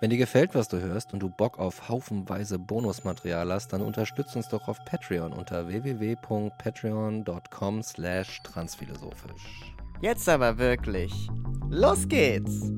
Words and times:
Wenn 0.00 0.10
dir 0.10 0.18
gefällt, 0.18 0.54
was 0.54 0.68
du 0.68 0.78
hörst 0.78 1.14
und 1.14 1.20
du 1.20 1.30
Bock 1.30 1.58
auf 1.58 1.88
haufenweise 1.88 2.58
Bonusmaterial 2.58 3.50
hast, 3.52 3.72
dann 3.72 3.80
unterstützt 3.80 4.36
uns 4.36 4.48
doch 4.48 4.68
auf 4.68 4.84
Patreon 4.84 5.32
unter 5.32 5.68
www.patreon.com 5.68 7.82
slash 7.82 8.42
transphilosophisch. 8.42 9.72
Jetzt 10.02 10.28
aber 10.28 10.58
wirklich. 10.58 11.30
Los 11.70 12.06
geht's! 12.06 12.70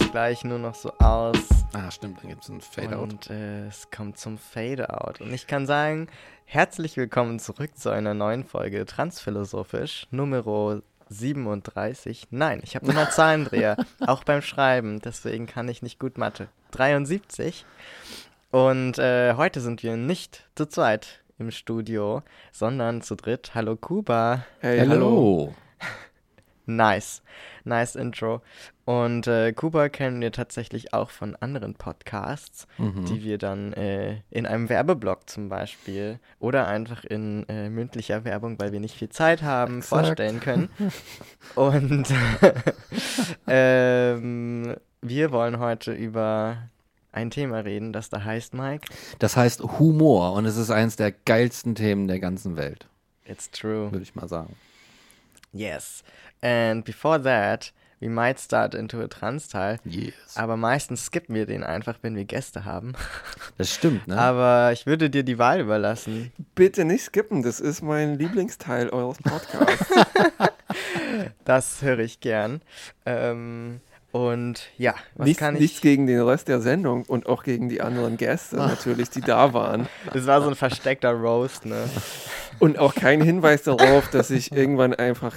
Es 0.00 0.10
gleich 0.10 0.44
nur 0.44 0.58
noch 0.58 0.74
so 0.74 0.92
aus. 0.98 1.36
Ah, 1.72 1.90
stimmt, 1.90 2.22
dann 2.22 2.30
gibt 2.30 2.42
es 2.42 2.48
ein 2.48 2.60
Fade-Out. 2.60 3.12
Und 3.12 3.30
äh, 3.30 3.66
es 3.66 3.90
kommt 3.90 4.18
zum 4.18 4.38
Fade-Out. 4.38 5.20
Und 5.20 5.32
ich 5.32 5.46
kann 5.46 5.66
sagen, 5.66 6.08
herzlich 6.44 6.96
willkommen 6.96 7.38
zurück 7.38 7.76
zu 7.76 7.90
einer 7.90 8.14
neuen 8.14 8.44
Folge 8.44 8.84
Transphilosophisch, 8.86 10.06
Nummer 10.10 10.82
37. 11.08 12.28
Nein, 12.30 12.60
ich 12.64 12.74
habe 12.76 12.90
immer 12.90 13.10
Zahlendreher, 13.10 13.76
auch 14.06 14.24
beim 14.24 14.42
Schreiben, 14.42 15.00
deswegen 15.00 15.46
kann 15.46 15.68
ich 15.68 15.82
nicht 15.82 15.98
gut 15.98 16.18
Mathe. 16.18 16.48
73. 16.72 17.64
Und 18.50 18.98
äh, 18.98 19.34
heute 19.34 19.60
sind 19.60 19.82
wir 19.82 19.96
nicht 19.96 20.48
zu 20.54 20.66
zweit 20.66 21.22
im 21.38 21.50
Studio, 21.50 22.22
sondern 22.52 23.02
zu 23.02 23.14
dritt. 23.14 23.54
Hallo 23.54 23.76
Kuba. 23.76 24.44
Hey, 24.60 24.80
hallo. 24.80 24.90
hallo. 24.90 25.54
Nice. 26.68 27.22
Nice 27.64 27.96
Intro. 27.96 28.42
Und 28.84 29.26
äh, 29.26 29.52
Kuba 29.54 29.88
kennen 29.88 30.20
wir 30.20 30.32
tatsächlich 30.32 30.92
auch 30.92 31.08
von 31.08 31.34
anderen 31.36 31.74
Podcasts, 31.74 32.66
mhm. 32.76 33.06
die 33.06 33.24
wir 33.24 33.38
dann 33.38 33.72
äh, 33.72 34.20
in 34.30 34.46
einem 34.46 34.68
Werbeblock 34.68 35.30
zum 35.30 35.48
Beispiel 35.48 36.20
oder 36.38 36.68
einfach 36.68 37.04
in 37.04 37.48
äh, 37.48 37.70
mündlicher 37.70 38.24
Werbung, 38.24 38.60
weil 38.60 38.72
wir 38.72 38.80
nicht 38.80 38.96
viel 38.96 39.08
Zeit 39.08 39.42
haben, 39.42 39.78
Exakt. 39.78 40.06
vorstellen 40.06 40.40
können. 40.40 40.68
Und 41.54 42.06
ähm, 43.46 44.76
wir 45.00 45.32
wollen 45.32 45.58
heute 45.58 45.92
über 45.92 46.68
ein 47.12 47.30
Thema 47.30 47.60
reden, 47.60 47.94
das 47.94 48.10
da 48.10 48.24
heißt, 48.24 48.52
Mike. 48.52 48.88
Das 49.18 49.38
heißt 49.38 49.62
Humor 49.62 50.34
und 50.34 50.44
es 50.44 50.56
ist 50.56 50.70
eines 50.70 50.96
der 50.96 51.12
geilsten 51.12 51.74
Themen 51.74 52.06
der 52.06 52.20
ganzen 52.20 52.56
Welt. 52.56 52.86
It's 53.24 53.50
true. 53.50 53.90
Würde 53.90 54.02
ich 54.02 54.14
mal 54.14 54.28
sagen. 54.28 54.54
Yes. 55.52 56.02
And 56.42 56.84
before 56.84 57.22
that, 57.22 57.72
we 58.00 58.08
might 58.08 58.38
start 58.38 58.74
into 58.74 59.00
a 59.00 59.08
Trans-Teil. 59.08 59.78
Yes. 59.84 60.36
Aber 60.36 60.56
meistens 60.56 61.06
skippen 61.06 61.34
wir 61.34 61.46
den 61.46 61.64
einfach, 61.64 61.98
wenn 62.02 62.14
wir 62.16 62.24
Gäste 62.24 62.64
haben. 62.64 62.94
Das 63.56 63.74
stimmt, 63.74 64.06
ne? 64.06 64.16
Aber 64.16 64.70
ich 64.72 64.86
würde 64.86 65.10
dir 65.10 65.24
die 65.24 65.36
Wahl 65.38 65.58
überlassen. 65.58 66.30
Bitte 66.54 66.84
nicht 66.84 67.02
skippen, 67.02 67.42
das 67.42 67.58
ist 67.58 67.82
mein 67.82 68.16
Lieblingsteil 68.16 68.88
eures 68.90 69.18
Podcasts. 69.18 69.86
das 71.44 71.82
höre 71.82 71.98
ich 71.98 72.20
gern. 72.20 72.62
Ähm, 73.04 73.80
und 74.10 74.70
ja, 74.78 74.94
was 75.16 75.26
nichts, 75.26 75.40
kann 75.40 75.54
ich. 75.54 75.60
Nichts 75.60 75.80
gegen 75.82 76.06
den 76.06 76.20
Rest 76.20 76.48
der 76.48 76.60
Sendung 76.60 77.02
und 77.04 77.26
auch 77.26 77.42
gegen 77.42 77.68
die 77.68 77.82
anderen 77.82 78.16
Gäste 78.16 78.56
natürlich, 78.56 79.10
die 79.10 79.20
da 79.20 79.52
waren. 79.52 79.88
Das 80.12 80.26
war 80.26 80.40
so 80.40 80.48
ein 80.48 80.54
versteckter 80.54 81.12
Roast, 81.12 81.66
ne? 81.66 81.88
Und 82.60 82.76
auch 82.80 82.96
kein 82.96 83.20
Hinweis 83.20 83.62
darauf, 83.62 84.10
dass 84.10 84.32
ich 84.32 84.50
irgendwann 84.50 84.92
einfach 84.92 85.32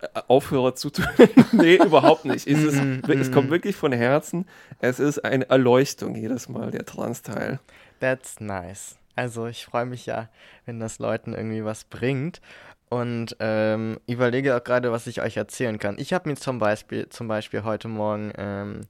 äh, 0.00 0.06
aufhöre 0.28 0.74
zu 0.74 0.88
tun. 0.88 1.04
nee, 1.52 1.74
überhaupt 1.74 2.24
nicht. 2.24 2.46
Es, 2.46 2.62
ist, 2.62 2.80
es 3.06 3.32
kommt 3.32 3.50
wirklich 3.50 3.76
von 3.76 3.92
Herzen. 3.92 4.46
Es 4.78 4.98
ist 4.98 5.22
eine 5.26 5.50
Erleuchtung 5.50 6.14
jedes 6.14 6.48
Mal, 6.48 6.70
der 6.70 6.86
Trans-Teil. 6.86 7.60
That's 8.00 8.40
nice. 8.40 8.96
Also 9.14 9.46
ich 9.46 9.66
freue 9.66 9.84
mich 9.84 10.06
ja, 10.06 10.30
wenn 10.64 10.80
das 10.80 10.98
Leuten 11.00 11.34
irgendwie 11.34 11.66
was 11.66 11.84
bringt 11.84 12.40
und 12.88 13.36
ähm, 13.40 13.98
überlege 14.06 14.56
auch 14.56 14.62
gerade, 14.62 14.92
was 14.92 15.06
ich 15.06 15.20
euch 15.20 15.36
erzählen 15.36 15.78
kann. 15.78 15.96
Ich 15.98 16.12
habe 16.12 16.28
mir 16.28 16.36
zum 16.36 16.58
Beispiel, 16.58 17.08
zum 17.08 17.28
Beispiel 17.28 17.64
heute 17.64 17.88
Morgen 17.88 18.32
ähm, 18.36 18.82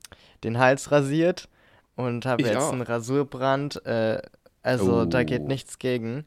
den 0.43 0.59
Hals 0.59 0.91
rasiert 0.91 1.49
und 1.97 2.27
habe 2.27 2.43
jetzt 2.43 2.57
auch. 2.57 2.73
einen 2.73 2.83
Rasurbrand. 2.83 3.85
Äh, 3.87 4.21
also 4.63 5.03
oh. 5.03 5.05
da 5.05 5.23
geht 5.25 5.43
oh. 5.43 5.47
nichts 5.47 5.79
gegen. 5.79 6.25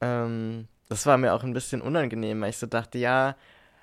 Ähm, 0.00 0.68
das 0.88 1.06
war 1.06 1.16
mir 1.18 1.32
auch 1.32 1.42
ein 1.42 1.52
bisschen 1.52 1.80
unangenehm, 1.80 2.40
weil 2.40 2.50
ich 2.50 2.58
so 2.58 2.66
dachte, 2.66 2.98
ja, 2.98 3.36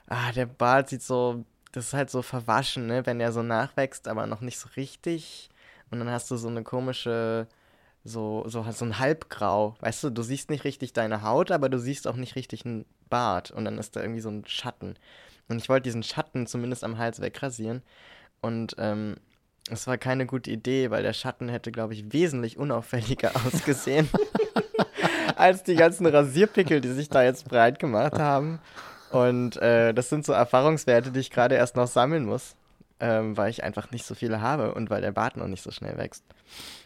ah, 0.08 0.32
der 0.34 0.46
Bart 0.46 0.90
sieht 0.90 1.02
so, 1.02 1.46
das 1.72 1.88
ist 1.88 1.94
halt 1.94 2.10
so 2.10 2.22
verwaschen, 2.22 2.88
ne, 2.88 3.06
wenn 3.06 3.20
er 3.20 3.32
so 3.32 3.44
nachwächst, 3.44 4.08
aber 4.08 4.28
noch 4.28 4.42
nicht 4.42 4.60
so 4.60 4.70
richtig. 4.76 5.50
Und 5.92 6.00
dann 6.00 6.10
hast 6.10 6.30
du 6.30 6.36
so 6.36 6.48
eine 6.48 6.64
komische 6.64 7.48
so, 8.10 8.44
so, 8.48 8.66
so 8.70 8.86
ein 8.86 9.00
Halbgrau. 9.00 9.76
Weißt 9.80 10.04
du, 10.04 10.10
du 10.10 10.22
siehst 10.22 10.50
nicht 10.50 10.64
richtig 10.64 10.94
deine 10.94 11.24
Haut, 11.24 11.52
aber 11.52 11.70
du 11.70 11.80
siehst 11.80 12.08
auch 12.08 12.16
nicht 12.16 12.36
richtig 12.36 12.66
einen 12.66 12.86
Bart. 13.10 13.52
Und 13.52 13.66
dann 13.66 13.78
ist 13.78 13.96
da 13.96 14.02
irgendwie 14.02 14.22
so 14.22 14.30
ein 14.30 14.44
Schatten. 14.46 14.96
Und 15.48 15.58
ich 15.58 15.70
wollte 15.70 15.84
diesen 15.84 16.04
Schatten 16.04 16.48
zumindest 16.48 16.84
am 16.84 16.98
Hals 16.98 17.22
wegrasieren. 17.22 17.82
Und 18.42 18.76
ähm, 18.78 19.16
es 19.72 19.88
war 19.88 19.98
keine 19.98 20.26
gute 20.26 20.52
Idee, 20.52 20.92
weil 20.92 21.04
der 21.04 21.14
Schatten 21.14 21.50
hätte, 21.50 21.72
glaube 21.72 21.94
ich, 21.94 22.12
wesentlich 22.12 22.58
unauffälliger 22.58 23.32
ausgesehen 23.46 24.10
als 25.36 25.64
die 25.64 25.76
ganzen 25.76 26.06
Rasierpickel, 26.06 26.82
die 26.82 26.92
sich 26.92 27.10
da 27.10 27.24
jetzt 27.24 27.48
breit 27.48 27.80
gemacht 27.80 28.18
haben. 28.20 28.60
Und 29.12 29.58
äh, 29.58 29.94
das 29.94 30.10
sind 30.10 30.26
so 30.26 30.34
Erfahrungswerte, 30.34 31.12
die 31.12 31.20
ich 31.20 31.32
gerade 31.32 31.56
erst 31.56 31.76
noch 31.76 31.88
sammeln 31.88 32.26
muss, 32.26 32.56
ähm, 33.00 33.36
weil 33.38 33.50
ich 33.50 33.64
einfach 33.64 33.90
nicht 33.92 34.06
so 34.06 34.14
viele 34.14 34.42
habe 34.42 34.74
und 34.74 34.90
weil 34.90 35.02
der 35.02 35.12
Bart 35.12 35.38
noch 35.38 35.48
nicht 35.48 35.64
so 35.64 35.72
schnell 35.72 35.98
wächst. 35.98 36.24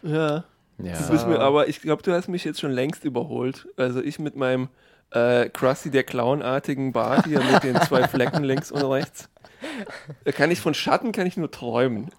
Ja. 0.02 0.44
Ja. 0.78 0.98
Du 0.98 1.10
bist 1.10 1.26
mir, 1.26 1.40
aber 1.40 1.68
ich 1.68 1.80
glaube, 1.80 2.02
du 2.02 2.12
hast 2.12 2.28
mich 2.28 2.44
jetzt 2.44 2.60
schon 2.60 2.72
längst 2.72 3.04
überholt. 3.04 3.68
Also 3.76 4.02
ich 4.02 4.18
mit 4.18 4.36
meinem 4.36 4.68
äh, 5.10 5.48
Krusty 5.48 5.90
der 5.90 6.04
Clownartigen 6.04 6.92
Bart 6.92 7.26
hier 7.26 7.40
mit 7.40 7.62
den 7.62 7.80
zwei 7.82 8.08
Flecken 8.08 8.44
links 8.44 8.72
und 8.72 8.82
rechts. 8.82 9.28
Da 10.24 10.32
kann 10.32 10.50
ich 10.50 10.60
von 10.60 10.74
Schatten 10.74 11.12
kann 11.12 11.26
ich 11.26 11.36
nur 11.36 11.50
träumen. 11.50 12.10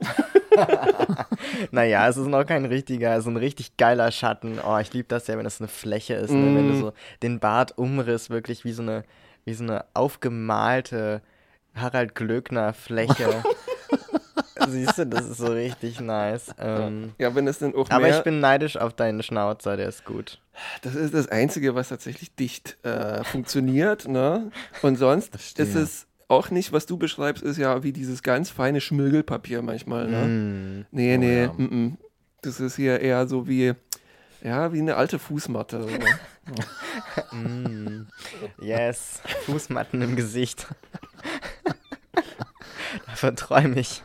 naja, 1.71 2.07
es 2.07 2.17
ist 2.17 2.27
noch 2.27 2.45
kein 2.45 2.65
richtiger, 2.65 3.21
so 3.21 3.29
ein 3.29 3.37
richtig 3.37 3.77
geiler 3.77 4.11
Schatten. 4.11 4.59
Oh, 4.65 4.77
ich 4.77 4.93
liebe 4.93 5.07
das 5.07 5.27
ja, 5.27 5.37
wenn 5.37 5.43
das 5.43 5.59
eine 5.59 5.67
Fläche 5.67 6.15
ist, 6.15 6.31
mm. 6.31 6.35
ne? 6.35 6.57
wenn 6.57 6.67
du 6.69 6.73
mm. 6.73 6.79
so 6.79 6.93
den 7.21 7.39
Bart 7.39 7.77
umriss, 7.77 8.29
wirklich 8.29 8.63
wie 8.65 8.71
so 8.71 8.81
eine, 8.81 9.03
wie 9.43 9.53
so 9.53 9.63
eine 9.63 9.85
aufgemalte 9.93 11.21
Harald 11.75 12.15
Glöckner 12.15 12.73
Fläche. 12.73 13.43
Siehst 14.67 14.97
du, 14.97 15.05
das 15.05 15.25
ist 15.27 15.37
so 15.37 15.47
richtig 15.47 15.99
nice. 15.99 16.53
Ähm, 16.59 17.13
ja, 17.17 17.33
wenn 17.35 17.47
es 17.47 17.59
denn 17.59 17.75
auch 17.75 17.89
Aber 17.89 18.09
ich 18.09 18.23
bin 18.23 18.39
neidisch 18.39 18.77
auf 18.77 18.93
deinen 18.93 19.23
Schnauzer, 19.23 19.77
der 19.77 19.89
ist 19.89 20.05
gut. 20.05 20.39
Das 20.81 20.95
ist 20.95 21.13
das 21.13 21.27
Einzige, 21.27 21.75
was 21.75 21.89
tatsächlich 21.89 22.35
dicht 22.35 22.77
äh, 22.83 23.23
funktioniert, 23.23 24.07
ne? 24.07 24.51
Und 24.81 24.97
sonst 24.97 25.35
ist 25.35 25.75
es 25.75 26.07
auch 26.27 26.49
nicht, 26.49 26.73
was 26.73 26.85
du 26.85 26.97
beschreibst, 26.97 27.43
ist 27.43 27.57
ja 27.57 27.83
wie 27.83 27.91
dieses 27.91 28.23
ganz 28.23 28.49
feine 28.49 28.81
Schmirgelpapier 28.81 29.61
manchmal, 29.61 30.07
ne? 30.07 30.25
Mm. 30.25 30.85
Nee, 30.91 31.15
oh, 31.15 31.19
nee, 31.19 31.41
ja. 31.43 31.53
m 31.57 31.69
-m. 31.69 31.97
das 32.41 32.59
ist 32.59 32.75
hier 32.75 32.99
eher 32.99 33.27
so 33.27 33.47
wie, 33.47 33.73
ja, 34.43 34.73
wie 34.73 34.79
eine 34.79 34.95
alte 34.95 35.19
Fußmatte. 35.19 35.85
mm. 37.31 38.07
Yes, 38.59 39.21
Fußmatten 39.45 40.01
im 40.01 40.15
Gesicht. 40.15 40.67
Davon 43.07 43.35
träume 43.35 43.79
ich. 43.79 44.03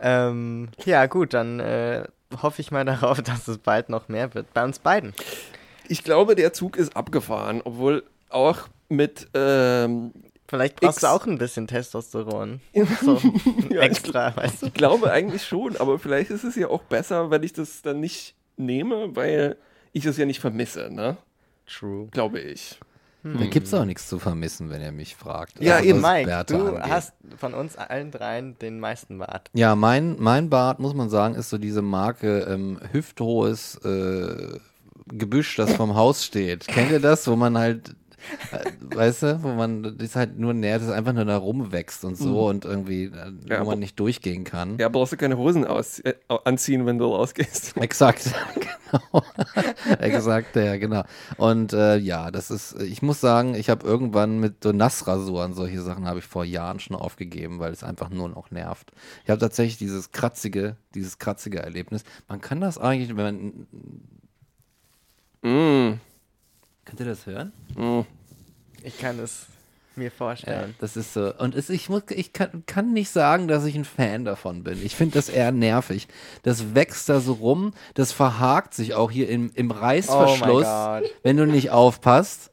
Ähm, 0.00 0.68
ja, 0.84 1.06
gut, 1.06 1.34
dann 1.34 1.60
äh, 1.60 2.04
hoffe 2.42 2.60
ich 2.60 2.70
mal 2.70 2.84
darauf, 2.86 3.22
dass 3.22 3.48
es 3.48 3.58
bald 3.58 3.88
noch 3.88 4.08
mehr 4.08 4.34
wird. 4.34 4.52
Bei 4.54 4.64
uns 4.64 4.78
beiden. 4.78 5.14
Ich 5.88 6.04
glaube, 6.04 6.34
der 6.34 6.52
Zug 6.52 6.76
ist 6.76 6.96
abgefahren, 6.96 7.62
obwohl 7.64 8.04
auch 8.28 8.68
mit. 8.88 9.28
Ähm, 9.34 10.12
Vielleicht 10.50 10.80
brauchst 10.80 10.98
X 10.98 11.00
du 11.02 11.08
auch 11.08 11.26
ein 11.26 11.36
bisschen 11.36 11.66
Testosteron. 11.66 12.60
So 13.02 13.20
ja, 13.70 13.82
extra, 13.82 14.30
ich, 14.30 14.36
weißt 14.36 14.62
du? 14.62 14.66
Ich 14.66 14.74
glaube 14.74 15.12
eigentlich 15.12 15.46
schon, 15.46 15.76
aber 15.76 15.98
vielleicht 15.98 16.30
ist 16.30 16.44
es 16.44 16.56
ja 16.56 16.68
auch 16.68 16.82
besser, 16.84 17.30
wenn 17.30 17.42
ich 17.42 17.52
das 17.52 17.82
dann 17.82 18.00
nicht 18.00 18.34
nehme, 18.56 19.14
weil 19.14 19.56
ich 19.92 20.06
es 20.06 20.16
ja 20.16 20.24
nicht 20.24 20.40
vermisse, 20.40 20.90
ne? 20.90 21.18
True. 21.66 22.08
Glaube 22.10 22.40
ich. 22.40 22.78
Da 23.38 23.46
gibt 23.46 23.66
es 23.66 23.74
auch 23.74 23.84
nichts 23.84 24.08
zu 24.08 24.18
vermissen, 24.18 24.70
wenn 24.70 24.80
ihr 24.80 24.92
mich 24.92 25.16
fragt. 25.16 25.60
Ja, 25.60 25.76
Also, 25.76 25.88
eben. 25.88 26.00
Mike, 26.00 26.26
Bärte 26.26 26.54
du 26.56 26.68
angeht. 26.68 26.90
hast 26.90 27.12
von 27.36 27.54
uns 27.54 27.76
allen 27.76 28.10
dreien 28.10 28.58
den 28.58 28.80
meisten 28.80 29.18
Bart. 29.18 29.50
Ja, 29.54 29.74
mein, 29.76 30.16
mein 30.18 30.48
Bart, 30.50 30.78
muss 30.78 30.94
man 30.94 31.10
sagen, 31.10 31.34
ist 31.34 31.50
so 31.50 31.58
diese 31.58 31.82
Marke 31.82 32.40
ähm, 32.48 32.78
hüfthohes 32.92 33.76
äh, 33.84 34.58
Gebüsch, 35.10 35.56
das 35.56 35.72
vom 35.74 35.94
Haus 35.94 36.24
steht. 36.24 36.66
Kennt 36.66 36.90
ihr 36.90 37.00
das, 37.00 37.26
wo 37.26 37.34
man 37.36 37.56
halt, 37.58 37.94
weißt 38.80 39.22
du, 39.22 39.42
wo 39.42 39.48
man, 39.48 39.96
das 39.96 40.16
halt 40.16 40.38
nur 40.38 40.54
näher, 40.54 40.78
das 40.78 40.90
einfach 40.90 41.12
nur 41.12 41.24
da 41.24 41.36
rumwächst 41.36 42.04
und 42.04 42.16
so 42.16 42.48
und 42.48 42.64
irgendwie, 42.64 43.04
äh, 43.04 43.30
Mhm. 43.30 43.40
Ja, 43.48 43.60
wo 43.64 43.70
man 43.70 43.78
nicht 43.78 43.98
durchgehen 44.00 44.44
kann. 44.44 44.78
Ja, 44.78 44.88
brauchst 44.88 45.12
du 45.12 45.16
keine 45.16 45.36
Hosen 45.38 45.66
aus, 45.66 45.98
äh, 46.00 46.14
anziehen, 46.44 46.86
wenn 46.86 46.98
du 46.98 47.06
rausgehst. 47.06 47.76
Exakt, 47.80 48.32
genau. 48.54 49.22
Exakt, 49.98 50.56
ja, 50.56 50.76
genau. 50.76 51.04
Und 51.36 51.72
äh, 51.72 51.96
ja, 51.96 52.30
das 52.30 52.50
ist, 52.50 52.80
ich 52.80 53.02
muss 53.02 53.20
sagen, 53.20 53.54
ich 53.54 53.70
habe 53.70 53.86
irgendwann 53.86 54.40
mit 54.40 54.62
so 54.62 54.72
Nassrasuren, 54.72 55.54
solche 55.54 55.80
Sachen 55.82 56.06
habe 56.06 56.18
ich 56.18 56.24
vor 56.24 56.44
Jahren 56.44 56.80
schon 56.80 56.96
aufgegeben, 56.96 57.58
weil 57.58 57.72
es 57.72 57.84
einfach 57.84 58.10
nur 58.10 58.28
noch 58.28 58.50
nervt. 58.50 58.92
Ich 59.24 59.30
habe 59.30 59.40
tatsächlich 59.40 59.78
dieses 59.78 60.12
kratzige, 60.12 60.76
dieses 60.94 61.18
kratzige 61.18 61.60
Erlebnis. 61.60 62.04
Man 62.28 62.40
kann 62.40 62.60
das 62.60 62.78
eigentlich, 62.78 63.16
wenn 63.16 63.16
man, 63.16 63.66
Mm. 65.42 66.00
Könnt 66.88 67.00
ihr 67.00 67.06
das 67.06 67.26
hören? 67.26 67.52
Mm. 67.76 68.00
Ich 68.82 68.98
kann 68.98 69.18
es 69.18 69.46
mir 69.96 70.10
vorstellen. 70.10 70.74
Das 70.78 70.96
ist 70.96 71.12
so. 71.12 71.34
Und 71.34 71.54
es, 71.54 71.68
ich, 71.68 71.88
muss, 71.88 72.02
ich 72.10 72.32
kann, 72.32 72.62
kann 72.66 72.92
nicht 72.92 73.10
sagen, 73.10 73.48
dass 73.48 73.64
ich 73.64 73.74
ein 73.74 73.84
Fan 73.84 74.24
davon 74.24 74.62
bin. 74.62 74.84
Ich 74.84 74.96
finde 74.96 75.14
das 75.14 75.28
eher 75.28 75.52
nervig. 75.52 76.08
Das 76.44 76.74
wächst 76.74 77.08
da 77.08 77.20
so 77.20 77.34
rum, 77.34 77.74
das 77.94 78.12
verhakt 78.12 78.72
sich 78.72 78.94
auch 78.94 79.10
hier 79.10 79.28
im, 79.28 79.50
im 79.54 79.70
Reißverschluss, 79.70 80.66
Oh 80.66 81.00
wenn 81.22 81.36
du 81.36 81.46
nicht 81.46 81.70
aufpasst. 81.70 82.50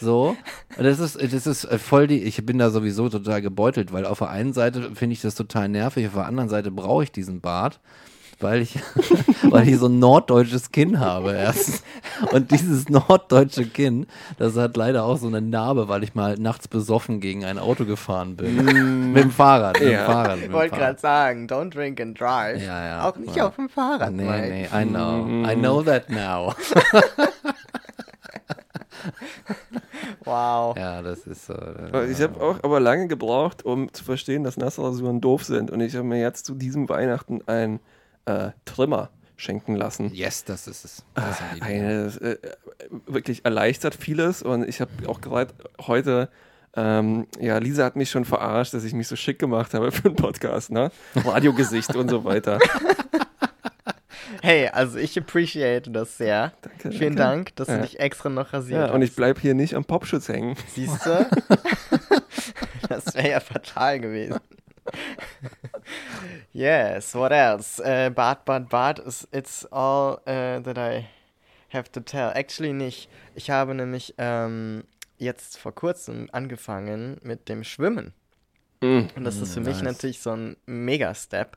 So. 0.00 0.36
Und 0.76 0.84
das 0.84 0.98
ist, 0.98 1.16
das 1.32 1.46
ist 1.46 1.66
voll 1.80 2.06
die, 2.08 2.22
ich 2.22 2.44
bin 2.44 2.58
da 2.58 2.70
sowieso 2.70 3.08
total 3.08 3.40
gebeutelt, 3.40 3.92
weil 3.92 4.04
auf 4.04 4.18
der 4.18 4.30
einen 4.30 4.52
Seite 4.52 4.94
finde 4.94 5.14
ich 5.14 5.22
das 5.22 5.34
total 5.34 5.68
nervig, 5.68 6.06
auf 6.06 6.14
der 6.14 6.26
anderen 6.26 6.48
Seite 6.48 6.70
brauche 6.70 7.04
ich 7.04 7.12
diesen 7.12 7.40
Bart. 7.40 7.80
Weil 8.40 8.62
ich, 8.62 8.78
weil 9.50 9.68
ich 9.68 9.78
so 9.78 9.86
ein 9.86 9.98
norddeutsches 9.98 10.70
Kinn 10.70 11.00
habe 11.00 11.32
erst. 11.32 11.82
Und 12.32 12.52
dieses 12.52 12.88
norddeutsche 12.88 13.66
Kinn, 13.66 14.06
das 14.38 14.56
hat 14.56 14.76
leider 14.76 15.02
auch 15.04 15.16
so 15.16 15.26
eine 15.26 15.40
Narbe, 15.40 15.88
weil 15.88 16.04
ich 16.04 16.14
mal 16.14 16.36
nachts 16.38 16.68
besoffen 16.68 17.18
gegen 17.20 17.44
ein 17.44 17.58
Auto 17.58 17.84
gefahren 17.84 18.36
bin. 18.36 18.64
mit 19.12 19.24
dem 19.24 19.30
Fahrrad, 19.32 19.80
mit 19.80 19.90
Ja. 19.90 20.02
dem 20.04 20.06
Fahrrad. 20.06 20.38
Ich 20.40 20.52
wollte 20.52 20.76
gerade 20.76 21.00
sagen, 21.00 21.46
don't 21.48 21.70
drink 21.74 22.00
and 22.00 22.18
drive. 22.20 22.62
Ja, 22.64 22.84
ja. 22.86 23.08
Auch 23.08 23.16
nicht 23.16 23.34
Ja. 23.34 23.48
auf 23.48 23.56
dem 23.56 23.68
Fahrrad, 23.68 24.12
Nee, 24.12 24.24
Mike. 24.24 24.48
nee, 24.48 24.68
I 24.82 24.84
know. 24.86 25.26
I 25.50 25.54
know 25.56 25.82
that 25.82 26.08
now. 26.08 26.54
Wow. 30.24 30.76
Ja, 30.76 31.00
das 31.02 31.26
ist 31.26 31.46
so. 31.46 31.54
Aber 31.54 32.06
Ich 32.06 32.20
habe 32.20 32.40
auch 32.40 32.62
aber 32.62 32.80
lange 32.80 33.08
gebraucht, 33.08 33.64
um 33.64 33.92
zu 33.92 34.04
verstehen, 34.04 34.44
dass 34.44 34.56
Nassrasuren 34.56 35.20
doof 35.20 35.44
sind. 35.44 35.70
Und 35.70 35.80
ich 35.80 35.94
habe 35.96 36.04
mir 36.06 36.20
jetzt 36.20 36.44
zu 36.44 36.54
diesem 36.54 36.88
Weihnachten 36.88 37.40
einen 37.46 37.80
äh, 38.28 38.50
Trimmer 38.64 39.10
schenken 39.36 39.76
lassen. 39.76 40.12
Yes, 40.12 40.44
das 40.44 40.66
ist 40.66 40.84
es. 40.84 41.04
Das 41.14 41.38
Dinge. 41.54 41.64
Eine, 41.64 42.04
äh, 42.20 42.36
wirklich 43.06 43.44
erleichtert 43.44 43.94
vieles. 43.94 44.42
Und 44.42 44.68
ich 44.68 44.80
habe 44.80 44.90
auch 45.06 45.20
gerade 45.20 45.54
heute, 45.86 46.28
ähm, 46.74 47.26
ja, 47.40 47.58
Lisa 47.58 47.84
hat 47.84 47.94
mich 47.96 48.10
schon 48.10 48.24
verarscht, 48.24 48.74
dass 48.74 48.84
ich 48.84 48.92
mich 48.94 49.06
so 49.08 49.14
schick 49.16 49.38
gemacht 49.38 49.74
habe 49.74 49.92
für 49.92 50.06
einen 50.08 50.16
Podcast, 50.16 50.70
ne? 50.72 50.90
Radiogesicht 51.14 51.94
und 51.96 52.08
so 52.10 52.24
weiter. 52.24 52.58
Hey, 54.42 54.68
also 54.68 54.98
ich 54.98 55.18
appreciate 55.18 55.90
das 55.90 56.16
sehr. 56.16 56.52
Danke, 56.60 56.92
Vielen 56.92 57.16
danke. 57.16 57.52
Dank, 57.52 57.56
dass 57.56 57.68
Ja. 57.68 57.76
du 57.76 57.82
dich 57.82 57.98
extra 57.98 58.28
noch 58.28 58.52
rasiert 58.52 58.78
Ja, 58.80 58.86
hast. 58.88 58.94
und 58.94 59.02
ich 59.02 59.14
bleibe 59.16 59.40
hier 59.40 59.54
nicht 59.54 59.74
am 59.74 59.84
Popschutz 59.84 60.28
hängen. 60.28 60.54
Siehst 60.74 61.04
du? 61.06 61.26
das 62.88 63.14
wäre 63.14 63.30
ja 63.30 63.40
fatal 63.40 63.98
gewesen. 64.00 64.38
Yes, 66.52 67.14
what 67.14 67.32
else? 67.32 67.80
Uh, 67.80 68.10
Bart, 68.10 68.44
Bart, 68.44 68.68
Bart, 68.68 68.98
is, 68.98 69.26
it's 69.32 69.64
all 69.66 70.20
uh, 70.26 70.60
that 70.60 70.78
I 70.78 71.08
have 71.70 71.90
to 71.92 72.00
tell. 72.00 72.30
Actually 72.34 72.72
nicht. 72.72 73.08
Ich 73.34 73.50
habe 73.50 73.74
nämlich 73.74 74.14
ähm, 74.18 74.84
jetzt 75.18 75.58
vor 75.58 75.74
kurzem 75.74 76.28
angefangen 76.32 77.18
mit 77.22 77.48
dem 77.48 77.64
Schwimmen. 77.64 78.12
Mm. 78.80 79.06
Und 79.16 79.24
das 79.24 79.36
ist 79.36 79.54
für 79.54 79.60
mich 79.60 79.82
nice. 79.82 79.94
natürlich 79.94 80.20
so 80.20 80.30
ein 80.30 80.56
Mega-Step. 80.66 81.56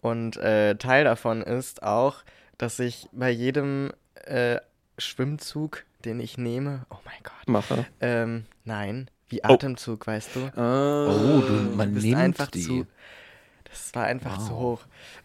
Und 0.00 0.36
äh, 0.36 0.76
Teil 0.76 1.04
davon 1.04 1.42
ist 1.42 1.82
auch, 1.82 2.22
dass 2.58 2.78
ich 2.78 3.08
bei 3.12 3.30
jedem 3.30 3.92
äh, 4.24 4.58
Schwimmzug, 4.98 5.84
den 6.04 6.20
ich 6.20 6.38
nehme, 6.38 6.86
oh 6.90 6.98
mein 7.04 7.22
Gott, 7.22 7.48
Mache. 7.48 7.86
ähm, 8.00 8.46
nein, 8.64 9.10
wie 9.28 9.40
Oh. 9.44 9.48
Atemzug, 9.48 10.06
weißt 10.06 10.36
du? 10.36 10.50
Oh, 10.56 11.42
du, 11.42 11.52
man 11.76 11.92
nimmt 11.92 12.14
einfach 12.14 12.50
die. 12.50 12.62
zu. 12.62 12.86
Das 13.64 13.94
war 13.94 14.04
einfach 14.04 14.38
zu 14.38 14.52
Wow. 14.52 14.60
hoch. 14.60 14.82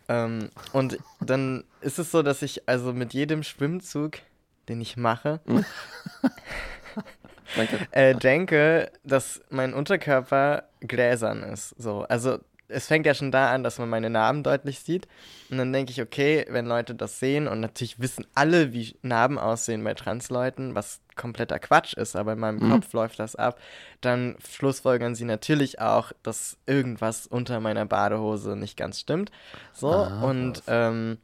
Ähm, 0.10 0.50
und 0.74 1.00
dann 1.20 1.64
ist 1.82 2.00
es 2.00 2.12
so, 2.12 2.24
dass 2.24 2.42
ich 2.42 2.68
also 2.68 2.94
mit 2.94 3.14
jedem 3.14 3.44
Schwimmzug, 3.44 4.18
den 4.68 4.82
ich 4.82 4.98
mache, 4.98 5.40
äh, 7.92 8.16
denke, 8.16 8.92
dass 9.04 9.42
mein 9.50 9.74
Unterkörper 9.74 10.64
gläsern 10.80 11.44
ist. 11.44 11.76
So, 11.78 12.04
also 12.04 12.40
es 12.72 12.88
fängt 12.88 13.06
ja 13.06 13.14
schon 13.14 13.32
da 13.32 13.52
an, 13.52 13.64
dass 13.64 13.78
man 13.80 13.90
meine 13.90 14.10
Narben 14.10 14.44
deutlich 14.44 14.80
sieht. 14.80 15.08
Und 15.50 15.58
dann 15.58 15.74
denke 15.74 15.92
ich, 15.92 16.02
okay, 16.02 16.46
wenn 16.50 16.66
Leute 16.66 16.96
das 16.96 17.20
sehen 17.20 17.48
und 17.48 17.60
natürlich 17.60 18.00
wissen 18.00 18.26
alle, 18.34 18.74
wie 18.74 18.96
Narben 19.02 19.38
aussehen 19.38 19.84
bei 19.84 19.94
Transleuten, 19.94 20.76
was 20.76 21.02
kompletter 21.16 21.60
Quatsch 21.60 21.94
ist, 21.94 22.16
aber 22.16 22.34
in 22.34 22.40
meinem 22.40 22.60
Mhm. 22.60 22.72
Kopf 22.72 22.94
läuft 22.94 23.20
das 23.20 23.36
ab, 23.36 23.60
dann 24.00 24.38
schlussfolgern 24.50 25.14
sie 25.14 25.26
natürlich 25.26 25.80
auch, 25.82 26.14
dass 26.24 26.58
irgendwas 26.66 27.28
unter 27.28 27.60
meiner 27.60 27.86
Badehose 27.86 28.56
nicht 28.56 28.78
ganz 28.78 29.00
stimmt. 29.00 29.32
So, 29.74 29.92
Ah, 29.92 30.24
und 30.26 30.64
ähm, 30.68 31.18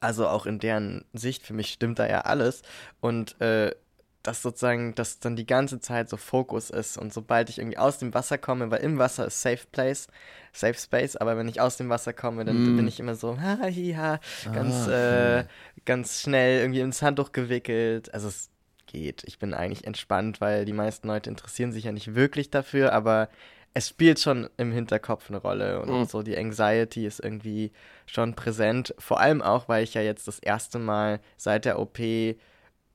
also 0.00 0.26
auch 0.28 0.46
in 0.46 0.58
deren 0.58 1.04
Sicht, 1.12 1.44
für 1.46 1.52
mich 1.54 1.72
stimmt 1.72 1.98
da 1.98 2.08
ja 2.08 2.22
alles. 2.22 2.62
Und 3.00 3.40
äh, 3.40 3.74
dass 4.22 4.42
sozusagen, 4.42 4.94
dass 4.94 5.18
dann 5.18 5.36
die 5.36 5.46
ganze 5.46 5.80
Zeit 5.80 6.08
so 6.10 6.16
Fokus 6.16 6.70
ist 6.70 6.98
und 6.98 7.12
sobald 7.12 7.48
ich 7.48 7.58
irgendwie 7.58 7.78
aus 7.78 7.98
dem 7.98 8.12
Wasser 8.14 8.38
komme, 8.38 8.70
weil 8.70 8.80
im 8.80 8.98
Wasser 8.98 9.26
ist 9.26 9.40
Safe 9.40 9.66
Place, 9.72 10.08
Safe 10.52 10.74
Space, 10.74 11.16
aber 11.16 11.36
wenn 11.36 11.48
ich 11.48 11.60
aus 11.60 11.76
dem 11.76 11.88
Wasser 11.88 12.12
komme, 12.12 12.44
dann 12.44 12.62
Mm. 12.62 12.76
bin 12.76 12.86
ich 12.88 13.00
immer 13.00 13.14
so, 13.14 13.38
ha, 13.40 13.58
hi, 13.62 13.94
ha, 13.96 14.20
ganz, 14.52 14.86
Ah, 14.86 15.38
äh, 15.40 15.44
ganz 15.84 16.20
schnell 16.20 16.60
irgendwie 16.60 16.80
ins 16.80 17.02
Handtuch 17.02 17.32
gewickelt. 17.32 18.12
Also 18.12 18.28
es 18.28 18.50
geht. 18.86 19.22
Ich 19.26 19.38
bin 19.38 19.54
eigentlich 19.54 19.86
entspannt, 19.86 20.40
weil 20.40 20.64
die 20.64 20.72
meisten 20.72 21.06
Leute 21.08 21.30
interessieren 21.30 21.72
sich 21.72 21.84
ja 21.84 21.92
nicht 21.92 22.14
wirklich 22.14 22.50
dafür, 22.50 22.92
aber 22.92 23.28
es 23.72 23.88
spielt 23.88 24.18
schon 24.18 24.50
im 24.56 24.72
Hinterkopf 24.72 25.28
eine 25.30 25.38
Rolle 25.38 25.80
und 25.80 25.90
Mhm. 25.92 26.08
so 26.08 26.22
die 26.24 26.36
Anxiety 26.36 27.06
ist 27.06 27.20
irgendwie 27.20 27.70
schon 28.06 28.34
präsent. 28.34 28.94
Vor 28.98 29.20
allem 29.20 29.42
auch, 29.42 29.68
weil 29.68 29.84
ich 29.84 29.94
ja 29.94 30.02
jetzt 30.02 30.26
das 30.26 30.40
erste 30.40 30.80
Mal 30.80 31.20
seit 31.36 31.64
der 31.64 31.78
OP 31.78 32.36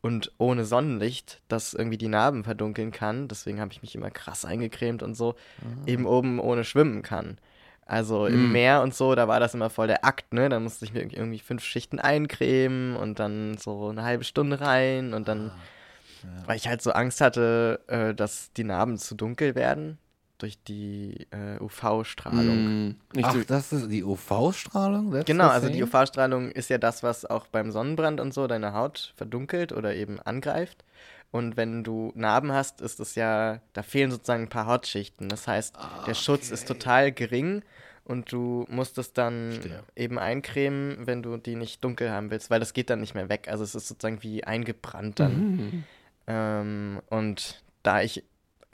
und 0.05 0.31
ohne 0.37 0.65
Sonnenlicht, 0.65 1.41
das 1.47 1.73
irgendwie 1.73 1.97
die 1.97 2.09
Narben 2.09 2.43
verdunkeln 2.43 2.91
kann. 2.91 3.27
Deswegen 3.27 3.59
habe 3.59 3.71
ich 3.73 3.81
mich 3.81 3.95
immer 3.95 4.11
krass 4.11 4.45
eingecremt 4.45 5.01
und 5.01 5.15
so, 5.15 5.33
eben 5.87 6.05
oben 6.05 6.39
ohne 6.39 6.63
schwimmen 6.63 7.01
kann. 7.01 7.39
Also 7.87 8.27
im 8.27 8.49
Mm. 8.49 8.51
Meer 8.51 8.81
und 8.83 8.93
so, 8.93 9.15
da 9.15 9.27
war 9.27 9.39
das 9.39 9.55
immer 9.55 9.71
voll 9.71 9.87
der 9.87 10.05
Akt, 10.05 10.31
ne? 10.31 10.47
Da 10.47 10.59
musste 10.59 10.85
ich 10.85 10.93
mir 10.93 11.01
irgendwie 11.01 11.39
fünf 11.39 11.63
Schichten 11.63 11.97
eincremen 11.97 12.95
und 12.95 13.17
dann 13.17 13.57
so 13.57 13.89
eine 13.89 14.03
halbe 14.03 14.25
Stunde 14.25 14.61
rein 14.61 15.15
und 15.15 15.27
dann, 15.27 15.51
weil 16.45 16.57
ich 16.57 16.67
halt 16.67 16.83
so 16.83 16.91
Angst 16.91 17.19
hatte, 17.19 17.79
äh, 17.87 18.13
dass 18.13 18.53
die 18.53 18.63
Narben 18.63 18.99
zu 18.99 19.15
dunkel 19.15 19.55
werden 19.55 19.97
durch 20.37 20.61
die 20.63 21.27
äh, 21.31 21.61
UV-Strahlung. 21.61 22.87
Mm. 22.87 22.95
Nicht 23.13 23.25
Ach, 23.25 23.33
so, 23.33 23.41
das 23.43 23.71
ist 23.73 23.89
die 23.89 24.03
UV-Strahlung? 24.03 25.23
Genau, 25.25 25.47
also 25.47 25.69
die? 25.69 25.81
UV-Strahlung 25.83 26.51
ist 26.51 26.69
ja 26.69 26.77
das, 26.77 27.03
was 27.03 27.25
auch 27.25 27.47
beim 27.47 27.71
Sonnenbrand 27.71 28.19
und 28.19 28.33
so 28.33 28.47
deine 28.47 28.73
Haut 28.73 29.13
verdunkelt 29.15 29.71
oder 29.71 29.95
eben 29.95 30.19
angreift. 30.19 30.83
Und 31.31 31.57
wenn 31.57 31.83
du 31.83 32.11
Narben 32.15 32.51
hast, 32.53 32.81
ist 32.81 32.99
es 32.99 33.15
ja, 33.15 33.59
da 33.73 33.83
fehlen 33.83 34.11
sozusagen 34.11 34.43
ein 34.43 34.49
paar 34.49 34.67
Hautschichten. 34.67 35.27
Das 35.27 35.47
heißt, 35.47 35.75
der 36.07 36.13
Schutz 36.13 36.49
ist 36.49 36.67
total 36.67 37.11
gering 37.11 37.61
und 38.05 38.31
du 38.31 38.65
musst 38.69 38.97
es 38.97 39.13
dann 39.13 39.51
Verstehe. 39.51 39.83
eben 39.95 40.19
eincremen, 40.19 41.07
wenn 41.07 41.23
du 41.23 41.37
die 41.37 41.55
nicht 41.55 41.83
dunkel 41.83 42.11
haben 42.11 42.31
willst, 42.31 42.49
weil 42.49 42.59
das 42.59 42.73
geht 42.73 42.89
dann 42.89 43.01
nicht 43.01 43.15
mehr 43.15 43.29
weg. 43.29 43.47
Also 43.49 43.63
es 43.63 43.75
ist 43.75 43.87
sozusagen 43.87 44.23
wie 44.23 44.43
eingebrannt 44.43 45.19
dann. 45.19 45.33
Mhm. 45.33 45.83
Ähm, 46.27 47.01
und 47.09 47.63
da 47.83 48.01
ich 48.01 48.23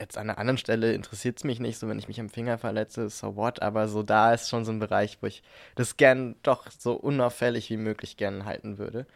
jetzt 0.02 0.16
an 0.18 0.28
einer 0.30 0.38
anderen 0.38 0.58
Stelle 0.58 0.92
interessiert 0.94 1.38
es 1.38 1.44
mich 1.44 1.58
nicht, 1.60 1.78
so 1.78 1.88
wenn 1.88 1.98
ich 1.98 2.08
mich 2.08 2.20
am 2.20 2.28
Finger 2.28 2.58
verletze, 2.58 3.08
so 3.10 3.36
what, 3.36 3.62
aber 3.62 3.88
so 3.88 4.02
da 4.02 4.32
ist 4.34 4.48
schon 4.50 4.64
so 4.64 4.72
ein 4.72 4.78
Bereich, 4.80 5.18
wo 5.22 5.26
ich 5.26 5.42
das 5.74 5.96
gern 5.96 6.36
doch 6.42 6.70
so 6.70 6.92
unauffällig 6.94 7.70
wie 7.70 7.76
möglich 7.78 8.16
gern 8.16 8.44
halten 8.44 8.78
würde. 8.78 9.06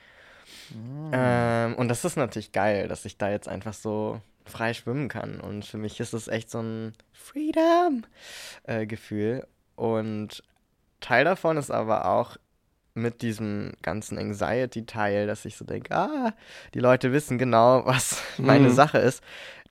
Ähm, 1.12 1.75
und 1.76 1.88
das 1.88 2.05
ist 2.05 2.16
natürlich 2.16 2.52
geil, 2.52 2.88
dass 2.88 3.05
ich 3.05 3.16
da 3.19 3.31
jetzt 3.31 3.49
einfach 3.49 3.75
so 3.75 4.21
frei 4.45 4.75
schwimmen 4.75 5.09
kann. 5.09 5.40
Und 5.40 5.64
für 5.64 5.78
mich 5.78 5.99
ist 6.00 6.12
es 6.14 6.26
echt 6.28 6.50
so 6.50 6.61
ein 6.61 6.95
Freedom-Gefühl. 7.12 9.47
und 9.75 10.43
Teil 11.00 11.25
davon 11.25 11.57
ist 11.59 11.71
aber 11.71 12.07
auch 12.07 12.37
mit 12.95 13.21
diesem 13.21 13.75
ganzen 13.83 14.16
Anxiety-Teil, 14.19 15.26
dass 15.26 15.45
ich 15.45 15.57
so 15.57 15.66
denke, 15.66 15.95
ah, 15.95 16.33
die 16.73 16.78
Leute 16.81 17.12
wissen 17.12 17.37
genau, 17.37 17.85
was 17.85 18.23
meine 18.38 18.69
Mhm. 18.69 18.71
Sache 18.71 18.97
ist, 18.99 19.23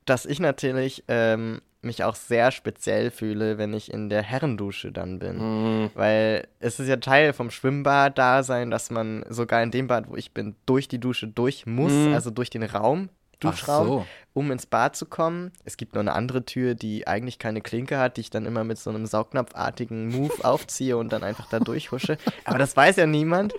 dass 0.06 0.26
ich 0.26 0.40
natürlich 0.40 1.04
ähm, 1.08 1.62
mich 1.82 2.04
auch 2.04 2.16
sehr 2.16 2.52
speziell 2.52 3.12
fühle, 3.12 3.58
wenn 3.58 3.74
ich 3.74 3.94
in 3.94 4.10
der 4.10 4.24
Herrendusche 4.24 4.92
dann 4.92 5.20
bin. 5.20 5.38
Mhm. 5.84 5.90
Weil 5.94 6.48
es 6.60 6.80
ist 6.80 6.88
ja 6.88 6.98
Teil 6.98 7.32
vom 7.34 7.52
Schwimmbad-Dasein, 7.52 8.72
dass 8.72 8.90
man 8.90 9.24
sogar 9.30 9.62
in 9.62 9.72
dem 9.72 9.88
Bad, 9.88 10.10
wo 10.10 10.16
ich 10.16 10.32
bin, 10.32 10.56
durch 10.66 10.88
die 10.88 11.00
Dusche 11.00 11.28
durch 11.28 11.66
muss, 11.66 11.92
Mhm. 11.92 12.14
also 12.14 12.32
durch 12.32 12.50
den 12.50 12.64
Raum, 12.64 13.10
Duschraum, 13.40 13.88
so. 13.88 14.06
Um 14.36 14.52
ins 14.52 14.66
Bad 14.66 14.98
zu 14.98 15.06
kommen. 15.06 15.52
Es 15.64 15.78
gibt 15.78 15.94
nur 15.96 16.02
eine 16.02 16.12
andere 16.12 16.44
Tür, 16.44 16.76
die 16.76 17.08
eigentlich 17.08 17.40
keine 17.40 17.62
Klinke 17.62 17.98
hat, 17.98 18.18
die 18.18 18.22
ich 18.22 18.30
dann 18.30 18.46
immer 18.46 18.66
mit 18.66 18.78
so 18.78 18.90
einem 18.90 19.06
saugnapfartigen 19.06 20.10
Move 20.10 20.34
aufziehe 20.44 20.98
und 20.98 21.14
dann 21.14 21.24
einfach 21.24 21.48
da 21.50 21.60
durchhusche. 21.60 22.18
Aber 22.44 22.60
das 22.60 22.76
weiß 22.76 22.98
ja 22.98 23.08
niemand. 23.08 23.54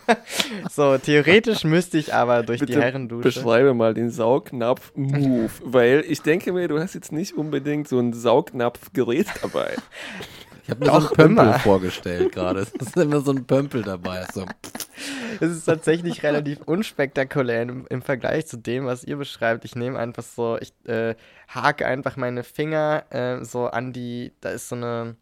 so, 0.70 0.96
theoretisch 0.96 1.64
müsste 1.64 1.98
ich 1.98 2.14
aber 2.14 2.42
durch 2.42 2.60
die 2.60 2.66
Bitte 2.66 2.80
Herrendusche. 2.80 3.22
beschreibe 3.22 3.74
mal 3.74 3.92
den 3.92 4.10
Saugnapf-Move, 4.10 5.50
weil 5.62 6.04
ich 6.08 6.22
denke 6.22 6.54
mir, 6.54 6.68
du 6.68 6.80
hast 6.80 6.94
jetzt 6.94 7.12
nicht 7.12 7.34
unbedingt 7.34 7.86
so 7.86 7.98
ein 7.98 8.14
Saugnapfgerät 8.14 9.26
dabei. 9.42 9.76
Ich 10.80 10.88
habe 10.88 11.00
mir 11.00 11.00
Doch, 11.00 11.00
so 11.00 11.06
einen 11.08 11.16
Pömpel 11.16 11.44
immer. 11.44 11.58
vorgestellt 11.58 12.32
gerade. 12.32 12.60
Es 12.80 12.86
ist 12.86 12.96
immer 12.96 13.20
so 13.20 13.32
ein 13.32 13.44
Pömpel 13.44 13.82
dabei. 13.82 14.26
So. 14.32 14.46
Es 15.40 15.50
ist 15.50 15.64
tatsächlich 15.64 16.22
relativ 16.22 16.60
unspektakulär 16.64 17.62
im, 17.62 17.86
im 17.88 18.02
Vergleich 18.02 18.46
zu 18.46 18.56
dem, 18.56 18.86
was 18.86 19.04
ihr 19.04 19.16
beschreibt. 19.16 19.64
Ich 19.64 19.74
nehme 19.74 19.98
einfach 19.98 20.22
so, 20.22 20.58
ich 20.58 20.72
äh, 20.86 21.14
hake 21.48 21.86
einfach 21.86 22.16
meine 22.16 22.42
Finger 22.42 23.04
äh, 23.10 23.44
so 23.44 23.66
an 23.66 23.92
die, 23.92 24.32
da 24.40 24.50
ist 24.50 24.68
so 24.68 24.76
eine, 24.76 25.16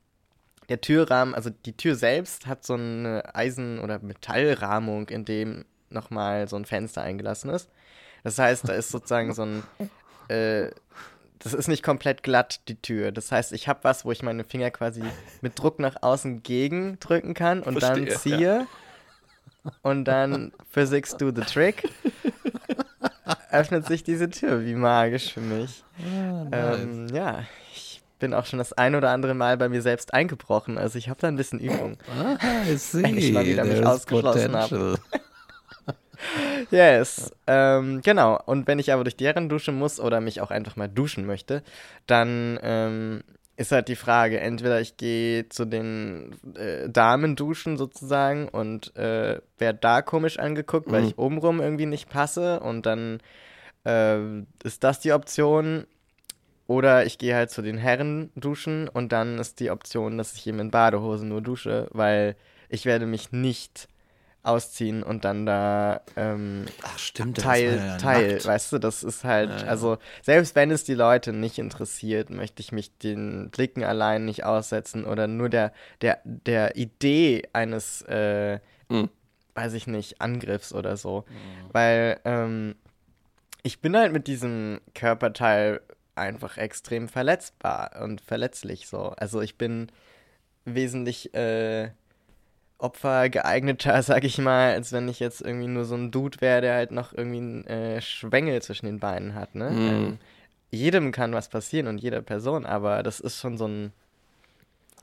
der 0.68 0.80
Türrahmen, 0.80 1.34
also 1.34 1.50
die 1.50 1.76
Tür 1.76 1.96
selbst 1.96 2.46
hat 2.46 2.64
so 2.64 2.74
eine 2.74 3.34
Eisen- 3.34 3.80
oder 3.80 3.98
Metallrahmung, 4.00 5.08
in 5.08 5.24
dem 5.24 5.64
nochmal 5.88 6.48
so 6.48 6.56
ein 6.56 6.64
Fenster 6.64 7.02
eingelassen 7.02 7.50
ist. 7.50 7.68
Das 8.22 8.38
heißt, 8.38 8.68
da 8.68 8.74
ist 8.74 8.90
sozusagen 8.90 9.32
so 9.34 9.42
ein, 9.42 9.62
äh, 10.28 10.70
das 11.40 11.54
ist 11.54 11.68
nicht 11.68 11.82
komplett 11.82 12.22
glatt, 12.22 12.60
die 12.68 12.80
Tür. 12.80 13.12
Das 13.12 13.32
heißt, 13.32 13.52
ich 13.52 13.66
habe 13.66 13.80
was, 13.82 14.04
wo 14.04 14.12
ich 14.12 14.22
meine 14.22 14.44
Finger 14.44 14.70
quasi 14.70 15.02
mit 15.40 15.58
Druck 15.58 15.78
nach 15.78 16.02
außen 16.02 16.42
gegendrücken 16.42 17.34
kann 17.34 17.62
und 17.62 17.82
dann 17.82 18.06
Verstehe, 18.06 18.36
ziehe. 18.36 18.66
Und 19.82 20.04
dann 20.04 20.52
Physics 20.70 21.16
do 21.16 21.32
the 21.34 21.42
trick. 21.42 21.88
Öffnet 23.50 23.86
sich 23.86 24.02
diese 24.04 24.30
Tür 24.30 24.64
wie 24.64 24.74
magisch 24.74 25.32
für 25.32 25.40
mich. 25.40 25.82
ähm, 26.52 27.08
ja, 27.12 27.44
ich 27.72 28.02
bin 28.18 28.34
auch 28.34 28.46
schon 28.46 28.58
das 28.58 28.72
ein 28.74 28.94
oder 28.94 29.10
andere 29.10 29.34
Mal 29.34 29.56
bei 29.56 29.68
mir 29.68 29.82
selbst 29.82 30.14
eingebrochen. 30.14 30.78
Also 30.78 30.98
ich 30.98 31.08
habe 31.08 31.20
da 31.20 31.28
ein 31.28 31.36
bisschen 31.36 31.58
Übung. 31.58 31.98
Ah, 32.18 32.36
I 32.66 32.76
see. 32.76 33.02
Wenn 33.02 33.18
ich 33.18 33.32
mal 33.32 33.46
wieder 33.46 33.64
mich 33.64 33.84
ausgeschlossen 33.84 34.54
hab. 34.54 34.70
Yes, 36.70 37.30
ähm, 37.46 38.00
genau. 38.02 38.38
Und 38.46 38.66
wenn 38.66 38.78
ich 38.78 38.92
aber 38.92 39.04
durch 39.04 39.16
die 39.16 39.26
Herrendusche 39.26 39.72
muss 39.72 40.00
oder 40.00 40.20
mich 40.20 40.40
auch 40.40 40.50
einfach 40.50 40.76
mal 40.76 40.88
duschen 40.88 41.26
möchte, 41.26 41.62
dann 42.06 42.58
ähm, 42.62 43.22
ist 43.56 43.72
halt 43.72 43.88
die 43.88 43.96
Frage, 43.96 44.40
entweder 44.40 44.80
ich 44.80 44.96
gehe 44.96 45.48
zu 45.48 45.64
den 45.64 46.36
äh, 46.56 46.88
Damen 46.88 47.36
duschen 47.36 47.76
sozusagen 47.76 48.48
und 48.48 48.96
äh, 48.96 49.40
werde 49.58 49.78
da 49.80 50.02
komisch 50.02 50.38
angeguckt, 50.38 50.90
weil 50.90 51.02
Mhm. 51.02 51.06
ich 51.08 51.18
obenrum 51.18 51.60
irgendwie 51.60 51.86
nicht 51.86 52.08
passe 52.08 52.60
und 52.60 52.86
dann 52.86 53.20
äh, 53.86 54.40
ist 54.64 54.84
das 54.84 55.00
die 55.00 55.12
Option. 55.12 55.86
Oder 56.66 57.04
ich 57.04 57.18
gehe 57.18 57.34
halt 57.34 57.50
zu 57.50 57.62
den 57.62 57.78
Herren 57.78 58.30
duschen 58.36 58.88
und 58.88 59.10
dann 59.12 59.38
ist 59.38 59.58
die 59.60 59.70
Option, 59.70 60.18
dass 60.18 60.34
ich 60.34 60.46
eben 60.46 60.60
in 60.60 60.70
Badehose 60.70 61.26
nur 61.26 61.42
dusche, 61.42 61.88
weil 61.90 62.36
ich 62.68 62.86
werde 62.86 63.06
mich 63.06 63.32
nicht 63.32 63.88
ausziehen 64.42 65.02
und 65.02 65.24
dann 65.24 65.44
da 65.46 66.00
ähm, 66.16 66.64
Ach, 66.82 66.98
stimmt. 66.98 67.38
Teil, 67.38 67.76
ja 67.76 67.96
Teil, 67.98 68.32
nackt. 68.34 68.46
weißt 68.46 68.72
du, 68.72 68.78
das 68.78 69.02
ist 69.02 69.24
halt, 69.24 69.50
Ja, 69.50 69.58
ja. 69.58 69.64
also 69.66 69.98
selbst 70.22 70.54
wenn 70.56 70.70
es 70.70 70.84
die 70.84 70.94
Leute 70.94 71.32
nicht 71.32 71.58
interessiert, 71.58 72.30
möchte 72.30 72.60
ich 72.62 72.72
mich 72.72 72.96
den 72.98 73.50
Blicken 73.50 73.84
allein 73.84 74.24
nicht 74.24 74.44
aussetzen 74.44 75.04
oder 75.04 75.26
nur 75.26 75.48
der, 75.48 75.72
der, 76.00 76.20
der 76.24 76.76
Idee 76.76 77.42
eines, 77.52 78.02
äh, 78.02 78.60
Mhm. 78.88 79.08
weiß 79.54 79.74
ich 79.74 79.86
nicht, 79.86 80.20
Angriffs 80.20 80.72
oder 80.72 80.96
so. 80.96 81.24
Weil 81.72 82.18
ähm, 82.24 82.74
ich 83.62 83.80
bin 83.80 83.96
halt 83.96 84.12
mit 84.12 84.26
diesem 84.26 84.80
Körperteil 84.94 85.80
einfach 86.16 86.56
extrem 86.56 87.08
verletzbar 87.08 88.00
und 88.02 88.20
verletzlich 88.20 88.88
so. 88.88 89.10
Also 89.16 89.40
ich 89.42 89.56
bin 89.58 89.92
wesentlich 90.64 91.34
äh, 91.34 91.90
Opfer 92.82 93.28
geeigneter, 93.28 94.02
sag 94.02 94.24
ich 94.24 94.38
mal, 94.38 94.72
als 94.72 94.92
wenn 94.92 95.08
ich 95.08 95.20
jetzt 95.20 95.40
irgendwie 95.40 95.68
nur 95.68 95.84
so 95.84 95.94
ein 95.94 96.10
Dude 96.10 96.40
wäre, 96.40 96.60
der 96.60 96.74
halt 96.74 96.90
noch 96.90 97.12
irgendwie 97.12 97.38
einen 97.38 97.66
äh, 97.66 98.00
Schwengel 98.00 98.60
zwischen 98.62 98.86
den 98.86 98.98
Beinen 99.00 99.34
hat, 99.34 99.54
ne? 99.54 99.70
Mhm. 99.70 99.88
Ähm, 99.88 100.18
jedem 100.72 101.10
kann 101.10 101.32
was 101.32 101.48
passieren 101.48 101.88
und 101.88 101.98
jeder 101.98 102.22
Person, 102.22 102.64
aber 102.64 103.02
das 103.02 103.18
ist 103.18 103.40
schon 103.40 103.58
so 103.58 103.66
ein 103.66 103.92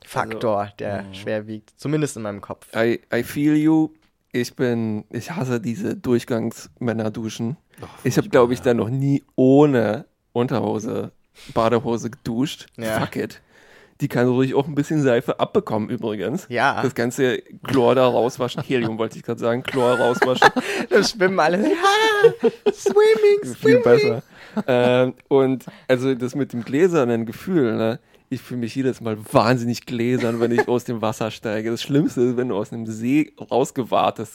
Faktor, 0.04 0.72
der 0.78 1.04
schwer 1.12 1.46
wiegt, 1.46 1.74
zumindest 1.76 2.16
in 2.16 2.22
meinem 2.22 2.40
Kopf. 2.40 2.66
I, 2.74 3.00
I 3.14 3.22
feel 3.22 3.54
you. 3.54 3.90
Ich 4.32 4.54
bin, 4.54 5.04
ich 5.10 5.30
hasse 5.30 5.60
diese 5.60 5.96
Durchgangsmännerduschen. 5.96 7.56
Ich 8.04 8.16
habe, 8.16 8.28
glaube 8.28 8.54
ich, 8.54 8.62
da 8.62 8.74
noch 8.74 8.90
nie 8.90 9.24
ohne 9.36 10.06
Unterhose, 10.32 11.12
Badehose 11.54 12.10
geduscht. 12.10 12.66
Ja. 12.76 13.00
Fuck 13.00 13.16
it. 13.16 13.40
Die 14.00 14.06
kann 14.08 14.28
ruhig 14.28 14.54
auch 14.54 14.68
ein 14.68 14.74
bisschen 14.76 15.02
Seife 15.02 15.40
abbekommen 15.40 15.88
übrigens. 15.90 16.46
Ja. 16.48 16.82
Das 16.82 16.94
ganze 16.94 17.38
Chlor 17.66 17.96
da 17.96 18.06
rauswaschen. 18.06 18.62
Helium 18.62 18.96
wollte 18.98 19.16
ich 19.16 19.24
gerade 19.24 19.40
sagen. 19.40 19.62
Chlor 19.64 19.98
rauswaschen. 19.98 20.48
Da 20.90 21.02
schwimmen 21.02 21.38
alle. 21.40 21.58
Ah, 21.58 22.48
swimming, 22.72 23.42
Viel 23.42 23.54
swimming. 23.54 23.82
besser. 23.82 24.22
ähm, 24.66 25.14
und 25.28 25.64
also 25.88 26.14
das 26.14 26.34
mit 26.34 26.52
dem 26.52 26.64
gläsernen 26.64 27.26
Gefühl, 27.26 27.76
ne? 27.76 27.98
Ich 28.30 28.42
fühle 28.42 28.60
mich 28.60 28.74
jedes 28.74 29.00
Mal 29.00 29.16
wahnsinnig 29.32 29.86
gläsern, 29.86 30.38
wenn 30.38 30.52
ich 30.52 30.68
aus 30.68 30.84
dem 30.84 31.00
Wasser 31.00 31.30
steige. 31.30 31.70
Das 31.70 31.82
Schlimmste 31.82 32.20
ist, 32.20 32.36
wenn 32.36 32.50
du 32.50 32.56
aus 32.56 32.72
einem 32.72 32.86
See 32.86 33.32
rausgewartet, 33.50 34.28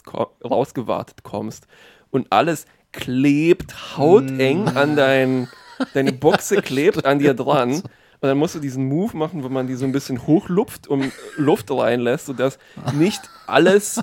rausgewartet 0.44 1.22
kommst 1.22 1.66
und 2.10 2.26
alles 2.30 2.66
klebt 2.92 3.96
hauteng 3.96 4.68
an 4.68 4.96
dein, 4.96 5.48
deine 5.94 6.12
Buchse 6.12 6.60
klebt 6.60 7.04
an 7.06 7.18
dir 7.18 7.34
dran. 7.34 7.82
Und 8.24 8.28
dann 8.28 8.38
musst 8.38 8.54
du 8.54 8.58
diesen 8.58 8.88
Move 8.88 9.14
machen, 9.18 9.44
wo 9.44 9.50
man 9.50 9.66
die 9.66 9.74
so 9.74 9.84
ein 9.84 9.92
bisschen 9.92 10.26
hochlupft 10.26 10.86
und 10.86 11.12
Luft 11.36 11.70
reinlässt, 11.70 12.24
sodass 12.24 12.58
nicht 12.94 13.20
alles 13.46 14.00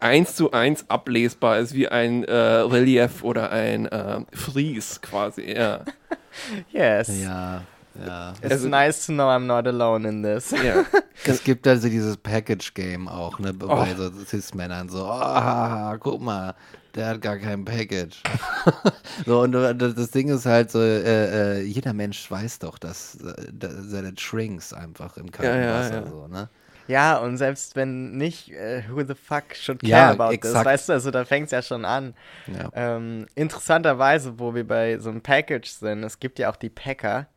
eins 0.00 0.34
zu 0.34 0.50
eins 0.50 0.84
ablesbar 0.90 1.58
ist, 1.60 1.72
wie 1.72 1.86
ein 1.86 2.24
äh, 2.24 2.32
Relief 2.34 3.22
oder 3.22 3.52
ein 3.52 3.86
äh, 3.86 4.22
Fries 4.32 5.00
quasi. 5.00 5.52
Ja. 5.52 5.84
Yes. 6.72 7.08
Ja, 7.22 7.62
ja. 8.04 8.32
It's 8.42 8.50
Also- 8.52 8.68
nice 8.68 9.06
to 9.06 9.12
know 9.12 9.28
I'm 9.28 9.46
not 9.46 9.68
alone 9.68 10.08
in 10.08 10.24
this. 10.24 10.50
ja. 10.50 10.84
Es 11.24 11.44
gibt 11.44 11.64
also 11.68 11.88
dieses 11.88 12.16
Package-Game 12.16 13.06
auch, 13.06 13.38
ne, 13.38 13.52
Oh. 13.62 13.66
bei 13.68 13.94
so 13.94 14.10
Cis-Männern. 14.10 14.88
So, 14.88 15.04
ah, 15.04 15.96
guck 16.00 16.20
mal, 16.20 16.54
der 16.94 17.06
hat 17.08 17.20
gar 17.22 17.38
kein 17.38 17.64
Package. 17.64 18.24
so, 19.26 19.40
und 19.42 19.52
das 19.52 20.10
Ding 20.10 20.28
ist 20.28 20.46
halt 20.46 20.70
so, 20.70 20.80
äh, 20.80 21.60
äh, 21.60 21.62
jeder 21.62 21.92
Mensch 21.92 22.30
weiß 22.30 22.58
doch, 22.60 22.78
dass, 22.78 23.16
äh, 23.16 23.52
dass 23.52 23.72
seine 23.86 24.14
Shrinks 24.18 24.72
einfach 24.72 25.16
im 25.16 25.30
kalten 25.30 25.68
Ja, 25.68 25.88
ja, 25.88 25.88
Wasser 25.90 26.06
ja. 26.06 26.06
so, 26.06 26.26
ne? 26.28 26.48
Ja, 26.88 27.18
und 27.18 27.38
selbst 27.38 27.76
wenn 27.76 28.16
nicht, 28.18 28.50
äh, 28.52 28.84
who 28.90 29.04
the 29.04 29.14
fuck 29.14 29.54
should 29.56 29.84
care 29.84 30.08
Ja, 30.08 30.10
about 30.10 30.34
exakt. 30.34 30.42
this? 30.42 30.64
Weißt 30.64 30.88
du, 30.88 30.94
also 30.94 31.10
da 31.12 31.24
fängt 31.24 31.46
es 31.46 31.52
ja 31.52 31.62
schon 31.62 31.84
an. 31.84 32.14
Ja. 32.46 32.72
Ähm, 32.72 33.26
interessanterweise, 33.36 34.38
wo 34.40 34.54
wir 34.54 34.66
bei 34.66 34.98
so 34.98 35.10
einem 35.10 35.22
Package 35.22 35.70
sind, 35.70 36.04
es 36.04 36.20
gibt 36.20 36.38
ja 36.40 36.50
auch 36.50 36.56
die 36.56 36.70
Packer. 36.70 37.28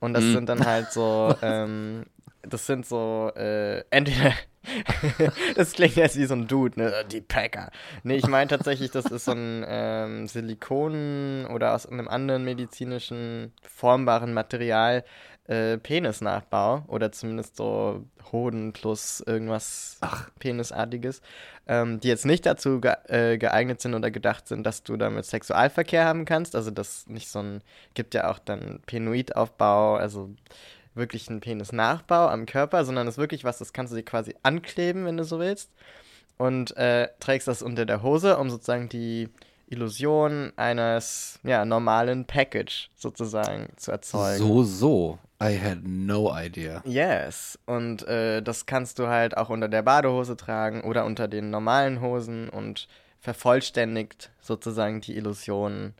Und 0.00 0.14
das 0.14 0.32
Mhm. 0.32 0.32
sind 0.32 0.48
dann 0.48 0.64
halt 0.64 0.92
so, 0.92 1.34
ähm, 1.42 2.06
das 2.42 2.66
sind 2.66 2.86
so, 2.86 3.32
äh, 3.36 3.80
entweder, 3.90 4.32
das 5.54 5.72
klingt 5.72 5.96
jetzt 5.96 6.16
wie 6.16 6.26
so 6.26 6.34
ein 6.34 6.46
Dude, 6.46 6.78
ne? 6.78 6.92
Die 7.10 7.20
Packer. 7.20 7.70
Nee, 8.02 8.16
ich 8.16 8.26
meine 8.26 8.48
tatsächlich, 8.48 8.90
das 8.90 9.06
ist 9.06 9.24
so 9.24 9.32
ein 9.32 9.64
ähm, 9.68 10.28
Silikon 10.28 11.46
oder 11.46 11.74
aus 11.74 11.86
einem 11.86 12.08
anderen 12.08 12.44
medizinischen 12.44 13.52
formbaren 13.62 14.32
Material 14.32 15.04
äh, 15.48 15.78
Penisnachbau 15.78 16.84
oder 16.88 17.12
zumindest 17.12 17.56
so 17.56 18.04
Hoden 18.32 18.72
plus 18.72 19.20
irgendwas 19.20 19.98
Penisartiges, 20.38 21.22
ähm, 21.68 22.00
die 22.00 22.08
jetzt 22.08 22.26
nicht 22.26 22.44
dazu 22.46 22.80
ge 22.80 22.94
äh, 23.06 23.38
geeignet 23.38 23.80
sind 23.80 23.94
oder 23.94 24.10
gedacht 24.10 24.48
sind, 24.48 24.64
dass 24.64 24.82
du 24.82 24.96
damit 24.96 25.24
Sexualverkehr 25.24 26.04
haben 26.04 26.24
kannst. 26.24 26.56
Also 26.56 26.70
das 26.70 27.06
nicht 27.06 27.28
so 27.28 27.40
ein, 27.40 27.62
gibt 27.94 28.14
ja 28.14 28.30
auch 28.30 28.38
dann 28.38 28.80
Penoidaufbau, 28.86 29.94
also 29.94 30.30
wirklich 30.96 31.28
ein 31.30 31.40
Penisnachbau 31.40 32.28
am 32.28 32.46
Körper, 32.46 32.84
sondern 32.84 33.06
das 33.06 33.14
ist 33.14 33.18
wirklich 33.18 33.44
was, 33.44 33.58
das 33.58 33.72
kannst 33.72 33.92
du 33.92 33.96
dir 33.96 34.04
quasi 34.04 34.34
ankleben, 34.42 35.04
wenn 35.04 35.16
du 35.16 35.24
so 35.24 35.38
willst. 35.38 35.70
Und 36.38 36.76
äh, 36.76 37.08
trägst 37.20 37.48
das 37.48 37.62
unter 37.62 37.86
der 37.86 38.02
Hose, 38.02 38.36
um 38.38 38.50
sozusagen 38.50 38.88
die 38.88 39.28
Illusion 39.68 40.52
eines 40.56 41.38
ja, 41.42 41.64
normalen 41.64 42.24
Package 42.24 42.90
sozusagen 42.94 43.68
zu 43.76 43.90
erzeugen. 43.90 44.38
So, 44.38 44.62
so. 44.62 45.18
I 45.42 45.58
had 45.58 45.80
no 45.82 46.32
idea. 46.34 46.82
Yes. 46.86 47.58
Und 47.66 48.06
äh, 48.08 48.42
das 48.42 48.64
kannst 48.64 48.98
du 48.98 49.08
halt 49.08 49.36
auch 49.36 49.50
unter 49.50 49.68
der 49.68 49.82
Badehose 49.82 50.36
tragen 50.36 50.82
oder 50.82 51.04
unter 51.04 51.28
den 51.28 51.50
normalen 51.50 52.00
Hosen 52.00 52.48
und 52.48 52.88
vervollständigt 53.20 54.30
sozusagen 54.40 55.00
die 55.00 55.16
Illusion 55.16 55.94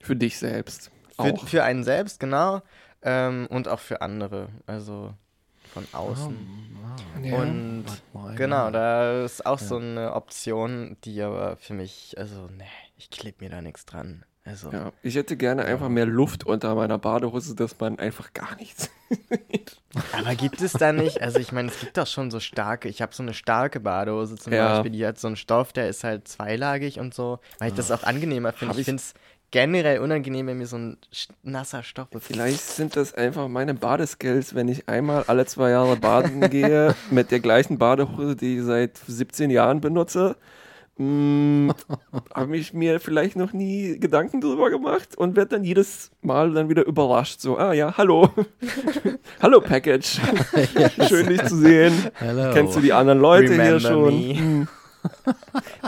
Für 0.00 0.16
dich 0.16 0.38
selbst. 0.38 0.90
Für, 1.16 1.22
Auch. 1.22 1.48
für 1.48 1.64
einen 1.64 1.84
selbst, 1.84 2.20
genau. 2.20 2.60
Ähm, 3.02 3.46
und 3.50 3.68
auch 3.68 3.80
für 3.80 4.00
andere. 4.02 4.48
Also 4.66 5.12
von 5.72 5.86
außen. 5.92 6.36
Ja. 7.24 7.36
Und 7.38 7.84
genau, 8.36 8.70
da 8.70 9.24
ist 9.24 9.46
auch 9.46 9.58
so 9.58 9.76
eine 9.76 10.12
Option, 10.14 10.96
die 11.04 11.22
aber 11.22 11.56
für 11.56 11.72
mich, 11.72 12.14
also, 12.18 12.46
ne, 12.48 12.64
ich 12.98 13.10
klebe 13.10 13.42
mir 13.44 13.50
da 13.50 13.62
nichts 13.62 13.86
dran. 13.86 14.24
Also, 14.44 14.70
Ja, 14.72 14.92
ich 15.02 15.14
hätte 15.14 15.36
gerne 15.36 15.64
einfach 15.64 15.88
mehr 15.88 16.04
Luft 16.04 16.44
unter 16.44 16.74
meiner 16.74 16.98
Badehose, 16.98 17.54
dass 17.54 17.78
man 17.78 17.98
einfach 18.00 18.32
gar 18.34 18.56
nichts. 18.56 18.90
aber 20.12 20.34
gibt 20.34 20.60
es 20.60 20.72
da 20.72 20.92
nicht, 20.92 21.22
also 21.22 21.38
ich 21.38 21.52
meine, 21.52 21.68
es 21.68 21.78
gibt 21.78 21.96
doch 21.96 22.06
schon 22.08 22.30
so 22.30 22.40
starke, 22.40 22.88
ich 22.88 23.00
habe 23.02 23.14
so 23.14 23.22
eine 23.22 23.34
starke 23.34 23.78
Badehose 23.78 24.36
zum 24.36 24.52
Ja. 24.52 24.74
Beispiel, 24.74 24.90
die 24.90 25.06
hat 25.06 25.18
so 25.18 25.28
einen 25.28 25.36
Stoff, 25.36 25.72
der 25.72 25.88
ist 25.88 26.02
halt 26.02 26.26
zweilagig 26.26 26.98
und 26.98 27.14
so, 27.14 27.38
weil 27.60 27.68
ich 27.68 27.74
das 27.74 27.90
auch 27.92 28.02
angenehmer 28.02 28.52
finde. 28.52 28.74
Ich 28.74 28.80
ich- 28.80 28.84
finde 28.86 29.00
es 29.00 29.14
generell 29.52 30.00
unangenehm, 30.00 30.48
wenn 30.48 30.58
mir 30.58 30.66
so 30.66 30.76
ein 30.76 30.96
nasser 31.44 31.84
Stoff 31.84 32.08
Vielleicht 32.18 32.60
sind 32.60 32.96
das 32.96 33.14
einfach 33.14 33.46
meine 33.46 33.74
Badeskills, 33.74 34.54
wenn 34.56 34.66
ich 34.66 34.88
einmal 34.88 35.24
alle 35.28 35.46
zwei 35.46 35.70
Jahre 35.70 35.96
baden 35.96 36.40
gehe 36.50 36.96
mit 37.10 37.30
der 37.30 37.38
gleichen 37.38 37.78
Badehose, 37.78 38.34
die 38.34 38.56
ich 38.56 38.64
seit 38.64 38.96
17 39.06 39.50
Jahren 39.50 39.80
benutze. 39.80 40.36
Hm, 40.98 41.72
Habe 42.34 42.54
ich 42.58 42.74
mir 42.74 43.00
vielleicht 43.00 43.34
noch 43.34 43.54
nie 43.54 43.98
Gedanken 43.98 44.42
drüber 44.42 44.68
gemacht 44.68 45.16
und 45.16 45.36
werde 45.36 45.56
dann 45.56 45.64
jedes 45.64 46.10
Mal 46.20 46.52
dann 46.52 46.68
wieder 46.68 46.84
überrascht. 46.84 47.40
So, 47.40 47.56
ah 47.56 47.72
ja, 47.72 47.96
hallo. 47.96 48.28
hallo 49.40 49.62
Package. 49.62 50.20
Schön 51.08 51.28
dich 51.28 51.42
zu 51.44 51.56
sehen. 51.56 51.94
Hello. 52.16 52.52
Kennst 52.52 52.76
du 52.76 52.80
die 52.80 52.92
anderen 52.92 53.20
Leute 53.20 53.52
Remember 53.52 53.64
hier 53.64 53.80
schon? 53.80 54.14
me. 54.14 54.38
Hm. 54.38 54.68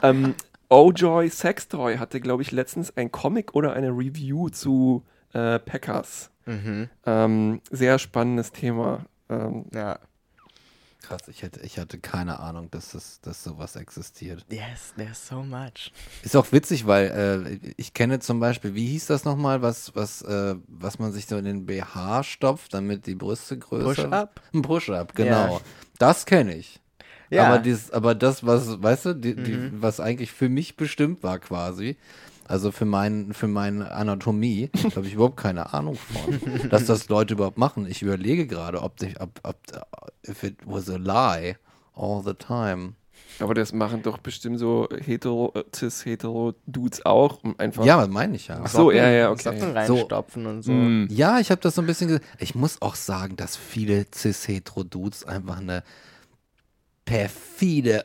ähm, 0.03 0.35
O-Joy 0.75 1.31
Sextoy 1.31 1.99
hatte, 1.99 2.21
glaube 2.21 2.43
ich, 2.43 2.51
letztens 2.51 2.97
ein 2.97 3.13
Comic 3.13 3.55
oder 3.55 3.75
eine 3.75 3.91
Review 3.91 4.49
zu 4.49 5.05
äh, 5.33 5.61
Packers. 5.61 6.31
Mhm, 6.47 6.89
Ähm, 7.07 7.61
sehr 7.71 7.99
spannendes 8.01 8.51
Thema. 8.51 9.07
Ähm, 9.29 9.67
ja. 9.73 10.01
Krass, 11.01 11.29
ich, 11.29 11.43
hätte, 11.43 11.61
ich 11.61 11.79
hatte 11.79 11.99
keine 11.99 12.41
Ahnung, 12.41 12.71
dass, 12.73 12.91
das, 12.93 13.21
dass 13.21 13.45
sowas 13.45 13.77
existiert. 13.77 14.45
Yes, 14.51 14.95
there's 14.97 15.29
so 15.29 15.43
much. 15.45 15.93
Ist 16.23 16.35
auch 16.35 16.51
witzig, 16.51 16.87
weil 16.87 17.59
äh, 17.63 17.73
ich 17.77 17.95
kenne 17.95 18.19
zum 18.19 18.41
Beispiel, 18.41 18.75
wie 18.75 18.87
hieß 18.87 19.07
das 19.07 19.25
nochmal, 19.25 19.63
was, 19.63 19.95
was, 19.95 20.23
äh, 20.23 20.57
was 20.67 20.99
man 20.99 21.13
sich 21.13 21.27
so 21.27 21.37
in 21.37 21.45
den 21.45 21.67
BH 21.67 22.25
stopft, 22.25 22.75
damit 22.75 23.07
die 23.07 23.15
Brüste 23.15 23.59
größer 23.59 23.85
Push-up? 23.85 24.41
Ein 24.53 24.63
Push-up, 24.63 25.15
genau. 25.15 25.57
Ja. 25.57 25.61
Das 25.99 26.27
kenne 26.27 26.57
ich. 26.57 26.81
Ja. 27.31 27.47
Aber, 27.47 27.59
dieses, 27.59 27.91
aber 27.91 28.15
das, 28.15 28.45
was, 28.47 28.83
weißt 28.83 29.07
du, 29.07 29.15
die, 29.15 29.35
die, 29.35 29.71
was 29.81 29.99
eigentlich 30.01 30.31
für 30.33 30.49
mich 30.49 30.77
bestimmt 30.77 31.23
war 31.23 31.39
quasi, 31.39 31.97
also 32.47 32.71
für, 32.73 32.85
mein, 32.85 33.33
für 33.33 33.49
meine 33.49 33.91
Anatomie, 33.93 34.71
da 34.91 34.97
habe 34.97 35.07
ich 35.07 35.15
überhaupt 35.15 35.39
keine 35.39 35.73
Ahnung 35.73 35.97
von, 35.97 36.69
dass 36.69 36.85
das 36.87 37.09
Leute 37.09 37.35
überhaupt 37.35 37.59
machen. 37.59 37.87
Ich 37.89 38.03
überlege 38.03 38.47
gerade, 38.47 38.83
ob, 38.83 39.01
sich- 39.01 39.21
ob, 39.21 39.41
ob 39.43 39.57
if 40.29 40.43
it 40.43 40.57
was 40.67 40.91
a 40.91 40.97
lie 40.97 41.57
all 41.97 42.23
the 42.25 42.35
time. 42.35 42.93
aber 43.41 43.55
das 43.55 43.73
machen 43.73 44.03
doch 44.03 44.19
bestimmt 44.19 44.59
so 44.59 44.89
hetero, 45.05 45.53
äh, 45.55 45.65
cis-hetero-Dudes 45.75 47.05
auch, 47.07 47.43
um 47.45 47.55
einfach. 47.59 47.85
Ja, 47.85 48.07
meine 48.07 48.37
ich 48.37 48.49
ja. 48.49 48.61
Ach 48.63 48.69
so, 48.69 48.91
ja, 48.91 49.09
ja, 49.11 49.31
okay. 49.31 49.43
Socken 49.43 49.61
So. 49.61 49.95
reinstopfen 49.95 50.47
und 50.47 50.63
so. 50.63 50.73
Hm. 50.73 51.09
Ja, 51.11 51.39
ich 51.41 51.51
habe 51.51 51.61
das 51.61 51.75
so 51.77 51.83
ein 51.83 51.87
bisschen. 51.87 52.21
Ich 52.39 52.55
muss 52.55 52.83
auch 52.83 52.95
sagen, 52.95 53.37
dass 53.37 53.57
viele 53.57 54.07
cis-hetero-Dudes 54.15 55.25
einfach 55.25 55.59
eine 55.59 55.83
perfide 57.05 58.05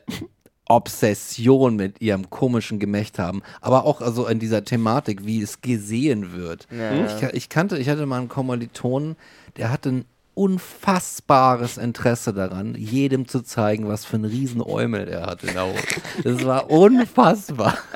Obsession 0.67 1.75
mit 1.75 1.99
ihrem 2.01 2.29
komischen 2.29 2.77
Gemächt 2.79 3.17
haben. 3.19 3.41
Aber 3.61 3.85
auch 3.85 4.01
also 4.01 4.27
in 4.27 4.39
dieser 4.39 4.63
Thematik, 4.63 5.25
wie 5.25 5.41
es 5.41 5.61
gesehen 5.61 6.33
wird. 6.33 6.67
Ja. 6.71 7.05
Ich, 7.05 7.23
ich 7.33 7.49
kannte, 7.49 7.77
ich 7.77 7.89
hatte 7.89 8.05
mal 8.05 8.19
einen 8.19 8.29
Kommilitonen, 8.29 9.15
der 9.57 9.71
hatte 9.71 9.89
ein 9.89 10.05
unfassbares 10.35 11.77
Interesse 11.77 12.33
daran, 12.33 12.75
jedem 12.75 13.27
zu 13.27 13.41
zeigen, 13.41 13.89
was 13.89 14.05
für 14.05 14.15
ein 14.17 14.23
Riesenäumel 14.25 15.07
er 15.09 15.25
hat 15.25 15.43
in 15.43 15.53
der 15.53 15.65
Hose. 15.65 15.83
Das 16.23 16.45
war 16.45 16.69
unfassbar. 16.69 17.77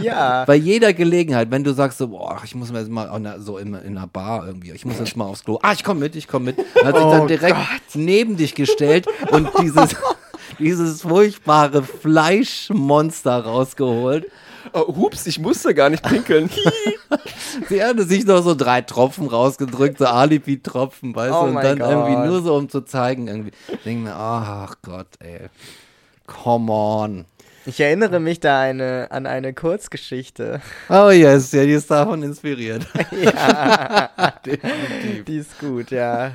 Ja. 0.00 0.44
Bei 0.46 0.54
jeder 0.54 0.94
Gelegenheit, 0.94 1.50
wenn 1.50 1.64
du 1.64 1.72
sagst 1.74 1.98
so, 1.98 2.08
boah, 2.08 2.40
ich 2.44 2.54
muss 2.54 2.72
mir 2.72 2.78
jetzt 2.78 2.90
mal 2.90 3.18
der- 3.20 3.40
so 3.40 3.58
in, 3.58 3.74
in 3.74 3.98
einer 3.98 4.06
Bar 4.06 4.46
irgendwie, 4.46 4.70
ich 4.72 4.84
muss 4.86 4.98
jetzt 4.98 5.16
mal 5.16 5.24
aufs 5.26 5.44
Klo. 5.44 5.58
Ah, 5.62 5.72
ich 5.72 5.84
komme 5.84 6.00
mit, 6.00 6.16
ich 6.16 6.28
komme 6.28 6.46
mit. 6.46 6.58
Hat 6.82 6.96
sich 6.96 7.04
Oh 7.04 7.10
dann 7.10 7.26
direkt 7.28 7.56
neben 7.94 8.36
dich 8.38 8.54
gestellt 8.54 9.06
und 9.30 9.50
dieses, 9.60 9.96
dieses 10.60 11.02
furchtbare 11.02 11.82
Fleischmonster 11.82 13.44
rausgeholt. 13.44 14.26
Oh, 14.72 14.94
hups, 14.94 15.26
ich 15.26 15.38
musste 15.38 15.74
gar 15.74 15.88
nicht 15.90 16.02
pinkeln. 16.02 16.50
Sie 17.68 17.82
hatte 17.82 18.04
sich 18.04 18.24
noch 18.26 18.42
so 18.42 18.54
drei 18.54 18.82
Tropfen 18.82 19.26
rausgedrückt, 19.26 19.98
so 19.98 20.06
Alibi-Tropfen, 20.06 21.16
weißt 21.16 21.34
Oh 21.34 21.46
du, 21.46 21.48
und 21.48 21.54
dann 21.64 21.80
irgendwie 21.80 22.14
Gott. 22.14 22.26
nur 22.26 22.42
so, 22.42 22.54
um 22.54 22.68
zu 22.68 22.82
zeigen, 22.82 23.26
irgendwie. 23.26 23.52
Ich 23.68 23.82
denke 23.82 24.04
mir, 24.04 24.14
ach 24.14 24.76
Gott, 24.82 25.08
ey. 25.20 25.48
Come 26.26 26.70
on. 26.70 27.24
Ich 27.66 27.80
erinnere 27.80 28.20
mich 28.20 28.38
da 28.40 28.60
eine, 28.60 29.08
an 29.10 29.26
eine 29.26 29.52
Kurzgeschichte. 29.54 30.60
Oh 30.88 31.10
yes, 31.10 31.52
ja, 31.52 31.64
die 31.64 31.72
ist 31.72 31.90
davon 31.90 32.22
inspiriert. 32.22 32.86
Die 35.26 35.36
ist 35.36 35.58
gut, 35.58 35.90
ja. 35.90 36.32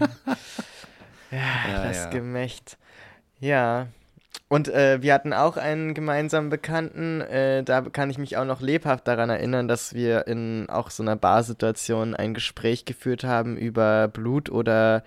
Ja, 1.32 1.32
Ja, 1.32 1.84
das 1.88 1.98
ja. 1.98 2.10
Gemächt. 2.10 2.78
Ja. 3.40 3.88
Und 4.56 4.70
äh, 4.70 5.02
wir 5.02 5.13
hatten 5.13 5.34
auch 5.34 5.58
einen 5.58 5.94
gemeinsamen 5.94 6.50
Bekannten, 6.50 7.20
äh, 7.20 7.62
da 7.63 7.82
kann 7.82 8.10
ich 8.10 8.18
mich 8.18 8.38
auch 8.38 8.46
noch 8.46 8.62
lebhaft 8.62 9.06
daran 9.06 9.30
erinnern, 9.30 9.68
dass 9.68 9.94
wir 9.94 10.28
in 10.28 10.70
auch 10.70 10.91
so 10.91 11.04
einer 11.04 11.18
Barsituation 11.18 12.15
ein 12.15 12.34
Gespräch 12.34 12.86
geführt 12.86 13.26
haben 13.26 13.58
über 13.58 14.08
Blut 14.08 14.50
oder 14.50 15.04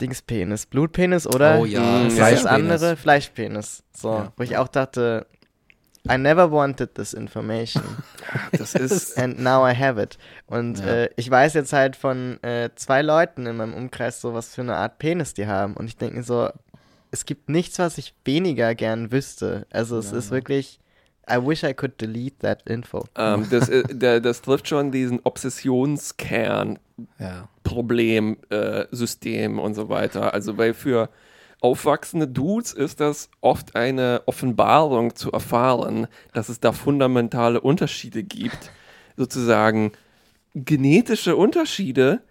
Dingspenis. 0.00 0.64
Blutpenis 0.66 1.26
oder 1.26 1.58
Oh 1.58 1.64
ja, 1.66 2.06
ist 2.06 2.18
das 2.18 2.28
Fleischpenis. 2.40 2.46
andere? 2.46 2.96
Fleischpenis. 2.96 3.82
So, 3.94 4.08
Ja. 4.08 4.32
wo 4.36 4.42
ich 4.42 4.56
auch 4.56 4.68
dachte, 4.68 5.26
I 6.10 6.16
never 6.18 6.50
wanted 6.50 6.94
this 6.94 7.12
information. 7.12 7.82
Das 8.58 8.74
ist. 8.74 9.18
And 9.22 9.38
now 9.40 9.66
I 9.68 9.74
have 9.74 10.00
it. 10.00 10.16
Und 10.46 10.78
Ja. 10.78 10.86
äh, 10.86 11.10
ich 11.16 11.30
weiß 11.30 11.52
jetzt 11.54 11.72
halt 11.74 11.96
von 11.96 12.42
äh, 12.42 12.70
zwei 12.76 13.02
Leuten 13.02 13.46
in 13.46 13.56
meinem 13.56 13.74
Umkreis 13.74 14.20
so, 14.22 14.32
was 14.32 14.54
für 14.54 14.62
eine 14.62 14.76
Art 14.76 14.98
Penis 14.98 15.34
die 15.34 15.46
haben. 15.46 15.74
Und 15.74 15.86
ich 15.86 15.96
denke 15.96 16.16
mir 16.16 16.22
so, 16.22 16.48
es 17.14 17.26
gibt 17.26 17.48
nichts, 17.48 17.78
was 17.78 17.96
ich 17.96 18.12
weniger 18.24 18.74
gern 18.74 19.12
wüsste. 19.12 19.66
Also 19.70 19.98
es 19.98 20.10
ist 20.10 20.32
wirklich, 20.32 20.80
I 21.30 21.36
wish 21.36 21.62
I 21.62 21.72
could 21.72 22.00
delete 22.00 22.38
that 22.38 22.68
info. 22.68 23.04
Ähm, 23.16 23.46
das, 23.50 23.68
äh, 23.68 23.84
der, 23.88 24.20
das 24.20 24.42
trifft 24.42 24.68
schon 24.68 24.90
diesen 24.90 25.20
Obsessionskern, 25.22 26.80
Ja. 27.20 27.48
Problem, 27.62 28.36
äh, 28.50 28.86
System 28.90 29.60
und 29.60 29.74
so 29.74 29.88
weiter. 29.88 30.34
Also 30.34 30.58
weil 30.58 30.74
für 30.74 31.08
aufwachsende 31.60 32.26
Dudes 32.26 32.72
ist 32.72 32.98
das 32.98 33.30
oft 33.40 33.76
eine 33.76 34.22
Offenbarung 34.26 35.14
zu 35.14 35.30
erfahren, 35.30 36.08
dass 36.32 36.48
es 36.48 36.58
da 36.58 36.72
fundamentale 36.72 37.60
Unterschiede 37.60 38.24
gibt. 38.24 38.72
Sozusagen 39.16 39.92
genetische 40.54 41.36
Unterschiede, 41.36 42.22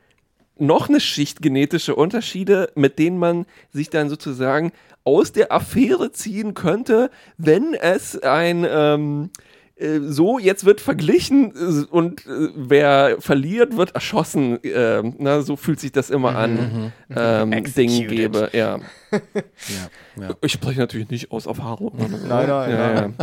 noch 0.65 0.89
eine 0.89 0.99
Schicht 0.99 1.41
genetische 1.41 1.95
Unterschiede, 1.95 2.71
mit 2.75 2.99
denen 2.99 3.17
man 3.17 3.45
sich 3.71 3.89
dann 3.89 4.09
sozusagen 4.09 4.71
aus 5.03 5.31
der 5.31 5.51
Affäre 5.51 6.11
ziehen 6.11 6.53
könnte, 6.53 7.09
wenn 7.37 7.73
es 7.73 8.17
ein 8.21 8.65
ähm, 8.69 9.29
äh, 9.75 9.99
so, 10.01 10.39
jetzt 10.39 10.65
wird 10.65 10.81
verglichen 10.81 11.51
äh, 11.55 11.85
und 11.89 12.25
äh, 12.25 12.49
wer 12.55 13.17
verliert, 13.19 13.75
wird 13.75 13.95
erschossen. 13.95 14.59
ähm, 14.63 15.15
na, 15.17 15.41
so 15.41 15.55
fühlt 15.55 15.79
sich 15.79 15.91
das 15.91 16.09
immer 16.09 16.35
an. 16.35 16.93
Ähm, 17.15 17.51
Ding 17.75 18.07
gebe, 18.07 18.49
ja. 18.53 18.79
Ja, 19.11 20.21
ja. 20.21 20.35
Ich 20.41 20.53
spreche 20.53 20.79
natürlich 20.79 21.09
nicht 21.09 21.31
aus 21.31 21.45
Erfahrung. 21.45 21.93
Nein, 21.97 22.11
nein, 22.27 22.47
ja, 22.47 22.93
nein. 22.93 23.15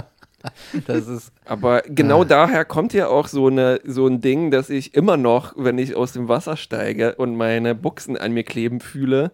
Das 0.86 1.06
ist, 1.06 1.32
Aber 1.44 1.82
genau 1.82 2.24
daher 2.24 2.64
kommt 2.64 2.92
ja 2.92 3.08
auch 3.08 3.28
so, 3.28 3.48
eine, 3.48 3.80
so 3.84 4.06
ein 4.06 4.20
Ding, 4.20 4.50
dass 4.50 4.70
ich 4.70 4.94
immer 4.94 5.16
noch, 5.16 5.54
wenn 5.56 5.78
ich 5.78 5.94
aus 5.96 6.12
dem 6.12 6.28
Wasser 6.28 6.56
steige 6.56 7.16
und 7.16 7.36
meine 7.36 7.74
Buchsen 7.74 8.16
an 8.16 8.32
mir 8.32 8.44
kleben 8.44 8.80
fühle, 8.80 9.32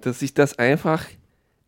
dass 0.00 0.20
sich 0.20 0.34
das 0.34 0.58
einfach, 0.58 1.04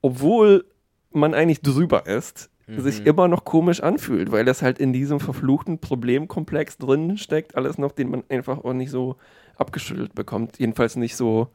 obwohl 0.02 0.64
man 1.10 1.34
eigentlich 1.34 1.62
drüber 1.62 2.06
ist, 2.06 2.50
sich 2.76 3.06
immer 3.06 3.28
noch 3.28 3.44
komisch 3.44 3.80
anfühlt, 3.80 4.30
weil 4.30 4.44
das 4.44 4.60
halt 4.60 4.78
in 4.78 4.92
diesem 4.92 5.20
verfluchten 5.20 5.78
Problemkomplex 5.78 6.76
drin 6.76 7.16
steckt, 7.16 7.56
alles 7.56 7.78
noch, 7.78 7.92
den 7.92 8.10
man 8.10 8.24
einfach 8.28 8.58
auch 8.62 8.74
nicht 8.74 8.90
so 8.90 9.16
abgeschüttelt 9.56 10.14
bekommt. 10.14 10.58
Jedenfalls 10.58 10.96
nicht 10.96 11.16
so 11.16 11.48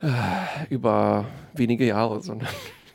äh, 0.00 0.08
über 0.68 1.24
wenige 1.54 1.86
Jahre, 1.86 2.20
sondern 2.20 2.48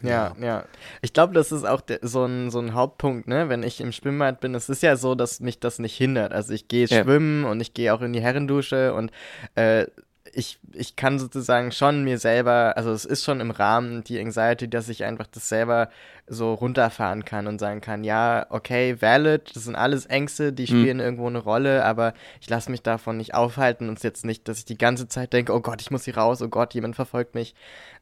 Ja, 0.03 0.35
ja. 0.39 0.65
Ich 1.01 1.13
glaube, 1.13 1.33
das 1.33 1.51
ist 1.51 1.63
auch 1.65 1.81
so, 2.01 2.25
ein, 2.25 2.51
so 2.51 2.59
ein 2.59 2.73
Hauptpunkt, 2.73 3.27
ne? 3.27 3.49
Wenn 3.49 3.63
ich 3.63 3.79
im 3.81 3.91
Schwimmbad 3.91 4.39
bin, 4.41 4.53
es 4.53 4.69
ist 4.69 4.83
ja 4.83 4.95
so, 4.95 5.15
dass 5.15 5.39
mich 5.39 5.59
das 5.59 5.79
nicht 5.79 5.95
hindert. 5.97 6.33
Also 6.33 6.53
ich 6.53 6.67
gehe 6.67 6.85
Ja. 6.87 7.03
schwimmen 7.03 7.45
und 7.45 7.61
ich 7.61 7.73
gehe 7.73 7.93
auch 7.93 8.01
in 8.01 8.13
die 8.13 8.21
Herrendusche 8.21 8.93
und 8.93 9.11
äh, 9.55 9.85
ich, 10.33 10.59
ich 10.73 10.95
kann 10.95 11.19
sozusagen 11.19 11.71
schon 11.71 12.03
mir 12.03 12.17
selber, 12.17 12.73
also 12.75 12.91
es 12.91 13.05
ist 13.05 13.23
schon 13.23 13.39
im 13.39 13.51
Rahmen 13.51 14.03
die 14.03 14.19
Anxiety, 14.19 14.67
dass 14.67 14.89
ich 14.89 15.03
einfach 15.03 15.27
das 15.27 15.47
selber 15.47 15.89
so 16.25 16.53
runterfahren 16.53 17.25
kann 17.25 17.47
und 17.47 17.59
sagen 17.59 17.81
kann, 17.81 18.03
ja, 18.03 18.47
okay, 18.49 19.01
valid, 19.01 19.55
das 19.55 19.65
sind 19.65 19.75
alles 19.75 20.05
Ängste, 20.05 20.51
die 20.51 20.67
spielen 20.67 20.97
mhm. 20.97 21.03
irgendwo 21.03 21.27
eine 21.27 21.39
Rolle, 21.39 21.85
aber 21.85 22.13
ich 22.41 22.49
lasse 22.49 22.71
mich 22.71 22.81
davon 22.81 23.17
nicht 23.17 23.35
aufhalten 23.35 23.89
und 23.89 23.97
es 23.97 24.03
jetzt 24.03 24.25
nicht, 24.25 24.47
dass 24.47 24.59
ich 24.59 24.65
die 24.65 24.77
ganze 24.77 25.07
Zeit 25.07 25.33
denke, 25.33 25.53
oh 25.53 25.61
Gott, 25.61 25.81
ich 25.81 25.91
muss 25.91 26.05
hier 26.05 26.17
raus, 26.17 26.41
oh 26.41 26.47
Gott, 26.47 26.73
jemand 26.73 26.95
verfolgt 26.95 27.35
mich. 27.35 27.53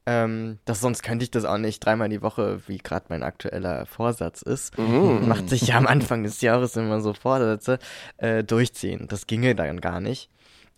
Ähm, 0.06 0.60
das, 0.66 0.80
sonst 0.80 1.04
könnte 1.04 1.24
ich 1.24 1.32
das 1.32 1.46
auch 1.46 1.58
nicht 1.58 1.86
dreimal 1.86 2.10
die 2.10 2.22
Woche, 2.22 2.62
wie 2.68 2.78
gerade 2.78 3.06
mein 3.10 3.24
aktueller 3.24 3.86
Vorsatz 3.86 4.42
ist. 4.42 4.78
Mhm. 4.78 5.28
Macht 5.28 5.50
sich 5.50 5.68
ja 5.68 5.78
am 5.78 5.88
Anfang 5.88 6.24
des 6.24 6.42
Jahres 6.42 6.76
immer 6.76 7.02
so 7.02 7.14
Vorsätze, 7.14 7.78
äh, 8.18 8.44
durchziehen. 8.44 9.08
Das 9.10 9.28
ginge 9.28 9.54
dann 9.54 9.82
gar 9.82 10.00
nicht. 10.00 10.30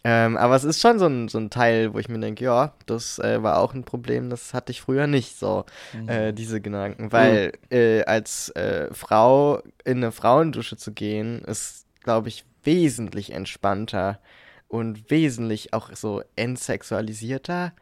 Ähm, 0.06 0.36
aber 0.36 0.56
es 0.56 0.66
ist 0.66 0.82
schon 0.82 1.00
so 1.00 1.06
ein, 1.06 1.30
so 1.30 1.38
ein 1.38 1.50
Teil, 1.50 1.94
wo 1.94 2.00
ich 2.00 2.10
mir 2.10 2.20
denke, 2.20 2.44
ja, 2.44 2.74
das 2.86 3.20
äh, 3.20 3.42
war 3.42 3.60
auch 3.60 3.74
ein 3.74 3.86
Problem, 3.86 4.30
das 4.30 4.54
hatte 4.54 4.72
ich 4.72 4.82
früher 4.82 5.08
nicht 5.08 5.39
so, 5.39 5.66
mhm. 5.94 6.10
äh, 6.10 6.34
diese 6.34 6.60
Gedanken. 6.60 7.12
Weil 7.12 7.54
mhm. 7.70 7.78
äh, 7.78 8.04
als 8.04 8.50
äh, 8.50 8.94
Frau 8.94 9.62
in 9.86 9.98
eine 9.98 10.12
Frauendusche 10.12 10.76
zu 10.76 10.92
gehen, 10.92 11.42
ist, 11.44 11.86
glaube 12.02 12.28
ich, 12.28 12.46
wesentlich 12.63 13.32
entspannter 13.32 14.20
und 14.68 15.10
wesentlich 15.10 15.74
auch 15.74 15.96
so 15.96 16.22
entsexualisierter. 16.36 17.74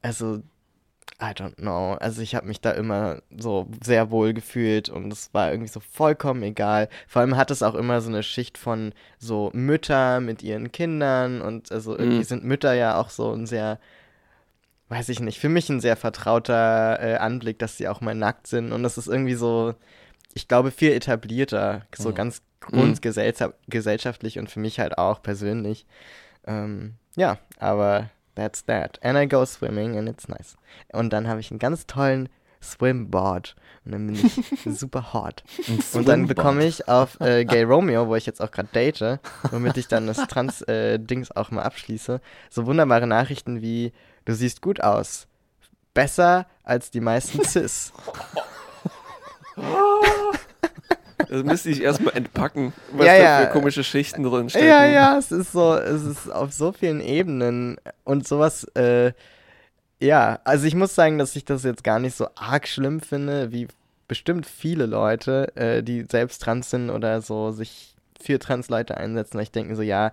Also 0.00 0.42
I 1.20 1.32
don't 1.34 1.56
know. 1.56 1.94
Also 1.94 2.22
ich 2.22 2.34
habe 2.34 2.46
mich 2.46 2.60
da 2.60 2.70
immer 2.70 3.22
so 3.36 3.66
sehr 3.82 4.10
wohl 4.10 4.32
gefühlt 4.34 4.88
und 4.88 5.12
es 5.12 5.34
war 5.34 5.50
irgendwie 5.50 5.70
so 5.70 5.80
vollkommen 5.80 6.42
egal. 6.44 6.88
Vor 7.08 7.20
allem 7.20 7.36
hat 7.36 7.50
es 7.50 7.62
auch 7.62 7.74
immer 7.74 8.00
so 8.00 8.08
eine 8.08 8.22
Schicht 8.22 8.56
von 8.56 8.92
so 9.18 9.50
Mütter 9.52 10.20
mit 10.20 10.42
ihren 10.42 10.70
Kindern 10.70 11.40
und 11.40 11.72
also 11.72 11.96
irgendwie 11.98 12.20
mm. 12.20 12.24
sind 12.24 12.44
Mütter 12.44 12.72
ja 12.74 13.00
auch 13.00 13.10
so 13.10 13.32
ein 13.32 13.46
sehr, 13.46 13.80
weiß 14.90 15.08
ich 15.08 15.18
nicht, 15.18 15.40
für 15.40 15.48
mich 15.48 15.68
ein 15.68 15.80
sehr 15.80 15.96
vertrauter 15.96 17.00
äh, 17.00 17.16
Anblick, 17.16 17.58
dass 17.58 17.76
sie 17.76 17.88
auch 17.88 18.00
mal 18.00 18.14
nackt 18.14 18.46
sind 18.46 18.70
und 18.72 18.84
das 18.84 18.96
ist 18.96 19.08
irgendwie 19.08 19.34
so, 19.34 19.74
ich 20.34 20.46
glaube, 20.46 20.70
viel 20.70 20.92
etablierter, 20.92 21.86
so 21.96 22.10
mm. 22.10 22.14
ganz 22.14 22.42
grundgesellschaftlich 22.60 24.36
mm. 24.36 24.38
und 24.38 24.50
für 24.50 24.60
mich 24.60 24.78
halt 24.78 24.98
auch 24.98 25.20
persönlich. 25.20 25.84
Ähm, 26.46 26.94
ja, 27.16 27.38
aber 27.58 28.10
that's 28.38 28.64
that. 28.66 28.98
And 29.02 29.18
I 29.18 29.26
go 29.26 29.44
swimming 29.44 29.96
and 29.96 30.08
it's 30.08 30.28
nice. 30.28 30.56
Und 30.92 31.12
dann 31.12 31.28
habe 31.28 31.40
ich 31.40 31.50
einen 31.50 31.58
ganz 31.58 31.86
tollen 31.86 32.28
Swimboard. 32.62 33.54
Und 33.84 33.92
dann 33.92 34.06
bin 34.06 34.16
ich 34.16 34.32
super 34.78 35.12
hot. 35.12 35.42
Und 35.92 36.08
dann 36.08 36.26
bekomme 36.26 36.64
ich 36.64 36.88
auf 36.88 37.20
äh, 37.20 37.44
Gay 37.44 37.62
Romeo, 37.62 38.08
wo 38.08 38.16
ich 38.16 38.26
jetzt 38.26 38.40
auch 38.40 38.50
gerade 38.50 38.68
date, 38.74 39.20
womit 39.50 39.76
ich 39.76 39.88
dann 39.88 40.06
das 40.06 40.26
Trans-Dings 40.26 41.30
äh, 41.30 41.34
auch 41.34 41.50
mal 41.50 41.62
abschließe, 41.62 42.20
so 42.50 42.66
wunderbare 42.66 43.06
Nachrichten 43.06 43.62
wie: 43.62 43.92
Du 44.24 44.34
siehst 44.34 44.62
gut 44.62 44.80
aus. 44.80 45.26
Besser 45.94 46.46
als 46.62 46.90
die 46.90 47.00
meisten 47.00 47.44
Cis. 47.44 47.92
Das 51.28 51.42
müsste 51.42 51.70
ich 51.70 51.82
erstmal 51.82 52.16
entpacken, 52.16 52.72
was 52.92 53.06
ja, 53.06 53.18
da 53.18 53.46
für 53.46 53.52
komische 53.52 53.84
Schichten 53.84 54.22
drin 54.22 54.48
stecken. 54.48 54.66
Ja, 54.66 54.86
ja, 54.86 55.18
es 55.18 55.32
ist 55.32 55.52
so, 55.52 55.74
es 55.74 56.02
ist 56.02 56.30
auf 56.30 56.52
so 56.52 56.72
vielen 56.72 57.00
Ebenen 57.00 57.76
und 58.04 58.26
sowas, 58.26 58.64
äh, 58.74 59.12
ja, 60.00 60.38
also 60.44 60.66
ich 60.66 60.74
muss 60.74 60.94
sagen, 60.94 61.18
dass 61.18 61.34
ich 61.34 61.44
das 61.44 61.64
jetzt 61.64 61.82
gar 61.82 61.98
nicht 61.98 62.16
so 62.16 62.28
arg 62.36 62.68
schlimm 62.68 63.00
finde, 63.00 63.52
wie 63.52 63.66
bestimmt 64.06 64.46
viele 64.46 64.86
Leute, 64.86 65.54
äh, 65.56 65.82
die 65.82 66.06
selbst 66.10 66.42
trans 66.42 66.70
sind 66.70 66.90
oder 66.90 67.20
so 67.20 67.50
sich 67.50 67.94
für 68.20 68.38
Trans-Leute 68.38 68.96
einsetzen, 68.96 69.38
ich 69.40 69.50
denke 69.50 69.76
so, 69.76 69.82
ja, 69.82 70.12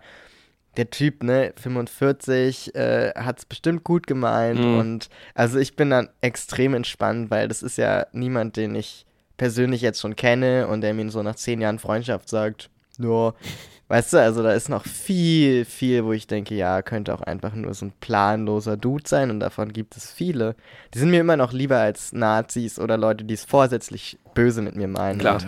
der 0.78 0.90
Typ, 0.90 1.24
ne, 1.24 1.54
45, 1.56 2.76
äh, 2.76 3.14
hat 3.16 3.40
es 3.40 3.46
bestimmt 3.46 3.84
gut 3.84 4.08
gemeint 4.08 4.60
mhm. 4.60 4.78
und 4.78 5.10
also 5.34 5.58
ich 5.58 5.76
bin 5.76 5.90
dann 5.90 6.10
extrem 6.22 6.74
entspannt, 6.74 7.32
weil 7.32 7.48
das 7.48 7.64
ist 7.64 7.78
ja 7.78 8.08
niemand, 8.12 8.58
den 8.58 8.76
ich 8.76 9.06
persönlich 9.38 9.82
jetzt 9.82 10.00
schon 10.00 10.16
kenne 10.16 10.68
und 10.68 10.82
der 10.82 10.94
mir 10.94 11.10
so 11.10 11.24
nach 11.24 11.36
zehn 11.36 11.62
Jahren 11.62 11.80
Freundschaft 11.80 12.30
sagt, 12.30 12.70
nur, 12.98 13.36
weißt 13.88 14.14
du, 14.14 14.18
also 14.18 14.42
da 14.42 14.54
ist 14.54 14.70
noch 14.70 14.86
viel, 14.86 15.66
viel, 15.66 16.06
wo 16.06 16.14
ich 16.14 16.28
denke, 16.28 16.56
ja, 16.56 16.82
könnte 16.82 17.14
auch 17.14 17.22
einfach 17.22 17.54
nur 17.54 17.74
so 17.74 17.86
ein 17.86 17.94
planloser 18.00 18.78
Dude 18.78 19.08
sein 19.08 19.30
und 19.30 19.40
davon 19.40 19.74
gibt 19.74 19.96
es 19.98 20.12
viele. 20.12 20.56
Die 20.94 21.00
sind 21.00 21.12
mir 21.12 21.20
immer 21.20 21.38
noch 21.38 21.54
lieber 21.54 21.78
als 21.78 22.14
Nazis 22.14 22.80
oder 22.80 22.98
Leute, 22.98 23.24
die 23.26 23.34
es 23.34 23.46
vorsätzlich 23.46 24.18
böse 24.34 24.62
mit 24.62 24.76
mir 24.76 24.88
meinen. 24.88 25.20
Klar. 25.20 25.42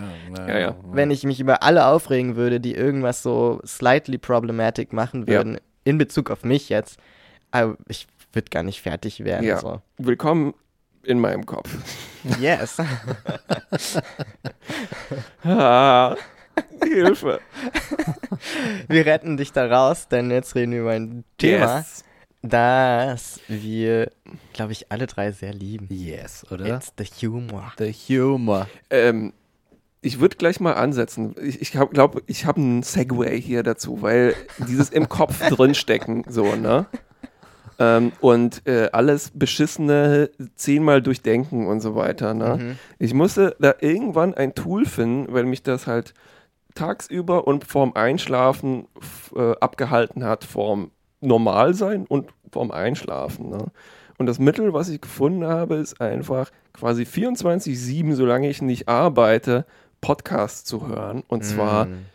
Ja, 0.46 0.58
ja. 0.58 0.76
Wenn 0.92 1.10
ich 1.10 1.24
mich 1.24 1.40
über 1.40 1.62
alle 1.62 1.86
aufregen 1.86 2.36
würde, 2.36 2.60
die 2.60 2.74
irgendwas 2.74 3.22
so 3.22 3.60
slightly 3.66 4.18
problematic 4.18 4.92
machen 4.92 5.26
würden, 5.26 5.54
ja. 5.54 5.60
in 5.84 5.98
Bezug 5.98 6.30
auf 6.30 6.44
mich 6.44 6.68
jetzt, 6.68 6.98
ich 7.88 8.06
würde 8.32 8.50
gar 8.50 8.62
nicht 8.62 8.82
fertig 8.82 9.24
werden. 9.24 9.46
Ja. 9.46 9.58
So. 9.58 9.80
Willkommen 9.96 10.54
in 11.08 11.18
meinem 11.18 11.46
Kopf. 11.46 11.70
Yes. 12.38 12.76
ah, 15.44 16.14
Hilfe. 16.82 17.40
Wir 18.88 19.06
retten 19.06 19.36
dich 19.36 19.52
da 19.52 19.66
raus, 19.66 20.08
denn 20.08 20.30
jetzt 20.30 20.54
reden 20.54 20.72
wir 20.72 20.80
über 20.80 20.92
ein 20.92 21.24
Thema, 21.38 21.78
yes. 21.78 22.04
das 22.42 23.40
wir, 23.48 24.10
glaube 24.52 24.72
ich, 24.72 24.92
alle 24.92 25.06
drei 25.06 25.32
sehr 25.32 25.54
lieben. 25.54 25.86
Yes, 25.90 26.46
oder? 26.50 26.76
It's 26.76 26.92
the 26.98 27.04
humor. 27.26 27.72
The 27.78 27.92
humor. 27.92 28.68
Ähm, 28.90 29.32
ich 30.00 30.20
würde 30.20 30.36
gleich 30.36 30.60
mal 30.60 30.74
ansetzen. 30.74 31.34
Ich, 31.40 31.62
ich 31.62 31.70
glaube, 31.72 32.22
ich 32.26 32.44
habe 32.44 32.60
einen 32.60 32.82
Segway 32.82 33.40
hier 33.40 33.62
dazu, 33.62 34.02
weil 34.02 34.34
dieses 34.68 34.90
im 34.90 35.08
Kopf 35.08 35.40
drinstecken, 35.48 36.24
so, 36.28 36.54
ne? 36.54 36.86
Ähm, 37.80 38.12
und 38.20 38.66
äh, 38.66 38.88
alles 38.92 39.30
Beschissene 39.32 40.30
zehnmal 40.56 41.00
durchdenken 41.00 41.68
und 41.68 41.80
so 41.80 41.94
weiter. 41.94 42.34
Ne? 42.34 42.58
Mhm. 42.60 42.78
Ich 42.98 43.14
musste 43.14 43.54
da 43.60 43.74
irgendwann 43.80 44.34
ein 44.34 44.54
Tool 44.54 44.84
finden, 44.84 45.32
weil 45.32 45.44
mich 45.44 45.62
das 45.62 45.86
halt 45.86 46.12
tagsüber 46.74 47.46
und 47.46 47.64
vorm 47.64 47.92
Einschlafen 47.94 48.88
äh, 49.34 49.52
abgehalten 49.60 50.24
hat, 50.24 50.44
vorm 50.44 50.90
Normalsein 51.20 52.04
und 52.06 52.30
vorm 52.50 52.70
Einschlafen. 52.70 53.50
Ne? 53.50 53.66
Und 54.18 54.26
das 54.26 54.38
Mittel, 54.38 54.72
was 54.72 54.88
ich 54.88 55.00
gefunden 55.00 55.44
habe, 55.44 55.76
ist 55.76 56.00
einfach 56.00 56.50
quasi 56.72 57.04
24-7, 57.04 58.14
solange 58.14 58.48
ich 58.48 58.60
nicht 58.62 58.88
arbeite, 58.88 59.64
Podcasts 60.00 60.64
zu 60.64 60.86
hören. 60.88 61.22
Und 61.28 61.44
zwar 61.44 61.86
mm. 61.86 62.06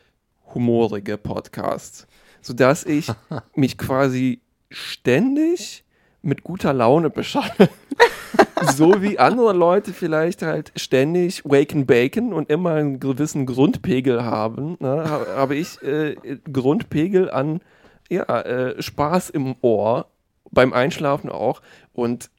humorige 0.54 1.18
Podcasts. 1.18 2.08
Sodass 2.42 2.86
ich 2.86 3.08
mich 3.56 3.78
quasi 3.78 4.42
ständig 4.74 5.84
mit 6.22 6.44
guter 6.44 6.74
Laune 6.74 7.10
beschaffen. 7.10 7.68
so 8.76 9.02
wie 9.02 9.20
andere 9.20 9.54
Leute 9.54 9.94
vielleicht 9.94 10.42
halt 10.42 10.72
ständig 10.76 11.44
Wake 11.46 11.74
and 11.74 11.88
Bacon 11.88 12.34
und 12.34 12.50
immer 12.50 12.72
einen 12.72 13.00
gewissen 13.00 13.46
Grundpegel 13.46 14.24
haben, 14.24 14.78
ne, 14.80 15.04
habe 15.36 15.56
ich 15.56 15.82
äh, 15.82 16.16
Grundpegel 16.52 17.30
an 17.30 17.62
ja, 18.10 18.24
äh, 18.24 18.82
Spaß 18.82 19.30
im 19.32 19.56
Ohr, 19.62 20.08
beim 20.52 20.74
Einschlafen 20.74 21.30
auch. 21.30 21.62
Und 21.94 22.30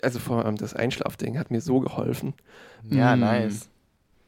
also 0.00 0.18
vor 0.18 0.44
allem 0.44 0.56
das 0.56 0.74
Einschlafding 0.74 1.38
hat 1.38 1.50
mir 1.50 1.60
so 1.60 1.80
geholfen. 1.80 2.34
Ja, 2.88 3.14
mm. 3.14 3.20
nice. 3.20 3.68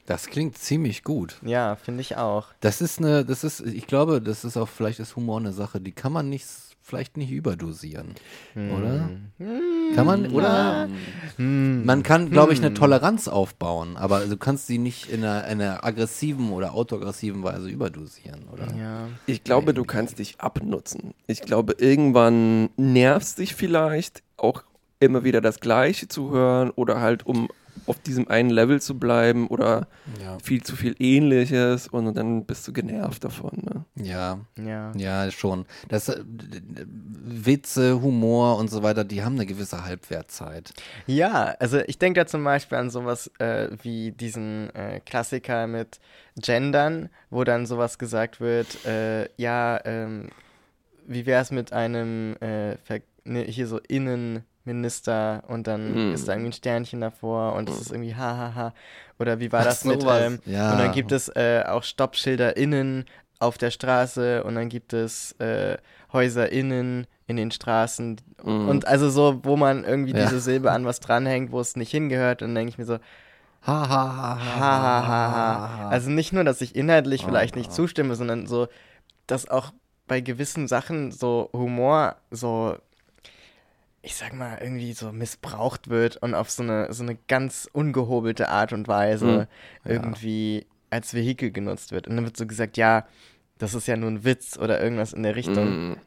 Das 0.07 0.27
klingt 0.27 0.57
ziemlich 0.57 1.05
gut. 1.05 1.39
Ja, 1.43 1.77
finde 1.77 2.01
ich 2.01 2.17
auch. 2.17 2.49
Das 2.61 2.81
ist 2.81 2.99
eine, 2.99 3.25
das 3.25 3.45
ist, 3.45 3.61
ich 3.61 3.87
glaube, 3.87 4.23
das 4.23 4.45
ist 4.45 4.57
auch 4.57 4.69
vielleicht 4.69 5.01
das 5.01 5.17
Humor 5.17 5.39
eine 5.39 5.53
Sache, 5.53 5.81
die 5.81 5.93
kann 5.93 6.13
man 6.13 6.29
nicht 6.29 6.47
vielleicht 6.89 7.17
nicht 7.17 7.31
überdosieren, 7.31 8.15
hm. 8.55 8.71
oder? 8.73 9.11
Hm. 9.39 9.95
Kann 9.95 10.07
man, 10.07 10.31
oder? 10.33 10.89
Hm. 11.37 11.85
Man 11.85 12.03
kann, 12.03 12.31
glaube 12.31 12.53
ich, 12.53 12.59
eine 12.61 12.69
hm. 12.69 12.75
Toleranz 12.75 13.29
aufbauen, 13.29 13.97
aber 13.97 14.21
du 14.27 14.37
kannst 14.37 14.67
sie 14.67 14.79
nicht 14.79 15.11
in 15.11 15.23
einer, 15.23 15.45
einer 15.45 15.85
aggressiven 15.85 16.51
oder 16.51 16.73
autoaggressiven 16.73 17.43
Weise 17.43 17.69
überdosieren, 17.69 18.49
oder? 18.53 18.67
Ja. 18.77 19.09
Ich 19.27 19.45
glaube, 19.45 19.75
du 19.75 19.85
kannst 19.85 20.19
dich 20.19 20.41
abnutzen. 20.41 21.15
Ich 21.27 21.43
glaube, 21.43 21.75
irgendwann 21.79 22.71
nervst 22.77 23.39
dich 23.39 23.55
vielleicht 23.55 24.23
auch 24.37 24.65
immer 25.01 25.25
wieder 25.25 25.41
das 25.41 25.61
Gleiche 25.61 26.09
zu 26.09 26.31
hören 26.31 26.71
oder 26.71 27.01
halt 27.01 27.27
um 27.27 27.49
auf 27.87 27.99
diesem 28.01 28.29
einen 28.29 28.51
Level 28.51 28.81
zu 28.81 28.99
bleiben 28.99 29.49
oder 29.49 29.87
ja. 30.23 30.39
viel 30.43 30.63
zu 30.63 30.77
viel 30.77 30.95
Ähnliches 30.99 31.89
und 31.89 32.15
dann 32.17 32.45
bist 32.45 32.67
du 32.69 32.73
genervt 32.73 33.25
davon. 33.25 33.63
Ne? 33.63 33.85
Ja, 34.05 34.41
ja, 34.57 34.93
ja, 34.97 35.31
schon. 35.31 35.67
Das 35.89 36.09
äh, 36.09 36.23
Witze, 36.27 38.01
Humor 38.03 38.59
und 38.59 38.71
so 38.71 38.83
weiter, 38.83 39.05
die 39.05 39.23
haben 39.23 39.35
eine 39.35 39.47
gewisse 39.47 39.85
Halbwertzeit. 39.85 40.73
Ja, 41.07 41.55
also 41.59 41.79
ich 41.87 41.99
denke 41.99 42.21
da 42.21 42.27
zum 42.27 42.45
Beispiel 42.45 42.79
an 42.79 42.91
sowas 42.91 43.31
äh, 43.39 43.69
wie 43.83 44.13
diesen 44.13 44.75
äh, 44.75 45.01
Klassiker 45.05 45.67
mit 45.67 46.01
Gendern, 46.37 47.09
wo 47.31 47.45
dann 47.45 47.67
sowas 47.67 47.99
gesagt 47.99 48.41
wird, 48.41 48.85
äh, 48.87 49.29
ja, 49.37 49.81
ähm, 49.85 50.29
wie 51.07 51.27
wäre 51.27 51.43
es 51.43 51.51
mit 51.51 51.73
einem 51.73 52.37
äh, 52.41 52.77
ne, 53.25 53.43
hier 53.45 53.67
so 53.67 53.79
innen 53.79 54.45
Minister 54.69 55.43
und 55.49 55.67
dann 55.67 56.11
mm. 56.11 56.15
ist 56.15 56.29
da 56.29 56.33
irgendwie 56.33 56.51
ein 56.51 56.53
Sternchen 56.53 57.01
davor 57.01 57.55
und 57.55 57.69
es 57.69 57.77
mm. 57.77 57.81
ist 57.81 57.91
irgendwie 57.91 58.15
hahaha. 58.15 58.73
Oder 59.19 59.41
wie 59.41 59.51
war 59.51 59.65
das 59.65 59.85
mit, 59.85 60.05
ähm, 60.09 60.39
ja. 60.47 60.73
und 60.73 60.79
dann 60.79 60.93
gibt 60.93 61.11
es 61.11 61.29
äh, 61.31 61.65
auch 61.67 61.83
Stoppschilder 61.83 62.57
innen 62.57 63.05
auf 63.41 63.59
der 63.59 63.71
Straße 63.71 64.45
und 64.45 64.55
dann 64.55 64.69
gibt 64.69 64.93
es 64.93 65.33
äh, 65.41 65.77
Häuser 66.13 66.51
innen 66.51 67.07
in 67.27 67.37
den 67.37 67.51
Straßen. 67.51 68.21
Mhm. 68.43 68.69
Und 68.69 68.87
also 68.87 69.11
so, 69.11 69.41
wo 69.43 69.57
man 69.57 69.85
irgendwie 69.85 70.13
ja. 70.13 70.25
diese 70.25 70.41
Silbe 70.41 70.73
an 70.73 70.85
was 70.85 71.01
dranhängt, 71.01 71.53
wo 71.53 71.61
es 71.61 71.77
nicht 71.77 71.91
hingehört. 71.91 72.43
Und 72.43 72.49
dann 72.49 72.55
denke 72.57 72.71
ich 72.71 72.79
mir 72.79 72.85
so, 72.85 72.99
ha, 73.67 73.89
ha, 73.89 73.89
ha, 73.89 74.39
ha, 74.39 74.61
ha, 74.61 75.07
ha, 75.07 75.79
ha. 75.79 75.89
Also 75.89 76.11
nicht 76.11 76.33
nur, 76.33 76.45
dass 76.45 76.61
ich 76.61 76.75
inhaltlich 76.75 77.25
vielleicht 77.25 77.57
nicht 77.57 77.73
zustimme, 77.73 78.15
sondern 78.15 78.47
so, 78.47 78.69
dass 79.27 79.49
auch 79.49 79.73
bei 80.07 80.21
gewissen 80.21 80.69
Sachen 80.69 81.13
so 81.13 81.51
Humor 81.53 82.17
so 82.31 82.77
ich 84.03 84.15
sag 84.15 84.33
mal, 84.33 84.59
irgendwie 84.61 84.93
so 84.93 85.13
missbraucht 85.13 85.89
wird 85.89 86.17
und 86.19 86.35
auf 86.35 86.51
so 86.51 86.63
eine, 86.63 86.93
so 86.93 87.03
eine 87.03 87.17
ganz 87.29 87.69
ungehobelte 87.73 88.49
Art 88.49 88.73
und 88.73 88.89
Weise 88.89 89.49
mhm. 89.85 89.91
irgendwie 89.91 90.67
als 90.91 91.15
Vehikel 91.15 91.51
genutzt 91.51 91.93
wird. 91.93 92.07
Und 92.07 92.17
dann 92.17 92.25
wird 92.25 92.37
so 92.37 92.47
gesagt, 92.47 92.77
ja, 92.77 93.07
das 93.59 93.75
ist 93.75 93.89
ja 93.89 93.97
nur 93.97 94.11
ein 94.11 94.25
Witz 94.25 94.57
oder 94.57 94.81
irgendwas 94.81 95.13
in 95.13 95.23
der 95.23 95.37
Richtung. 95.37 95.91
Mhm. 95.91 95.97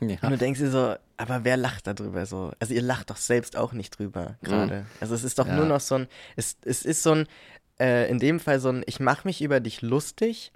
Ja. 0.00 0.16
Und 0.22 0.30
du 0.30 0.36
denkst 0.36 0.58
dir 0.58 0.68
so, 0.68 0.96
aber 1.16 1.44
wer 1.44 1.56
lacht 1.56 1.86
darüber 1.86 2.26
so? 2.26 2.50
Also 2.58 2.74
ihr 2.74 2.82
lacht 2.82 3.10
doch 3.10 3.16
selbst 3.16 3.56
auch 3.56 3.72
nicht 3.72 3.96
drüber 3.96 4.36
gerade. 4.42 4.80
Mhm. 4.80 4.86
Also 4.98 5.14
es 5.14 5.22
ist 5.22 5.38
doch 5.38 5.46
ja. 5.46 5.54
nur 5.54 5.64
noch 5.64 5.78
so 5.78 5.94
ein, 5.94 6.08
es, 6.34 6.56
es 6.64 6.84
ist 6.84 7.04
so 7.04 7.12
ein, 7.12 7.28
äh, 7.78 8.10
in 8.10 8.18
dem 8.18 8.40
Fall 8.40 8.58
so 8.58 8.70
ein, 8.70 8.82
ich 8.86 8.98
mache 8.98 9.28
mich 9.28 9.40
über 9.40 9.60
dich 9.60 9.80
lustig, 9.80 10.50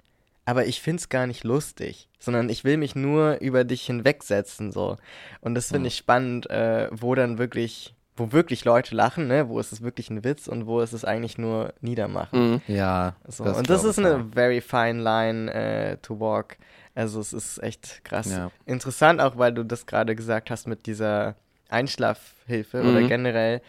aber 0.47 0.65
ich 0.65 0.81
finde 0.81 1.01
es 1.01 1.09
gar 1.09 1.27
nicht 1.27 1.43
lustig, 1.43 2.07
sondern 2.19 2.47
ich 2.47 2.63
will 2.63 2.77
mich 2.77 2.95
nur 2.95 3.41
über 3.41 3.65
dich 3.65 3.85
hinwegsetzen 3.85 4.71
so. 4.71 4.95
Und 5.41 5.55
das 5.55 5.67
finde 5.67 5.89
ich 5.89 5.97
spannend, 5.97 6.49
äh, 6.49 6.87
wo 6.89 7.15
dann 7.15 7.37
wirklich, 7.37 7.93
wo 8.15 8.31
wirklich 8.31 8.63
Leute 8.63 8.95
lachen, 8.95 9.27
ne? 9.27 9.49
Wo 9.49 9.59
ist 9.59 9.73
es 9.73 9.81
wirklich 9.81 10.09
ein 10.09 10.23
Witz 10.23 10.47
und 10.47 10.65
wo 10.65 10.79
ist 10.79 10.93
es 10.93 11.03
eigentlich 11.03 11.37
nur 11.37 11.73
Niedermachen. 11.81 12.53
Mhm. 12.53 12.61
Ja. 12.67 13.17
So. 13.27 13.43
Das 13.43 13.57
und 13.57 13.69
das 13.69 13.83
ist 13.83 13.99
eine 13.99 14.23
very 14.33 14.61
fine 14.61 15.03
line 15.03 15.53
äh, 15.53 15.97
to 15.97 16.17
walk. 16.17 16.55
Also 16.95 17.19
es 17.19 17.33
ist 17.33 17.61
echt 17.61 18.05
krass. 18.05 18.31
Ja. 18.31 18.49
Interessant 18.65 19.19
auch, 19.19 19.37
weil 19.37 19.53
du 19.53 19.65
das 19.65 19.85
gerade 19.85 20.15
gesagt 20.15 20.49
hast 20.49 20.65
mit 20.65 20.85
dieser 20.85 21.35
Einschlafhilfe 21.67 22.83
mhm. 22.83 22.89
oder 22.89 23.05
generell. 23.05 23.61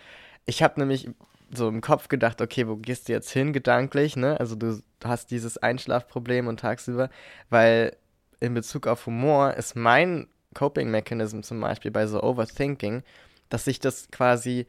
Ich 0.46 0.62
habe 0.62 0.78
nämlich 0.78 1.10
so 1.50 1.68
im 1.68 1.80
Kopf 1.80 2.08
gedacht, 2.08 2.40
okay, 2.40 2.66
wo 2.68 2.76
gehst 2.76 3.08
du 3.08 3.12
jetzt 3.12 3.30
hin 3.30 3.52
gedanklich, 3.52 4.16
ne? 4.16 4.38
Also 4.38 4.54
du 4.54 4.80
hast 5.04 5.30
dieses 5.30 5.58
Einschlafproblem 5.58 6.46
und 6.46 6.60
tagsüber, 6.60 7.10
weil 7.50 7.96
in 8.40 8.54
Bezug 8.54 8.86
auf 8.86 9.06
Humor 9.06 9.54
ist 9.54 9.74
mein 9.74 10.28
Coping-Mechanism 10.54 11.42
zum 11.42 11.60
Beispiel 11.60 11.90
bei 11.90 12.06
so 12.06 12.22
Overthinking, 12.22 13.02
dass 13.48 13.66
ich 13.66 13.80
das 13.80 14.10
quasi, 14.10 14.66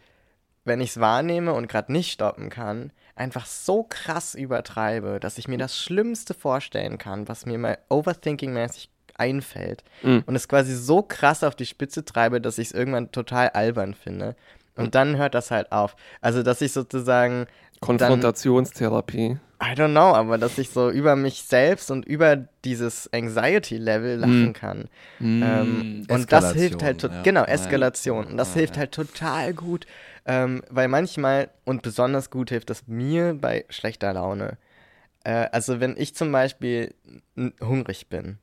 wenn 0.65 0.81
ich 0.81 0.91
es 0.91 0.99
wahrnehme 0.99 1.53
und 1.53 1.67
gerade 1.67 1.91
nicht 1.91 2.11
stoppen 2.11 2.49
kann, 2.49 2.91
einfach 3.15 3.45
so 3.45 3.83
krass 3.83 4.33
übertreibe, 4.35 5.19
dass 5.19 5.37
ich 5.37 5.47
mir 5.47 5.57
das 5.57 5.77
Schlimmste 5.77 6.33
vorstellen 6.33 6.97
kann, 6.97 7.27
was 7.27 7.45
mir 7.45 7.57
mal 7.57 7.77
Overthinking-mäßig 7.89 8.89
einfällt. 9.15 9.83
Mhm. 10.01 10.23
Und 10.25 10.35
es 10.35 10.47
quasi 10.47 10.73
so 10.75 11.01
krass 11.01 11.43
auf 11.43 11.55
die 11.55 11.65
Spitze 11.65 12.05
treibe, 12.05 12.39
dass 12.39 12.57
ich 12.57 12.69
es 12.69 12.73
irgendwann 12.73 13.11
total 13.11 13.49
albern 13.49 13.93
finde. 13.93 14.35
Und 14.79 14.95
dann 14.95 15.17
hört 15.17 15.35
das 15.35 15.51
halt 15.51 15.71
auf. 15.71 15.95
Also, 16.21 16.43
dass 16.43 16.61
ich 16.61 16.71
sozusagen. 16.71 17.45
Konfrontationstherapie. 17.81 19.37
Dann, 19.59 19.71
I 19.71 19.75
don't 19.75 19.91
know, 19.91 20.13
aber 20.13 20.37
dass 20.37 20.57
ich 20.57 20.69
so 20.69 20.89
über 20.89 21.15
mich 21.15 21.43
selbst 21.43 21.91
und 21.91 22.05
über 22.05 22.37
dieses 22.63 23.11
Anxiety-Level 23.11 24.17
lachen 24.17 24.49
mm. 24.49 24.53
kann. 24.53 24.89
Mm. 25.19 25.43
Ähm, 25.43 26.07
und 26.09 26.31
das 26.31 26.53
hilft 26.53 26.81
halt, 26.81 27.03
ja. 27.03 27.21
genau, 27.23 27.43
Eskalation. 27.43 28.25
Und 28.25 28.37
das 28.37 28.53
ja, 28.53 28.59
hilft 28.59 28.75
ja. 28.75 28.81
halt 28.81 28.93
total 28.93 29.53
gut, 29.53 29.85
ähm, 30.25 30.61
weil 30.69 30.87
manchmal 30.87 31.49
und 31.65 31.81
besonders 31.81 32.29
gut 32.29 32.49
hilft 32.49 32.69
das 32.69 32.87
mir 32.87 33.33
bei 33.33 33.65
schlechter 33.69 34.13
Laune. 34.13 34.57
Äh, 35.25 35.47
also, 35.51 35.81
wenn 35.81 35.95
ich 35.97 36.15
zum 36.15 36.31
Beispiel 36.31 36.93
hungrig 37.61 38.07
bin 38.07 38.39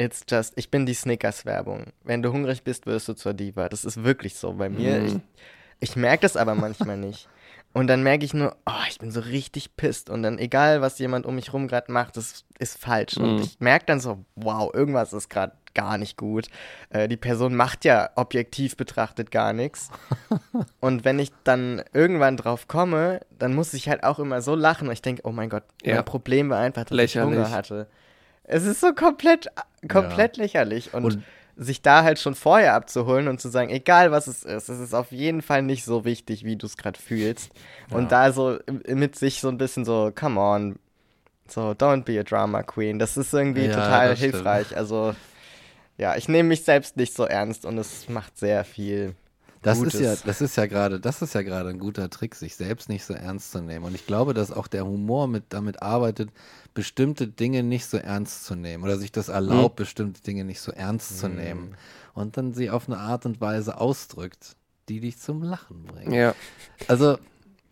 It's 0.00 0.24
just, 0.26 0.54
ich 0.56 0.70
bin 0.70 0.86
die 0.86 0.94
Snickers-Werbung. 0.94 1.88
Wenn 2.04 2.22
du 2.22 2.32
hungrig 2.32 2.64
bist, 2.64 2.86
wirst 2.86 3.06
du 3.08 3.12
zur 3.12 3.34
Diva. 3.34 3.68
Das 3.68 3.84
ist 3.84 4.02
wirklich 4.02 4.34
so 4.34 4.54
bei 4.54 4.70
mir. 4.70 4.98
Mm. 4.98 5.04
Ich, 5.04 5.90
ich 5.90 5.96
merke 5.96 6.22
das 6.22 6.38
aber 6.38 6.54
manchmal 6.54 6.96
nicht. 6.96 7.28
Und 7.74 7.86
dann 7.86 8.02
merke 8.02 8.24
ich 8.24 8.32
nur, 8.32 8.56
oh, 8.64 8.84
ich 8.88 8.98
bin 8.98 9.10
so 9.10 9.20
richtig 9.20 9.76
pisst. 9.76 10.08
Und 10.08 10.22
dann, 10.22 10.38
egal 10.38 10.80
was 10.80 10.98
jemand 10.98 11.26
um 11.26 11.34
mich 11.34 11.52
rum 11.52 11.68
gerade 11.68 11.92
macht, 11.92 12.16
das 12.16 12.46
ist 12.58 12.78
falsch. 12.78 13.16
Mm. 13.16 13.22
Und 13.22 13.36
mhm. 13.36 13.42
ich 13.42 13.60
merke 13.60 13.84
dann 13.84 14.00
so, 14.00 14.24
wow, 14.36 14.72
irgendwas 14.72 15.12
ist 15.12 15.28
gerade 15.28 15.52
gar 15.74 15.98
nicht 15.98 16.16
gut. 16.16 16.46
Äh, 16.88 17.06
die 17.06 17.18
Person 17.18 17.54
macht 17.54 17.84
ja 17.84 18.08
objektiv 18.14 18.78
betrachtet 18.78 19.30
gar 19.30 19.52
nichts. 19.52 19.90
Und 20.80 21.04
wenn 21.04 21.18
ich 21.18 21.30
dann 21.44 21.82
irgendwann 21.92 22.38
drauf 22.38 22.68
komme, 22.68 23.20
dann 23.38 23.54
muss 23.54 23.74
ich 23.74 23.90
halt 23.90 24.02
auch 24.02 24.18
immer 24.18 24.40
so 24.40 24.54
lachen. 24.54 24.88
Und 24.88 24.94
ich 24.94 25.02
denke, 25.02 25.20
oh 25.26 25.32
mein 25.32 25.50
Gott, 25.50 25.64
ja. 25.84 25.96
mein 25.96 26.06
Problem 26.06 26.48
war 26.48 26.58
einfach, 26.58 26.84
dass 26.84 26.96
Lächerlich. 26.96 27.32
ich 27.32 27.38
Hunger 27.38 27.50
hatte. 27.50 27.86
Es 28.50 28.64
ist 28.64 28.80
so 28.80 28.92
komplett, 28.92 29.48
komplett 29.88 30.36
ja. 30.36 30.42
lächerlich. 30.42 30.92
Und, 30.92 31.04
und, 31.04 31.22
sich 31.56 31.82
da 31.82 32.04
halt 32.04 32.18
schon 32.18 32.34
vorher 32.34 32.72
abzuholen 32.72 33.28
und 33.28 33.38
zu 33.38 33.50
sagen, 33.50 33.68
egal 33.68 34.10
was 34.10 34.26
es 34.28 34.44
ist, 34.44 34.70
es 34.70 34.80
ist 34.80 34.94
auf 34.94 35.12
jeden 35.12 35.42
Fall 35.42 35.60
nicht 35.60 35.84
so 35.84 36.06
wichtig, 36.06 36.42
wie 36.42 36.56
du 36.56 36.64
es 36.64 36.78
gerade 36.78 36.98
fühlst. 36.98 37.50
Ja. 37.90 37.98
Und 37.98 38.12
da 38.12 38.32
so 38.32 38.58
mit 38.86 39.16
sich 39.16 39.40
so 39.40 39.48
ein 39.48 39.58
bisschen 39.58 39.84
so, 39.84 40.10
come 40.14 40.40
on, 40.40 40.78
so, 41.46 41.72
don't 41.72 42.04
be 42.04 42.18
a 42.18 42.22
drama 42.22 42.62
queen. 42.62 42.98
Das 42.98 43.18
ist 43.18 43.34
irgendwie 43.34 43.66
ja, 43.66 43.74
total 43.74 44.16
hilfreich. 44.16 44.66
Stimmt. 44.68 44.78
Also, 44.78 45.14
ja, 45.98 46.16
ich 46.16 46.28
nehme 46.28 46.48
mich 46.48 46.64
selbst 46.64 46.96
nicht 46.96 47.14
so 47.14 47.24
ernst 47.24 47.66
und 47.66 47.76
es 47.76 48.08
macht 48.08 48.38
sehr 48.38 48.64
viel. 48.64 49.14
Das 49.62 49.78
Gutes. 49.78 49.94
ist 49.94 50.00
ja, 50.00 50.16
das 50.24 50.40
ist 50.40 50.56
ja 50.56 50.66
gerade, 50.66 51.00
das 51.00 51.20
ist 51.20 51.34
ja 51.34 51.42
gerade 51.42 51.68
ein 51.68 51.78
guter 51.78 52.08
Trick, 52.08 52.34
sich 52.34 52.56
selbst 52.56 52.88
nicht 52.88 53.04
so 53.04 53.12
ernst 53.12 53.52
zu 53.52 53.60
nehmen. 53.60 53.84
Und 53.84 53.94
ich 53.94 54.06
glaube, 54.06 54.32
dass 54.32 54.50
auch 54.50 54.66
der 54.66 54.86
Humor 54.86 55.26
mit 55.26 55.44
damit 55.50 55.82
arbeitet, 55.82 56.30
bestimmte 56.72 57.26
Dinge 57.26 57.62
nicht 57.62 57.84
so 57.86 57.98
ernst 57.98 58.44
zu 58.44 58.54
nehmen 58.54 58.84
oder 58.84 58.96
sich 58.96 59.12
das 59.12 59.28
erlaubt, 59.28 59.78
mhm. 59.78 59.82
bestimmte 59.82 60.22
Dinge 60.22 60.44
nicht 60.44 60.60
so 60.60 60.72
ernst 60.72 61.12
mhm. 61.12 61.16
zu 61.16 61.28
nehmen 61.28 61.76
und 62.14 62.36
dann 62.36 62.54
sie 62.54 62.70
auf 62.70 62.88
eine 62.88 62.98
Art 62.98 63.26
und 63.26 63.40
Weise 63.40 63.78
ausdrückt, 63.78 64.56
die 64.88 65.00
dich 65.00 65.18
zum 65.18 65.42
Lachen 65.42 65.84
bringt. 65.84 66.12
Ja. 66.12 66.34
Also 66.88 67.18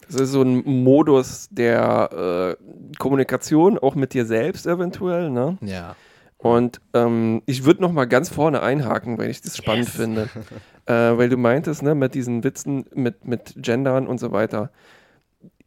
das 0.07 0.23
ist 0.23 0.33
so 0.33 0.43
ein 0.43 0.63
Modus 0.65 1.49
der 1.51 2.57
äh, 2.59 2.97
Kommunikation, 2.99 3.79
auch 3.79 3.95
mit 3.95 4.15
dir 4.15 4.27
selbst 4.27 4.67
eventuell, 4.67 5.31
ne? 5.31 5.59
Ja. 5.61 5.97
Und 6.39 6.81
ähm, 6.95 7.43
ich 7.47 7.65
würde 7.65 7.83
noch 7.83 7.93
mal 7.93 8.07
ganz 8.07 8.29
vorne 8.29 8.63
einhaken, 8.63 9.19
weil 9.19 9.29
ich 9.29 9.43
das 9.43 9.57
spannend 9.57 9.87
yes. 9.87 9.97
finde. 9.97 10.29
äh, 10.89 11.17
weil 11.17 11.29
du 11.29 11.37
meintest, 11.37 11.83
ne, 11.83 11.95
mit 11.95 12.15
diesen 12.15 12.43
Witzen, 12.43 12.87
mit, 12.95 13.27
mit 13.27 13.55
Gendern 13.57 14.07
und 14.07 14.19
so 14.19 14.33
weiter 14.33 14.71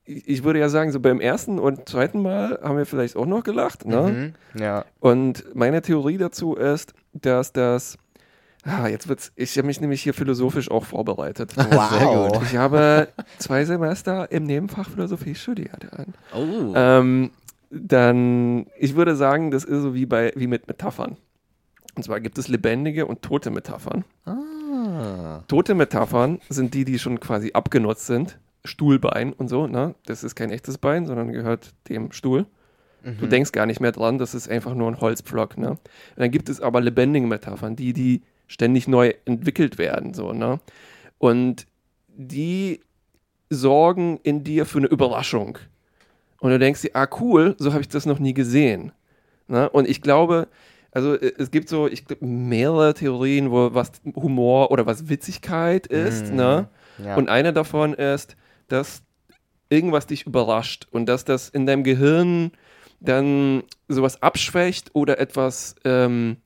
ich 0.05 0.43
würde 0.43 0.59
ja 0.59 0.69
sagen, 0.69 0.91
so 0.91 0.99
beim 0.99 1.21
ersten 1.21 1.59
und 1.59 1.87
zweiten 1.87 2.21
Mal 2.21 2.59
haben 2.61 2.77
wir 2.77 2.85
vielleicht 2.85 3.15
auch 3.15 3.25
noch 3.25 3.43
gelacht. 3.43 3.85
Ne? 3.85 4.33
Mhm, 4.55 4.61
ja. 4.61 4.85
Und 4.99 5.45
meine 5.53 5.81
Theorie 5.81 6.17
dazu 6.17 6.55
ist, 6.55 6.93
dass 7.13 7.53
das. 7.53 7.97
Ah, 8.63 8.87
jetzt 8.87 9.07
wird's. 9.07 9.31
Ich 9.35 9.57
habe 9.57 9.67
mich 9.67 9.81
nämlich 9.81 10.03
hier 10.03 10.13
philosophisch 10.13 10.69
auch 10.69 10.85
vorbereitet. 10.85 11.53
Wow. 11.71 12.41
Ich 12.43 12.57
habe 12.57 13.07
zwei 13.37 13.65
Semester 13.65 14.31
im 14.31 14.43
Nebenfach 14.43 14.89
Philosophie 14.89 15.35
studiert. 15.35 15.87
Oh. 16.33 16.73
Ähm, 16.75 17.31
dann, 17.71 18.67
ich 18.77 18.95
würde 18.95 19.15
sagen, 19.15 19.49
das 19.49 19.63
ist 19.63 19.81
so 19.81 19.93
wie 19.93 20.05
bei 20.05 20.33
wie 20.35 20.47
mit 20.47 20.67
Metaphern. 20.67 21.17
Und 21.95 22.03
zwar 22.03 22.19
gibt 22.19 22.37
es 22.37 22.47
lebendige 22.47 23.05
und 23.05 23.21
tote 23.21 23.49
Metaphern. 23.49 24.03
Ah. 24.25 24.37
Tote 25.47 25.75
Metaphern 25.75 26.39
sind 26.49 26.73
die, 26.73 26.85
die 26.85 26.99
schon 26.99 27.19
quasi 27.19 27.51
abgenutzt 27.53 28.07
sind 28.07 28.39
Stuhlbein 28.63 29.33
und 29.33 29.47
so, 29.47 29.67
ne? 29.67 29.95
Das 30.05 30.23
ist 30.23 30.35
kein 30.35 30.51
echtes 30.51 30.77
Bein, 30.77 31.05
sondern 31.05 31.31
gehört 31.31 31.73
dem 31.89 32.11
Stuhl. 32.11 32.45
Mhm. 33.03 33.17
Du 33.19 33.27
denkst 33.27 33.51
gar 33.51 33.65
nicht 33.65 33.79
mehr 33.79 33.91
dran, 33.91 34.17
das 34.17 34.35
ist 34.35 34.49
einfach 34.49 34.75
nur 34.75 34.87
ein 34.87 35.01
Holzpflock, 35.01 35.57
ne? 35.57 35.71
Und 35.71 35.79
dann 36.15 36.31
gibt 36.31 36.49
es 36.49 36.61
aber 36.61 36.81
lebendige 36.81 37.25
Metaphern, 37.25 37.75
die, 37.75 37.93
die 37.93 38.21
ständig 38.47 38.87
neu 38.87 39.13
entwickelt 39.25 39.77
werden, 39.77 40.13
so, 40.13 40.33
ne? 40.33 40.59
Und 41.17 41.65
die 42.07 42.81
sorgen 43.49 44.19
in 44.23 44.43
dir 44.43 44.65
für 44.65 44.79
eine 44.79 44.87
Überraschung. 44.87 45.57
Und 46.39 46.51
du 46.51 46.59
denkst 46.59 46.81
dir, 46.81 46.91
ah, 46.93 47.07
cool, 47.19 47.55
so 47.59 47.71
habe 47.73 47.81
ich 47.81 47.89
das 47.89 48.05
noch 48.05 48.19
nie 48.19 48.33
gesehen. 48.33 48.91
Ne? 49.47 49.69
Und 49.69 49.87
ich 49.87 50.01
glaube, 50.01 50.47
also 50.91 51.15
äh, 51.15 51.33
es 51.37 51.51
gibt 51.51 51.69
so, 51.69 51.87
ich 51.87 52.05
glaube, 52.05 52.25
mehrere 52.25 52.93
Theorien, 52.93 53.51
wo 53.51 53.73
was 53.73 53.91
Humor 54.15 54.71
oder 54.71 54.85
was 54.85 55.09
Witzigkeit 55.09 55.87
ist, 55.87 56.31
mm, 56.31 56.35
ne? 56.35 56.69
Ja. 57.03 57.15
Und 57.15 57.29
eine 57.29 57.53
davon 57.53 57.93
ist, 57.93 58.35
dass 58.67 59.01
irgendwas 59.69 60.05
dich 60.05 60.27
überrascht 60.27 60.87
und 60.91 61.07
dass 61.07 61.25
das 61.25 61.49
in 61.49 61.65
deinem 61.65 61.83
Gehirn 61.83 62.51
dann 62.99 63.63
sowas 63.87 64.21
abschwächt 64.21 64.93
oder 64.93 65.19
etwas 65.19 65.75
ähm, 65.85 66.37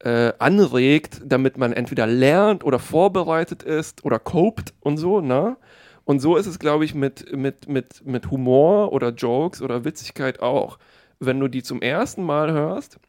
äh, 0.00 0.32
anregt, 0.38 1.22
damit 1.24 1.56
man 1.56 1.72
entweder 1.72 2.06
lernt 2.06 2.64
oder 2.64 2.78
vorbereitet 2.78 3.62
ist 3.62 4.04
oder 4.04 4.18
copt 4.18 4.74
und 4.80 4.98
so, 4.98 5.20
ne? 5.20 5.56
Und 6.04 6.20
so 6.20 6.36
ist 6.36 6.46
es, 6.46 6.60
glaube 6.60 6.84
ich, 6.84 6.94
mit, 6.94 7.34
mit, 7.36 7.68
mit, 7.68 8.06
mit 8.06 8.30
Humor 8.30 8.92
oder 8.92 9.08
Jokes 9.08 9.60
oder 9.60 9.84
Witzigkeit 9.84 10.40
auch. 10.40 10.78
Wenn 11.18 11.40
du 11.40 11.48
die 11.48 11.64
zum 11.64 11.82
ersten 11.82 12.22
Mal 12.22 12.52
hörst, 12.52 13.00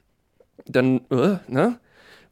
dann, 0.66 1.02
äh, 1.10 1.38
ne? 1.48 1.80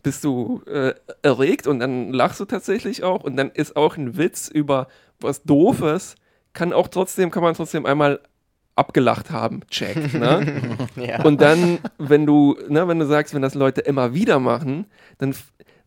Bist 0.04 0.24
du 0.24 0.62
äh, 0.68 0.94
erregt 1.24 1.66
und 1.66 1.80
dann 1.80 2.14
lachst 2.14 2.40
du 2.40 2.46
tatsächlich 2.46 3.04
auch 3.04 3.24
und 3.24 3.38
dann 3.38 3.50
ist 3.50 3.76
auch 3.76 3.98
ein 3.98 4.18
Witz 4.18 4.48
über 4.48 4.88
was 5.20 5.42
Doofes 5.44 6.16
kann 6.54 6.74
auch 6.74 6.88
trotzdem, 6.88 7.32
kann 7.32 7.42
man 7.42 7.56
trotzdem 7.56 7.88
einmal 7.88 8.20
abgelacht 8.76 9.32
haben, 9.32 9.62
check. 9.70 10.14
Ne? 10.14 10.62
ja. 10.96 11.24
Und 11.24 11.42
dann, 11.42 11.80
wenn 11.98 12.26
du, 12.26 12.56
ne, 12.70 12.88
wenn 12.88 13.00
du 13.00 13.08
sagst, 13.08 13.34
wenn 13.34 13.42
das 13.42 13.56
Leute 13.56 13.82
immer 13.82 14.14
wieder 14.14 14.40
machen, 14.40 14.86
dann 15.18 15.34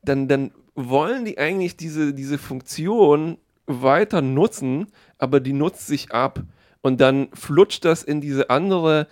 dann, 0.03 0.29
dann 0.29 0.53
wollen 0.75 1.25
die 1.25 1.39
eigentlich 1.39 1.77
diese, 1.77 2.15
diese 2.15 2.39
Funktion 2.39 3.39
weiter 3.67 4.23
nutzen, 4.23 4.87
aber 5.19 5.41
die 5.41 5.53
nutzt 5.53 5.87
sich 5.87 6.13
ab. 6.13 6.41
Und 6.81 7.01
dann 7.01 7.29
flutscht 7.35 7.85
das 7.85 8.03
in 8.03 8.21
diese 8.21 8.51
andere, 8.51 9.09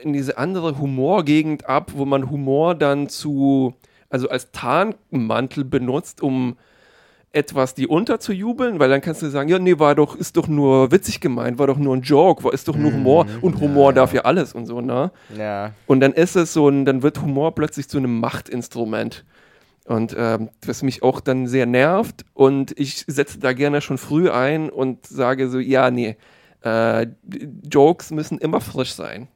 in 0.00 0.12
diese 0.12 0.38
andere 0.38 0.78
Humorgegend 0.78 1.68
ab, 1.68 1.92
wo 1.94 2.04
man 2.04 2.30
Humor 2.30 2.74
dann 2.74 3.08
zu, 3.08 3.74
also 4.08 4.28
als 4.28 4.50
Tarnmantel 4.52 5.64
benutzt, 5.64 6.22
um 6.22 6.56
etwas 7.32 7.74
die 7.74 7.86
unterzujubeln, 7.86 8.78
weil 8.78 8.90
dann 8.90 9.00
kannst 9.00 9.22
du 9.22 9.30
sagen, 9.30 9.48
ja, 9.48 9.58
nee, 9.58 9.78
war 9.78 9.94
doch, 9.94 10.14
ist 10.14 10.36
doch 10.36 10.48
nur 10.48 10.92
witzig 10.92 11.20
gemeint, 11.20 11.58
war 11.58 11.66
doch 11.66 11.78
nur 11.78 11.96
ein 11.96 12.02
Joke, 12.02 12.44
war, 12.44 12.52
ist 12.52 12.68
doch 12.68 12.76
nur 12.76 12.92
Humor 12.92 13.26
und 13.40 13.58
Humor 13.60 13.90
ja, 13.90 13.96
darf 13.96 14.12
ja 14.12 14.22
alles 14.22 14.52
und 14.52 14.66
so, 14.66 14.80
ne? 14.80 15.10
Ja. 15.36 15.72
Und 15.86 16.00
dann 16.00 16.12
ist 16.12 16.36
es 16.36 16.52
so 16.52 16.68
ein, 16.68 16.84
dann 16.84 17.02
wird 17.02 17.22
Humor 17.22 17.54
plötzlich 17.54 17.88
zu 17.88 17.98
einem 17.98 18.20
Machtinstrument. 18.20 19.24
Und 19.86 20.14
ähm, 20.16 20.50
was 20.64 20.82
mich 20.82 21.02
auch 21.02 21.20
dann 21.20 21.46
sehr 21.48 21.66
nervt 21.66 22.24
und 22.34 22.78
ich 22.78 23.04
setze 23.08 23.40
da 23.40 23.52
gerne 23.52 23.80
schon 23.80 23.98
früh 23.98 24.30
ein 24.30 24.70
und 24.70 25.06
sage 25.06 25.48
so, 25.48 25.58
ja, 25.58 25.90
nee, 25.90 26.16
äh, 26.62 27.06
Jokes 27.68 28.10
müssen 28.10 28.38
immer 28.38 28.60
frisch 28.60 28.92
sein. 28.92 29.26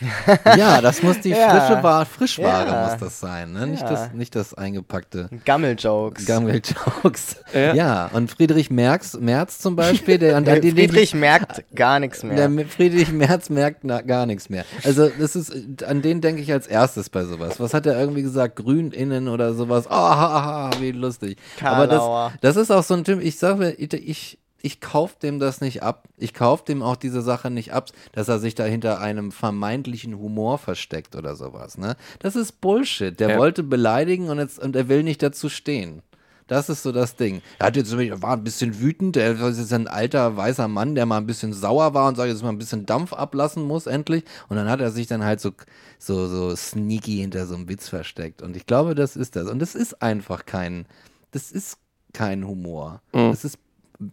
Ja, 0.56 0.80
das 0.80 1.02
muss 1.02 1.20
die 1.20 1.30
Ja. 1.30 1.48
frische 1.50 1.82
Ware, 1.82 2.06
Frischware 2.06 2.66
Ja. 2.68 2.88
muss 2.88 2.98
das 3.00 3.20
sein, 3.20 3.52
ne? 3.52 3.66
Nicht, 3.66 3.82
Ja. 3.82 3.88
das, 3.90 4.12
nicht 4.12 4.34
das 4.34 4.54
eingepackte 4.54 5.28
Gammel-Jokes. 5.44 6.26
Gammel-Jokes. 6.26 7.36
Ja. 7.54 7.74
Ja. 7.74 8.10
und 8.12 8.30
Friedrich 8.30 8.70
Merz, 8.70 9.14
Merz 9.20 9.58
zum 9.58 9.76
Beispiel, 9.76 10.18
der, 10.18 10.36
an 10.36 10.46
Äh, 10.46 10.60
den- 10.60 10.74
Friedrich 10.74 11.14
merkt 11.14 11.64
gar 11.74 12.00
nichts 12.00 12.22
mehr. 12.22 12.48
Der 12.48 12.66
Friedrich 12.66 13.12
Merz 13.12 13.50
merkt 13.50 13.84
na, 13.84 14.00
gar 14.00 14.26
nichts 14.26 14.48
mehr. 14.48 14.64
Also 14.84 15.08
das 15.18 15.36
ist, 15.36 15.82
an 15.84 16.02
den 16.02 16.20
denke 16.20 16.42
ich 16.42 16.52
als 16.52 16.66
erstes 16.66 17.10
bei 17.10 17.24
sowas. 17.24 17.60
Was 17.60 17.74
hat 17.74 17.86
er 17.86 17.98
irgendwie 17.98 18.22
gesagt? 18.22 18.56
Grün 18.56 18.90
innen 18.90 19.28
oder 19.28 19.54
sowas. 19.54 19.86
Oh, 19.88 19.90
ha, 19.92 20.44
ha, 20.44 20.70
wie 20.80 20.92
lustig. 20.92 21.38
Aber 21.62 21.86
Karlauer. 21.86 22.32
das, 22.40 22.54
das 22.54 22.62
ist 22.64 22.70
auch 22.70 22.82
so 22.82 22.94
ein 22.94 23.04
Typ, 23.04 23.20
ich 23.22 23.38
sage, 23.38 23.70
ich, 23.70 24.38
ich, 24.64 24.80
kaufe 24.80 25.16
dem 25.22 25.38
das 25.38 25.60
nicht 25.60 25.82
ab. 25.82 26.08
Ich 26.16 26.32
kaufe 26.34 26.64
dem 26.64 26.82
auch 26.82 26.96
diese 26.96 27.22
Sache 27.22 27.50
nicht 27.50 27.72
ab, 27.72 27.90
dass 28.12 28.28
er 28.28 28.38
sich 28.38 28.54
da 28.54 28.64
hinter 28.64 29.00
einem 29.00 29.30
vermeintlichen 29.30 30.18
Humor 30.18 30.58
versteckt 30.58 31.14
oder 31.16 31.36
sowas. 31.36 31.76
Ne? 31.78 31.96
Das 32.18 32.34
ist 32.36 32.60
Bullshit. 32.60 33.18
Der 33.20 33.30
Ja. 33.30 33.38
wollte 33.38 33.62
beleidigen 33.62 34.28
und, 34.30 34.38
jetzt, 34.38 34.58
und 34.58 34.74
er 34.74 34.88
will 34.88 35.02
nicht 35.02 35.22
dazu 35.22 35.48
stehen. 35.48 36.02
Das 36.46 36.68
ist 36.68 36.82
so 36.82 36.92
das 36.92 37.16
Ding. 37.16 37.40
Er 37.58 37.68
hat 37.68 37.76
jetzt, 37.76 37.96
war 37.96 38.36
ein 38.36 38.44
bisschen 38.44 38.78
wütend, 38.80 39.16
er 39.16 39.32
ist 39.48 39.58
jetzt 39.58 39.72
ein 39.72 39.88
alter 39.88 40.36
weißer 40.36 40.68
Mann, 40.68 40.94
der 40.94 41.06
mal 41.06 41.16
ein 41.16 41.26
bisschen 41.26 41.54
sauer 41.54 41.94
war 41.94 42.06
und 42.08 42.16
sagt, 42.16 42.28
jetzt 42.28 42.42
mal 42.42 42.50
ein 42.50 42.58
bisschen 42.58 42.84
Dampf 42.84 43.14
ablassen 43.14 43.62
muss 43.62 43.86
endlich. 43.86 44.24
Und 44.48 44.56
dann 44.56 44.68
hat 44.68 44.80
er 44.80 44.90
sich 44.90 45.06
dann 45.06 45.24
halt 45.24 45.40
so, 45.40 45.52
so, 45.98 46.26
so 46.28 46.54
sneaky 46.54 47.16
hinter 47.16 47.46
so 47.46 47.54
einem 47.54 47.68
Witz 47.68 47.88
versteckt. 47.88 48.42
Und 48.42 48.56
ich 48.56 48.66
glaube, 48.66 48.94
das 48.94 49.16
ist 49.16 49.36
das. 49.36 49.48
Und 49.48 49.58
das 49.58 49.74
ist 49.74 50.02
einfach 50.02 50.44
kein, 50.44 50.84
das 51.30 51.50
ist 51.50 51.78
kein 52.12 52.46
Humor. 52.46 53.00
Das 53.30 53.44
ist 53.44 53.58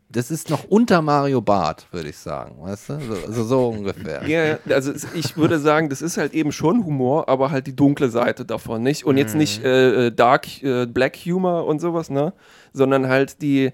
das 0.10 0.30
ist 0.30 0.50
noch 0.50 0.64
unter 0.66 1.02
Mario 1.02 1.42
Barth, 1.42 1.88
würde 1.92 2.10
ich 2.10 2.18
sagen, 2.18 2.62
weißt 2.62 2.90
du? 2.90 3.00
So, 3.02 3.14
also 3.28 3.44
so 3.44 3.68
ungefähr. 3.70 4.28
Ja, 4.28 4.60
also 4.74 4.94
ich 5.16 5.36
würde 5.38 5.60
sagen, 5.60 5.90
das 5.90 6.02
ist 6.02 6.18
halt 6.18 6.34
eben 6.34 6.52
schon 6.52 6.86
Humor, 6.86 7.28
aber 7.28 7.50
halt 7.52 7.66
die 7.68 7.76
dunkle 7.76 8.10
Seite 8.10 8.46
davon, 8.46 8.84
nicht? 8.84 9.06
Und 9.06 9.18
jetzt 9.18 9.36
nicht 9.36 9.64
äh, 9.64 10.08
äh, 10.08 10.12
Dark, 10.12 10.62
äh, 10.62 10.86
Black 10.86 11.16
Humor 11.26 11.66
und 11.66 11.82
sowas, 11.82 12.10
ne? 12.10 12.34
Sondern 12.74 13.08
halt 13.08 13.42
die, 13.42 13.72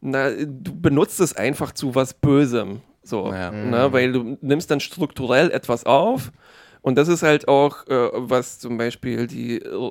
na, 0.00 0.30
du 0.30 0.74
benutzt 0.78 1.20
es 1.20 1.36
einfach 1.36 1.72
zu 1.72 1.94
was 1.94 2.14
Bösem, 2.14 2.80
so, 3.04 3.32
Ja. 3.32 3.52
ne? 3.52 3.92
Weil 3.92 4.12
du 4.12 4.36
nimmst 4.40 4.70
dann 4.72 4.80
strukturell 4.80 5.50
etwas 5.52 5.84
auf 5.86 6.32
und 6.84 6.98
das 6.98 7.08
ist 7.08 7.22
halt 7.22 7.48
auch, 7.48 7.86
äh, 7.86 8.10
was 8.12 8.58
zum 8.58 8.76
Beispiel 8.76 9.26
die 9.26 9.56
äh, 9.62 9.90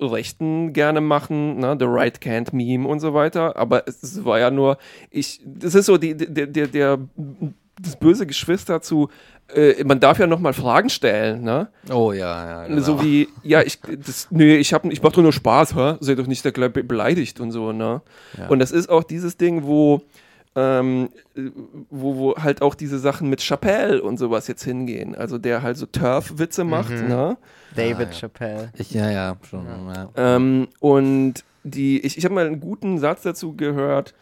Rechten 0.00 0.72
gerne 0.72 1.00
machen, 1.00 1.58
ne? 1.58 1.76
The 1.76 1.86
Right 1.88 2.18
Can't 2.20 2.54
Meme 2.54 2.86
und 2.86 3.00
so 3.00 3.12
weiter. 3.12 3.56
Aber 3.56 3.88
es, 3.88 4.24
war 4.24 4.38
ja 4.38 4.52
nur, 4.52 4.78
ich, 5.10 5.40
das 5.44 5.74
ist 5.74 5.86
so 5.86 5.96
die, 5.98 6.16
der, 6.16 6.46
der, 6.46 6.68
der, 6.68 6.98
das 7.82 7.96
böse 7.96 8.24
Geschwister 8.24 8.80
zu, 8.80 9.08
äh, 9.52 9.82
man 9.82 9.98
darf 9.98 10.20
ja 10.20 10.28
nochmal 10.28 10.52
Fragen 10.52 10.90
stellen, 10.90 11.42
ne? 11.42 11.70
Oh 11.90 12.12
ja, 12.12 12.46
ja. 12.62 12.66
Genau. 12.68 12.82
So 12.82 13.02
wie, 13.02 13.28
ja, 13.42 13.62
ich, 13.62 13.80
das, 14.06 14.28
nee, 14.30 14.58
ich, 14.58 14.72
hab, 14.72 14.84
ich 14.84 15.02
mach 15.02 15.10
doch 15.10 15.22
nur 15.22 15.32
Spaß, 15.32 15.74
hä? 15.74 15.96
Seid 15.98 16.20
doch 16.20 16.28
nicht 16.28 16.44
da 16.44 16.52
gleich 16.52 16.72
be- 16.72 16.84
beleidigt 16.84 17.40
und 17.40 17.50
so, 17.50 17.72
ne? 17.72 18.00
Ja. 18.38 18.46
Und 18.46 18.60
das 18.60 18.70
ist 18.70 18.88
auch 18.88 19.02
dieses 19.02 19.36
Ding, 19.38 19.64
wo, 19.64 20.02
ähm, 20.58 21.08
äh, 21.36 21.50
wo, 21.90 22.16
wo 22.16 22.36
halt 22.36 22.62
auch 22.62 22.74
diese 22.74 22.98
Sachen 22.98 23.30
mit 23.30 23.40
Chappelle 23.40 24.02
und 24.02 24.18
sowas 24.18 24.48
jetzt 24.48 24.64
hingehen. 24.64 25.14
Also 25.14 25.38
der 25.38 25.62
halt 25.62 25.76
so 25.76 25.86
Turf-Witze 25.86 26.64
macht, 26.64 26.90
ne? 26.90 27.36
David 27.76 28.08
Ah, 28.08 28.10
ja. 28.10 28.12
Chappelle. 28.12 28.72
ich, 28.76 28.90
ja, 28.92 29.08
ja, 29.10 29.36
schon. 29.48 29.66
Ja. 29.94 30.08
Ähm, 30.16 30.68
und 30.80 31.44
die, 31.62 32.00
ich, 32.00 32.18
ich 32.18 32.24
habe 32.24 32.34
mal 32.34 32.46
einen 32.46 32.60
guten 32.60 32.98
Satz 32.98 33.22
dazu 33.22 33.54
gehört. 33.54 34.14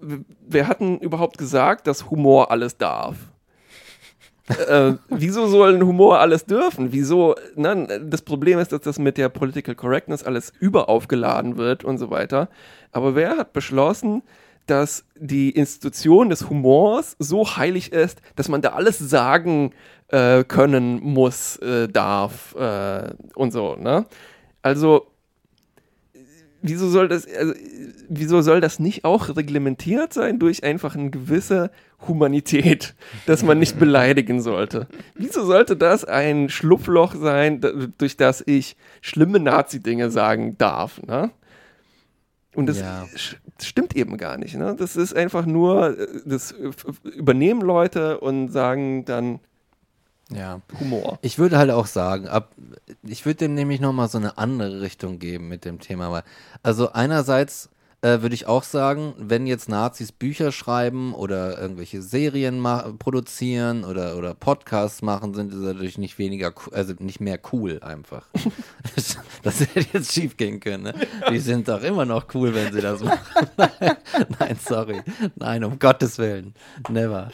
Wer 0.00 0.66
hat 0.68 0.80
denn 0.80 0.98
überhaupt 0.98 1.38
gesagt, 1.38 1.86
dass 1.86 2.10
Humor 2.10 2.50
alles 2.50 2.76
darf? 2.76 3.16
äh, 4.68 4.94
wieso 5.08 5.46
soll 5.46 5.74
ein 5.74 5.86
Humor 5.86 6.18
alles 6.18 6.44
dürfen? 6.46 6.92
Wieso? 6.92 7.36
Ne? 7.54 7.86
Das 8.04 8.22
Problem 8.22 8.58
ist, 8.58 8.72
dass 8.72 8.80
das 8.80 8.98
mit 8.98 9.16
der 9.18 9.28
Political 9.28 9.74
Correctness 9.76 10.24
alles 10.24 10.52
überaufgeladen 10.58 11.56
wird 11.56 11.84
und 11.84 11.98
so 11.98 12.10
weiter. 12.10 12.48
Aber 12.90 13.14
wer 13.14 13.36
hat 13.36 13.52
beschlossen, 13.52 14.22
dass 14.70 15.04
die 15.18 15.50
Institution 15.50 16.28
des 16.28 16.48
Humors 16.48 17.16
so 17.18 17.56
heilig 17.56 17.92
ist, 17.92 18.20
dass 18.36 18.48
man 18.48 18.62
da 18.62 18.70
alles 18.70 18.98
sagen 18.98 19.72
äh, 20.08 20.44
können 20.44 21.00
muss, 21.02 21.56
äh, 21.56 21.88
darf 21.88 22.54
äh, 22.54 23.10
und 23.34 23.52
so, 23.52 23.76
ne? 23.76 24.06
Also, 24.62 25.06
wieso 26.62 26.88
soll 26.88 27.08
das, 27.08 27.26
also, 27.26 27.54
wieso 28.08 28.40
soll 28.42 28.60
das 28.60 28.78
nicht 28.78 29.04
auch 29.04 29.36
reglementiert 29.36 30.12
sein 30.12 30.38
durch 30.38 30.64
einfach 30.64 30.96
eine 30.96 31.10
gewisse 31.10 31.70
Humanität, 32.06 32.94
dass 33.26 33.42
man 33.42 33.58
nicht 33.58 33.78
beleidigen 33.78 34.40
sollte? 34.40 34.88
Wieso 35.14 35.44
sollte 35.44 35.76
das 35.76 36.04
ein 36.04 36.48
Schlupfloch 36.48 37.14
sein, 37.14 37.60
durch 37.98 38.16
das 38.16 38.42
ich 38.46 38.76
schlimme 39.00 39.40
Nazi-Dinge 39.40 40.10
sagen 40.10 40.56
darf, 40.58 41.00
ne? 41.02 41.30
Und 42.54 42.66
das 42.66 42.78
Ja. 42.80 43.06
stimmt 43.60 43.94
eben 43.94 44.16
gar 44.16 44.36
nicht. 44.36 44.54
Ne? 44.56 44.74
Das 44.78 44.96
ist 44.96 45.14
einfach 45.14 45.46
nur, 45.46 45.98
äh, 45.98 46.06
das 46.24 46.52
äh, 46.52 46.70
übernehmen 47.04 47.60
Leute 47.60 48.20
und 48.20 48.48
sagen 48.48 49.04
dann 49.04 49.40
ja. 50.30 50.60
Humor. 50.78 51.18
Ich 51.22 51.38
würde 51.38 51.56
halt 51.56 51.70
auch 51.70 51.86
sagen, 51.86 52.28
ab, 52.28 52.52
ich 53.02 53.24
würde 53.24 53.36
dem 53.38 53.54
nämlich 53.54 53.80
nochmal 53.80 54.08
so 54.08 54.18
eine 54.18 54.36
andere 54.36 54.82
Richtung 54.82 55.18
geben 55.18 55.48
mit 55.48 55.64
dem 55.64 55.80
Thema. 55.80 56.10
Weil, 56.12 56.22
also 56.62 56.92
einerseits 56.92 57.70
äh, 58.00 58.22
würde 58.22 58.34
ich 58.34 58.46
auch 58.46 58.62
sagen, 58.62 59.14
wenn 59.18 59.46
jetzt 59.48 59.68
Nazis 59.68 60.12
Bücher 60.12 60.52
schreiben 60.52 61.14
oder 61.14 61.60
irgendwelche 61.60 62.00
Serien 62.00 62.62
produzieren 62.98 63.84
oder, 63.84 64.16
oder 64.16 64.34
Podcasts 64.34 65.02
machen, 65.02 65.34
sind 65.34 65.52
sie 65.52 65.64
dadurch 65.64 65.98
nicht 65.98 66.16
weniger, 66.18 66.52
also 66.72 66.94
nicht 67.00 67.20
mehr 67.20 67.40
cool 67.52 67.80
einfach. 67.82 68.26
das 69.42 69.60
hätte 69.60 69.86
jetzt 69.92 70.12
schief 70.12 70.36
gehen 70.36 70.60
können. 70.60 70.84
Ne? 70.84 70.94
Die 71.30 71.40
sind 71.40 71.66
doch 71.68 71.82
immer 71.82 72.04
noch 72.04 72.26
cool, 72.34 72.54
wenn 72.54 72.72
sie 72.72 72.80
das 72.80 73.02
machen. 73.02 73.18
Nein, 74.38 74.58
sorry. 74.64 75.00
Nein, 75.36 75.64
um 75.64 75.78
Gottes 75.78 76.18
Willen. 76.18 76.54
Never. 76.88 77.30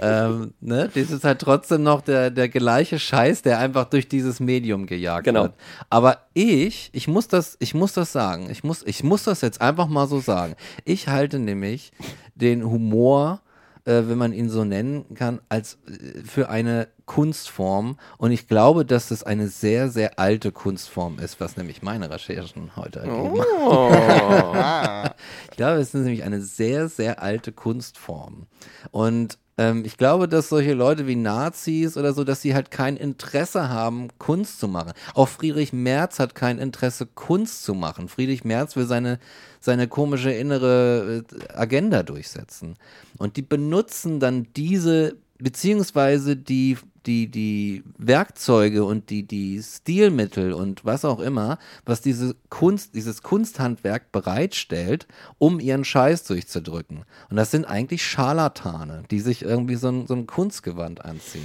ähm, 0.00 0.54
ne? 0.60 0.90
Das 0.94 1.10
ist 1.10 1.24
halt 1.24 1.40
trotzdem 1.40 1.82
noch 1.82 2.00
der, 2.00 2.30
der 2.30 2.48
gleiche 2.48 2.98
Scheiß, 2.98 3.42
der 3.42 3.58
einfach 3.58 3.84
durch 3.84 4.08
dieses 4.08 4.40
Medium 4.40 4.86
gejagt 4.86 5.24
Genau. 5.24 5.42
wird. 5.44 5.54
Aber 5.90 6.18
ich, 6.34 6.90
ich 6.92 7.06
muss 7.08 7.28
das, 7.28 7.56
ich 7.60 7.74
muss 7.74 7.92
das 7.92 8.12
sagen. 8.12 8.48
Ich 8.50 8.64
muss, 8.64 8.82
ich 8.86 9.02
muss 9.02 9.24
das 9.24 9.40
jetzt 9.40 9.60
einfach 9.60 9.88
mal 9.88 10.05
so 10.06 10.20
sagen. 10.20 10.54
Ich 10.84 11.08
halte 11.08 11.38
nämlich 11.38 11.92
den 12.34 12.64
Humor, 12.64 13.40
äh, 13.84 14.02
wenn 14.06 14.18
man 14.18 14.32
ihn 14.32 14.48
so 14.50 14.64
nennen 14.64 15.14
kann, 15.14 15.40
als 15.48 15.78
äh, 15.86 16.22
für 16.24 16.48
eine 16.48 16.88
Kunstform. 17.04 17.98
Und 18.18 18.32
ich 18.32 18.48
glaube, 18.48 18.84
dass 18.84 19.08
das 19.08 19.22
eine 19.22 19.48
sehr, 19.48 19.90
sehr 19.90 20.18
alte 20.18 20.50
Kunstform 20.52 21.18
ist, 21.18 21.40
was 21.40 21.56
nämlich 21.56 21.82
meine 21.82 22.10
Recherchen 22.10 22.74
heute 22.76 23.00
ergeben. 23.00 23.40
Ah, 23.70 25.14
Ich 25.50 25.56
glaube, 25.56 25.80
es 25.80 25.94
ist 25.94 25.94
nämlich 25.94 26.24
eine 26.24 26.40
sehr, 26.42 26.88
sehr 26.88 27.22
alte 27.22 27.52
Kunstform. 27.52 28.46
Und 28.90 29.38
ähm, 29.58 29.84
ich 29.84 29.96
glaube, 29.96 30.28
dass 30.28 30.48
solche 30.48 30.74
Leute 30.74 31.06
wie 31.06 31.16
Nazis 31.16 31.96
oder 31.96 32.12
so, 32.12 32.24
dass 32.24 32.42
sie 32.42 32.54
halt 32.54 32.70
kein 32.70 32.96
Interesse 32.96 33.68
haben, 33.68 34.08
Kunst 34.18 34.60
zu 34.60 34.68
machen. 34.68 34.92
Auch 35.14 35.28
Friedrich 35.28 35.72
Merz 35.72 36.18
hat 36.18 36.34
kein 36.34 36.58
Interesse, 36.58 37.06
Kunst 37.06 37.64
zu 37.64 37.74
machen. 37.74 38.08
Friedrich 38.08 38.44
Merz 38.44 38.76
will 38.76 38.86
seine, 38.86 39.18
seine 39.60 39.88
komische 39.88 40.30
innere 40.30 41.24
äh, 41.30 41.52
Agenda 41.54 42.02
durchsetzen. 42.02 42.76
Und 43.18 43.36
die 43.36 43.42
benutzen 43.42 44.20
dann 44.20 44.46
diese, 44.56 45.16
beziehungsweise 45.38 46.36
die, 46.36 46.76
die, 47.06 47.28
die 47.28 47.84
Werkzeuge 47.98 48.84
und 48.84 49.10
die, 49.10 49.22
die 49.22 49.62
Stilmittel 49.62 50.52
und 50.52 50.84
was 50.84 51.04
auch 51.04 51.20
immer, 51.20 51.58
was 51.84 52.00
diese 52.00 52.36
Kunst, 52.50 52.94
dieses 52.94 53.22
Kunsthandwerk 53.22 54.12
bereitstellt, 54.12 55.06
um 55.38 55.60
ihren 55.60 55.84
Scheiß 55.84 56.24
durchzudrücken. 56.24 57.04
Und 57.30 57.36
das 57.36 57.50
sind 57.50 57.64
eigentlich 57.64 58.04
Scharlatane, 58.04 59.04
die 59.10 59.20
sich 59.20 59.42
irgendwie 59.42 59.76
so 59.76 59.88
ein, 59.88 60.06
so 60.06 60.14
ein 60.14 60.26
Kunstgewand 60.26 61.04
anziehen. 61.04 61.44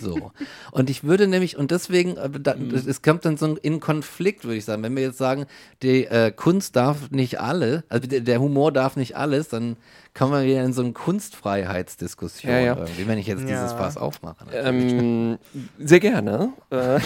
So. 0.00 0.32
Und 0.70 0.90
ich 0.90 1.04
würde 1.04 1.26
nämlich, 1.26 1.56
und 1.56 1.70
deswegen, 1.70 2.16
äh, 2.16 2.30
da, 2.30 2.54
es 2.54 3.02
kommt 3.02 3.24
dann 3.24 3.36
so 3.36 3.56
in 3.56 3.80
Konflikt, 3.80 4.44
würde 4.44 4.56
ich 4.56 4.64
sagen. 4.64 4.82
Wenn 4.82 4.96
wir 4.96 5.02
jetzt 5.02 5.18
sagen, 5.18 5.46
die 5.82 6.04
äh, 6.04 6.30
Kunst 6.30 6.76
darf 6.76 7.10
nicht 7.10 7.40
alle, 7.40 7.84
also 7.88 8.06
der, 8.06 8.20
der, 8.20 8.40
Humor 8.40 8.72
darf 8.72 8.96
nicht 8.96 9.16
alles, 9.16 9.48
dann 9.48 9.76
kommen 10.14 10.32
wir 10.32 10.44
wieder 10.44 10.64
in 10.64 10.72
so 10.72 10.82
eine 10.82 10.92
Kunstfreiheitsdiskussion, 10.92 12.52
ja, 12.52 12.60
ja. 12.60 12.76
irgendwie, 12.76 13.06
wenn 13.06 13.18
ich 13.18 13.26
jetzt 13.26 13.40
ja. 13.40 13.46
dieses 13.46 13.72
Fass 13.72 13.96
aufmache. 13.96 14.46
Ähm, 14.52 15.38
sehr 15.78 16.00
gerne. 16.00 16.52
Äh, 16.72 17.00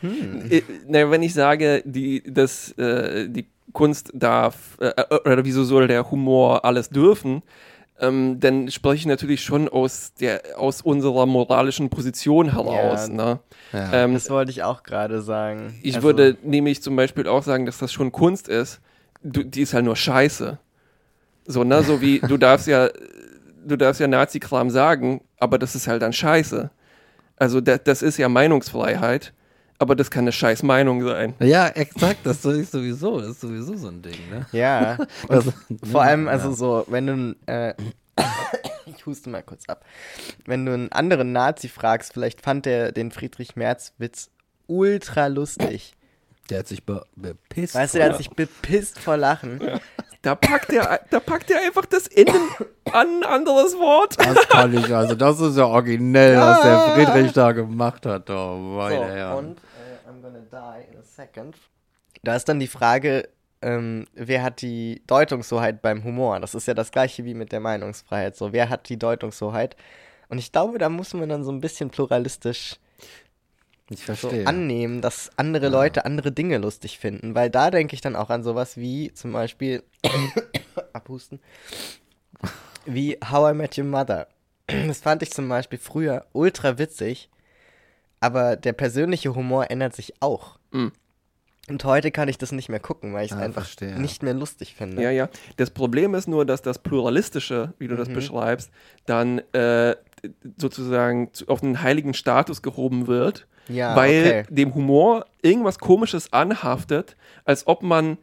hm. 0.00 0.50
Äh, 0.50 0.62
na, 0.88 1.10
wenn 1.10 1.22
ich 1.22 1.34
sage, 1.34 1.82
die, 1.84 2.22
dass 2.22 2.72
äh, 2.78 3.28
die 3.28 3.46
Kunst 3.72 4.10
darf, 4.14 4.78
äh, 4.80 4.88
äh, 4.88 5.30
oder 5.30 5.44
wieso 5.44 5.64
soll 5.64 5.88
der 5.88 6.10
Humor 6.10 6.64
alles 6.64 6.90
dürfen, 6.90 7.42
ähm, 8.02 8.40
dann 8.40 8.68
spreche 8.70 8.96
ich 8.96 9.06
natürlich 9.06 9.42
schon 9.44 9.68
aus, 9.68 10.12
der, 10.14 10.42
aus 10.56 10.82
unserer 10.82 11.24
moralischen 11.24 11.88
Position 11.88 12.52
heraus. 12.52 13.06
Ja, 13.06 13.14
ne? 13.14 13.40
ja. 13.72 13.92
Ähm, 13.92 14.14
das 14.14 14.28
wollte 14.28 14.50
ich 14.50 14.64
auch 14.64 14.82
gerade 14.82 15.22
sagen. 15.22 15.78
Ich 15.82 15.94
also, 15.94 16.08
würde 16.08 16.36
nämlich 16.42 16.82
zum 16.82 16.96
Beispiel 16.96 17.28
auch 17.28 17.44
sagen, 17.44 17.64
dass 17.64 17.78
das 17.78 17.92
schon 17.92 18.10
Kunst 18.10 18.48
ist. 18.48 18.80
Du, 19.22 19.44
die 19.44 19.62
ist 19.62 19.72
halt 19.72 19.84
nur 19.84 19.94
Scheiße. 19.94 20.58
So, 21.46 21.62
ne, 21.62 21.82
so 21.84 22.00
wie 22.00 22.18
du 22.18 22.36
darfst 22.38 22.66
ja, 22.66 22.90
du 23.64 23.76
darfst 23.76 24.00
ja 24.00 24.08
Nazi-Kram 24.08 24.70
sagen, 24.70 25.22
aber 25.38 25.58
das 25.58 25.76
ist 25.76 25.86
halt 25.86 26.02
dann 26.02 26.12
Scheiße. 26.12 26.70
Also 27.36 27.60
das, 27.60 27.84
das 27.84 28.02
ist 28.02 28.18
ja 28.18 28.28
Meinungsfreiheit 28.28 29.32
aber 29.82 29.96
das 29.96 30.10
kann 30.10 30.22
eine 30.22 30.32
scheiß 30.32 30.62
Meinung 30.62 31.04
sein. 31.04 31.34
Ja, 31.40 31.68
exakt, 31.68 32.20
das 32.24 32.44
ist 32.44 32.72
sowieso, 32.72 33.20
das 33.20 33.30
ist 33.30 33.40
sowieso 33.40 33.76
so 33.76 33.88
ein 33.88 34.00
Ding, 34.00 34.18
ne? 34.30 34.46
Ja. 34.52 34.96
also, 35.28 35.52
vor 35.90 36.02
allem, 36.02 36.28
also 36.28 36.50
ja. 36.50 36.54
so, 36.54 36.84
wenn 36.88 37.06
du, 37.06 37.36
äh, 37.46 37.74
ich 38.86 39.04
huste 39.04 39.28
mal 39.28 39.42
kurz 39.42 39.68
ab, 39.68 39.84
wenn 40.46 40.64
du 40.64 40.72
einen 40.72 40.92
anderen 40.92 41.32
Nazi 41.32 41.68
fragst, 41.68 42.12
vielleicht 42.12 42.40
fand 42.40 42.64
der 42.64 42.92
den 42.92 43.10
Friedrich 43.10 43.56
Merz-Witz 43.56 44.30
ultra 44.68 45.26
lustig. 45.26 45.94
Der 46.48 46.60
hat 46.60 46.68
sich 46.68 46.84
be 46.84 47.04
bepisst. 47.16 47.74
Weißt 47.74 47.94
du, 47.94 47.98
der 47.98 48.10
hat 48.10 48.18
sich 48.18 48.30
bepisst 48.30 48.98
vor 48.98 49.16
Lachen. 49.16 49.60
Ja. 49.60 49.80
Da 50.22 50.36
packt 50.36 50.70
er, 50.70 51.00
da 51.10 51.18
packt 51.18 51.50
er 51.50 51.60
einfach 51.62 51.84
das 51.84 52.06
Ende 52.06 52.32
an 52.92 53.08
ein 53.08 53.24
anderes 53.24 53.76
Wort. 53.76 54.16
Das 54.20 54.48
kann 54.48 54.72
ich, 54.72 54.94
also 54.94 55.16
das 55.16 55.40
ist 55.40 55.56
ja 55.56 55.66
originell, 55.66 56.34
ja. 56.34 56.48
was 56.48 56.62
der 56.62 56.78
Friedrich 56.94 57.32
da 57.32 57.50
gemacht 57.50 58.06
hat. 58.06 58.30
Oh, 58.30 58.76
weiter, 58.76 59.08
so, 59.08 59.16
ja. 59.16 59.34
Und 59.34 59.58
gonna 60.22 60.40
die 60.40 60.92
in 60.92 60.98
a 60.98 61.02
second. 61.02 61.56
Da 62.22 62.36
ist 62.36 62.48
dann 62.48 62.60
die 62.60 62.66
Frage, 62.66 63.28
ähm, 63.62 64.06
wer 64.14 64.42
hat 64.42 64.60
die 64.60 65.02
Deutungshoheit 65.06 65.82
beim 65.82 66.04
Humor? 66.04 66.40
Das 66.40 66.54
ist 66.54 66.66
ja 66.66 66.74
das 66.74 66.90
gleiche 66.90 67.24
wie 67.24 67.34
mit 67.34 67.52
der 67.52 67.60
Meinungsfreiheit. 67.60 68.36
So, 68.36 68.52
wer 68.52 68.68
hat 68.68 68.88
die 68.88 68.98
Deutungshoheit? 68.98 69.76
Und 70.28 70.38
ich 70.38 70.52
glaube, 70.52 70.78
da 70.78 70.88
muss 70.88 71.14
man 71.14 71.28
dann 71.28 71.44
so 71.44 71.52
ein 71.52 71.60
bisschen 71.60 71.90
pluralistisch 71.90 72.78
so 73.90 74.30
annehmen, 74.44 75.00
dass 75.00 75.30
andere 75.36 75.66
ja. 75.66 75.70
Leute 75.70 76.04
andere 76.04 76.32
Dinge 76.32 76.58
lustig 76.58 76.98
finden. 76.98 77.34
Weil 77.34 77.50
da 77.50 77.70
denke 77.70 77.94
ich 77.94 78.00
dann 78.00 78.16
auch 78.16 78.30
an 78.30 78.42
sowas 78.42 78.76
wie 78.76 79.12
zum 79.12 79.32
Beispiel 79.32 79.82
abhusten, 80.92 81.40
wie 82.86 83.18
How 83.30 83.52
I 83.52 83.54
Met 83.54 83.78
Your 83.78 83.84
Mother. 83.84 84.28
Das 84.66 85.00
fand 85.00 85.22
ich 85.22 85.30
zum 85.32 85.48
Beispiel 85.48 85.78
früher 85.78 86.26
ultra 86.32 86.78
witzig, 86.78 87.28
aber 88.22 88.54
der 88.54 88.72
persönliche 88.72 89.34
Humor 89.34 89.70
ändert 89.70 89.96
sich 89.96 90.14
auch. 90.20 90.58
Mhm. 90.70 90.92
Und 91.68 91.84
heute 91.84 92.10
kann 92.10 92.28
ich 92.28 92.38
das 92.38 92.52
nicht 92.52 92.68
mehr 92.68 92.80
gucken, 92.80 93.12
weil 93.12 93.24
ich 93.24 93.32
es 93.32 93.36
ah, 93.36 93.40
einfach 93.40 93.64
verstehe. 93.64 94.00
nicht 94.00 94.22
mehr 94.22 94.34
lustig 94.34 94.74
finde. 94.74 95.02
Ja, 95.02 95.10
ja. 95.10 95.28
Das 95.56 95.70
Problem 95.70 96.14
ist 96.14 96.28
nur, 96.28 96.44
dass 96.46 96.62
das 96.62 96.78
Pluralistische, 96.78 97.74
wie 97.78 97.88
du 97.88 97.94
mhm. 97.94 97.98
das 97.98 98.08
beschreibst, 98.08 98.70
dann 99.06 99.38
äh, 99.52 99.96
sozusagen 100.56 101.30
auf 101.48 101.62
einen 101.62 101.82
heiligen 101.82 102.14
Status 102.14 102.62
gehoben 102.62 103.08
wird, 103.08 103.48
ja, 103.68 103.96
weil 103.96 104.44
okay. 104.44 104.54
dem 104.54 104.74
Humor 104.74 105.26
irgendwas 105.40 105.78
Komisches 105.80 106.32
anhaftet, 106.32 107.16
als 107.44 107.66
ob 107.66 107.82
man 107.82 108.18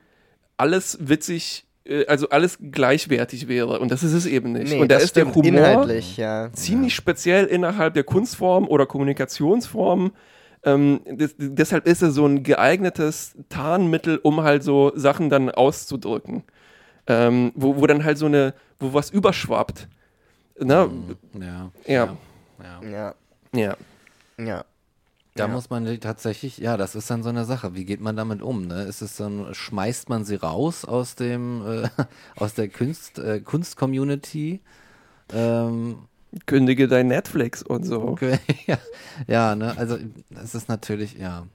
alles 0.55 0.97
witzig 1.01 1.65
also 2.07 2.29
alles 2.29 2.57
gleichwertig 2.71 3.47
wäre. 3.47 3.79
Und 3.79 3.91
das 3.91 4.03
ist 4.03 4.13
es 4.13 4.25
eben 4.25 4.51
nicht. 4.51 4.71
Nee, 4.71 4.79
und 4.79 4.91
da 4.91 4.97
ist 4.97 5.15
der 5.15 5.33
Humor 5.33 5.87
ja. 6.17 6.51
ziemlich 6.53 6.95
speziell 6.95 7.45
innerhalb 7.45 7.93
der 7.93 8.03
Kunstform 8.03 8.67
oder 8.67 8.85
Kommunikationsform. 8.85 10.11
Ähm, 10.63 11.01
das, 11.11 11.35
deshalb 11.37 11.87
ist 11.87 12.01
er 12.01 12.11
so 12.11 12.25
ein 12.25 12.43
geeignetes 12.43 13.35
Tarnmittel, 13.49 14.19
um 14.21 14.41
halt 14.41 14.63
so 14.63 14.91
Sachen 14.95 15.29
dann 15.29 15.49
auszudrücken. 15.49 16.43
Ähm, 17.07 17.51
wo, 17.55 17.77
wo 17.77 17.87
dann 17.87 18.03
halt 18.03 18.17
so 18.17 18.27
eine, 18.27 18.53
wo 18.79 18.93
was 18.93 19.09
überschwappt. 19.09 19.87
Na, 20.59 20.87
mm, 20.87 21.15
ja. 21.41 21.71
Ja. 21.87 22.17
Ja. 22.61 22.89
Ja. 22.89 23.15
ja. 23.53 23.77
ja. 24.37 24.65
Da 25.39 25.47
ja. 25.47 25.53
muss 25.53 25.69
man 25.69 25.99
tatsächlich, 26.01 26.57
ja, 26.57 26.75
das 26.75 26.95
ist 26.95 27.09
dann 27.09 27.23
so 27.23 27.29
eine 27.29 27.45
Sache. 27.45 27.73
Wie 27.73 27.85
geht 27.85 28.01
man 28.01 28.17
damit 28.17 28.41
um? 28.41 28.67
Ne? 28.67 28.83
Ist 28.83 29.01
es 29.01 29.15
dann, 29.15 29.53
schmeißt 29.53 30.09
man 30.09 30.25
sie 30.25 30.35
raus 30.35 30.83
aus 30.83 31.15
dem, 31.15 31.65
äh, 31.65 31.89
aus 32.35 32.55
der 32.55 32.67
Kunst, 32.67 33.19
äh, 33.19 33.39
Kunst-Community? 33.39 34.59
Ähm, 35.31 35.99
Kündige 36.45 36.89
dein 36.89 37.07
Netflix 37.07 37.63
und 37.63 37.85
so. 37.85 38.01
Okay, 38.01 38.37
ja, 38.67 38.77
ja, 39.27 39.55
ne, 39.55 39.75
also 39.77 39.97
das 40.29 40.55
ist 40.55 40.67
natürlich, 40.67 41.13
ja. 41.13 41.47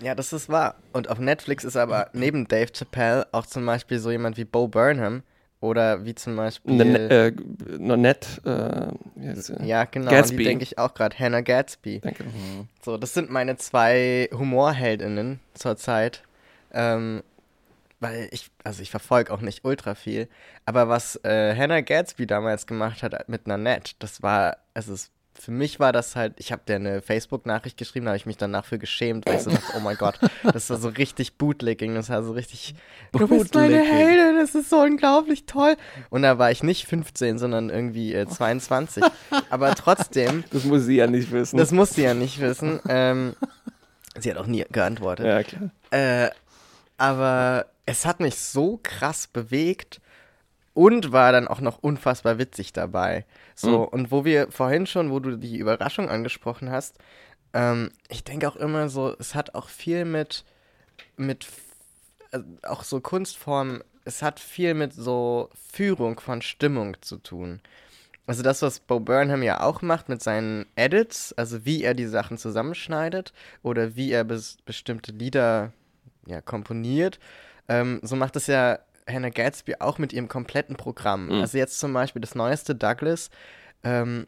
Ja, 0.00 0.14
das 0.14 0.34
ist 0.34 0.50
wahr. 0.50 0.74
Und 0.92 1.08
auf 1.08 1.18
Netflix 1.18 1.64
ist 1.64 1.76
aber 1.76 2.10
neben 2.12 2.46
Dave 2.46 2.70
Chappelle 2.70 3.26
auch 3.32 3.46
zum 3.46 3.64
Beispiel 3.64 3.98
so 3.98 4.10
jemand 4.10 4.36
wie 4.36 4.44
Bo 4.44 4.68
Burnham, 4.68 5.22
oder 5.64 6.04
wie 6.04 6.14
zum 6.14 6.36
Beispiel. 6.36 6.80
Äh, 6.80 7.32
Nanette. 7.78 8.96
Äh, 9.16 9.66
ja, 9.66 9.84
genau. 9.84 10.10
Gatsby. 10.10 10.36
Die 10.36 10.44
denke 10.44 10.62
ich 10.62 10.78
auch 10.78 10.92
gerade. 10.92 11.18
Hannah 11.18 11.40
Gatsby. 11.40 12.00
Danke. 12.00 12.24
Mhm. 12.24 12.68
So, 12.84 12.98
das 12.98 13.14
sind 13.14 13.30
meine 13.30 13.56
zwei 13.56 14.28
Humorheldinnen 14.32 15.40
zurzeit. 15.54 16.22
Ähm, 16.72 17.22
weil 18.00 18.28
ich, 18.32 18.50
also 18.62 18.82
ich 18.82 18.90
verfolge 18.90 19.32
auch 19.32 19.40
nicht 19.40 19.64
ultra 19.64 19.94
viel. 19.94 20.28
Aber 20.66 20.88
was 20.88 21.16
äh, 21.24 21.56
Hannah 21.56 21.80
Gatsby 21.80 22.26
damals 22.26 22.66
gemacht 22.66 23.02
hat 23.02 23.28
mit 23.28 23.46
Nanette, 23.46 23.94
das 23.98 24.22
war, 24.22 24.58
also 24.74 24.92
es 24.92 25.10
für 25.38 25.50
mich 25.50 25.80
war 25.80 25.92
das 25.92 26.16
halt, 26.16 26.34
ich 26.36 26.52
habe 26.52 26.62
dir 26.66 26.76
eine 26.76 27.02
Facebook-Nachricht 27.02 27.76
geschrieben, 27.76 28.06
da 28.06 28.10
habe 28.10 28.16
ich 28.16 28.26
mich 28.26 28.36
danach 28.36 28.64
für 28.64 28.78
geschämt, 28.78 29.26
weil 29.26 29.36
ich 29.36 29.42
so 29.42 29.50
dachte, 29.50 29.72
oh 29.76 29.80
mein 29.80 29.96
Gott, 29.96 30.18
das 30.42 30.70
war 30.70 30.78
so 30.78 30.88
richtig 30.88 31.36
Bootlicking, 31.36 31.94
das 31.94 32.08
war 32.08 32.22
so 32.22 32.32
richtig, 32.32 32.74
du 33.12 33.26
bist 33.26 33.54
meine 33.54 33.82
Heldin, 33.82 34.36
das 34.36 34.54
ist 34.54 34.70
so 34.70 34.78
unglaublich 34.80 35.44
toll. 35.46 35.76
Und 36.10 36.22
da 36.22 36.38
war 36.38 36.50
ich 36.50 36.62
nicht 36.62 36.86
15, 36.86 37.38
sondern 37.38 37.68
irgendwie 37.68 38.14
äh, 38.14 38.26
22. 38.26 39.04
Aber 39.50 39.74
trotzdem. 39.74 40.44
Das 40.50 40.64
muss 40.64 40.84
sie 40.84 40.96
ja 40.96 41.06
nicht 41.06 41.32
wissen. 41.32 41.56
Das 41.56 41.72
muss 41.72 41.90
sie 41.90 42.02
ja 42.02 42.14
nicht 42.14 42.40
wissen. 42.40 42.80
Ähm, 42.88 43.34
sie 44.18 44.30
hat 44.30 44.38
auch 44.38 44.46
nie 44.46 44.64
geantwortet. 44.70 45.26
Ja, 45.26 45.42
klar. 45.42 45.70
Äh, 45.90 46.30
aber 46.96 47.66
es 47.86 48.06
hat 48.06 48.20
mich 48.20 48.36
so 48.36 48.78
krass 48.82 49.26
bewegt 49.26 50.00
und 50.74 51.12
war 51.12 51.32
dann 51.32 51.48
auch 51.48 51.60
noch 51.60 51.78
unfassbar 51.78 52.38
witzig 52.38 52.72
dabei. 52.72 53.24
So, 53.54 53.78
mhm. 53.78 53.84
und 53.84 54.10
wo 54.10 54.24
wir 54.24 54.50
vorhin 54.50 54.86
schon, 54.86 55.10
wo 55.10 55.20
du 55.20 55.36
die 55.36 55.56
Überraschung 55.56 56.08
angesprochen 56.08 56.70
hast, 56.70 56.98
ähm, 57.54 57.90
ich 58.08 58.24
denke 58.24 58.48
auch 58.48 58.56
immer 58.56 58.88
so, 58.88 59.14
es 59.18 59.34
hat 59.34 59.54
auch 59.54 59.68
viel 59.68 60.04
mit, 60.04 60.44
mit 61.16 61.46
äh, 62.32 62.40
auch 62.64 62.82
so 62.82 63.00
Kunstformen, 63.00 63.82
es 64.04 64.20
hat 64.20 64.40
viel 64.40 64.74
mit 64.74 64.92
so 64.92 65.48
Führung 65.72 66.20
von 66.20 66.42
Stimmung 66.42 66.96
zu 67.00 67.16
tun. 67.16 67.60
Also 68.26 68.42
das, 68.42 68.62
was 68.62 68.80
Bo 68.80 69.00
Burnham 69.00 69.42
ja 69.42 69.60
auch 69.60 69.82
macht 69.82 70.08
mit 70.08 70.22
seinen 70.22 70.66
Edits, 70.76 71.32
also 71.34 71.64
wie 71.64 71.82
er 71.82 71.94
die 71.94 72.06
Sachen 72.06 72.38
zusammenschneidet 72.38 73.32
oder 73.62 73.96
wie 73.96 74.10
er 74.10 74.24
bes 74.24 74.56
bestimmte 74.64 75.12
Lieder 75.12 75.72
ja, 76.26 76.40
komponiert, 76.40 77.18
ähm, 77.68 78.00
so 78.02 78.16
macht 78.16 78.36
es 78.36 78.46
ja 78.46 78.78
Hannah 79.08 79.30
Gatsby 79.30 79.76
auch 79.80 79.98
mit 79.98 80.12
ihrem 80.12 80.28
kompletten 80.28 80.76
Programm. 80.76 81.26
Mhm. 81.26 81.40
Also 81.40 81.58
jetzt 81.58 81.78
zum 81.78 81.92
Beispiel 81.92 82.20
das 82.20 82.34
neueste 82.34 82.74
Douglas, 82.74 83.30
ähm, 83.82 84.26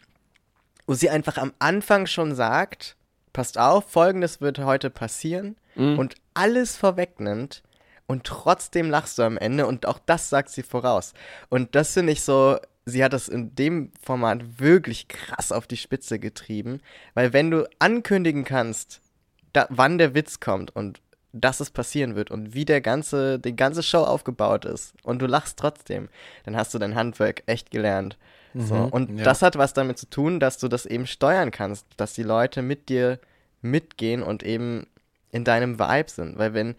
wo 0.86 0.94
sie 0.94 1.10
einfach 1.10 1.38
am 1.38 1.52
Anfang 1.58 2.06
schon 2.06 2.34
sagt, 2.34 2.96
passt 3.32 3.58
auf, 3.58 3.90
folgendes 3.90 4.40
wird 4.40 4.58
heute 4.58 4.90
passieren 4.90 5.56
mhm. 5.74 5.98
und 5.98 6.14
alles 6.34 6.76
vorwegnimmt 6.76 7.62
und 8.06 8.24
trotzdem 8.24 8.88
lachst 8.88 9.18
du 9.18 9.22
am 9.22 9.36
Ende 9.36 9.66
und 9.66 9.86
auch 9.86 9.98
das 9.98 10.30
sagt 10.30 10.50
sie 10.50 10.62
voraus. 10.62 11.12
Und 11.48 11.74
das 11.74 11.92
finde 11.92 12.12
ich 12.12 12.22
so, 12.22 12.58
sie 12.84 13.02
hat 13.02 13.12
das 13.12 13.28
in 13.28 13.54
dem 13.54 13.90
Format 14.00 14.60
wirklich 14.60 15.08
krass 15.08 15.52
auf 15.52 15.66
die 15.66 15.76
Spitze 15.76 16.18
getrieben, 16.18 16.80
weil 17.14 17.32
wenn 17.32 17.50
du 17.50 17.68
ankündigen 17.78 18.44
kannst, 18.44 19.00
da, 19.52 19.66
wann 19.70 19.98
der 19.98 20.14
Witz 20.14 20.38
kommt 20.38 20.74
und 20.74 21.00
dass 21.40 21.60
es 21.60 21.70
passieren 21.70 22.16
wird 22.16 22.30
und 22.30 22.54
wie 22.54 22.64
der 22.64 22.80
ganze, 22.80 23.38
die 23.38 23.54
ganze 23.54 23.82
Show 23.82 24.02
aufgebaut 24.02 24.64
ist 24.64 24.94
und 25.02 25.20
du 25.20 25.26
lachst 25.26 25.58
trotzdem, 25.58 26.08
dann 26.44 26.56
hast 26.56 26.74
du 26.74 26.78
dein 26.78 26.94
Handwerk 26.94 27.42
echt 27.46 27.70
gelernt. 27.70 28.16
Mhm, 28.54 28.66
so. 28.66 28.74
Und 28.74 29.18
ja. 29.18 29.24
das 29.24 29.42
hat 29.42 29.56
was 29.56 29.74
damit 29.74 29.98
zu 29.98 30.08
tun, 30.08 30.40
dass 30.40 30.58
du 30.58 30.68
das 30.68 30.86
eben 30.86 31.06
steuern 31.06 31.50
kannst, 31.50 31.86
dass 31.96 32.14
die 32.14 32.22
Leute 32.22 32.62
mit 32.62 32.88
dir 32.88 33.18
mitgehen 33.62 34.22
und 34.22 34.42
eben 34.42 34.86
in 35.30 35.44
deinem 35.44 35.78
Vibe 35.78 36.10
sind. 36.10 36.38
Weil 36.38 36.54
wenn 36.54 36.74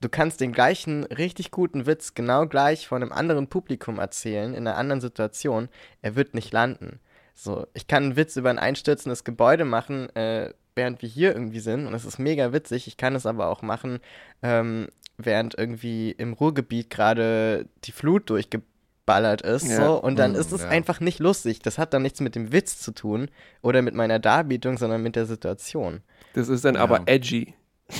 du 0.00 0.08
kannst 0.08 0.40
den 0.40 0.52
gleichen 0.52 1.04
richtig 1.04 1.50
guten 1.50 1.86
Witz 1.86 2.14
genau 2.14 2.46
gleich 2.46 2.88
von 2.88 3.02
einem 3.02 3.12
anderen 3.12 3.46
Publikum 3.48 3.98
erzählen, 3.98 4.54
in 4.54 4.66
einer 4.66 4.76
anderen 4.76 5.00
Situation, 5.00 5.68
er 6.02 6.16
wird 6.16 6.34
nicht 6.34 6.52
landen. 6.52 7.00
So, 7.34 7.66
ich 7.74 7.86
kann 7.86 8.04
einen 8.04 8.16
Witz 8.16 8.36
über 8.36 8.50
ein 8.50 8.58
einstürzendes 8.58 9.24
Gebäude 9.24 9.64
machen, 9.64 10.14
äh, 10.16 10.52
während 10.80 11.02
wir 11.02 11.08
hier 11.10 11.34
irgendwie 11.34 11.60
sind 11.60 11.86
und 11.86 11.92
es 11.92 12.06
ist 12.06 12.18
mega 12.18 12.54
witzig. 12.54 12.86
Ich 12.86 12.96
kann 12.96 13.14
es 13.14 13.26
aber 13.26 13.48
auch 13.48 13.60
machen, 13.60 14.00
ähm, 14.42 14.88
während 15.18 15.54
irgendwie 15.58 16.10
im 16.12 16.32
Ruhrgebiet 16.32 16.88
gerade 16.88 17.66
die 17.84 17.92
Flut 17.92 18.30
durchgeballert 18.30 19.42
ist. 19.42 19.68
Ja. 19.68 19.76
So, 19.84 20.02
und 20.02 20.18
dann 20.18 20.32
Mm, 20.32 20.36
ist 20.36 20.52
es 20.52 20.62
ja. 20.62 20.68
einfach 20.68 21.00
nicht 21.00 21.18
lustig. 21.18 21.60
Das 21.60 21.76
hat 21.76 21.92
dann 21.92 22.00
nichts 22.00 22.20
mit 22.20 22.34
dem 22.34 22.50
Witz 22.52 22.78
zu 22.80 22.92
tun 22.92 23.28
oder 23.60 23.82
mit 23.82 23.94
meiner 23.94 24.18
Darbietung, 24.18 24.78
sondern 24.78 25.02
mit 25.02 25.16
der 25.16 25.26
Situation. 25.26 26.00
Das 26.32 26.48
ist 26.48 26.64
dann 26.64 26.76
Ja. 26.76 26.80
aber 26.80 27.02
edgy. 27.04 27.52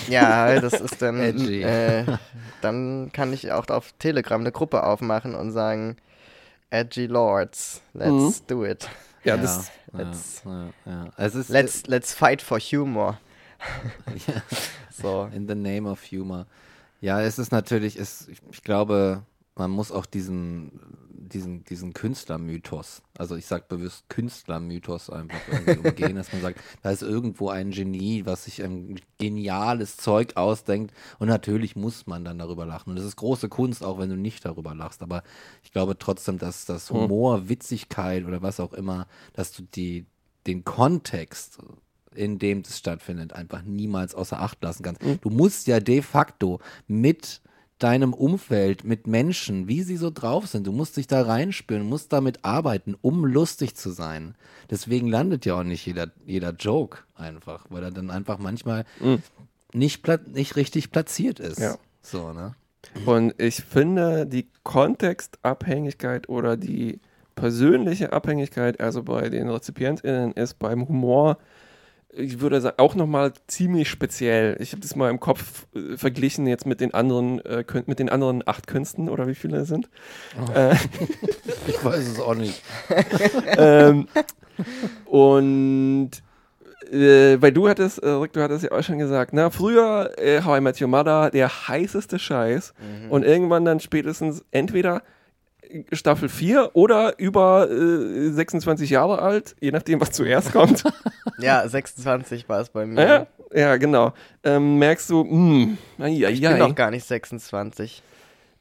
Ja, 0.09 0.59
das 0.61 0.81
ist 0.81 1.03
dann. 1.03 1.19
Edgy. 1.31 1.63
äh, 1.63 2.05
dann 2.63 3.11
kann 3.13 3.33
ich 3.35 3.53
auch 3.53 3.67
auf 3.69 3.93
Telegram 3.99 4.41
eine 4.41 4.53
Gruppe 4.53 4.85
aufmachen 4.85 5.35
und 5.35 5.51
sagen: 5.53 5.97
Edgy 6.71 7.07
Lords, 7.07 7.83
let's 7.93 8.47
do 8.47 8.65
it. 8.65 8.89
Ja, 9.25 9.37
das, 9.37 9.71
let's-. 9.93 10.43
Es 11.17 11.35
ist 11.35 11.49
Let's, 11.51 11.87
let's 11.87 12.15
fight 12.15 12.43
for 12.43 12.59
humor. 12.59 13.19
So. 14.91 15.31
in 15.35 15.49
the 15.49 15.55
name 15.55 15.89
of 15.89 16.03
humor. 16.11 16.47
Ja, 17.01 17.23
es 17.23 17.39
ist 17.39 17.53
natürlich, 17.53 17.97
es, 17.97 18.29
ich 18.29 18.63
glaube, 18.63 19.23
man 19.61 19.71
muss 19.71 19.93
auch 19.93 20.07
diesen, 20.07 20.81
diesen, 21.11 21.65
diesen 21.65 21.93
Künstlermythos, 21.93 23.03
also 23.19 23.37
ich 23.37 23.45
sage 23.45 23.67
bewusst 23.69 24.09
Künstlermythos 24.09 25.11
einfach 25.11 25.39
irgendwie 25.53 25.79
umgehen, 25.89 26.17
dass 26.17 26.33
man 26.33 26.41
sagt, 26.41 26.61
da 26.83 26.91
ist 26.91 27.03
irgendwo 27.03 27.51
ein 27.51 27.71
Genie, 27.71 28.25
was 28.25 28.47
sich 28.47 28.63
ein 28.63 28.99
geniales 29.19 29.99
Zeug 29.99 30.39
ausdenkt 30.39 30.95
und 31.19 31.29
natürlich 31.29 31.77
muss 31.77 32.07
man 32.07 32.25
dann 32.25 32.39
darüber 32.39 32.65
lachen. 32.65 32.89
Und 32.89 32.97
das 32.97 33.05
ist 33.05 33.17
große 33.17 33.51
Kunst, 33.51 33.85
auch 33.85 33.99
wenn 33.99 34.09
du 34.09 34.17
nicht 34.17 34.47
darüber 34.47 34.75
lachst. 34.75 35.03
Aber 35.03 35.23
ich 35.63 35.73
glaube 35.73 35.99
trotzdem, 35.99 36.39
dass 36.39 36.65
das 36.65 36.91
Humor, 36.91 37.51
Witzigkeit 37.51 38.25
oder 38.25 38.41
was 38.41 38.61
auch 38.61 38.73
immer, 38.73 39.07
dass 39.35 39.53
du 39.53 39.63
die, 39.63 40.07
den 40.47 40.65
Kontext 40.65 41.59
in 42.15 42.39
dem 42.39 42.63
das 42.63 42.79
stattfindet, 42.79 43.35
einfach 43.35 43.63
niemals 43.63 44.15
außer 44.15 44.41
Acht 44.41 44.63
lassen 44.63 44.83
kannst. 44.83 45.03
Du 45.21 45.31
musst 45.31 45.67
ja 45.69 45.79
de 45.81 46.03
facto 46.03 46.61
mit 46.89 47.41
deinem 47.83 48.13
Umfeld, 48.13 48.85
mit 48.85 49.07
Menschen, 49.07 49.69
wie 49.69 49.83
sie 49.83 49.97
so 49.97 50.11
drauf 50.11 50.47
sind, 50.47 50.67
du 50.67 50.73
musst 50.73 50.97
dich 50.97 51.07
da 51.07 51.23
reinspüren, 51.23 51.89
musst 51.89 52.13
damit 52.13 52.45
arbeiten, 52.45 52.95
um 53.01 53.25
lustig 53.25 53.75
zu 53.75 53.91
sein. 53.91 54.35
Deswegen 54.71 55.09
landet 55.09 55.45
ja 55.47 55.55
auch 55.55 55.65
nicht 55.65 55.85
jeder, 55.87 56.11
jeder 56.27 56.53
Joke 56.53 56.99
einfach, 57.17 57.67
weil 57.71 57.83
er 57.83 57.91
dann 57.91 58.11
einfach 58.11 58.39
manchmal 58.39 58.85
nicht, 59.73 60.03
pla 60.03 60.19
nicht 60.33 60.57
richtig 60.57 60.91
platziert 60.91 61.41
ist. 61.41 61.59
Ja. 61.59 61.77
So, 62.03 62.33
ne? 62.33 62.55
Und 63.05 63.35
ich 63.39 63.57
finde, 63.57 64.27
die 64.27 64.49
Kontextabhängigkeit 64.63 66.29
oder 66.29 66.57
die 66.57 67.01
persönliche 67.35 68.13
Abhängigkeit, 68.13 68.81
also 68.81 69.03
bei 69.03 69.29
den 69.29 69.49
RezipientInnen, 69.49 70.33
ist 70.33 70.59
beim 70.59 70.89
Humor, 70.89 71.39
ich 72.13 72.41
würde 72.41 72.61
sagen, 72.61 72.79
auch 72.79 72.95
nochmal 72.95 73.33
ziemlich 73.47 73.89
speziell. 73.89 74.57
Ich 74.61 74.73
habe 74.73 74.83
das 74.83 74.97
mal 74.97 75.11
im 75.11 75.21
Kopf 75.21 75.67
äh, 75.75 75.97
verglichen 75.97 76.47
jetzt 76.47 76.67
mit 76.67 76.81
den 76.81 76.93
anderen, 76.93 77.45
äh, 77.45 77.65
mit 77.87 77.99
den 77.99 78.09
anderen 78.09 78.43
acht 78.47 78.67
Künsten 78.67 79.09
oder 79.09 79.27
wie 79.27 79.35
viele 79.35 79.59
es 79.59 79.69
sind. 79.69 79.89
Äh, 80.55 80.75
Ich 81.67 81.85
weiß 81.85 82.09
es 82.09 82.21
auch 82.21 82.35
nicht. 82.35 82.63
ähm, 83.59 84.09
und 85.05 86.11
äh, 86.91 87.41
weil 87.41 87.53
du 87.53 87.69
hattest, 87.69 87.99
äh, 88.03 88.09
Rick, 88.09 88.33
du 88.33 88.43
hattest 88.43 88.65
ja 88.65 88.73
auch 88.73 88.83
schon 88.83 88.99
gesagt, 88.99 89.33
na, 89.33 89.51
früher 89.51 90.11
äh, 90.19 90.43
How 90.43 90.59
I 90.59 90.61
Met 90.61 90.81
Your 90.81 90.89
Mother, 90.89 91.31
der 91.31 91.69
heißeste 91.69 92.19
Scheiß. 92.19 92.75
Und 93.09 93.25
irgendwann 93.25 93.65
dann 93.65 93.79
spätestens 93.79 94.45
entweder 94.51 95.03
Staffel 95.93 96.29
4 96.29 96.71
oder 96.75 97.19
über 97.19 97.69
äh, 97.71 98.31
26 98.31 98.91
Jahre 98.91 99.21
alt, 99.21 99.55
je 99.61 99.71
nachdem, 99.71 100.01
was 100.01 100.11
zuerst 100.13 100.53
kommt. 100.53 100.85
Ja, 101.39 101.67
26 101.67 102.49
war 102.51 102.61
es 102.61 102.69
bei 102.69 102.85
mir. 102.85 103.03
ja, 103.03 103.27
ja, 103.59 103.77
genau. 103.79 104.13
Ähm, 104.45 104.77
merkst 104.79 105.09
du, 105.09 105.25
mh, 105.25 105.77
ai, 105.99 106.27
ai, 106.27 106.31
Ich 106.33 106.41
bin 106.43 106.59
noch 106.59 106.75
gar 106.75 106.91
nicht 106.91 107.07
26. 107.07 108.03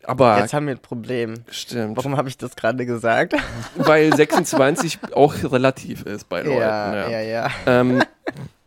aber 0.06 0.40
Jetzt 0.40 0.54
haben 0.54 0.66
wir 0.68 0.76
ein 0.76 0.80
Problem. 0.80 1.34
stimmt, 1.52 1.98
Warum 1.98 2.16
habe 2.16 2.30
ich 2.30 2.38
das 2.38 2.56
gerade 2.56 2.86
gesagt? 2.86 3.34
weil 3.76 4.16
26 4.16 5.00
auch 5.14 5.34
relativ 5.52 6.04
ist 6.04 6.30
bei 6.30 6.42
Leuten. 6.42 6.62
ja, 6.62 7.10
ja, 7.10 7.20
ja. 7.20 7.50
Ähm, 7.66 8.02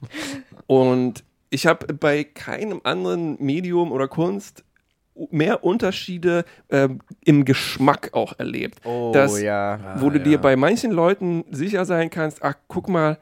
und 0.67 1.25
ich 1.51 1.67
habe 1.67 1.93
bei 1.95 2.25
keinem 2.25 2.81
anderen 2.85 3.37
Medium 3.43 3.93
oder 3.93 4.09
Kunst 4.09 4.63
mehr 5.31 5.63
Unterschiede 5.65 6.45
ähm, 6.71 7.01
im 7.25 7.45
Geschmack 7.45 8.11
auch 8.13 8.39
erlebt. 8.39 8.79
Oh, 8.85 9.11
Das- 9.15 9.41
ja. 9.41 9.79
wo 10.01 10.11
du 10.11 10.19
ja. 10.19 10.25
dir 10.25 10.39
bei 10.39 10.57
manchen 10.57 10.91
Leuten 10.91 11.45
sicher 11.51 11.85
sein 11.85 12.09
kannst, 12.11 12.43
ach, 12.43 12.55
guck 12.69 12.89
mal, 12.89 13.19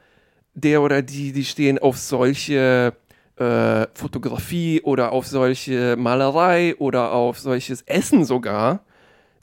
der 0.53 0.81
oder 0.81 1.01
die, 1.01 1.31
die 1.31 1.45
stehen 1.45 1.79
auf 1.79 1.97
solche 1.97 2.93
äh, 3.37 3.87
Fotografie 3.93 4.81
oder 4.81 5.11
auf 5.11 5.27
solche 5.27 5.95
Malerei 5.97 6.75
oder 6.77 7.11
auf 7.13 7.39
solches 7.39 7.81
Essen 7.83 8.25
sogar, 8.25 8.81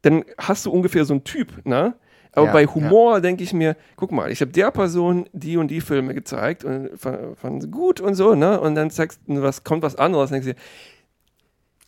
dann 0.03 0.24
hast 0.38 0.66
du 0.66 0.70
ungefähr 0.70 1.05
so 1.05 1.14
einen 1.14 1.24
Typ, 1.24 1.66
ne? 1.66 1.94
Aber 2.32 2.46
Ja, 2.46 2.53
bei 2.53 2.66
Humor 2.66 3.20
denke 3.20 3.42
ich 3.42 3.53
mir, 3.53 3.74
guck 3.96 4.12
mal, 4.12 4.30
ich 4.30 4.40
habe 4.42 4.53
der 4.53 4.70
Person 4.70 5.28
die 5.32 5.57
und 5.57 5.68
die 5.70 5.80
Filme 5.80 6.14
gezeigt 6.14 6.62
und 6.62 6.90
fand, 6.96 7.38
fand 7.38 7.62
sie 7.62 7.70
gut 7.70 8.01
und 8.01 8.14
so, 8.14 8.34
ne? 8.34 8.61
Und 8.61 8.74
dann 8.74 8.90
sagst 8.90 9.20
du, 9.26 9.42
was 9.42 9.64
kommt 9.64 9.82
was 9.82 9.96
anderes, 9.96 10.30
denkst 10.30 10.46
du 10.49 10.55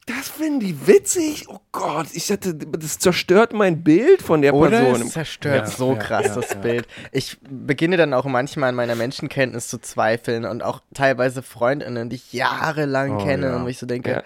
das 0.06 0.28
finden 0.28 0.60
die 0.60 0.86
witzig? 0.86 1.46
Oh 1.48 1.58
Gott, 1.72 2.08
ich 2.14 2.30
hatte, 2.32 2.54
das 2.54 2.98
zerstört 2.98 3.52
mein 3.52 3.84
Bild 3.84 4.22
von 4.22 4.42
der 4.42 4.54
Oder 4.54 4.80
Person. 4.80 5.02
es 5.06 5.12
zerstört 5.12 5.66
Ja, 5.68 5.74
so 5.74 5.92
ja, 5.92 5.98
krass 5.98 6.26
ja, 6.26 6.34
das 6.34 6.50
ja. 6.50 6.56
Bild. 6.56 6.88
Ich 7.12 7.38
beginne 7.48 7.96
dann 7.96 8.12
auch 8.14 8.24
manchmal 8.24 8.70
an 8.70 8.74
meiner 8.74 8.96
Menschenkenntnis 8.96 9.68
zu 9.68 9.78
zweifeln 9.78 10.44
und 10.46 10.62
auch 10.62 10.80
teilweise 10.94 11.42
Freundinnen, 11.42 12.08
die 12.08 12.16
ich 12.16 12.32
jahrelang 12.32 13.16
Oh, 13.20 13.24
kenne 13.24 13.46
ja. 13.48 13.56
und 13.56 13.64
wo 13.64 13.68
ich 13.68 13.78
so 13.78 13.86
denke, 13.86 14.10
Ja. 14.10 14.22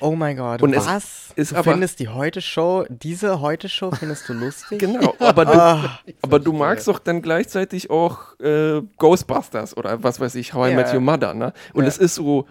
oh 0.00 0.10
mein 0.16 0.36
Gott, 0.36 0.60
Und 0.60 0.76
was? 0.76 1.30
ist 1.34 1.52
du 1.52 1.56
aber- 1.56 1.70
findest 1.72 1.98
die 2.00 2.08
Heute-Show, 2.08 2.84
diese 2.90 3.40
Heute-Show 3.40 3.92
findest 3.92 4.28
du 4.28 4.34
lustig? 4.34 4.80
Genau, 4.80 5.14
aber 5.18 5.44
du, 5.46 5.52
Ah, 5.60 6.00
aber 6.20 6.40
du 6.40 6.52
magst 6.52 6.88
doch 6.88 6.98
dann 6.98 7.22
gleichzeitig 7.22 7.88
auch 7.88 8.38
äh, 8.40 8.82
Ghostbusters 8.98 9.74
oder 9.76 10.02
was 10.02 10.20
weiß 10.20 10.34
ich, 10.34 10.52
How 10.52 10.70
I. 10.70 10.74
Met 10.74 10.92
Your 10.92 11.00
Mother, 11.00 11.32
ne? 11.32 11.54
Und 11.72 11.86
es 11.86 11.96
ist 11.96 12.16
so 12.16 12.46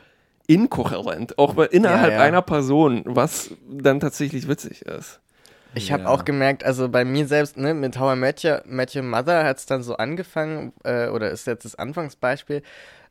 inkohärent, 0.50 1.38
auch 1.38 1.54
bei- 1.54 1.68
innerhalb 1.68 2.12
Ja, 2.12 2.18
ja. 2.18 2.24
einer 2.24 2.42
Person, 2.42 3.04
was 3.06 3.52
dann 3.70 4.00
tatsächlich 4.00 4.48
witzig 4.48 4.82
ist. 4.82 5.20
Ich 5.76 5.92
habe 5.92 6.04
Ja. 6.04 6.10
auch 6.10 6.26
gemerkt, 6.26 6.64
also 6.64 6.90
bei 6.90 7.06
mir 7.06 7.28
selbst, 7.28 7.56
ne, 7.56 7.76
mit 7.76 8.00
How 8.00 8.16
I 8.16 8.20
Met 8.20 8.44
Your, 8.44 8.64
Met 8.66 8.96
Your 8.96 9.04
Mother 9.04 9.44
hat 9.46 9.58
es 9.60 9.68
dann 9.68 9.84
so 9.84 9.96
angefangen, 9.98 10.74
äh, 10.84 11.08
oder 11.10 11.30
ist 11.30 11.46
jetzt 11.46 11.66
das 11.66 11.76
Anfangsbeispiel. 11.76 12.64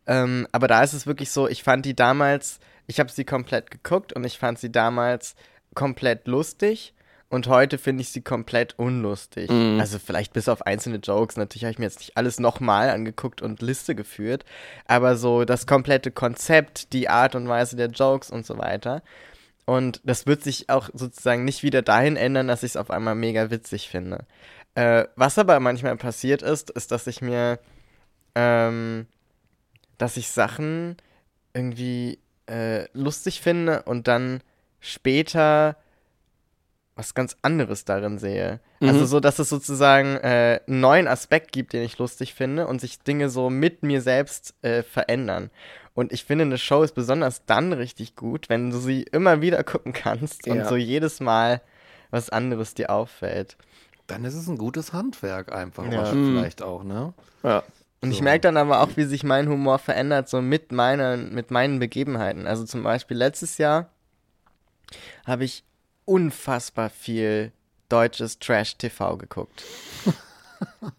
Ähm, 0.08 0.48
aber 0.50 0.66
da 0.66 0.82
ist 0.82 0.92
es 0.94 1.06
wirklich 1.06 1.30
so, 1.30 1.46
ich 1.48 1.62
fand 1.62 1.84
die 1.86 1.94
damals, 1.94 2.58
ich 2.88 2.98
habe 2.98 3.12
sie 3.12 3.24
komplett 3.24 3.70
geguckt 3.70 4.12
und 4.12 4.24
ich 4.24 4.38
fand 4.38 4.58
sie 4.58 4.72
damals 4.72 5.36
komplett 5.74 6.26
lustig. 6.26 6.94
Und 7.30 7.46
heute 7.46 7.76
finde 7.76 8.00
ich 8.00 8.08
sie 8.08 8.22
komplett 8.22 8.78
unlustig. 8.78 9.50
Mhm. 9.50 9.78
Also 9.78 9.98
vielleicht 9.98 10.32
bis 10.32 10.48
auf 10.48 10.62
einzelne 10.62 10.96
Jokes. 10.96 11.36
Natürlich 11.36 11.64
habe 11.64 11.72
ich 11.72 11.78
mir 11.78 11.84
jetzt 11.84 11.98
nicht 11.98 12.16
alles 12.16 12.40
nochmal 12.40 12.88
angeguckt 12.88 13.42
und 13.42 13.60
Liste 13.60 13.94
geführt. 13.94 14.46
Aber 14.86 15.16
so 15.16 15.44
das 15.44 15.66
komplette 15.66 16.10
Konzept, 16.10 16.92
die 16.94 17.10
Art 17.10 17.34
und 17.34 17.46
Weise 17.46 17.76
der 17.76 17.88
Jokes 17.88 18.30
und 18.30 18.46
so 18.46 18.56
weiter. 18.56 19.02
Und 19.66 20.00
das 20.04 20.26
wird 20.26 20.42
sich 20.42 20.70
auch 20.70 20.88
sozusagen 20.94 21.44
nicht 21.44 21.62
wieder 21.62 21.82
dahin 21.82 22.16
ändern, 22.16 22.48
dass 22.48 22.62
ich 22.62 22.72
es 22.72 22.76
auf 22.78 22.90
einmal 22.90 23.14
mega 23.14 23.50
witzig 23.50 23.90
finde. 23.90 24.24
Äh, 24.74 25.04
was 25.14 25.38
aber 25.38 25.60
manchmal 25.60 25.96
passiert 25.96 26.40
ist, 26.40 26.70
ist, 26.70 26.90
dass 26.90 27.06
ich 27.06 27.20
mir, 27.20 27.58
ähm, 28.34 29.06
dass 29.98 30.16
ich 30.16 30.28
Sachen 30.28 30.96
irgendwie 31.52 32.18
äh, 32.48 32.86
lustig 32.94 33.42
finde 33.42 33.82
und 33.82 34.08
dann 34.08 34.40
später 34.80 35.76
was 36.98 37.14
ganz 37.14 37.36
anderes 37.42 37.84
darin 37.84 38.18
sehe. 38.18 38.58
Mhm. 38.80 38.88
Also 38.88 39.06
so, 39.06 39.20
dass 39.20 39.38
es 39.38 39.48
sozusagen 39.48 40.16
äh, 40.16 40.60
einen 40.66 40.80
neuen 40.80 41.06
Aspekt 41.06 41.52
gibt, 41.52 41.72
den 41.72 41.82
ich 41.84 41.96
lustig 41.98 42.34
finde 42.34 42.66
und 42.66 42.80
sich 42.80 42.98
Dinge 42.98 43.30
so 43.30 43.50
mit 43.50 43.84
mir 43.84 44.02
selbst 44.02 44.52
äh, 44.62 44.82
verändern. 44.82 45.50
Und 45.94 46.12
ich 46.12 46.24
finde, 46.24 46.42
eine 46.44 46.58
Show 46.58 46.82
ist 46.82 46.94
besonders 46.96 47.44
dann 47.46 47.72
richtig 47.72 48.16
gut, 48.16 48.48
wenn 48.48 48.70
du 48.70 48.78
sie 48.78 49.02
immer 49.04 49.40
wieder 49.40 49.62
gucken 49.64 49.92
kannst 49.92 50.48
und 50.48 50.56
Ja. 50.58 50.68
so 50.68 50.74
jedes 50.76 51.20
Mal 51.20 51.60
was 52.10 52.30
anderes 52.30 52.74
dir 52.74 52.90
auffällt. 52.90 53.56
Dann 54.08 54.24
ist 54.24 54.34
es 54.34 54.48
ein 54.48 54.58
gutes 54.58 54.92
Handwerk 54.92 55.52
einfach, 55.52 55.84
Ja. 55.90 56.12
Mhm. 56.12 56.32
vielleicht 56.34 56.62
auch, 56.62 56.82
ne? 56.82 57.12
Ja. 57.44 57.62
Und 58.00 58.10
ich 58.10 58.18
So. 58.18 58.24
merke 58.24 58.40
dann 58.40 58.56
aber 58.56 58.80
auch, 58.80 58.90
wie 58.96 59.04
sich 59.04 59.22
mein 59.22 59.48
Humor 59.48 59.78
verändert, 59.78 60.28
so 60.28 60.40
mit 60.42 60.72
meinen, 60.72 61.32
mit 61.34 61.50
meinen 61.52 61.78
Begebenheiten. 61.78 62.46
Also 62.48 62.64
zum 62.64 62.82
Beispiel 62.82 63.16
letztes 63.16 63.58
Jahr 63.58 63.90
habe 65.26 65.44
ich 65.44 65.64
unfassbar 66.08 66.90
viel 66.90 67.52
deutsches 67.88 68.38
Trash-TV 68.38 69.16
geguckt. 69.18 69.62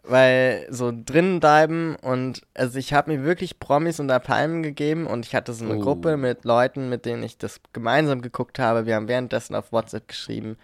Weil 0.03 0.65
so 0.69 0.93
drinnen 0.95 1.41
bleiben 1.41 1.97
und 2.01 2.43
also 2.53 2.79
ich 2.79 2.93
habe 2.93 3.11
mir 3.11 3.23
wirklich 3.25 3.59
Promis 3.59 3.99
unter 3.99 4.19
Palmen 4.19 4.63
gegeben 4.63 5.05
und 5.05 5.25
ich 5.25 5.35
hatte 5.35 5.51
so 5.53 5.65
eine 5.65 5.75
Oh. 5.75 5.81
Gruppe 5.81 6.15
mit 6.15 6.45
Leuten, 6.45 6.87
mit 6.89 7.05
denen 7.05 7.23
ich 7.23 7.37
das 7.37 7.59
gemeinsam 7.73 8.21
geguckt 8.21 8.57
habe. 8.57 8.85
Wir 8.85 8.95
haben 8.95 9.09
währenddessen 9.09 9.55
auf 9.55 9.71
WhatsApp 9.73 10.07
geschrieben 10.07 10.57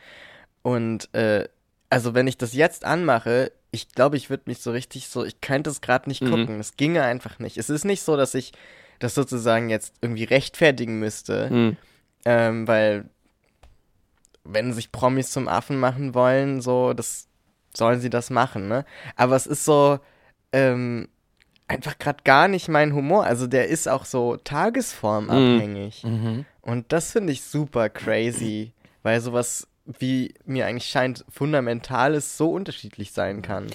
und 0.62 1.14
äh, 1.14 1.48
also 1.90 2.14
wenn 2.14 2.28
ich 2.28 2.38
das 2.38 2.54
jetzt 2.54 2.86
anmache, 2.86 3.52
ich 3.72 3.90
glaube, 3.90 4.16
ich 4.16 4.30
würde 4.30 4.44
mich 4.46 4.60
so 4.60 4.72
richtig 4.72 5.10
so, 5.10 5.26
ich 5.26 5.42
könnte 5.42 5.70
es 5.70 5.82
gerade 5.82 6.08
nicht 6.10 6.22
Mhm. 6.24 6.30
gucken. 6.30 6.60
Es 6.62 6.78
ginge 6.78 7.04
einfach 7.04 7.40
nicht. 7.40 7.58
Es 7.58 7.70
ist 7.70 7.84
nicht 7.84 8.02
so, 8.02 8.16
dass 8.16 8.34
ich 8.34 8.54
das 9.00 9.14
sozusagen 9.14 9.70
jetzt 9.70 9.94
irgendwie 10.02 10.24
rechtfertigen 10.24 11.00
müsste, 11.00 11.50
Hm. 11.50 11.78
ähm, 12.24 12.66
weil 12.68 13.06
wenn 14.46 14.74
sich 14.74 14.92
Promis 14.92 15.32
zum 15.32 15.48
Affen 15.48 15.80
machen 15.80 16.14
wollen, 16.14 16.62
so, 16.62 16.94
das 16.94 17.28
sollen 17.74 18.00
sie 18.00 18.10
das 18.10 18.30
machen, 18.30 18.68
ne? 18.68 18.86
Aber 19.16 19.36
es 19.36 19.48
ist 19.48 19.66
so, 19.66 20.00
ähm, 20.54 21.10
einfach 21.68 21.98
gerade 21.98 22.24
gar 22.24 22.48
nicht 22.48 22.68
mein 22.68 22.94
Humor. 22.94 23.26
Also 23.26 23.48
der 23.48 23.68
ist 23.68 23.88
auch 23.88 24.06
so 24.06 24.38
tagesformabhängig. 24.38 26.04
Mhm. 26.04 26.46
Und 26.62 26.92
das 26.92 27.12
finde 27.12 27.34
ich 27.34 27.44
super 27.44 27.90
crazy, 27.90 28.74
weil 29.04 29.20
sowas, 29.22 29.68
wie 29.86 30.34
mir 30.46 30.66
eigentlich 30.66 30.90
scheint, 30.90 31.26
Fundamentales 31.30 32.38
so 32.38 32.52
unterschiedlich 32.52 33.12
sein 33.12 33.42
kann. 33.42 33.68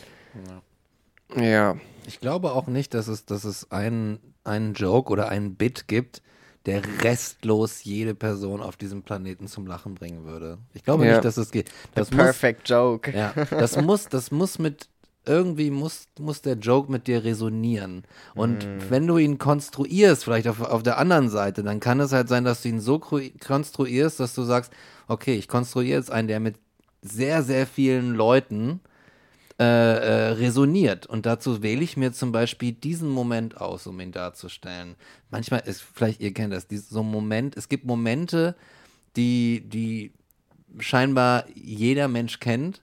Ja. 1.37 1.77
Ich 2.07 2.21
glaube 2.21 2.53
auch 2.53 2.67
nicht, 2.67 2.95
dass 2.95 3.07
es, 3.07 3.25
dass 3.25 3.45
es 3.45 3.71
einen, 3.71 4.19
einen 4.43 4.75
Joke 4.75 5.13
oder 5.13 5.29
einen 5.29 5.55
Bit 5.55 5.87
gibt, 5.87 6.23
der 6.67 6.83
restlos 7.03 7.85
jede 7.85 8.15
Person 8.15 8.61
auf 8.61 8.77
diesem 8.77 9.03
Planeten 9.03 9.47
zum 9.47 9.67
Lachen 9.67 9.95
bringen 9.95 10.25
würde. 10.25 10.59
Ich 10.75 10.85
glaube 10.85 11.05
Ja. 11.07 11.13
nicht, 11.13 11.25
dass 11.25 11.37
es 11.37 11.51
geht. 11.51 11.71
Das 11.95 12.11
muss, 12.11 12.19
Perfect 12.19 12.69
Joke. 12.69 13.13
ja, 13.17 13.33
das 13.51 13.77
muss, 13.81 14.09
das 14.09 14.31
muss 14.31 14.59
mit 14.59 14.89
irgendwie 15.27 15.71
muss, 15.71 16.05
muss 16.19 16.41
der 16.43 16.55
Joke 16.55 16.91
mit 16.91 17.07
dir 17.07 17.25
resonieren. 17.25 18.05
Und 18.35 18.67
wenn 18.89 19.07
du 19.07 19.19
ihn 19.19 19.39
konstruierst, 19.39 20.25
vielleicht 20.25 20.49
auf, 20.49 20.61
auf 20.61 20.83
der 20.83 20.99
anderen 20.99 21.29
Seite, 21.29 21.63
dann 21.63 21.79
kann 21.79 22.01
es 22.01 22.13
halt 22.13 22.29
sein, 22.29 22.45
dass 22.45 22.63
du 22.63 22.69
ihn 22.69 22.81
so 22.81 22.99
konstruierst, 22.99 24.19
dass 24.19 24.35
du 24.35 24.43
sagst, 24.43 24.73
okay, 25.09 25.35
ich 25.35 25.47
konstruiere 25.49 25.99
jetzt 25.99 26.11
einen, 26.11 26.29
der 26.29 26.41
mit 26.41 26.57
sehr, 27.03 27.43
sehr 27.43 27.67
vielen 27.67 28.15
Leuten 28.15 28.81
äh, 29.61 29.63
äh, 29.63 30.29
resoniert. 30.33 31.05
Und 31.05 31.27
dazu 31.27 31.63
wähle 31.63 31.83
ich 31.83 31.99
mir 31.99 32.15
zum 32.15 32.33
Beispiel 32.33 32.73
diesen 32.73 33.11
Moment 33.11 33.61
aus, 33.61 33.87
um 33.87 34.01
ihn 34.01 34.11
darzustellen. 34.11 34.97
Manchmal 35.31 35.61
ist, 35.67 35.83
vielleicht 35.83 36.23
ihr 36.23 36.33
kennt 36.33 36.55
das, 36.55 36.67
so 36.89 37.01
ein 37.01 37.11
Moment, 37.11 37.59
es 37.59 37.69
gibt 37.69 37.85
Momente, 37.85 38.57
die, 39.17 39.63
die 39.67 40.13
scheinbar 40.79 41.45
jeder 41.55 42.09
Mensch 42.09 42.41
kennt, 42.41 42.81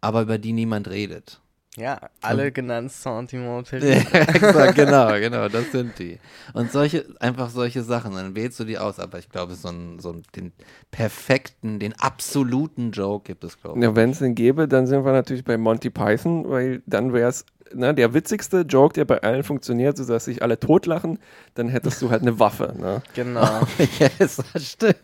aber 0.00 0.22
über 0.22 0.38
die 0.38 0.52
niemand 0.52 0.88
redet. 0.88 1.40
Ja, 1.76 2.00
alle 2.20 2.50
genannt 2.50 2.90
Sentimental. 2.90 3.80
Exakt, 3.82 4.74
genau, 4.74 5.12
genau, 5.20 5.48
das 5.48 5.70
sind 5.70 5.96
die. 6.00 6.18
Und 6.52 6.72
solche, 6.72 7.06
einfach 7.20 7.48
solche 7.48 7.82
Sachen, 7.82 8.14
dann 8.14 8.34
wählst 8.34 8.58
du 8.58 8.64
die 8.64 8.76
aus, 8.76 8.98
aber 8.98 9.20
ich 9.20 9.28
glaube, 9.28 9.54
so 9.54 9.68
ein, 9.68 10.00
so 10.00 10.20
den 10.34 10.52
perfekten, 10.90 11.78
den 11.78 11.92
absoluten 12.00 12.90
Joke 12.90 13.24
gibt 13.24 13.44
es, 13.44 13.60
glaube 13.60 13.78
ich. 13.78 13.84
Ja, 13.84 13.94
wenn 13.94 14.10
es 14.10 14.18
den 14.18 14.34
gäbe, 14.34 14.66
dann 14.66 14.88
sind 14.88 15.04
wir 15.04 15.12
natürlich 15.12 15.44
bei 15.44 15.56
Monty 15.56 15.90
Python, 15.90 16.48
weil 16.50 16.82
dann 16.86 17.12
wäre 17.12 17.28
es 17.28 17.46
ne, 17.74 17.94
der 17.94 18.14
witzigste 18.14 18.60
Joke, 18.62 18.94
der 18.94 19.04
bei 19.04 19.22
allen 19.22 19.42
funktioniert, 19.42 19.96
sodass 19.96 20.24
sich 20.24 20.42
alle 20.42 20.58
totlachen, 20.58 21.18
dann 21.54 21.68
hättest 21.68 22.00
du 22.02 22.10
halt 22.10 22.22
eine 22.22 22.38
Waffe. 22.38 22.74
Ne? 22.78 23.02
Genau. 23.14 23.60
yes, 24.18 24.42
das 24.52 24.64
stimmt. 24.66 24.96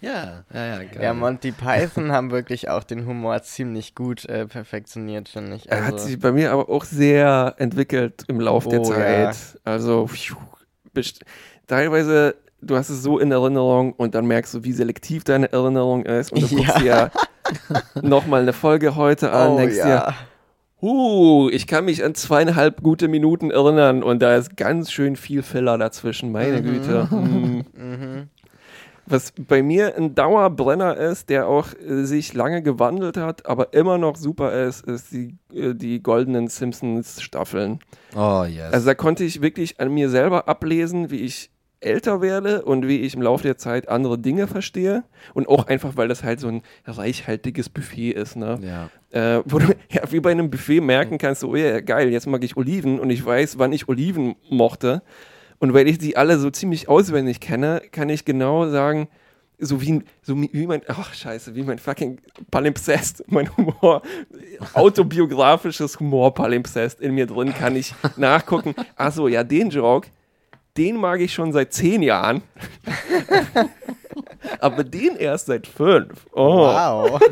Ja, 0.00 0.44
ja, 0.52 0.66
ja, 0.66 0.78
geil. 0.78 1.02
Ja, 1.02 1.14
Monty 1.14 1.52
Python 1.52 2.12
haben 2.12 2.30
wirklich 2.30 2.68
auch 2.68 2.84
den 2.84 3.06
Humor 3.06 3.42
ziemlich 3.42 3.94
gut 3.94 4.24
äh, 4.26 4.46
perfektioniert, 4.46 5.28
finde 5.28 5.56
ich. 5.56 5.70
Er 5.70 5.84
hat 5.84 5.94
Also, 5.94 6.06
sich 6.06 6.18
bei 6.18 6.32
mir 6.32 6.52
aber 6.52 6.68
auch 6.68 6.84
sehr 6.84 7.54
entwickelt 7.58 8.24
im 8.28 8.40
Lauf 8.40 8.66
der 8.68 8.80
Oh, 8.80 8.84
Zeit. 8.84 9.34
ja. 9.34 9.60
Also 9.64 10.06
pfiuh, 10.06 10.36
best- 10.94 11.24
teilweise, 11.66 12.36
du 12.60 12.76
hast 12.76 12.88
es 12.88 13.02
so 13.02 13.18
in 13.18 13.30
Erinnerung 13.32 13.92
und 13.94 14.14
dann 14.14 14.26
merkst 14.26 14.54
du, 14.54 14.64
wie 14.64 14.72
selektiv 14.72 15.24
deine 15.24 15.52
Erinnerung 15.52 16.04
ist 16.04 16.32
und 16.32 16.42
du 16.42 16.46
Ja. 16.56 16.56
guckst 16.56 16.80
dir 16.80 17.10
nochmal 18.02 18.42
eine 18.42 18.52
Folge 18.52 18.96
heute 18.96 19.32
an, 19.32 19.52
oh, 19.52 19.56
denkst 19.58 19.76
dir, 19.76 19.88
ja. 19.88 20.14
Huh, 20.80 21.48
ich 21.50 21.66
kann 21.66 21.84
mich 21.84 22.04
an 22.04 22.14
zweieinhalb 22.14 22.82
gute 22.82 23.08
Minuten 23.08 23.50
erinnern 23.50 24.02
und 24.02 24.20
da 24.20 24.36
ist 24.36 24.56
ganz 24.56 24.90
schön 24.90 25.16
viel 25.16 25.42
Filler 25.42 25.78
dazwischen, 25.78 26.32
meine 26.32 26.62
Güte. 26.62 27.08
Hm. 27.16 27.64
Mhm. 27.74 28.28
Was 29.06 29.32
bei 29.32 29.62
mir 29.62 29.96
ein 29.96 30.16
Dauerbrenner 30.16 30.96
ist, 30.96 31.30
der 31.30 31.46
auch 31.46 31.68
äh, 31.74 32.04
sich 32.04 32.34
lange 32.34 32.62
gewandelt 32.62 33.16
hat, 33.16 33.46
aber 33.46 33.72
immer 33.72 33.98
noch 33.98 34.16
super 34.16 34.52
ist, 34.52 34.84
ist 34.84 35.12
die, 35.12 35.36
äh, 35.54 35.74
die 35.74 36.02
goldenen 36.02 36.48
Simpsons-Staffeln. 36.48 37.78
Oh, 38.16 38.44
yes. 38.44 38.72
Also 38.72 38.86
da 38.86 38.94
konnte 38.94 39.22
ich 39.22 39.40
wirklich 39.40 39.80
an 39.80 39.94
mir 39.94 40.10
selber 40.10 40.48
ablesen, 40.48 41.10
wie 41.10 41.20
ich 41.20 41.50
älter 41.80 42.20
werde 42.20 42.62
und 42.62 42.88
wie 42.88 43.00
ich 43.00 43.14
im 43.14 43.22
Laufe 43.22 43.44
der 43.44 43.58
Zeit 43.58 43.88
andere 43.88 44.18
Dinge 44.18 44.46
verstehe. 44.48 45.04
Und 45.34 45.48
auch 45.48 45.66
einfach, 45.66 45.96
weil 45.96 46.08
das 46.08 46.24
halt 46.24 46.40
so 46.40 46.48
ein 46.48 46.62
reichhaltiges 46.84 47.68
Buffet 47.68 48.10
ist, 48.10 48.36
ne? 48.36 48.58
ja. 48.62 48.90
Äh, 49.10 49.40
wo 49.44 49.58
du 49.58 49.74
ja, 49.90 50.02
wie 50.10 50.20
bei 50.20 50.30
einem 50.30 50.50
Buffet 50.50 50.80
merken 50.80 51.18
kannst, 51.18 51.40
so, 51.40 51.50
oh 51.50 51.56
ja, 51.56 51.80
geil, 51.80 52.10
jetzt 52.10 52.26
mag 52.26 52.42
ich 52.44 52.56
Oliven 52.56 52.98
und 52.98 53.10
ich 53.10 53.24
weiß, 53.24 53.58
wann 53.58 53.72
ich 53.72 53.88
Oliven 53.88 54.36
mochte. 54.50 55.02
Und 55.58 55.72
weil 55.72 55.88
ich 55.88 55.98
die 55.98 56.16
alle 56.16 56.38
so 56.38 56.50
ziemlich 56.50 56.88
auswendig 56.88 57.40
kenne, 57.40 57.82
kann 57.90 58.08
ich 58.08 58.24
genau 58.24 58.68
sagen, 58.68 59.08
so 59.58 59.80
wie, 59.80 60.02
so 60.22 60.36
wie 60.36 60.66
mein, 60.66 60.82
ach 60.86 61.14
scheiße, 61.14 61.54
wie 61.54 61.62
mein 61.62 61.78
fucking 61.78 62.20
Palimpsest, 62.50 63.24
mein 63.28 63.54
Humor, 63.56 64.02
autobiografisches 64.74 65.98
Humor-Palimpsest 65.98 67.00
in 67.00 67.14
mir 67.14 67.26
drin, 67.26 67.54
kann 67.54 67.76
ich 67.76 67.94
nachgucken. 68.16 68.74
Ach 68.96 69.12
so, 69.12 69.28
ja, 69.28 69.44
den 69.44 69.70
Joke, 69.70 70.08
den 70.76 70.96
mag 70.96 71.20
ich 71.20 71.32
schon 71.32 71.52
seit 71.52 71.72
zehn 71.72 72.02
Jahren. 72.02 72.42
Aber 74.66 74.84
den 74.84 75.16
erst 75.16 75.46
seit 75.46 75.66
fünf. 75.66 76.26
Oh, 76.32 76.58
Wow. 76.66 77.20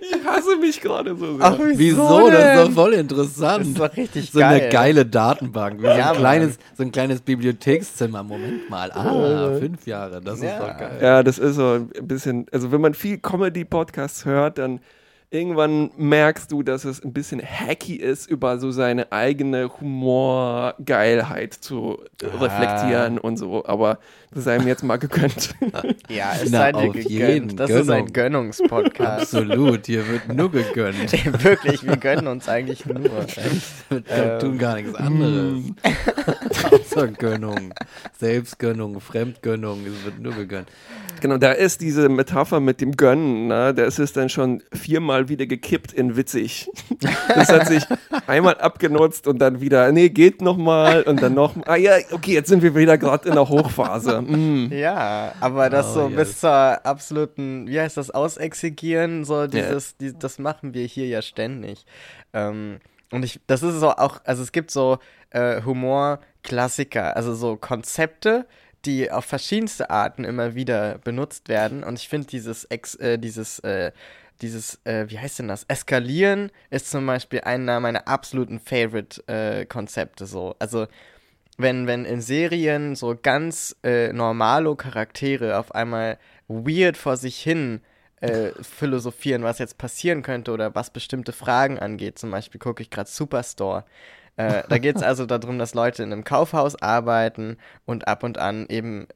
ich 0.00 0.24
hasse 0.26 0.56
mich 0.56 0.80
gerade 0.80 1.16
so 1.16 1.36
sehr. 1.36 1.44
Ach, 1.46 1.58
Wieso? 1.74 2.30
Das 2.30 2.56
ist 2.58 2.66
doch 2.68 2.72
voll 2.72 2.92
interessant. 2.94 3.60
Das 3.60 3.68
ist 3.68 3.78
doch 3.78 3.96
richtig 3.96 4.30
so 4.30 4.38
geil. 4.40 4.60
eine 4.60 4.68
geile 4.70 5.06
Datenbank. 5.06 5.78
Wie 5.82 5.86
so, 5.86 5.88
Ja, 5.88 5.94
ein 5.94 6.06
Mann. 6.08 6.16
kleines, 6.18 6.58
so 6.76 6.82
ein 6.82 6.92
kleines 6.92 7.20
Bibliothekszimmer. 7.20 8.22
Moment 8.22 8.68
mal. 8.70 8.90
Ah, 8.92 9.58
fünf 9.58 9.86
Jahre. 9.86 10.20
Das 10.20 10.36
ist 10.38 10.44
Ja. 10.44 10.58
doch 10.58 10.78
geil. 10.78 10.98
Ja, 11.00 11.22
das 11.22 11.38
ist 11.38 11.56
so 11.56 11.74
ein 11.74 12.06
bisschen, 12.08 12.46
also 12.52 12.72
wenn 12.72 12.80
man 12.80 12.94
viel 12.94 13.18
Comedy-Podcasts 13.18 14.24
hört, 14.24 14.58
dann 14.58 14.80
irgendwann 15.30 15.90
merkst 15.96 16.52
du, 16.52 16.62
dass 16.62 16.84
es 16.84 17.02
ein 17.02 17.12
bisschen 17.14 17.40
hacky 17.40 17.96
ist, 17.96 18.26
über 18.30 18.58
so 18.58 18.70
seine 18.70 19.10
eigene 19.12 19.70
Humorgeilheit 19.80 21.54
zu 21.54 21.98
äh, 22.22 22.26
Ah. 22.26 22.38
reflektieren 22.44 23.18
und 23.18 23.36
so. 23.38 23.64
Aber 23.64 23.98
das 24.34 24.44
sei 24.44 24.56
ihm 24.56 24.66
jetzt 24.66 24.82
mal 24.84 24.96
gegönnt. 24.98 25.54
Ja, 26.08 26.32
es 26.42 26.50
Na, 26.50 26.58
sei 26.58 26.72
dir 26.72 26.86
gegönnt. 26.88 27.10
jeden. 27.10 27.56
Das 27.56 27.70
ist 27.70 27.88
ein 27.90 28.12
Gönnung. 28.12 28.12
Gönnungspodcast. 28.52 29.34
Absolut. 29.34 29.86
Hier 29.86 30.06
wird 30.08 30.32
nur 30.34 30.50
gegönnt. 30.52 31.12
Wirklich, 31.42 31.84
wir 31.86 31.96
gönnen 31.96 32.26
uns 32.26 32.48
eigentlich 32.48 32.84
nur. 32.86 33.00
Wir 33.88 34.02
Ähm. 34.10 34.38
tun 34.40 34.58
gar 34.58 34.76
nichts 34.76 34.94
anderes. 34.94 35.62
Außer 36.70 37.08
Gönnung. 37.08 37.72
Selbstgönnung, 38.18 39.00
Fremdgönnung. 39.00 39.80
Es 39.86 40.04
wird 40.04 40.20
nur 40.20 40.34
gegönnt. 40.34 40.68
genau, 41.20 41.38
da 41.38 41.52
ist 41.52 41.80
diese 41.80 42.08
Metapher 42.08 42.60
mit 42.60 42.80
dem 42.80 42.96
Gönnen, 42.96 43.46
ne? 43.48 43.72
das 43.74 43.98
ist 43.98 44.16
dann 44.16 44.28
schon 44.28 44.62
viermal 44.72 45.28
wieder 45.28 45.46
gekippt 45.46 45.92
in 45.92 46.16
witzig. 46.16 46.68
Das 47.28 47.48
hat 47.50 47.68
sich 47.68 47.84
einmal 48.26 48.56
abgenutzt 48.58 49.26
und 49.26 49.38
dann 49.38 49.60
wieder, 49.60 49.90
nee, 49.92 50.08
geht 50.08 50.42
nochmal 50.42 51.02
und 51.02 51.22
dann 51.22 51.34
noch, 51.34 51.54
ah 51.66 51.76
ja, 51.76 51.92
okay, 52.12 52.32
jetzt 52.34 52.48
sind 52.48 52.62
wir 52.62 52.74
wieder 52.74 52.98
gerade 52.98 53.28
in 53.28 53.34
der 53.34 53.48
Hochphase. 53.48 54.21
Mm. 54.30 54.72
Ja, 54.72 55.34
aber 55.40 55.70
das 55.70 55.90
Oh, 55.90 55.94
so 55.94 56.08
yes. 56.08 56.16
bis 56.16 56.40
zur 56.40 56.86
absoluten, 56.86 57.66
wie 57.68 57.80
heißt 57.80 57.96
das, 57.96 58.10
Ausexegieren, 58.10 59.24
so 59.24 59.46
dieses, 59.46 59.96
die, 59.96 60.16
das 60.18 60.38
machen 60.38 60.74
wir 60.74 60.86
hier 60.86 61.06
ja 61.06 61.22
ständig. 61.22 61.84
Ähm, 62.32 62.78
und 63.10 63.24
ich, 63.24 63.40
das 63.46 63.62
ist 63.62 63.80
so 63.80 63.90
auch, 63.90 64.20
also 64.24 64.42
es 64.42 64.52
gibt 64.52 64.70
so 64.70 64.98
äh, 65.30 65.62
Humor-Klassiker, 65.62 67.16
also 67.16 67.34
so 67.34 67.56
Konzepte, 67.56 68.46
die 68.84 69.10
auf 69.10 69.24
verschiedenste 69.24 69.90
Arten 69.90 70.24
immer 70.24 70.54
wieder 70.54 70.98
benutzt 70.98 71.48
werden. 71.48 71.84
Und 71.84 71.98
ich 71.98 72.08
finde 72.08 72.26
dieses, 72.28 72.64
Ex, 72.64 72.94
äh, 72.96 73.18
dieses, 73.18 73.58
äh, 73.60 73.92
dieses, 74.40 74.80
äh, 74.84 75.08
wie 75.08 75.18
heißt 75.18 75.38
denn 75.38 75.48
das? 75.48 75.64
Eskalieren 75.68 76.50
ist 76.70 76.90
zum 76.90 77.06
Beispiel 77.06 77.42
einer 77.42 77.78
meiner 77.80 78.08
absoluten 78.08 78.58
Favorite-Konzepte 78.58 80.26
so. 80.26 80.56
Also 80.58 80.86
wenn, 81.58 81.86
wenn 81.86 82.04
in 82.04 82.20
Serien 82.20 82.94
so 82.94 83.16
ganz 83.20 83.76
äh, 83.82 84.12
normalo 84.12 84.74
Charaktere 84.74 85.58
auf 85.58 85.74
einmal 85.74 86.18
weird 86.48 86.96
vor 86.96 87.16
sich 87.16 87.38
hin 87.38 87.80
äh, 88.20 88.50
philosophieren, 88.62 89.42
was 89.42 89.58
jetzt 89.58 89.78
passieren 89.78 90.22
könnte 90.22 90.52
oder 90.52 90.74
was 90.74 90.90
bestimmte 90.90 91.32
Fragen 91.32 91.78
angeht. 91.78 92.18
Zum 92.18 92.30
Beispiel 92.30 92.60
gucke 92.60 92.82
ich 92.82 92.90
gerade 92.90 93.10
Superstore. 93.10 93.84
Äh, 94.36 94.62
da 94.68 94.78
geht 94.78 94.96
es 94.96 95.02
also 95.02 95.26
darum, 95.26 95.58
dass 95.58 95.74
Leute 95.74 96.02
in 96.02 96.12
einem 96.12 96.24
Kaufhaus 96.24 96.80
arbeiten 96.80 97.58
und 97.84 98.08
ab 98.08 98.22
und 98.22 98.38
an 98.38 98.66
eben 98.68 99.06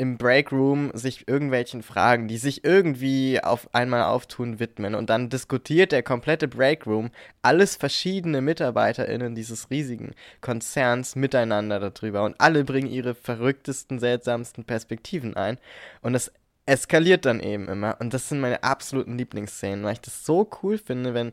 im 0.00 0.16
Breakroom 0.16 0.90
sich 0.94 1.28
irgendwelchen 1.28 1.82
Fragen, 1.82 2.26
die 2.26 2.38
sich 2.38 2.64
irgendwie 2.64 3.38
auf 3.44 3.68
einmal 3.74 4.04
auftun, 4.04 4.58
widmen. 4.58 4.94
Und 4.94 5.10
dann 5.10 5.28
diskutiert 5.28 5.92
der 5.92 6.02
komplette 6.02 6.48
Breakroom, 6.48 7.10
alles 7.42 7.76
verschiedene 7.76 8.40
MitarbeiterInnen 8.40 9.34
dieses 9.34 9.68
riesigen 9.68 10.14
Konzerns 10.40 11.16
miteinander 11.16 11.78
darüber. 11.90 12.24
Und 12.24 12.40
alle 12.40 12.64
bringen 12.64 12.90
ihre 12.90 13.14
verrücktesten, 13.14 13.98
seltsamsten 13.98 14.64
Perspektiven 14.64 15.36
ein. 15.36 15.58
Und 16.00 16.14
das 16.14 16.32
eskaliert 16.64 17.26
dann 17.26 17.40
eben 17.40 17.68
immer. 17.68 17.98
Und 18.00 18.14
das 18.14 18.30
sind 18.30 18.40
meine 18.40 18.62
absoluten 18.62 19.18
Lieblingsszenen, 19.18 19.84
weil 19.84 19.92
ich 19.92 20.00
das 20.00 20.24
so 20.24 20.48
cool 20.62 20.78
finde, 20.78 21.12
wenn 21.12 21.32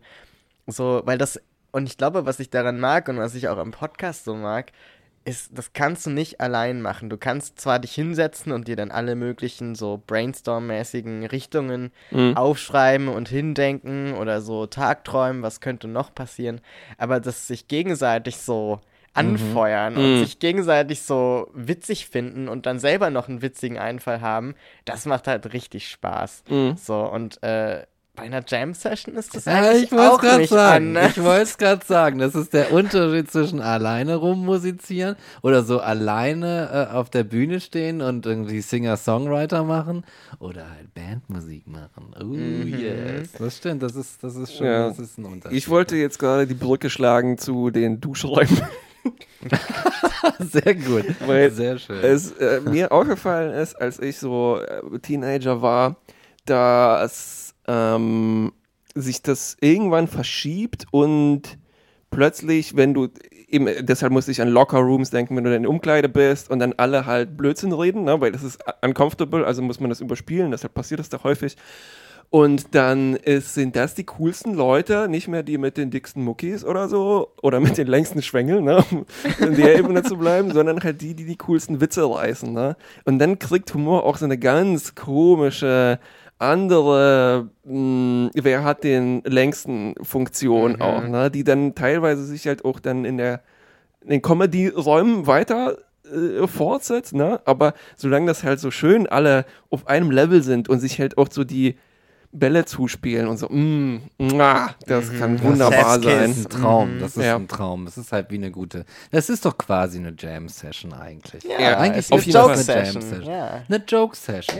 so, 0.66 1.04
weil 1.06 1.18
das, 1.18 1.40
und 1.72 1.88
ich 1.88 1.98
glaube, 1.98 2.26
was 2.26 2.42
ich 2.42 2.50
daran 2.50 2.82
mag 2.82 3.08
und 3.08 3.18
was 3.18 3.34
ich 3.34 3.48
auch 3.48 3.60
am 3.60 3.72
Podcast 3.72 4.26
so 4.26 4.36
mag, 4.36 4.74
ist, 5.28 5.50
das 5.58 5.74
kannst 5.74 6.06
du 6.06 6.10
nicht 6.10 6.40
allein 6.40 6.82
machen. 6.82 7.10
Du 7.10 7.18
kannst 7.18 7.60
zwar 7.60 7.80
dich 7.80 7.94
hinsetzen 7.94 8.52
und 8.54 8.68
dir 8.68 8.76
dann 8.78 8.92
alle 8.92 9.16
möglichen 9.16 9.76
so 9.76 10.02
Brainstorm-mäßigen 10.08 11.26
Richtungen 11.26 11.92
Mhm. 12.12 12.38
aufschreiben 12.38 13.10
und 13.10 13.28
hindenken 13.28 14.14
oder 14.14 14.42
so 14.42 14.66
Tagträumen, 14.68 15.42
was 15.44 15.60
könnte 15.60 15.88
noch 15.88 16.16
passieren, 16.16 16.62
aber 16.98 17.20
das 17.20 17.48
sich 17.48 17.68
gegenseitig 17.68 18.38
so 18.38 18.80
anfeuern 19.14 19.98
und 19.98 20.12
Mhm. 20.12 20.18
sich 20.18 20.40
gegenseitig 20.40 21.02
so 21.02 21.50
witzig 21.54 22.08
finden 22.08 22.48
und 22.48 22.66
dann 22.66 22.80
selber 22.80 23.10
noch 23.10 23.28
einen 23.28 23.42
witzigen 23.42 23.78
Einfall 23.78 24.22
haben, 24.22 24.56
das 24.86 25.06
macht 25.06 25.28
halt 25.28 25.54
richtig 25.54 25.90
Spaß. 25.90 26.44
Mhm. 26.48 26.78
So, 26.78 26.96
und 27.04 27.42
äh, 27.44 27.86
bei 28.18 28.24
einer 28.24 28.44
Jam-Session 28.46 29.16
ist 29.16 29.36
das 29.36 29.46
Ja, 29.46 29.54
eigentlich 29.62 29.84
ich 29.84 29.92
wollte 29.92 30.10
auch 30.12 30.16
es 30.16 30.22
gerade 30.22 30.38
nicht 30.42 30.50
sagen. 30.50 30.88
anders. 30.88 31.12
Ich 31.18 31.24
wollte 31.24 31.44
es 31.44 31.58
gerade 31.58 31.86
sagen. 31.86 32.18
Das 32.20 32.36
ist 32.36 32.52
der 32.52 32.74
Unterschied 32.74 33.32
zwischen 33.32 33.62
alleine 33.62 34.16
rummusizieren 34.16 35.16
oder 35.44 35.64
so 35.64 35.80
alleine 35.80 36.90
äh, 36.92 36.96
auf 36.96 37.10
der 37.12 37.24
Bühne 37.24 37.60
stehen 37.62 38.02
und 38.02 38.26
irgendwie 38.26 38.60
Singer-Songwriter 38.62 39.64
machen 39.64 40.04
oder 40.40 40.70
halt 40.70 40.94
Bandmusik 40.96 41.68
machen. 41.68 42.14
Oh 42.20 42.34
yes. 42.34 43.32
Das 43.38 43.58
stimmt, 43.58 43.84
das 43.84 43.96
ist, 43.96 44.24
das 44.24 44.36
ist 44.36 44.58
schon, 44.58 44.66
Ja. 44.66 44.90
das 44.90 45.00
ist 45.00 45.18
ein 45.20 45.26
Unterschied. 45.26 45.58
Ich 45.58 45.70
wollte 45.70 45.96
jetzt 45.96 46.18
gerade 46.18 46.48
die 46.48 46.56
Brücke 46.56 46.90
schlagen 46.90 47.38
zu 47.38 47.70
den 47.70 48.02
Duschräumen. 48.02 48.62
Sehr 50.40 50.76
gut. 50.76 51.06
Weil 51.26 51.52
Sehr 51.52 51.78
schön. 51.78 52.04
es 52.04 52.32
äh, 52.34 52.60
mir 52.62 52.92
aufgefallen 52.92 53.54
ist, 53.54 53.76
als 53.80 54.00
ich 54.00 54.18
so 54.18 54.60
äh, 54.60 55.00
Teenager 55.00 55.62
war, 55.62 55.96
dass 56.46 57.54
ähm, 57.68 58.52
sich 58.96 59.22
das 59.22 59.58
irgendwann 59.62 60.08
verschiebt 60.08 60.86
und 60.92 61.58
plötzlich, 62.10 62.76
wenn 62.76 62.94
du 62.94 63.10
eben, 63.48 63.68
deshalb 63.82 64.12
musste 64.12 64.32
ich 64.32 64.42
an 64.42 64.50
Locker 64.50 64.80
Rooms 64.80 65.10
denken, 65.10 65.36
wenn 65.36 65.44
du 65.44 65.56
in 65.56 65.64
der 65.64 65.70
Umkleide 65.70 66.10
bist 66.10 66.50
und 66.50 66.60
dann 66.60 66.74
alle 66.78 67.06
halt 67.06 67.38
Blödsinn 67.38 67.74
reden, 67.74 68.04
ne, 68.04 68.20
weil 68.20 68.32
das 68.32 68.44
ist 68.44 68.60
uncomfortable, 68.82 69.46
also 69.46 69.62
muss 69.62 69.80
man 69.80 69.90
das 69.90 70.02
überspielen, 70.02 70.52
deshalb 70.52 70.74
passiert 70.74 71.00
das 71.00 71.10
da 71.10 71.24
häufig. 71.24 71.58
Und 72.30 72.76
dann 72.76 73.16
ist, 73.16 73.54
sind 73.54 73.78
das 73.78 73.96
die 73.96 74.04
coolsten 74.04 74.54
Leute, 74.54 75.08
nicht 75.08 75.30
mehr 75.30 75.44
die 75.44 75.58
mit 75.58 75.78
den 75.78 75.92
dicksten 75.92 76.26
Muckis 76.26 76.66
oder 76.66 76.90
so, 76.90 77.32
oder 77.42 77.62
mit 77.62 77.78
den 77.78 77.88
längsten 77.88 78.22
Schwängeln, 78.22 78.66
ne, 78.66 78.84
um 78.92 79.06
in 79.40 79.56
der 79.56 79.78
Ebene 79.80 80.04
zu 80.04 80.18
bleiben, 80.18 80.52
sondern 80.52 80.84
halt 80.84 81.02
die, 81.02 81.14
die 81.14 81.24
die 81.24 81.38
coolsten 81.38 81.80
Witze 81.80 82.04
reißen. 82.04 82.52
Ne? 82.52 82.76
Und 83.06 83.20
dann 83.20 83.40
kriegt 83.40 83.74
Humor 83.74 84.04
auch 84.04 84.18
so 84.18 84.26
eine 84.26 84.38
ganz 84.38 84.94
komische, 84.94 86.00
andere, 86.40 87.50
mh, 87.64 88.30
wer 88.36 88.64
hat 88.64 88.84
den 88.84 89.22
längsten 89.24 89.96
Funktion 90.02 90.74
Mhm. 90.74 90.82
auch, 90.82 91.08
ne? 91.08 91.32
die 91.32 91.44
dann 91.44 91.76
teilweise 91.76 92.24
sich 92.26 92.48
halt 92.48 92.64
auch 92.66 92.80
dann 92.80 93.06
in 93.06 93.18
der 93.18 93.42
in 94.02 94.10
den 94.12 94.22
Comedy-Räumen 94.22 95.28
weiter 95.28 95.78
äh, 96.06 96.48
fortsetzt, 96.48 97.14
ne? 97.14 97.42
Aber 97.44 97.74
solange 97.98 98.28
das 98.28 98.44
halt 98.44 98.60
so 98.62 98.72
schön 98.72 99.06
alle 99.08 99.46
auf 99.70 99.88
einem 99.88 100.12
Level 100.12 100.42
sind 100.44 100.70
und 100.70 100.80
sich 100.80 101.00
halt 101.00 101.18
auch 101.18 101.28
so 101.30 101.44
die 101.44 101.78
Bälle 102.32 102.64
zuspielen 102.66 103.28
und 103.28 103.38
so, 103.38 103.48
mm, 103.50 104.02
mua, 104.18 104.70
das 104.86 105.12
kann 105.18 105.42
wunderbar 105.44 105.96
Chef's 105.96 106.06
sein. 106.06 106.20
Das 106.30 106.38
ist 106.38 106.46
ein 106.56 106.62
Traum, 106.62 107.00
das 107.00 107.18
ist 107.18 107.24
Ja. 107.26 107.36
ein 107.36 107.48
Traum. 107.50 107.86
Das 107.86 107.98
ist 107.98 108.12
halt 108.14 108.32
wie 108.32 108.36
eine 108.36 108.52
gute. 108.52 108.86
Das 109.12 109.30
ist 109.30 109.44
doch 109.46 109.58
quasi 109.58 109.98
eine 109.98 110.14
Jam-Session 110.18 110.94
eigentlich. 110.94 111.44
Ja, 111.44 111.78
eigentlich 111.80 112.10
ist 112.10 112.28
ist 112.28 112.36
eine 112.36 112.48
das 112.56 112.70
eine 112.70 112.78
Joke-Session, 112.78 113.02
Jam-Session. 113.02 113.34
ja. 113.34 113.62
Eine 113.68 113.84
Joke-Session. 113.86 114.58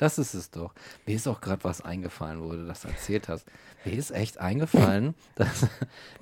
Das 0.00 0.16
ist 0.16 0.32
es 0.32 0.50
doch. 0.50 0.72
Mir 1.04 1.14
ist 1.14 1.28
auch 1.28 1.42
gerade 1.42 1.62
was 1.62 1.82
eingefallen, 1.82 2.42
wo 2.42 2.52
du 2.52 2.66
das 2.66 2.86
erzählt 2.86 3.28
hast. 3.28 3.44
Mir 3.84 3.92
ist 3.92 4.12
echt 4.12 4.38
eingefallen, 4.38 5.14
dass 5.34 5.66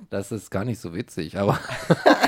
das 0.09 0.33
ist 0.33 0.51
gar 0.51 0.65
nicht 0.65 0.81
so 0.81 0.93
witzig, 0.93 1.37
aber 1.37 1.57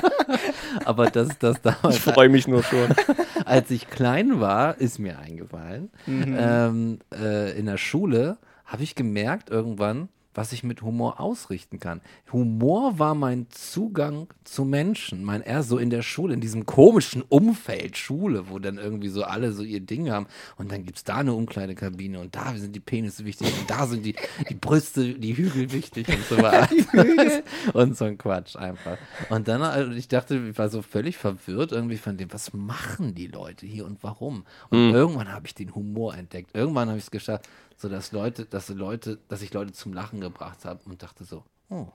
aber 0.86 1.10
dass 1.10 1.38
das 1.38 1.56
Ich 1.56 1.62
damals, 1.62 1.98
freue 1.98 2.30
mich 2.30 2.48
nur 2.48 2.62
schon. 2.62 2.88
als 3.44 3.70
ich 3.70 3.90
klein 3.90 4.40
war, 4.40 4.80
ist 4.80 4.98
mir 4.98 5.18
eingefallen. 5.18 5.90
Ähm, 6.06 7.00
äh, 7.14 7.52
in 7.58 7.66
der 7.66 7.76
Schule 7.76 8.38
habe 8.64 8.82
ich 8.82 8.94
gemerkt 8.94 9.50
irgendwann, 9.50 10.08
was 10.34 10.52
ich 10.52 10.62
mit 10.62 10.82
Humor 10.82 11.20
ausrichten 11.20 11.78
kann. 11.78 12.00
Humor 12.32 12.98
war 12.98 13.14
mein 13.14 13.46
Zugang 13.50 14.28
zu 14.44 14.64
Menschen. 14.64 15.24
Mein 15.24 15.42
eher 15.42 15.62
so 15.62 15.78
in 15.78 15.90
der 15.90 16.02
Schule, 16.02 16.34
in 16.34 16.40
diesem 16.40 16.66
komischen 16.66 17.22
Umfeld 17.22 17.96
Schule, 17.96 18.48
wo 18.48 18.58
dann 18.58 18.78
irgendwie 18.78 19.08
so 19.08 19.24
alle 19.24 19.52
so 19.52 19.62
ihr 19.62 19.80
Ding 19.80 20.10
haben. 20.10 20.26
Und 20.56 20.72
dann 20.72 20.84
gibt 20.84 20.98
es 20.98 21.04
da 21.04 21.16
eine 21.16 21.34
Umkleidekabine 21.34 22.18
und 22.20 22.34
da 22.34 22.54
sind 22.56 22.74
die 22.74 22.80
Penisse 22.80 23.24
wichtig 23.24 23.52
und 23.58 23.68
da 23.68 23.86
sind 23.86 24.04
die, 24.04 24.14
die 24.48 24.54
Brüste, 24.54 25.14
die 25.14 25.36
Hügel 25.36 25.72
wichtig 25.72 26.08
und 26.08 26.24
so 26.24 26.38
weiter. 26.42 27.42
und 27.74 27.96
so 27.96 28.04
ein 28.06 28.18
Quatsch 28.18 28.56
einfach. 28.56 28.98
Und 29.28 29.48
dann, 29.48 29.62
also 29.62 29.92
ich 29.92 30.08
dachte, 30.08 30.36
ich 30.50 30.58
war 30.58 30.68
so 30.68 30.82
völlig 30.82 31.16
verwirrt 31.16 31.72
irgendwie 31.72 31.96
von 31.96 32.16
dem, 32.16 32.32
was 32.32 32.52
machen 32.52 33.14
die 33.14 33.26
Leute 33.26 33.66
hier 33.66 33.84
und 33.84 34.02
warum? 34.02 34.44
Und 34.70 34.92
irgendwann 34.92 35.32
habe 35.32 35.46
ich 35.46 35.54
den 35.54 35.74
Humor 35.74 36.14
entdeckt. 36.14 36.50
Irgendwann 36.54 36.88
habe 36.88 36.98
ich 36.98 37.04
es 37.04 37.10
geschafft, 37.10 37.48
so 37.82 37.88
dass 37.88 38.12
Leute, 38.12 38.44
dass 38.46 38.68
Leute, 38.68 39.18
dass 39.28 39.42
ich 39.42 39.52
Leute 39.52 39.72
zum 39.72 39.92
Lachen 39.92 40.20
gebracht 40.20 40.64
habe 40.64 40.80
und 40.86 41.02
dachte 41.02 41.24
so, 41.24 41.42
oh. 41.68 41.88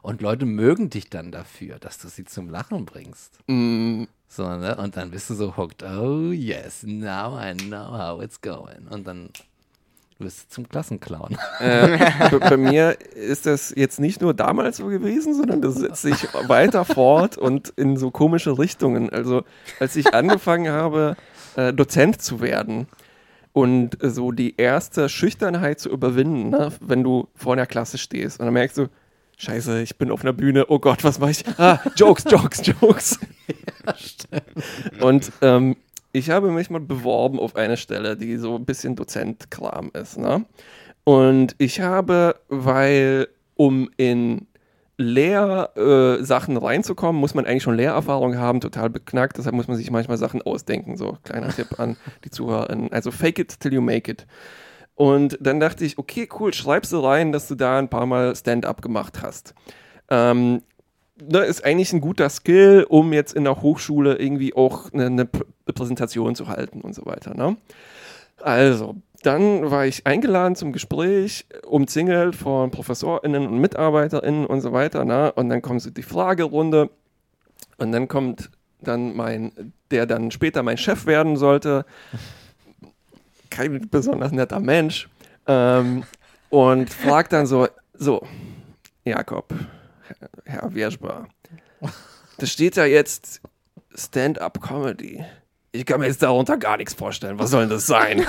Und 0.00 0.20
Leute 0.20 0.44
mögen 0.44 0.90
dich 0.90 1.08
dann 1.08 1.32
dafür, 1.32 1.78
dass 1.78 1.96
du 1.98 2.08
sie 2.08 2.24
zum 2.26 2.50
Lachen 2.50 2.84
bringst. 2.84 3.38
Mm, 3.46 4.04
So, 4.28 4.46
ne? 4.56 4.76
Und 4.76 4.96
dann 4.96 5.10
bist 5.10 5.30
du 5.30 5.34
so 5.34 5.56
hooked. 5.56 5.82
Oh 5.82 6.30
yes, 6.30 6.82
now 6.82 7.38
I 7.38 7.54
know 7.54 7.90
how 7.90 8.22
it's 8.22 8.40
going. 8.40 8.86
Und 8.90 9.06
dann 9.06 9.30
wirst 10.18 10.44
du 10.44 10.48
zum 10.54 10.68
Klassenclown. 10.68 11.38
äh, 11.60 11.98
bei, 12.30 12.38
bei 12.38 12.56
mir 12.56 12.98
ist 13.14 13.46
das 13.46 13.72
jetzt 13.74 13.98
nicht 13.98 14.20
nur 14.20 14.34
damals 14.34 14.78
so 14.78 14.86
gewesen, 14.88 15.34
sondern 15.34 15.62
das 15.62 15.76
setzt 15.76 16.02
sich 16.02 16.22
weiter 16.48 16.84
fort 16.84 17.38
und 17.38 17.70
in 17.76 17.96
so 17.96 18.10
komische 18.10 18.58
Richtungen. 18.58 19.10
Also 19.10 19.44
als 19.80 19.96
ich 19.96 20.12
angefangen 20.14 20.70
habe, 20.72 21.16
äh, 21.56 21.72
Dozent 21.72 22.20
zu 22.20 22.40
werden 22.40 22.88
und 23.54 23.96
so 24.02 24.32
die 24.32 24.56
erste 24.56 25.08
Schüchternheit 25.08 25.78
zu 25.78 25.88
überwinden, 25.88 26.50
ne? 26.50 26.72
wenn 26.80 27.04
du 27.04 27.28
vor 27.36 27.54
der 27.54 27.66
Klasse 27.66 27.98
stehst 27.98 28.40
und 28.40 28.46
dann 28.46 28.52
merkst 28.52 28.76
du, 28.76 28.88
Scheiße, 29.36 29.80
ich 29.80 29.96
bin 29.96 30.10
auf 30.10 30.22
einer 30.22 30.32
Bühne, 30.32 30.66
oh 30.68 30.80
Gott, 30.80 31.04
was 31.04 31.18
mache 31.20 31.30
ich? 31.30 31.44
Ah, 31.58 31.80
Jokes, 31.96 32.24
Jokes, 32.28 32.62
Jokes. 32.66 33.18
Und 35.00 35.32
ähm, 35.40 35.76
ich 36.12 36.30
habe 36.30 36.50
mich 36.50 36.68
mal 36.68 36.80
beworben 36.80 37.38
auf 37.38 37.54
eine 37.54 37.76
Stelle, 37.76 38.16
die 38.16 38.36
so 38.36 38.56
ein 38.56 38.64
bisschen 38.64 38.96
Dozentkram 38.96 39.90
ist. 39.92 40.18
Ne? 40.18 40.44
Und 41.04 41.54
ich 41.58 41.80
habe, 41.80 42.36
weil 42.48 43.28
um 43.54 43.88
in 43.96 44.48
Lehrsachen 44.96 46.56
äh, 46.56 46.58
reinzukommen, 46.58 47.20
muss 47.20 47.34
man 47.34 47.46
eigentlich 47.46 47.64
schon 47.64 47.76
Lehrerfahrung 47.76 48.38
haben, 48.38 48.60
total 48.60 48.90
beknackt. 48.90 49.38
Deshalb 49.38 49.54
muss 49.54 49.68
man 49.68 49.76
sich 49.76 49.90
manchmal 49.90 50.18
Sachen 50.18 50.42
ausdenken. 50.42 50.96
So, 50.96 51.18
kleiner 51.24 51.48
Tipp 51.48 51.78
an 51.78 51.96
die 52.24 52.30
ZuhörerInnen. 52.30 52.92
Also 52.92 53.10
fake 53.10 53.38
it 53.40 53.60
till 53.60 53.72
you 53.72 53.80
make 53.80 54.10
it. 54.10 54.26
Und 54.94 55.36
dann 55.40 55.58
dachte 55.58 55.84
ich, 55.84 55.98
okay, 55.98 56.28
cool, 56.38 56.54
schreibst 56.54 56.92
du 56.92 57.00
rein, 57.00 57.32
dass 57.32 57.48
du 57.48 57.56
da 57.56 57.78
ein 57.78 57.88
paar 57.88 58.06
Mal 58.06 58.36
Stand-up 58.36 58.80
gemacht 58.80 59.22
hast. 59.22 59.54
Ähm, 60.08 60.62
ne, 61.20 61.38
ist 61.40 61.64
eigentlich 61.64 61.92
ein 61.92 62.00
guter 62.00 62.28
Skill, 62.28 62.86
um 62.88 63.12
jetzt 63.12 63.32
in 63.34 63.42
der 63.42 63.60
Hochschule 63.60 64.16
irgendwie 64.16 64.54
auch 64.54 64.92
eine, 64.92 65.06
eine 65.06 65.24
Pr- 65.24 65.46
Präsentation 65.74 66.36
zu 66.36 66.46
halten 66.46 66.80
und 66.80 66.94
so 66.94 67.04
weiter. 67.06 67.34
Ne? 67.34 67.56
Also, 68.40 68.94
dann 69.24 69.70
war 69.70 69.86
ich 69.86 70.06
eingeladen 70.06 70.54
zum 70.54 70.72
Gespräch, 70.72 71.46
umzingelt 71.66 72.36
von 72.36 72.70
ProfessorInnen 72.70 73.46
und 73.46 73.58
MitarbeiterInnen 73.58 74.44
und 74.46 74.60
so 74.60 74.72
weiter. 74.72 75.04
Ne? 75.04 75.32
Und 75.32 75.48
dann 75.48 75.62
kommt 75.62 75.82
so 75.82 75.90
die 75.90 76.02
Fragerunde 76.02 76.90
und 77.78 77.92
dann 77.92 78.06
kommt 78.06 78.50
dann 78.80 79.16
mein, 79.16 79.72
der 79.90 80.04
dann 80.06 80.30
später 80.30 80.62
mein 80.62 80.76
Chef 80.76 81.06
werden 81.06 81.36
sollte, 81.36 81.86
kein 83.48 83.88
besonders 83.88 84.32
netter 84.32 84.60
Mensch, 84.60 85.08
ähm, 85.46 86.04
und 86.50 86.90
fragt 86.90 87.32
dann 87.32 87.46
so, 87.46 87.66
so, 87.94 88.26
Jakob, 89.04 89.54
Herr 90.44 90.74
Wiersber, 90.74 91.28
da 92.38 92.46
steht 92.46 92.76
ja 92.76 92.84
jetzt 92.84 93.40
Stand-up-Comedy. 93.94 95.24
Ich 95.74 95.84
kann 95.86 95.98
mir 95.98 96.06
jetzt 96.06 96.22
darunter 96.22 96.56
gar 96.56 96.76
nichts 96.76 96.94
vorstellen. 96.94 97.36
Was 97.36 97.50
soll 97.50 97.62
denn 97.62 97.70
das 97.70 97.86
sein? 97.86 98.24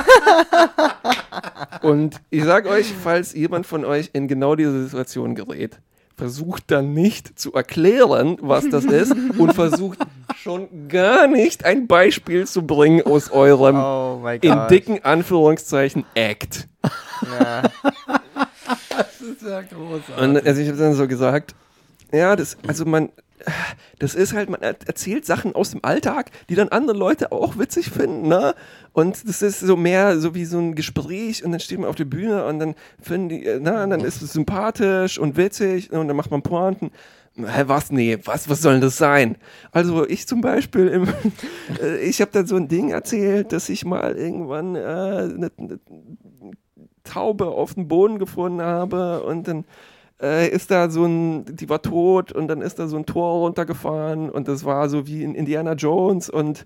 Und 1.83 2.19
ich 2.31 2.43
sag 2.43 2.65
euch, 2.65 2.91
falls 3.03 3.33
jemand 3.33 3.67
von 3.67 3.85
euch 3.85 4.09
in 4.13 4.27
genau 4.27 4.55
diese 4.55 4.83
Situation 4.83 5.35
gerät, 5.35 5.77
versucht 6.17 6.71
dann 6.71 6.93
nicht 6.93 7.37
zu 7.37 7.53
erklären, 7.53 8.37
was 8.41 8.67
das 8.69 8.85
ist 8.85 9.13
und 9.37 9.53
versucht 9.53 9.99
schon 10.35 10.87
gar 10.87 11.27
nicht 11.27 11.65
ein 11.65 11.85
Beispiel 11.85 12.47
zu 12.47 12.65
bringen 12.65 13.05
aus 13.05 13.29
eurem 13.29 13.75
Oh 13.75 14.27
in 14.41 14.67
dicken 14.67 15.03
Anführungszeichen 15.03 16.03
Act. 16.15 16.67
Ja. 17.39 17.63
Das 18.97 19.19
ist 19.19 19.41
ja 19.41 19.61
großartig. 19.61 20.17
Und 20.17 20.47
also 20.47 20.61
ich 20.61 20.69
habe 20.69 20.77
dann 20.77 20.93
so 20.93 21.07
gesagt, 21.07 21.53
ja, 22.13 22.35
das, 22.35 22.57
also 22.65 22.85
man, 22.85 23.09
das 23.99 24.15
ist 24.15 24.33
halt, 24.33 24.49
man 24.49 24.61
erzählt 24.61 25.25
Sachen 25.25 25.55
aus 25.55 25.71
dem 25.71 25.83
Alltag, 25.83 26.31
die 26.49 26.55
dann 26.55 26.69
andere 26.69 26.97
Leute 26.97 27.31
auch 27.31 27.57
witzig 27.57 27.89
finden, 27.89 28.27
ne? 28.27 28.55
Und 28.93 29.27
das 29.27 29.41
ist 29.41 29.59
so 29.59 29.75
mehr 29.75 30.19
so 30.19 30.35
wie 30.35 30.45
so 30.45 30.57
ein 30.57 30.75
Gespräch 30.75 31.43
und 31.43 31.51
dann 31.51 31.59
steht 31.59 31.79
man 31.79 31.89
auf 31.89 31.95
der 31.95 32.05
Bühne 32.05 32.45
und 32.45 32.59
dann 32.59 32.75
finden 33.01 33.29
die, 33.29 33.57
na, 33.59 33.85
dann 33.85 34.01
ist 34.01 34.21
es 34.21 34.33
sympathisch 34.33 35.19
und 35.19 35.37
witzig 35.37 35.91
und 35.91 36.07
dann 36.07 36.15
macht 36.15 36.31
man 36.31 36.41
Pointen. 36.41 36.91
Hä, 37.37 37.63
was? 37.67 37.91
Nee, 37.91 38.17
was, 38.23 38.49
was 38.49 38.61
soll 38.61 38.73
denn 38.73 38.81
das 38.81 38.97
sein? 38.97 39.37
Also 39.71 40.07
ich 40.07 40.25
zum 40.25 40.39
Beispiel, 40.39 40.87
im, 40.87 41.07
äh, 41.81 41.97
ich 41.97 42.21
habe 42.21 42.31
dann 42.31 42.47
so 42.47 42.55
ein 42.55 42.69
Ding 42.69 42.91
erzählt, 42.91 43.51
dass 43.51 43.67
ich 43.67 43.83
mal 43.83 44.15
irgendwann 44.15 44.75
äh, 44.75 44.79
eine, 44.79 45.51
eine 45.57 45.79
Taube 47.03 47.47
auf 47.47 47.73
dem 47.73 47.89
Boden 47.89 48.19
gefunden 48.19 48.61
habe 48.61 49.23
und 49.23 49.47
dann 49.47 49.65
äh, 50.21 50.49
ist 50.49 50.71
da 50.71 50.89
so 50.89 51.05
ein, 51.05 51.45
die 51.55 51.69
war 51.69 51.81
tot 51.81 52.31
und 52.31 52.47
dann 52.47 52.61
ist 52.61 52.79
da 52.79 52.87
so 52.87 52.97
ein 52.97 53.05
Tor 53.05 53.39
runtergefahren 53.39 54.29
und 54.29 54.47
das 54.47 54.65
war 54.65 54.89
so 54.89 55.07
wie 55.07 55.23
in 55.23 55.35
Indiana 55.35 55.73
Jones 55.73 56.29
und 56.29 56.65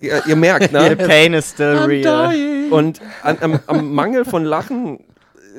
ihr, 0.00 0.22
ihr 0.26 0.36
merkt, 0.36 0.72
ne? 0.72 0.90
The 0.90 0.96
pain 0.96 1.34
is 1.34 1.50
still 1.50 1.78
real. 1.78 2.34
Und 2.70 3.00
an, 3.22 3.38
am, 3.40 3.60
am 3.66 3.94
Mangel 3.94 4.24
von 4.24 4.44
Lachen 4.44 5.04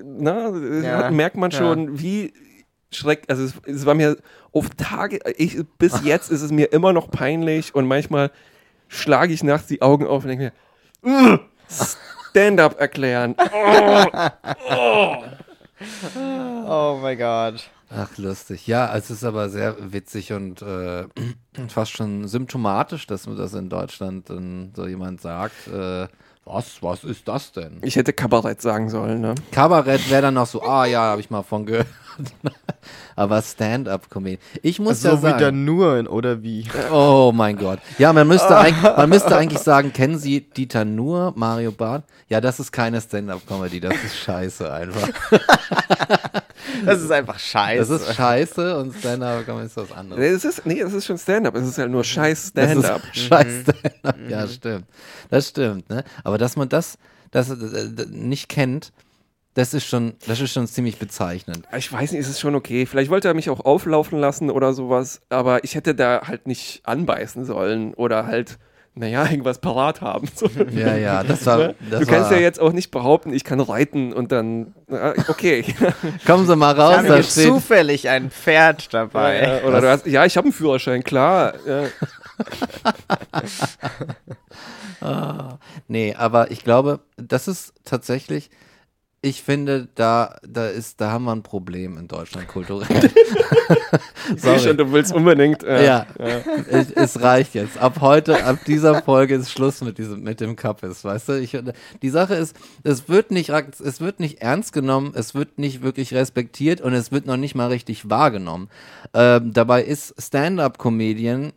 ne, 0.04 0.82
Ja, 0.84 1.12
merkt 1.12 1.38
man 1.38 1.52
ja. 1.52 1.58
schon, 1.58 2.00
wie 2.00 2.34
schreck, 2.92 3.24
also 3.28 3.44
es, 3.44 3.54
es 3.66 3.86
war 3.86 3.94
mir 3.94 4.18
auf 4.52 4.70
Tage, 4.72 5.20
ich, 5.38 5.58
bis 5.78 6.04
jetzt 6.04 6.32
ist 6.32 6.42
es 6.42 6.52
mir 6.52 6.74
immer 6.74 6.94
noch 6.94 7.10
peinlich 7.10 7.74
und 7.76 7.88
manchmal 7.88 8.32
schlage 8.88 9.34
ich 9.34 9.44
nachts 9.44 9.68
die 9.68 9.82
Augen 9.82 10.06
auf 10.06 10.24
und 10.24 10.30
denke 10.30 10.52
mir, 11.04 11.32
"Ugh, 11.32 11.40
Stand-up 12.32 12.80
erklären. 12.80 13.36
Oh 16.68 17.00
mein 17.02 17.18
Gott. 17.18 17.70
Ach, 17.90 18.18
lustig. 18.18 18.68
Ja, 18.68 18.96
es 18.96 19.10
ist 19.10 19.24
aber 19.24 19.50
sehr 19.50 19.92
witzig 19.92 20.32
und 20.32 20.62
äh, 20.62 21.06
fast 21.70 21.92
schon 21.92 22.28
symptomatisch, 22.28 23.08
dass 23.08 23.26
man 23.28 23.36
das 23.36 23.54
in 23.56 23.68
Deutschland 23.70 24.30
dann 24.30 24.72
so 24.76 24.86
jemand 24.88 25.22
sagt. 25.22 25.68
Äh, 25.68 26.08
was, 26.46 26.82
was 26.82 27.04
ist 27.04 27.28
das 27.28 27.52
denn? 27.52 27.78
Ich 27.82 27.96
hätte 27.96 28.14
Kabarett 28.14 28.62
sagen 28.62 28.90
sollen, 28.90 29.22
ne? 29.22 29.36
Kabarett 29.52 30.10
wäre 30.10 30.24
dann 30.24 30.34
noch 30.34 30.48
so, 30.48 30.64
ah 30.64 30.86
ja, 30.86 31.02
habe 31.02 31.22
ich 31.22 31.30
mal 31.30 31.44
von 31.44 31.66
gehört. 31.66 31.88
aber 33.16 33.42
Stand-up-Comedy. 33.42 34.40
Ich 34.62 34.80
muss 34.80 35.04
ja 35.04 35.12
So 35.12 35.18
wie 35.18 35.22
sagen, 35.22 35.40
dann 35.40 35.66
nur, 35.66 36.10
oder 36.12 36.42
wie? 36.42 36.68
Oh 36.92 37.32
mein 37.34 37.58
Gott. 37.58 37.80
Ja, 38.00 38.12
man 38.12 38.28
müsste, 38.28 38.58
eigentlich, 38.58 38.84
man 38.84 39.10
müsste 39.10 39.38
eigentlich 39.38 39.62
sagen, 39.62 39.94
kennen 39.94 40.18
Sie 40.18 40.42
Dieter 40.42 40.84
Nur, 40.84 41.34
Mario 41.36 41.72
Barth? 41.72 42.04
Ja, 42.28 42.42
das 42.42 42.60
ist 42.60 42.72
keine 42.72 43.00
Stand-Up-Comedy, 43.00 43.80
das 43.80 43.94
ist 44.04 44.18
scheiße 44.18 44.72
einfach. 44.72 45.10
Das 46.86 47.02
ist 47.02 47.12
einfach 47.12 47.38
scheiße. 47.40 47.92
Das 47.94 48.02
ist 48.02 48.16
scheiße 48.16 48.78
und 48.80 48.96
Stand-Up-Comedy 48.96 49.66
ist 49.68 49.78
was 49.78 49.92
anderes. 49.92 50.20
Nee, 50.20 50.28
es 50.30 50.46
ist, 50.46 50.66
nee, 50.66 50.80
das 50.82 50.94
ist 50.94 51.06
schon 51.06 51.18
Stand-up. 51.18 51.56
Es 51.56 51.68
ist 51.68 51.78
halt 51.78 51.92
nur 51.92 52.04
scheiß 52.04 52.54
Das 52.54 52.72
Stand-up. 52.72 53.02
scheiß 53.14 53.64
Stand-Up. 53.64 54.16
Ja, 54.30 54.48
stimmt. 54.48 54.86
Das 55.30 55.50
stimmt, 55.50 55.90
ne? 55.90 56.04
Aber 56.24 56.38
dass 56.38 56.56
man 56.56 56.70
das, 56.70 56.98
das 57.32 57.50
äh, 57.50 57.56
d- 57.90 58.06
nicht 58.10 58.50
kennt, 58.50 58.92
das 59.54 59.74
ist 59.74 59.86
schon, 59.86 60.14
das 60.28 60.40
ist 60.40 60.54
schon 60.54 60.66
ziemlich 60.68 60.98
bezeichnend. 60.98 61.68
Ich 61.78 61.92
weiß 61.92 62.14
nicht, 62.14 62.22
es 62.22 62.30
ist 62.30 62.40
schon 62.40 62.56
okay. 62.56 62.86
Vielleicht 62.86 63.10
wollte 63.12 63.28
er 63.28 63.34
mich 63.34 63.50
auch 63.50 63.60
auflaufen 63.60 64.18
lassen 64.20 64.50
oder 64.50 64.74
sowas, 64.74 65.22
aber 65.30 65.64
ich 65.66 65.76
hätte 65.76 65.94
da 65.94 66.22
halt 66.26 66.48
nicht 66.48 66.82
anbeißen 66.86 67.44
sollen 67.44 67.94
oder 67.94 68.26
halt, 68.28 68.58
naja, 68.94 69.26
irgendwas 69.30 69.60
parat 69.60 70.02
haben. 70.02 70.28
So. 70.36 70.48
Ja, 70.72 70.96
ja, 70.96 71.24
das 71.24 71.46
war. 71.46 71.74
Das 71.90 72.02
du 72.02 72.06
kannst 72.06 72.32
war, 72.32 72.34
ja 72.34 72.40
jetzt 72.40 72.60
auch 72.60 72.74
nicht 72.74 72.92
behaupten, 72.92 73.34
ich 73.34 73.44
kann 73.44 73.60
reiten 73.60 74.14
und 74.14 74.32
dann, 74.32 74.74
okay. 75.28 75.64
Kommen 76.26 76.46
Sie 76.46 76.56
mal 76.56 76.74
raus, 76.80 77.04
da 77.08 77.24
steht. 77.24 77.48
zufällig 77.48 78.10
ein 78.10 78.32
Pferd 78.32 78.94
dabei. 78.94 79.62
Ja, 79.62 79.68
oder 79.68 79.82
du 79.82 79.90
hast, 79.90 80.06
ja, 80.08 80.26
ich 80.26 80.38
habe 80.38 80.46
einen 80.46 80.54
Führerschein, 80.54 81.04
klar. 81.04 81.54
Ja. 81.66 81.84
Ah, 85.04 85.58
nee, 85.88 86.14
aber 86.16 86.52
ich 86.52 86.64
glaube, 86.64 87.00
das 87.18 87.48
ist 87.48 87.74
tatsächlich, 87.86 88.52
ich 89.24 89.44
finde, 89.44 89.88
da, 89.94 90.38
da 90.48 90.68
ist, 90.68 91.00
da 91.00 91.12
haben 91.12 91.26
wir 91.26 91.32
ein 91.32 91.44
Problem 91.44 91.98
in 91.98 92.08
Deutschland 92.08 92.48
kulturell. 92.48 93.12
Ich 94.36 94.42
sehe 94.42 94.60
schon, 94.60 94.78
du 94.78 94.92
willst 94.92 95.14
unbedingt. 95.14 95.64
Äh, 95.64 95.86
ja, 95.86 96.08
Es, 96.70 96.92
es 96.92 97.22
reicht 97.22 97.54
jetzt. 97.54 97.78
Ab 97.78 97.98
heute, 98.02 98.44
ab 98.44 98.60
dieser 98.66 99.04
Folge 99.04 99.36
ist 99.36 99.52
Schluss 99.52 99.82
mit 99.82 99.98
diesem, 99.98 100.24
mit 100.24 100.40
dem 100.40 100.56
Kappes, 100.56 101.04
weißt 101.04 101.30
du? 101.30 101.40
Ich, 101.40 101.58
die 102.02 102.10
Sache 102.10 102.36
ist, 102.36 102.56
es 102.84 103.10
wird 103.10 103.32
nicht, 103.32 103.50
es 103.50 104.02
wird 104.02 104.20
nicht 104.20 104.42
ernst 104.42 104.74
genommen, 104.74 105.12
es 105.16 105.36
wird 105.36 105.60
nicht 105.60 105.84
wirklich 105.84 106.14
respektiert 106.14 106.82
und 106.82 106.94
es 106.94 107.12
wird 107.12 107.26
noch 107.26 107.38
nicht 107.38 107.54
mal 107.54 107.68
richtig 107.68 108.10
wahrgenommen. 108.10 108.70
Ähm, 109.14 109.54
dabei 109.54 109.84
ist 109.84 110.16
Stand-up-Comedian 110.20 111.54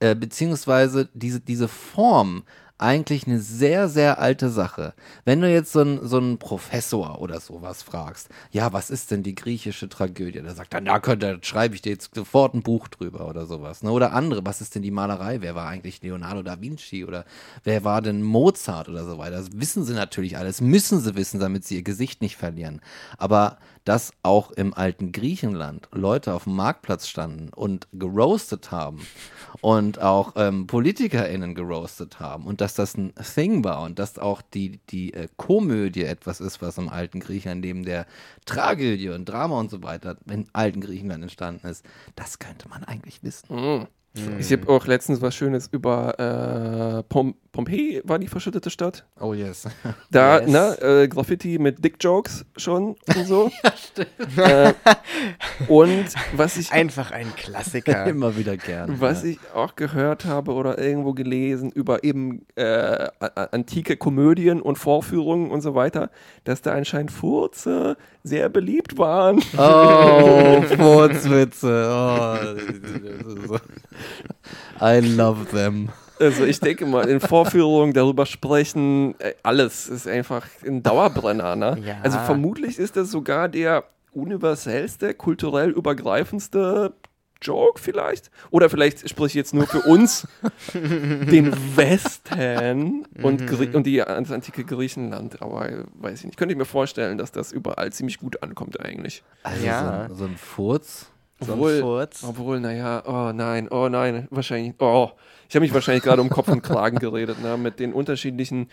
äh, 0.00 0.14
beziehungsweise 0.14 1.08
diese, 1.14 1.40
diese 1.40 1.68
Form 1.68 2.42
eigentlich 2.78 3.26
eine 3.26 3.40
sehr, 3.40 3.88
sehr 3.88 4.18
alte 4.18 4.50
Sache. 4.50 4.94
Wenn 5.24 5.40
du 5.40 5.50
jetzt 5.50 5.72
so 5.72 5.80
einen 5.80 6.06
so 6.06 6.18
einen 6.18 6.38
Professor 6.38 7.20
oder 7.20 7.40
sowas 7.40 7.82
fragst, 7.82 8.28
ja, 8.50 8.72
was 8.72 8.90
ist 8.90 9.10
denn 9.10 9.22
die 9.22 9.34
griechische 9.34 9.88
Tragödie? 9.88 10.42
Da 10.42 10.54
sagt 10.54 10.74
er, 10.74 10.82
na, 10.82 10.98
könnte, 10.98 11.38
schreibe 11.42 11.74
ich 11.74 11.82
dir 11.82 11.92
jetzt 11.92 12.14
sofort 12.14 12.54
ein 12.54 12.62
Buch 12.62 12.88
drüber 12.88 13.28
oder 13.28 13.46
sowas. 13.46 13.82
Ne? 13.82 13.90
Oder 13.90 14.12
andere, 14.12 14.44
was 14.44 14.60
ist 14.60 14.74
denn 14.74 14.82
die 14.82 14.90
Malerei? 14.90 15.40
Wer 15.40 15.54
war 15.54 15.68
eigentlich 15.68 16.02
Leonardo 16.02 16.42
da 16.42 16.60
Vinci? 16.60 17.04
Oder 17.04 17.24
wer 17.64 17.82
war 17.84 18.02
denn 18.02 18.22
Mozart 18.22 18.88
oder 18.88 19.04
so 19.04 19.16
weiter? 19.16 19.36
Das 19.36 19.48
wissen 19.52 19.84
sie 19.84 19.94
natürlich 19.94 20.36
alles, 20.36 20.60
müssen 20.60 21.00
sie 21.00 21.16
wissen, 21.16 21.40
damit 21.40 21.64
sie 21.64 21.76
ihr 21.76 21.82
Gesicht 21.82 22.20
nicht 22.20 22.36
verlieren. 22.36 22.80
Aber 23.16 23.58
dass 23.86 24.12
auch 24.24 24.50
im 24.50 24.74
alten 24.74 25.12
Griechenland 25.12 25.88
Leute 25.92 26.34
auf 26.34 26.44
dem 26.44 26.56
Marktplatz 26.56 27.06
standen 27.06 27.50
und 27.54 27.86
geroastet 27.92 28.72
haben 28.72 29.06
und 29.60 30.00
auch 30.02 30.32
ähm, 30.34 30.66
PolitikerInnen 30.66 31.54
geroastet 31.54 32.18
haben 32.18 32.46
und 32.46 32.60
dass 32.60 32.74
das 32.74 32.96
ein 32.96 33.14
Thing 33.14 33.62
war 33.62 33.82
und 33.82 34.00
dass 34.00 34.18
auch 34.18 34.42
die, 34.42 34.80
die 34.90 35.14
äh, 35.14 35.28
Komödie 35.36 36.02
etwas 36.02 36.40
ist, 36.40 36.60
was 36.60 36.78
im 36.78 36.88
alten 36.88 37.20
Griechenland 37.20 37.60
neben 37.60 37.84
der 37.84 38.06
Tragödie 38.44 39.08
und 39.10 39.24
Drama 39.26 39.58
und 39.60 39.70
so 39.70 39.84
weiter 39.84 40.16
im 40.28 40.46
alten 40.52 40.80
Griechenland 40.80 41.22
entstanden 41.22 41.68
ist, 41.68 41.86
das 42.16 42.40
könnte 42.40 42.68
man 42.68 42.82
eigentlich 42.82 43.22
wissen. 43.22 43.86
Ich 44.38 44.50
habe 44.50 44.68
auch 44.68 44.86
letztens 44.86 45.20
was 45.20 45.34
Schönes 45.34 45.68
über 45.70 46.18
äh, 46.18 47.02
Pom 47.04 47.34
Pompeji, 47.56 48.02
war 48.04 48.18
die 48.18 48.28
verschüttete 48.28 48.68
Stadt. 48.68 49.06
Oh 49.18 49.32
yes. 49.32 49.64
Da, 50.10 50.40
Yes. 50.40 50.50
ne, 50.50 50.78
äh, 50.82 51.08
Graffiti 51.08 51.58
mit 51.58 51.82
Dick-Jokes 51.82 52.44
schon 52.56 52.96
und 53.16 53.26
so. 53.26 53.50
ja, 53.64 53.72
stimmt. 53.74 54.38
Äh, 54.38 54.74
und 55.68 56.04
was 56.34 56.58
ich, 56.58 56.70
Einfach 56.70 57.10
ein 57.12 57.34
Klassiker. 57.34 58.04
Immer 58.06 58.36
wieder 58.36 58.56
gern. 58.58 59.00
was 59.00 59.22
ja. 59.22 59.30
ich 59.30 59.38
auch 59.54 59.74
gehört 59.74 60.26
habe 60.26 60.52
oder 60.52 60.78
irgendwo 60.78 61.14
gelesen 61.14 61.70
über 61.70 62.04
eben 62.04 62.44
äh, 62.56 63.08
antike 63.52 63.96
Komödien 63.96 64.60
und 64.60 64.76
Vorführungen 64.76 65.50
und 65.50 65.62
so 65.62 65.74
weiter, 65.74 66.10
dass 66.44 66.60
da 66.60 66.72
anscheinend 66.72 67.10
Furze 67.10 67.96
sehr 68.22 68.50
beliebt 68.50 68.98
waren. 68.98 69.42
Oh, 69.56 70.60
Furzwitze. 70.76 71.88
Oh, 71.90 73.56
I 74.84 75.00
love 75.00 75.46
them. 75.46 75.88
Also 76.18 76.44
ich 76.44 76.60
denke 76.60 76.86
mal, 76.86 77.08
in 77.08 77.20
Vorführungen 77.20 77.92
darüber 77.92 78.26
sprechen, 78.26 79.18
äh, 79.20 79.34
alles 79.42 79.88
ist 79.88 80.06
einfach 80.08 80.46
ein 80.66 80.82
Dauerbrenner. 80.82 81.56
Ne? 81.56 81.78
Ja. 81.84 81.96
Also 82.02 82.18
vermutlich 82.20 82.78
ist 82.78 82.96
das 82.96 83.10
sogar 83.10 83.48
der 83.48 83.84
universellste, 84.12 85.14
kulturell 85.14 85.70
übergreifendste 85.70 86.94
Joke 87.42 87.80
vielleicht. 87.80 88.30
Oder 88.50 88.70
vielleicht 88.70 89.08
spreche 89.08 89.26
ich 89.26 89.34
jetzt 89.34 89.52
nur 89.54 89.66
für 89.66 89.80
uns, 89.82 90.26
den 90.74 91.52
Westen 91.76 93.06
und, 93.22 93.46
Grie 93.46 93.68
und 93.74 93.84
die, 93.86 93.98
das 93.98 94.30
antike 94.32 94.64
Griechenland. 94.64 95.42
Aber 95.42 95.68
weiß 95.94 96.20
ich 96.20 96.24
nicht. 96.24 96.38
Könnte 96.38 96.52
ich 96.52 96.58
mir 96.58 96.64
vorstellen, 96.64 97.18
dass 97.18 97.32
das 97.32 97.52
überall 97.52 97.92
ziemlich 97.92 98.18
gut 98.18 98.42
ankommt 98.42 98.80
eigentlich. 98.80 99.22
Also 99.42 99.66
Ja. 99.66 100.06
so, 100.08 100.14
so 100.14 100.24
ein 100.24 100.36
Furz. 100.36 101.10
So 101.40 101.52
Obwohl-. 101.52 102.08
Obwohl, 102.26 102.60
naja, 102.60 103.02
oh 103.06 103.32
nein, 103.32 103.68
oh 103.70 103.88
nein, 103.88 104.26
wahrscheinlich, 104.30 104.74
oh, 104.78 105.10
ich 105.48 105.54
habe 105.54 105.64
mich 105.64 105.74
wahrscheinlich 105.74 106.02
gerade 106.02 106.22
um 106.22 106.30
Kopf 106.30 106.48
und 106.48 106.62
Kragen 106.62 106.98
geredet, 106.98 107.42
ne, 107.42 107.56
mit 107.56 107.78
den 107.78 107.92
unterschiedlichen, 107.92 108.70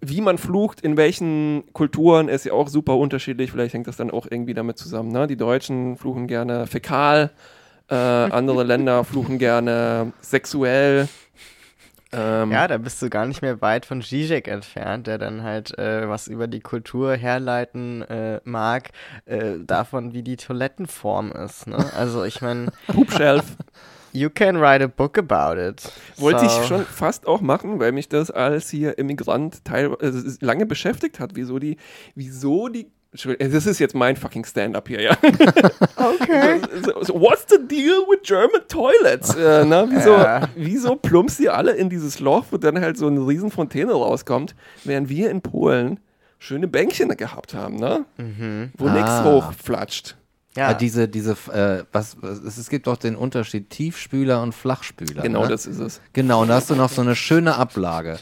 wie 0.00 0.20
man 0.20 0.38
flucht, 0.38 0.80
in 0.80 0.96
welchen 0.96 1.62
Kulturen 1.72 2.28
ist 2.28 2.44
ja 2.44 2.54
auch 2.54 2.68
super 2.68 2.96
unterschiedlich, 2.96 3.52
vielleicht 3.52 3.74
hängt 3.74 3.86
das 3.86 3.96
dann 3.96 4.10
auch 4.10 4.26
irgendwie 4.28 4.54
damit 4.54 4.78
zusammen, 4.78 5.12
ne, 5.12 5.26
die 5.26 5.36
Deutschen 5.36 5.96
fluchen 5.96 6.26
gerne 6.26 6.66
fäkal, 6.66 7.30
äh, 7.88 7.94
andere 7.94 8.64
Länder 8.64 9.04
fluchen 9.04 9.38
gerne 9.38 10.12
sexuell, 10.22 11.08
ähm, 12.12 12.50
Ja, 12.52 12.68
da 12.68 12.78
bist 12.78 13.00
du 13.02 13.08
gar 13.10 13.26
nicht 13.26 13.42
mehr 13.42 13.60
weit 13.60 13.86
von 13.86 14.02
Zizek 14.02 14.48
entfernt, 14.48 15.06
der 15.06 15.18
dann 15.18 15.42
halt 15.42 15.76
äh, 15.78 16.08
was 16.08 16.28
über 16.28 16.46
die 16.46 16.60
Kultur 16.60 17.14
herleiten 17.16 18.02
äh, 18.02 18.40
mag, 18.44 18.90
äh, 19.26 19.58
davon, 19.64 20.12
wie 20.12 20.22
die 20.22 20.36
Toilettenform 20.36 21.32
ist. 21.32 21.66
Ne? 21.66 21.84
Also 21.96 22.24
ich 22.24 22.40
meine, 22.42 22.72
Poopshelf. 22.88 23.56
you 24.12 24.28
can 24.28 24.56
write 24.60 24.84
a 24.84 24.88
book 24.88 25.16
about 25.18 25.58
it. 25.60 25.90
Wollte 26.18 26.48
So. 26.48 26.60
ich 26.60 26.66
schon 26.66 26.84
fast 26.84 27.26
auch 27.26 27.40
machen, 27.40 27.80
weil 27.80 27.92
mich 27.92 28.08
das 28.08 28.30
als 28.30 28.68
hier 28.70 28.98
Immigrant 28.98 29.64
teil, 29.64 29.96
äh, 30.00 30.12
lange 30.40 30.66
beschäftigt 30.66 31.18
hat, 31.20 31.30
wieso 31.34 31.58
die, 31.58 31.76
wieso 32.14 32.68
die 32.68 32.90
das 33.12 33.66
ist 33.66 33.78
jetzt 33.78 33.94
mein 33.94 34.16
fucking 34.16 34.44
Stand-up 34.44 34.88
hier, 34.88 35.02
ja. 35.02 35.16
Okay. 35.96 36.60
So, 36.84 37.02
so, 37.04 37.14
what's 37.20 37.44
the 37.48 37.58
deal 37.58 38.00
with 38.08 38.20
German 38.22 38.62
toilets? 38.68 39.34
Äh, 39.34 39.64
ne? 39.64 39.86
wieso, 39.90 40.12
Ja. 40.14 40.48
wieso 40.56 40.96
plumpst 40.96 41.38
ihr 41.40 41.54
alle 41.54 41.72
in 41.72 41.90
dieses 41.90 42.20
Loch, 42.20 42.46
wo 42.50 42.56
dann 42.56 42.80
halt 42.80 42.96
so 42.96 43.06
eine 43.06 43.20
riesen 43.26 43.50
Fontäne 43.50 43.92
rauskommt, 43.92 44.54
während 44.84 45.08
wir 45.08 45.30
in 45.30 45.42
Polen 45.42 46.00
schöne 46.38 46.66
Bänkchen 46.68 47.08
gehabt 47.16 47.54
haben, 47.54 47.76
ne? 47.76 48.04
Wo 48.78 48.88
nichts 48.88 49.10
Ah. 49.10 49.24
hochflatscht. 49.24 50.16
Ja. 50.56 50.68
Ja, 50.68 50.74
diese, 50.74 51.08
diese, 51.08 51.32
äh, 51.52 51.84
was, 51.92 52.16
was, 52.20 52.38
es 52.40 52.58
es 52.58 52.68
gibt 52.68 52.86
auch 52.86 52.98
den 52.98 53.16
Unterschied 53.16 53.70
Tiefspüler 53.70 54.42
und 54.42 54.52
Flachspüler. 54.54 55.22
Genau, 55.22 55.42
ne? 55.44 55.48
das 55.48 55.64
ist 55.66 55.78
es. 55.78 56.00
Genau, 56.12 56.42
und 56.42 56.48
da 56.48 56.56
hast 56.56 56.68
du 56.68 56.74
noch 56.74 56.90
so 56.90 57.00
eine 57.00 57.16
schöne 57.16 57.54
Ablage. 57.56 58.18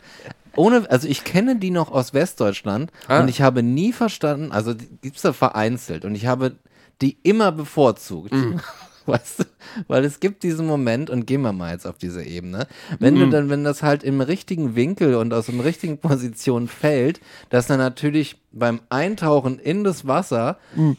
Ohne, 0.56 0.90
also 0.90 1.06
ich 1.08 1.24
kenne 1.24 1.56
die 1.56 1.70
noch 1.70 1.90
aus 1.92 2.14
Westdeutschland 2.14 2.90
Ah. 3.08 3.20
und 3.20 3.28
ich 3.28 3.42
habe 3.42 3.62
nie 3.62 3.92
verstanden, 3.92 4.52
also 4.52 4.74
die 4.74 4.88
gibt's 5.02 5.22
da 5.22 5.32
vereinzelt 5.32 6.04
und 6.04 6.14
ich 6.14 6.26
habe 6.26 6.56
die 7.00 7.16
immer 7.22 7.52
bevorzugt. 7.52 8.32
Weißt 9.06 9.40
du? 9.40 9.44
Weil 9.88 10.04
es 10.04 10.20
gibt 10.20 10.42
diesen 10.42 10.66
Moment, 10.66 11.08
und 11.08 11.26
gehen 11.26 11.40
wir 11.40 11.52
mal 11.52 11.72
jetzt 11.72 11.86
auf 11.86 11.96
diese 11.96 12.22
Ebene, 12.22 12.66
wenn 12.98 13.14
du 13.16 13.28
dann, 13.30 13.48
wenn 13.48 13.64
das 13.64 13.82
halt 13.82 14.04
im 14.04 14.20
richtigen 14.20 14.76
Winkel 14.76 15.14
und 15.14 15.32
aus 15.32 15.46
der 15.46 15.64
richtigen 15.64 15.98
Position 16.06 16.68
fällt, 16.68 17.20
dass 17.48 17.66
dann 17.66 17.78
natürlich 17.78 18.36
beim 18.52 18.80
Eintauchen 18.90 19.58
in 19.58 19.82
das 19.84 20.06
Wasser 20.06 20.58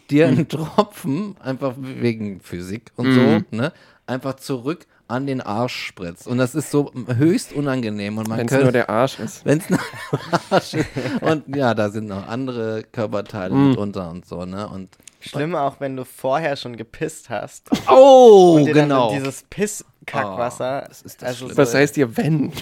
dir 0.09 0.27
ein 0.27 0.47
Tropfen, 0.49 1.35
einfach 1.39 1.75
wegen 1.77 2.41
Physik 2.41 2.91
und 2.95 3.13
so, 3.13 3.55
ne, 3.55 3.71
einfach 4.07 4.35
zurück 4.37 4.87
an 5.11 5.27
den 5.27 5.41
Arsch 5.41 5.87
spritzt. 5.87 6.27
Und 6.27 6.37
das 6.37 6.55
ist 6.55 6.71
so 6.71 6.91
höchst 7.15 7.53
unangenehm. 7.53 8.17
Und 8.17 8.27
man 8.27 8.39
Wenn 8.39 8.47
es 8.47 8.63
nur 8.63 8.71
der 8.71 8.89
Arsch 8.89 9.19
ist. 9.19 9.45
wenn 9.45 9.59
es 9.59 9.69
nur 9.69 9.79
der 10.11 10.39
Arsch 10.49 10.73
ist. 10.73 10.87
Und 11.21 11.55
ja, 11.55 11.73
da 11.73 11.89
sind 11.89 12.07
noch 12.07 12.27
andere 12.27 12.83
Körperteile 12.83 13.53
mit 13.53 13.77
unter 13.77 14.09
und 14.09 14.25
so, 14.25 14.45
ne? 14.45 14.67
Und 14.67 14.89
schlimm 15.19 15.55
auch, 15.55 15.79
wenn 15.79 15.95
du 15.95 16.05
vorher 16.05 16.55
schon 16.55 16.77
gepisst 16.77 17.29
hast. 17.29 17.69
oh, 17.89 18.55
und 18.57 18.65
dir 18.65 18.73
genau. 18.73 19.09
dann 19.09 19.19
dieses 19.19 19.43
Pisskackwasser. 19.43 20.83
Oh, 20.83 20.87
das 20.87 21.01
ist 21.01 21.21
das 21.21 21.29
also 21.29 21.45
Schlimme. 21.45 21.57
Was 21.57 21.71
so 21.71 21.77
heißt 21.77 21.97
ihr, 21.97 22.17
wenn? 22.17 22.53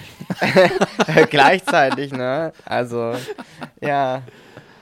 gleichzeitig, 1.29 2.11
ne? 2.11 2.51
Also, 2.65 3.13
ja. 3.81 4.23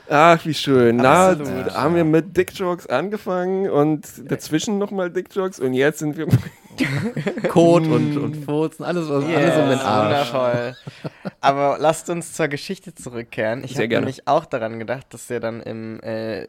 Ach, 0.09 0.45
wie 0.45 0.53
schön. 0.53 0.97
Na, 0.97 1.29
Absolut. 1.31 1.67
da 1.67 1.73
haben 1.75 1.95
wir 1.95 2.03
mit 2.03 2.35
Dick-Jokes 2.35 2.87
angefangen 2.87 3.69
und 3.69 4.05
dazwischen 4.31 4.77
nochmal 4.77 5.09
Dick-Jokes 5.09 5.59
und 5.59 5.73
jetzt 5.73 5.99
sind 5.99 6.17
wir. 6.17 6.27
Kot 7.49 7.87
und, 7.87 8.17
und 8.17 8.45
Furzen, 8.45 8.83
alles, 8.83 9.09
was, 9.09 9.23
alles 9.23 9.55
um 9.55 9.61
den 9.61 9.69
Yes, 9.71 9.81
Arsch. 9.81 10.31
Wundervoll. 10.31 10.75
Aber 11.41 11.77
lasst 11.79 12.09
uns 12.11 12.33
zur 12.33 12.47
Geschichte 12.49 12.93
zurückkehren. 12.93 13.63
Ich 13.63 13.75
habe 13.77 13.87
nämlich 13.87 14.27
auch 14.27 14.45
daran 14.45 14.77
gedacht, 14.77 15.07
dass 15.09 15.29
er 15.31 15.39
dann 15.39 15.61
im, 15.61 15.99
äh, 16.01 16.45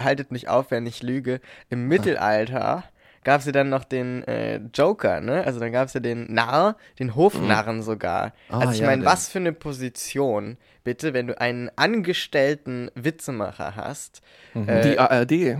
haltet 0.00 0.32
mich 0.32 0.48
auf, 0.48 0.72
wenn 0.72 0.84
ich 0.86 1.02
lüge, 1.02 1.40
im 1.70 1.86
Mittelalter 1.86 2.82
gab 3.24 3.40
es 3.40 3.46
ja 3.46 3.52
dann 3.52 3.68
noch 3.68 3.84
den 3.84 4.22
äh, 4.24 4.60
Joker, 4.74 5.20
ne? 5.20 5.44
Also 5.44 5.60
dann 5.60 5.72
gab 5.72 5.88
es 5.88 5.94
ja 5.94 6.00
den 6.00 6.32
Narr, 6.32 6.76
den 6.98 7.14
Hofnarren 7.14 7.82
sogar. 7.82 8.32
Ah, 8.48 8.60
also 8.60 8.72
ich 8.72 8.80
ja, 8.80 8.86
meine, 8.86 9.04
was 9.04 9.28
für 9.28 9.38
eine 9.38 9.52
Position, 9.52 10.56
bitte, 10.84 11.14
wenn 11.14 11.28
du 11.28 11.40
einen 11.40 11.70
angestellten 11.76 12.90
Witzemacher 12.94 13.76
hast. 13.76 14.22
Äh, 14.54 14.82
Die 14.82 14.98
ARD. 14.98 15.30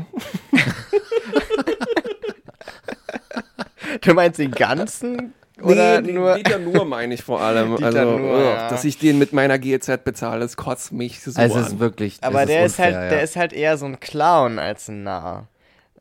du 4.00 4.14
meinst 4.14 4.38
den 4.38 4.50
ganzen? 4.50 5.34
Oder 5.62 6.00
nee, 6.00 6.12
nur... 6.12 6.34
Dieter 6.34 6.58
nur 6.58 6.84
meine 6.84 7.14
ich 7.14 7.22
vor 7.22 7.40
allem. 7.40 7.76
Dieter 7.76 7.86
also, 7.86 8.18
Nuhr, 8.18 8.38
ugh, 8.38 8.44
ja. 8.44 8.68
dass 8.68 8.84
ich 8.84 8.98
den 8.98 9.18
mit 9.18 9.32
meiner 9.32 9.58
GEZ 9.58 10.02
bezahle, 10.04 10.40
das 10.40 10.56
kotzt 10.56 10.92
mich 10.92 11.22
so 11.22 11.30
Es 11.30 11.38
an. 11.38 11.50
ist 11.50 11.78
wirklich. 11.78 12.18
Aber 12.22 12.42
es 12.42 12.46
der 12.48 12.64
ist 12.64 12.72
unfair, 12.72 12.84
halt, 12.84 12.94
ja. 12.94 13.08
der 13.10 13.22
ist 13.22 13.36
halt 13.36 13.52
eher 13.52 13.76
so 13.76 13.86
ein 13.86 14.00
Clown 14.00 14.58
als 14.58 14.88
ein 14.88 15.04
Narr. 15.04 15.46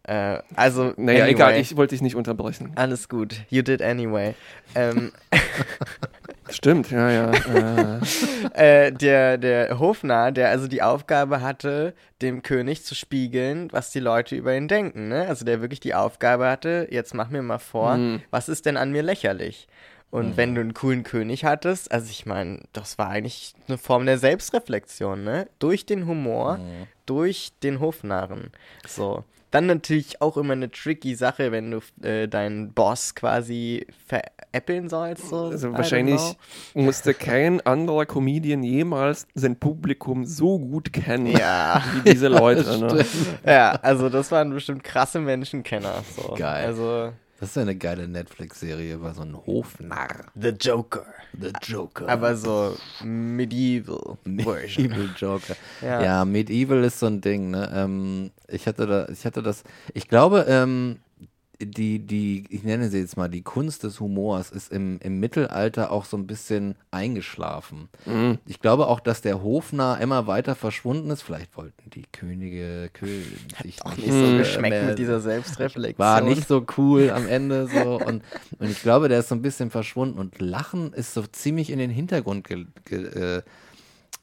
Äh, 0.03 0.39
also, 0.55 0.93
naja, 0.97 1.23
anyway, 1.25 1.31
egal, 1.31 1.57
ich 1.57 1.75
wollte 1.77 1.93
dich 1.95 2.01
nicht 2.01 2.15
unterbrechen. 2.15 2.71
Alles 2.75 3.07
gut. 3.07 3.35
You 3.49 3.61
did 3.61 3.81
anyway. 3.81 4.33
ähm, 4.75 5.11
Stimmt, 6.49 6.91
ja, 6.91 7.09
ja. 7.11 7.31
äh, 8.55 8.87
äh, 8.87 8.91
der, 8.91 9.37
der 9.37 9.79
Hofnarr, 9.79 10.31
der 10.31 10.49
also 10.49 10.67
die 10.67 10.81
Aufgabe 10.81 11.41
hatte, 11.41 11.93
dem 12.21 12.41
König 12.43 12.83
zu 12.83 12.93
spiegeln, 12.93 13.69
was 13.71 13.91
die 13.91 13.99
Leute 14.01 14.35
über 14.35 14.55
ihn 14.55 14.67
denken. 14.67 15.07
Ne? 15.07 15.27
Also 15.27 15.45
der 15.45 15.61
wirklich 15.61 15.79
die 15.79 15.93
Aufgabe 15.93 16.49
hatte, 16.49 16.87
jetzt 16.91 17.13
mach 17.13 17.29
mir 17.29 17.41
mal 17.41 17.59
vor, 17.59 17.95
Mhm. 17.95 18.21
was 18.31 18.49
ist 18.49 18.65
denn 18.65 18.77
an 18.77 18.91
mir 18.91 19.03
lächerlich? 19.03 19.67
Und 20.09 20.35
wenn 20.35 20.55
du 20.55 20.59
einen 20.61 20.73
coolen 20.73 21.03
König 21.03 21.45
hattest, 21.45 21.89
also 21.93 22.07
ich 22.09 22.25
meine, 22.25 22.59
das 22.73 22.97
war 22.97 23.07
eigentlich 23.09 23.53
eine 23.69 23.77
Form 23.77 24.05
der 24.05 24.17
Selbstreflexion, 24.17 25.23
ne? 25.23 25.47
Durch 25.59 25.85
den 25.85 26.05
Humor, 26.05 26.59
durch 27.05 27.53
den 27.63 27.79
Hofnarren. 27.79 28.51
So. 28.85 29.23
Dann 29.51 29.65
natürlich 29.65 30.21
auch 30.21 30.37
immer 30.37 30.53
eine 30.53 30.71
tricky 30.71 31.13
Sache, 31.13 31.51
wenn 31.51 31.71
du 31.71 32.07
äh, 32.07 32.27
deinen 32.27 32.71
Boss 32.73 33.15
quasi 33.15 33.85
veräppeln 34.07 34.87
sollst. 34.87 35.27
So. 35.29 35.45
Also 35.45 35.73
wahrscheinlich 35.73 36.21
musste 36.73 37.13
kein 37.13 37.59
anderer 37.61 38.05
Comedian 38.05 38.63
jemals 38.63 39.27
sein 39.33 39.57
Publikum 39.57 40.25
so 40.25 40.57
gut 40.57 40.93
kennen 40.93 41.27
Ja. 41.27 41.83
wie 41.93 42.11
diese 42.11 42.29
Leute. 42.29 42.77
ne? 42.79 43.05
ja, 43.45 43.71
also 43.81 44.07
das 44.07 44.31
waren 44.31 44.51
bestimmt 44.51 44.83
krasse 44.85 45.19
Menschenkenner. 45.19 46.03
So. 46.15 46.33
Geil. 46.35 46.65
Also 46.65 47.11
Das 47.41 47.49
ist 47.49 47.55
ja 47.55 47.63
eine 47.63 47.75
geile 47.75 48.07
Netflix-Serie 48.07 48.93
über 48.93 49.15
so 49.15 49.23
einen 49.23 49.35
Hofnarr. 49.35 50.25
The 50.39 50.49
Joker. 50.49 51.07
The 51.41 51.51
Joker. 51.63 52.07
Aber 52.07 52.35
so 52.35 52.77
medieval 53.03 54.19
Version. 54.23 54.89
Medieval 54.89 55.09
Joker. 55.17 55.55
Ja. 55.81 56.03
Ja. 56.03 56.25
Medieval 56.25 56.83
ist 56.83 56.99
so 56.99 57.07
ein 57.07 57.19
Ding, 57.19 57.49
ne? 57.49 57.67
Ähm, 57.73 58.29
ich 58.47 58.67
hatte 58.67 58.85
da, 58.85 59.09
ich 59.09 59.25
hatte 59.25 59.41
das, 59.41 59.63
ich 59.95 60.07
glaube, 60.07 60.45
ähm, 60.47 60.99
die, 61.65 61.99
die, 61.99 62.45
ich 62.49 62.63
nenne 62.63 62.89
sie 62.89 62.99
jetzt 62.99 63.17
mal, 63.17 63.29
die 63.29 63.41
Kunst 63.41 63.83
des 63.83 63.99
Humors 63.99 64.51
ist 64.51 64.71
im, 64.71 64.99
im 64.99 65.19
Mittelalter 65.19 65.91
auch 65.91 66.05
so 66.05 66.17
ein 66.17 66.27
bisschen 66.27 66.75
eingeschlafen. 66.91 67.89
Mhm. 68.05 68.39
Ich 68.45 68.59
glaube 68.59 68.87
auch, 68.87 68.99
dass 68.99 69.21
der 69.21 69.43
Hofnarr 69.43 70.01
immer 70.01 70.27
weiter 70.27 70.55
verschwunden 70.55 71.09
ist. 71.09 71.21
Vielleicht 71.21 71.55
wollten 71.57 71.89
die 71.91 72.05
Könige, 72.11 72.89
Könige 72.93 73.25
sich 73.63 73.83
Auch 73.85 73.95
nicht 73.95 74.11
so 74.11 74.37
geschmeckt 74.37 74.85
mit 74.87 74.99
dieser 74.99 75.19
Selbstreflexion. 75.19 75.99
war 75.99 76.21
nicht 76.21 76.47
so 76.47 76.65
cool 76.77 77.11
am 77.11 77.27
Ende 77.27 77.67
so 77.67 77.99
und, 77.99 78.23
und 78.59 78.69
ich 78.69 78.81
glaube, 78.81 79.09
der 79.09 79.19
ist 79.19 79.29
so 79.29 79.35
ein 79.35 79.41
bisschen 79.41 79.69
verschwunden 79.69 80.19
und 80.19 80.39
Lachen 80.41 80.93
ist 80.93 81.13
so 81.13 81.23
ziemlich 81.23 81.69
in 81.69 81.79
den 81.79 81.91
Hintergrund 81.91 82.47
ge, 82.47 82.65
ge, 82.85 83.05
äh, 83.05 83.41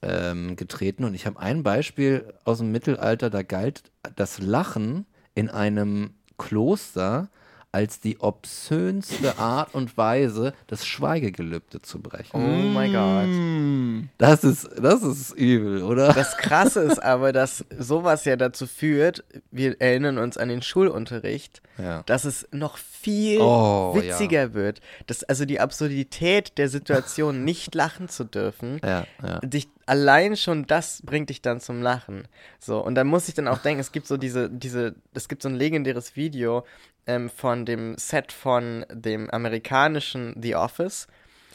ähm, 0.02 0.56
getreten 0.56 1.04
und 1.04 1.14
ich 1.14 1.26
habe 1.26 1.38
ein 1.40 1.62
Beispiel 1.62 2.32
aus 2.44 2.58
dem 2.58 2.70
Mittelalter, 2.70 3.30
da 3.30 3.42
galt 3.42 3.82
das 4.16 4.38
Lachen 4.38 5.06
in 5.34 5.48
einem 5.48 6.10
Kloster 6.38 7.28
als 7.70 8.00
die 8.00 8.18
obszönste 8.20 9.38
Art 9.38 9.74
und 9.74 9.96
Weise, 9.98 10.54
das 10.68 10.86
Schweigegelübde 10.86 11.82
zu 11.82 12.00
brechen. 12.00 12.30
Oh 12.32 12.38
mein 12.38 12.92
Gott. 12.92 14.08
Das 14.18 14.42
ist, 14.42 14.68
das 14.80 15.02
ist 15.02 15.32
übel, 15.32 15.82
oder? 15.82 16.12
Das 16.14 16.36
Krasse 16.38 16.80
ist 16.80 17.02
aber, 17.02 17.32
dass 17.32 17.64
sowas 17.78 18.24
ja 18.24 18.36
dazu 18.36 18.66
führt, 18.66 19.22
wir 19.50 19.80
erinnern 19.80 20.18
uns 20.18 20.38
an 20.38 20.48
den 20.48 20.62
Schulunterricht, 20.62 21.60
Ja. 21.76 22.02
dass 22.04 22.24
es 22.24 22.48
noch 22.52 22.78
viel 22.78 23.38
Oh, 23.40 23.94
witziger 23.94 24.54
wird. 24.54 24.80
Dass 25.06 25.22
also 25.24 25.44
die 25.44 25.60
Absurdität 25.60 26.56
der 26.58 26.68
Situation, 26.68 27.44
nicht 27.44 27.74
lachen 27.74 28.08
zu 28.08 28.24
dürfen, 28.24 28.80
Ja, 28.82 29.04
ja. 29.22 29.38
dich 29.40 29.68
allein 29.86 30.36
schon 30.36 30.66
das 30.66 31.00
bringt 31.02 31.30
dich 31.30 31.40
dann 31.40 31.60
zum 31.60 31.80
Lachen. 31.82 32.28
So, 32.58 32.78
und 32.84 32.94
dann 32.94 33.06
muss 33.06 33.28
ich 33.28 33.34
dann 33.34 33.48
auch 33.48 33.58
denken, 33.58 33.80
es 33.80 33.90
gibt 33.92 34.06
so 34.06 34.16
diese, 34.18 34.50
diese, 34.50 34.94
es 35.14 35.28
gibt 35.28 35.42
so 35.42 35.48
ein 35.48 35.54
legendäres 35.54 36.14
Video 36.16 36.64
ähm, 37.08 37.28
von 37.28 37.64
dem 37.66 37.96
Set 37.98 38.30
von 38.30 38.86
dem 38.92 39.28
amerikanischen 39.30 40.36
The 40.40 40.54
Office, 40.54 41.08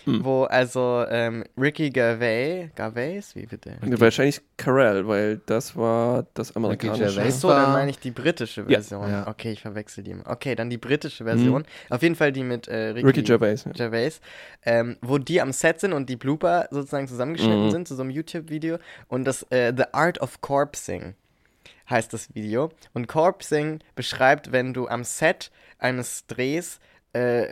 wo 0.05 0.43
also 0.43 1.05
ähm, 1.09 1.45
Ricky 1.57 1.89
Gervais, 1.89 2.71
Gervais, 2.75 3.21
wie 3.35 3.45
bitte? 3.45 3.77
Wahrscheinlich 3.79 4.41
Carell, 4.57 5.07
weil 5.07 5.39
das 5.45 5.77
war 5.77 6.25
das 6.33 6.53
amerikanische. 6.57 7.05
Gervais. 7.05 7.35
Achso, 7.35 7.47
dann 7.47 7.71
meine 7.71 7.89
ich 7.91 7.99
die 7.99 8.11
britische 8.11 8.61
Ja. 8.67 8.67
Version. 8.81 9.09
Ja. 9.09 9.27
Okay, 9.29 9.53
ich 9.53 9.61
verwechsel 9.61 10.03
die. 10.03 10.13
Okay, 10.25 10.55
dann 10.55 10.69
die 10.69 10.77
britische 10.77 11.23
Version. 11.23 11.63
Auf 11.89 12.01
jeden 12.03 12.15
Fall 12.15 12.33
die 12.33 12.43
mit 12.43 12.67
äh, 12.67 12.89
Ricky, 12.89 13.07
Ricky 13.07 13.23
Gervais. 13.23 13.63
ja. 13.65 13.71
Gervais, 13.71 14.19
ähm, 14.65 14.97
wo 15.01 15.19
die 15.19 15.39
am 15.39 15.53
Set 15.53 15.79
sind 15.79 15.93
und 15.93 16.09
die 16.09 16.17
Blooper 16.17 16.67
sozusagen 16.69 17.07
zusammengeschnitten 17.07 17.67
Mhm. 17.67 17.71
sind 17.71 17.87
zu 17.87 17.95
so 17.95 18.01
einem 18.01 18.11
YouTube-Video. 18.11 18.79
Und 19.07 19.23
das 19.23 19.43
äh, 19.51 19.71
The 19.73 19.85
Art 19.93 20.19
of 20.19 20.41
Corpsing 20.41 21.13
heißt 21.89 22.13
das 22.13 22.33
Video. 22.33 22.71
Und 22.93 23.07
Corpsing 23.07 23.79
beschreibt, 23.95 24.51
wenn 24.51 24.73
du 24.73 24.87
am 24.87 25.03
Set 25.03 25.51
eines 25.77 26.25
Drehs 26.27 26.79
äh, 27.13 27.51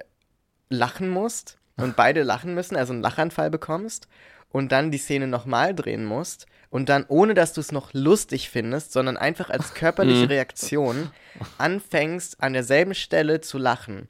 lachen 0.69 1.09
musst 1.09 1.57
und 1.77 1.95
beide 1.95 2.23
lachen 2.23 2.53
müssen, 2.53 2.75
also 2.75 2.93
einen 2.93 3.01
Lachanfall 3.01 3.49
bekommst 3.49 4.07
und 4.49 4.71
dann 4.71 4.91
die 4.91 4.97
Szene 4.97 5.27
nochmal 5.27 5.75
drehen 5.75 6.05
musst 6.05 6.45
und 6.69 6.89
dann, 6.89 7.05
ohne 7.07 7.33
dass 7.33 7.53
du 7.53 7.61
es 7.61 7.71
noch 7.71 7.93
lustig 7.93 8.49
findest, 8.49 8.93
sondern 8.93 9.17
einfach 9.17 9.49
als 9.49 9.73
körperliche 9.75 10.29
Reaktion 10.29 11.11
anfängst, 11.57 12.41
an 12.41 12.53
derselben 12.53 12.95
Stelle 12.95 13.41
zu 13.41 13.57
lachen. 13.57 14.07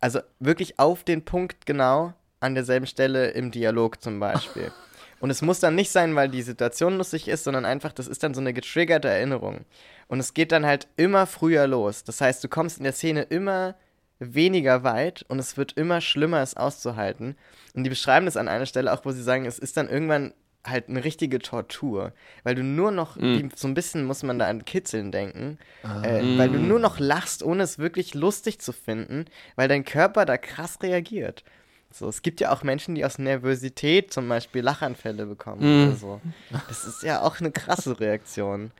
Also 0.00 0.20
wirklich 0.38 0.78
auf 0.78 1.04
den 1.04 1.24
Punkt 1.24 1.66
genau 1.66 2.14
an 2.40 2.54
derselben 2.54 2.86
Stelle 2.86 3.30
im 3.30 3.50
Dialog 3.50 4.02
zum 4.02 4.18
Beispiel. 4.18 4.72
Und 5.20 5.30
es 5.30 5.42
muss 5.42 5.60
dann 5.60 5.74
nicht 5.74 5.90
sein, 5.90 6.16
weil 6.16 6.28
die 6.30 6.42
Situation 6.42 6.96
lustig 6.96 7.28
ist, 7.28 7.44
sondern 7.44 7.64
einfach, 7.66 7.92
das 7.92 8.08
ist 8.08 8.22
dann 8.22 8.34
so 8.34 8.40
eine 8.40 8.52
getriggerte 8.54 9.08
Erinnerung. 9.08 9.64
Und 10.08 10.18
es 10.18 10.34
geht 10.34 10.50
dann 10.50 10.64
halt 10.66 10.88
immer 10.96 11.26
früher 11.26 11.66
los. 11.66 12.02
Das 12.04 12.20
heißt, 12.20 12.42
du 12.42 12.48
kommst 12.48 12.78
in 12.78 12.84
der 12.84 12.92
Szene 12.94 13.22
immer 13.22 13.74
weniger 14.18 14.82
weit 14.82 15.24
und 15.28 15.38
es 15.38 15.56
wird 15.56 15.72
immer 15.72 16.00
schlimmer, 16.00 16.42
es 16.42 16.56
auszuhalten. 16.56 17.36
Und 17.74 17.84
die 17.84 17.90
beschreiben 17.90 18.26
das 18.26 18.36
an 18.36 18.48
einer 18.48 18.66
Stelle 18.66 18.92
auch, 18.92 19.04
wo 19.04 19.12
sie 19.12 19.22
sagen, 19.22 19.46
es 19.46 19.58
ist 19.58 19.76
dann 19.76 19.88
irgendwann 19.88 20.34
halt 20.66 20.90
eine 20.90 21.02
richtige 21.04 21.38
Tortur, 21.38 22.12
weil 22.42 22.54
du 22.54 22.62
nur 22.62 22.90
noch, 22.90 23.16
Mm. 23.16 23.20
die, 23.20 23.48
so 23.56 23.66
ein 23.66 23.72
bisschen 23.72 24.04
muss 24.04 24.22
man 24.22 24.38
da 24.38 24.46
an 24.46 24.66
Kitzeln 24.66 25.10
denken, 25.10 25.58
Ah. 25.82 26.02
äh, 26.02 26.36
weil 26.38 26.50
du 26.50 26.58
nur 26.58 26.78
noch 26.78 26.98
lachst, 26.98 27.42
ohne 27.42 27.62
es 27.62 27.78
wirklich 27.78 28.12
lustig 28.12 28.58
zu 28.58 28.72
finden, 28.72 29.24
weil 29.56 29.68
dein 29.68 29.86
Körper 29.86 30.26
da 30.26 30.36
krass 30.36 30.78
reagiert. 30.82 31.44
So, 31.92 32.08
es 32.08 32.22
gibt 32.22 32.40
ja 32.40 32.52
auch 32.52 32.62
Menschen, 32.62 32.94
die 32.94 33.04
aus 33.04 33.18
Nervosität 33.18 34.12
zum 34.12 34.28
Beispiel 34.28 34.62
Lachanfälle 34.62 35.26
bekommen 35.26 35.60
Mm. 35.62 35.88
oder 35.88 35.96
so. 35.96 36.20
Das 36.68 36.84
ist 36.84 37.02
ja 37.02 37.20
auch 37.22 37.40
eine 37.40 37.50
krasse 37.50 37.98
Reaktion. 37.98 38.70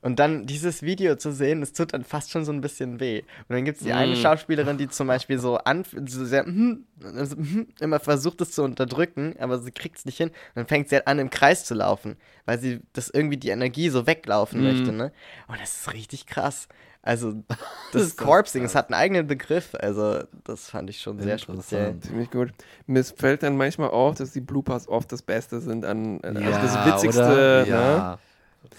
Und 0.00 0.18
dann 0.18 0.44
dieses 0.46 0.82
Video 0.82 1.16
zu 1.16 1.32
sehen, 1.32 1.60
das 1.60 1.72
tut 1.72 1.94
dann 1.94 2.04
fast 2.04 2.30
schon 2.30 2.44
so 2.44 2.52
ein 2.52 2.60
bisschen 2.60 3.00
weh. 3.00 3.20
Und 3.48 3.54
dann 3.56 3.64
gibt 3.64 3.78
es 3.78 3.84
die 3.84 3.92
eine 3.94 4.12
Mm. 4.12 4.16
Schauspielerin, 4.16 4.76
die 4.78 4.88
zum 4.88 5.06
Beispiel 5.06 5.38
so, 5.38 5.56
an, 5.56 5.84
so 6.06 6.24
sehr, 6.26 6.44
hm, 6.44 6.84
also, 7.02 7.36
hm, 7.36 7.68
immer 7.80 8.00
versucht 8.00 8.40
es 8.42 8.52
zu 8.52 8.62
unterdrücken, 8.64 9.34
aber 9.38 9.58
sie 9.58 9.70
kriegt 9.70 9.96
es 9.98 10.04
nicht 10.04 10.18
hin. 10.18 10.28
Und 10.28 10.34
dann 10.56 10.66
fängt 10.66 10.88
sie 10.90 10.96
halt 10.96 11.06
an, 11.06 11.18
im 11.18 11.30
Kreis 11.30 11.64
zu 11.64 11.74
laufen, 11.74 12.16
weil 12.44 12.58
sie 12.58 12.80
das 12.92 13.08
irgendwie 13.10 13.38
die 13.38 13.48
Energie 13.48 13.88
so 13.88 14.06
weglaufen 14.06 14.60
Mm. 14.60 14.64
möchte. 14.64 14.92
Ne? 14.92 15.12
Und 15.48 15.58
das 15.60 15.74
ist 15.80 15.92
richtig 15.94 16.26
krass. 16.26 16.68
Also, 17.04 17.34
das 17.92 18.02
das 18.08 18.16
Corpsing, 18.16 18.64
es 18.64 18.74
hat 18.74 18.88
einen 18.88 18.94
eigenen 18.94 19.26
Begriff. 19.26 19.74
Also, 19.78 20.24
das 20.44 20.70
fand 20.70 20.88
ich 20.88 21.00
schon 21.00 21.20
sehr 21.20 21.36
speziell. 21.38 22.00
Ziemlich 22.00 22.30
gut. 22.30 22.52
Mir 22.86 23.04
fällt 23.04 23.42
dann 23.42 23.56
manchmal 23.58 23.90
auf, 23.90 24.16
dass 24.16 24.32
die 24.32 24.40
Bloopers 24.40 24.88
oft 24.88 25.12
das 25.12 25.20
Beste 25.20 25.60
sind 25.60 25.84
an 25.84 26.20
äh, 26.20 26.40
Ja, 26.40 26.58
also 26.58 26.60
das 26.60 26.86
Witzigste. 26.86 27.22
Ne? 27.22 27.66
Ja. 27.68 28.18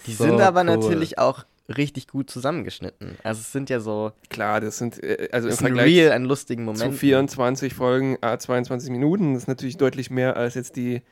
Die 0.06 0.12
So 0.12 0.24
sind 0.24 0.40
aber 0.40 0.60
cool. 0.60 0.66
natürlich 0.66 1.18
auch 1.18 1.44
richtig 1.68 2.08
gut 2.08 2.28
zusammengeschnitten. 2.28 3.16
Also, 3.22 3.40
es 3.40 3.52
sind 3.52 3.70
ja 3.70 3.78
so, 3.78 4.10
Klar, 4.28 4.60
das 4.60 4.78
sind 4.78 5.00
äh, 5.04 5.28
also 5.30 5.48
im 5.48 5.56
Vergleich 5.56 5.86
Real 5.86 6.12
an 6.12 6.24
lustigen 6.24 6.62
zu 6.62 6.72
Momenten. 6.72 6.98
24 6.98 7.74
Folgen, 7.74 8.18
a 8.22 8.36
22 8.36 8.90
Minuten, 8.90 9.34
das 9.34 9.44
ist 9.44 9.48
natürlich 9.48 9.76
deutlich 9.76 10.10
mehr 10.10 10.36
als 10.36 10.54
jetzt 10.54 10.74
die 10.74 11.02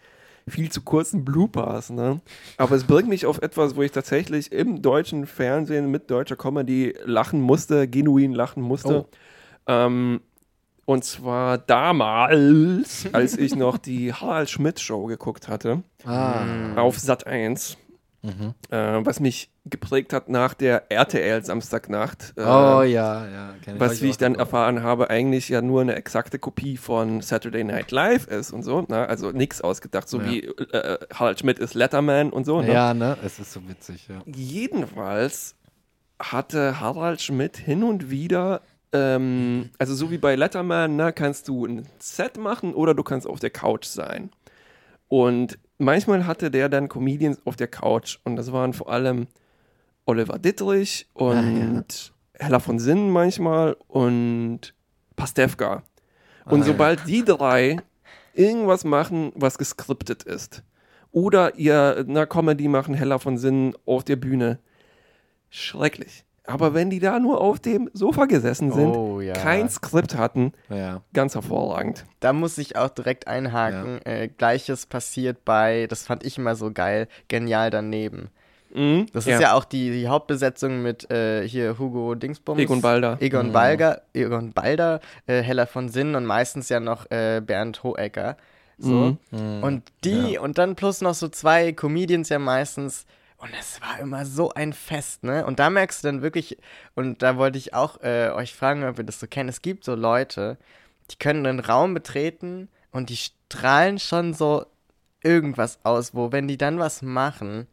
viel 0.49 0.71
zu 0.71 0.83
kurzen 0.83 1.25
Bloopers. 1.25 1.91
Ne? 1.91 2.21
Aber 2.59 2.75
es 2.77 2.85
bringt 2.85 3.09
mich 3.09 3.27
auf 3.27 3.41
etwas, 3.43 3.77
wo 3.77 3.83
ich 3.83 3.93
tatsächlich 3.93 4.53
im 4.53 4.83
deutschen 4.83 5.27
Fernsehen 5.27 5.91
mit 5.91 6.11
deutscher 6.11 6.37
Comedy 6.37 6.95
lachen 7.05 7.41
musste, 7.41 7.89
genuin 7.89 8.33
lachen 8.33 8.63
musste. 8.63 9.07
Oh. 9.07 9.09
Ähm, 9.67 10.21
und 10.87 11.03
zwar 11.05 11.57
damals, 11.57 13.07
als 13.13 13.39
ich 13.39 13.57
noch 13.57 13.79
die 13.79 14.13
Harald 14.13 14.51
Schmidt 14.51 14.81
Show 14.81 15.07
geguckt 15.07 15.49
hatte, 15.49 15.83
Ah. 16.05 16.75
auf 16.77 16.99
Sat 16.99 17.27
1. 17.27 17.79
Mhm. 18.25 18.55
Äh, 18.71 19.05
was 19.05 19.21
mich 19.21 19.51
geprägt 19.67 20.13
hat 20.15 20.29
nach 20.31 20.55
der 20.55 20.91
RTL 20.91 21.45
Samstagnacht. 21.45 22.33
Äh, 22.37 22.41
Oh 22.43 22.83
ja, 22.83 23.27
ja. 23.29 23.55
kenn 23.63 23.79
was, 23.79 24.01
wie 24.01 24.07
auch 24.07 24.11
ich 24.13 24.17
dann 24.17 24.33
geguckt. 24.33 24.53
erfahren 24.53 24.83
habe, 24.83 25.11
eigentlich 25.11 25.51
ja 25.51 25.61
nur 25.61 25.83
eine 25.83 25.95
exakte 25.95 26.39
Kopie 26.39 26.77
von 26.79 27.21
Saturday 27.21 27.65
Night 27.65 27.91
Live 27.91 28.27
ist 28.27 28.51
und 28.53 28.63
so. 28.63 28.81
Ne? 28.89 29.07
Also 29.09 29.31
nichts 29.31 29.61
ausgedacht, 29.61 30.09
so 30.09 30.21
Ja. 30.21 30.27
wie 30.27 30.41
äh, 30.45 30.99
Harald 31.15 31.39
Schmidt 31.41 31.59
ist 31.59 31.75
Letterman 31.75 32.31
und 32.31 32.47
so. 32.47 32.63
Ne? 32.63 32.73
Ja, 32.73 32.95
ne? 32.95 33.17
Es 33.23 33.39
ist 33.39 33.53
so 33.53 33.61
witzig, 33.69 34.09
ja. 34.09 34.23
Jedenfalls 34.25 35.55
hatte 36.19 36.81
Harald 36.81 37.21
Schmidt 37.21 37.57
hin 37.57 37.83
und 37.83 38.11
wieder, 38.11 38.63
ähm, 38.93 39.71
also 39.79 39.95
so 39.95 40.11
wie 40.11 40.19
bei 40.19 40.37
Letterman, 40.37 40.97
ne, 40.97 41.13
kannst 41.13 41.49
du 41.49 41.67
ein 41.67 41.87
Set 41.99 42.39
machen 42.39 42.73
oder 42.75 42.95
du 42.95 43.03
kannst 43.03 43.27
auf 43.27 43.41
der 43.41 43.51
Couch 43.51 43.85
sein. 43.87 44.31
Und 45.09 45.59
manchmal 45.79 46.27
hatte 46.27 46.51
der 46.51 46.69
dann 46.69 46.89
Comedians 46.89 47.41
auf 47.45 47.57
der 47.57 47.69
Couch 47.69 48.19
und 48.25 48.37
das 48.37 48.53
waren 48.53 48.73
vor 48.73 48.91
allem 48.91 49.27
Oliver 50.07 50.39
Dittrich 50.39 51.09
und 51.15 52.13
Hella 52.35 52.59
von 52.61 52.79
Sinnen 52.79 53.11
manchmal 53.11 53.77
und 53.89 54.75
Pastewka. 55.17 55.83
Und 56.47 56.63
Ah, 56.63 56.65
ja. 56.65 56.65
sobald 56.65 57.07
die 57.07 57.25
drei 57.25 57.79
irgendwas 58.35 58.85
machen, 58.85 59.33
was 59.35 59.57
geskriptet 59.59 60.25
ist, 60.25 60.63
oder 61.13 61.55
ihr 61.57 62.05
eine 62.07 62.27
Comedy 62.27 62.69
machen, 62.69 62.95
Hella 62.95 63.19
von 63.19 63.39
Sinnen 63.39 63.75
auf 63.87 64.05
der 64.05 64.17
Bühne, 64.17 64.59
schrecklich. 65.49 66.24
Aber 66.47 66.75
wenn 66.75 66.91
die 66.91 66.99
da 67.01 67.19
nur 67.21 67.41
auf 67.41 67.59
dem 67.59 67.89
Sofa 67.95 68.27
gesessen 68.27 68.71
sind, 68.71 68.95
Oh, 68.95 69.21
ja. 69.23 69.33
kein 69.33 69.71
Skript 69.71 70.15
hatten, 70.17 70.53
Ja. 70.69 71.01
ganz 71.15 71.35
hervorragend. 71.35 72.05
Da 72.21 72.35
muss 72.35 72.59
ich 72.59 72.77
auch 72.77 72.91
direkt 72.91 73.27
einhaken. 73.29 74.05
Äh, 74.05 74.29
Gleiches 74.29 74.85
passiert 74.85 75.45
bei, 75.47 75.87
das 75.89 76.07
fand 76.07 76.25
ich 76.25 76.37
immer 76.37 76.55
so 76.55 76.71
geil, 76.71 77.09
genial 77.29 77.71
daneben. 77.71 78.29
Mhm. 78.75 79.07
Das 79.15 79.27
ist 79.27 79.41
ja 79.41 79.55
auch 79.55 79.65
die, 79.65 79.91
die 79.93 80.09
Hauptbesetzung 80.09 80.83
mit 80.83 81.11
äh, 81.11 81.49
hier 81.49 81.79
Hugo 81.79 82.15
Dingsbums. 82.15 82.61
Egon 82.61 82.83
Balder. 82.83 83.17
Egon 83.21 83.49
Mhm. 83.49 83.53
Balger, 83.53 84.03
Egon 84.13 84.53
Balder, 84.53 85.01
äh, 85.27 85.41
Hella 85.43 85.65
von 85.65 85.89
Sinn 85.89 86.15
und 86.15 86.27
meistens 86.27 86.69
ja 86.69 86.79
noch 86.81 87.11
äh, 87.11 87.41
Bernd 87.41 87.83
Hohecker. 87.85 88.37
So. 88.77 89.17
Mhm. 89.31 89.63
Und 89.63 89.83
die, 90.03 90.37
und 90.39 90.59
dann 90.59 90.75
plus 90.75 91.01
noch 91.01 91.15
so 91.15 91.29
zwei 91.29 91.73
Comedians 91.73 92.29
ja 92.29 92.39
meistens. 92.41 93.07
Und 93.39 93.51
es 93.59 93.81
war 93.81 93.99
immer 93.99 94.25
so 94.25 94.51
ein 94.51 94.73
Fest, 94.73 95.23
ne? 95.23 95.45
Und 95.45 95.59
da 95.59 95.69
merkst 95.69 96.03
du 96.03 96.09
dann 96.09 96.23
wirklich, 96.23 96.57
und 96.95 97.23
da 97.23 97.37
wollte 97.37 97.59
ich 97.59 97.75
auch 97.75 98.01
äh, 98.03 98.31
euch 98.31 98.55
fragen, 98.55 98.85
ob 98.85 98.99
ihr 98.99 99.05
das 99.05 99.21
so 99.21 99.27
kennt. 99.27 99.51
Es 99.51 99.61
gibt 99.61 99.85
so 99.85 99.95
Leute, 99.95 100.57
die 101.11 101.17
können 101.17 101.47
einen 101.47 101.61
Raum 101.61 101.95
betreten 101.95 102.69
und 102.91 103.11
die 103.11 103.17
strahlen 103.17 103.99
schon 103.99 104.33
so 104.35 104.65
irgendwas 105.23 105.79
aus, 105.83 106.15
wo, 106.15 106.33
wenn 106.33 106.49
die 106.49 106.59
dann 106.59 106.79
was 106.79 107.03
machen, 107.03 107.67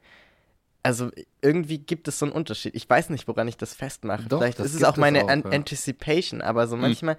also 0.83 1.11
irgendwie 1.41 1.77
gibt 1.77 2.07
es 2.07 2.19
so 2.19 2.25
einen 2.25 2.33
Unterschied. 2.33 2.75
Ich 2.75 2.89
weiß 2.89 3.09
nicht, 3.09 3.27
woran 3.27 3.47
ich 3.47 3.57
das 3.57 3.73
festmache. 3.73 4.27
Doch, 4.27 4.39
Vielleicht 4.39 4.59
das 4.59 4.67
ist 4.67 4.75
es 4.77 4.83
auch 4.83 4.97
meine 4.97 5.25
auch, 5.25 5.29
An 5.29 5.43
ja. 5.43 5.51
Anticipation, 5.51 6.41
aber 6.41 6.67
so 6.67 6.75
manchmal, 6.75 7.17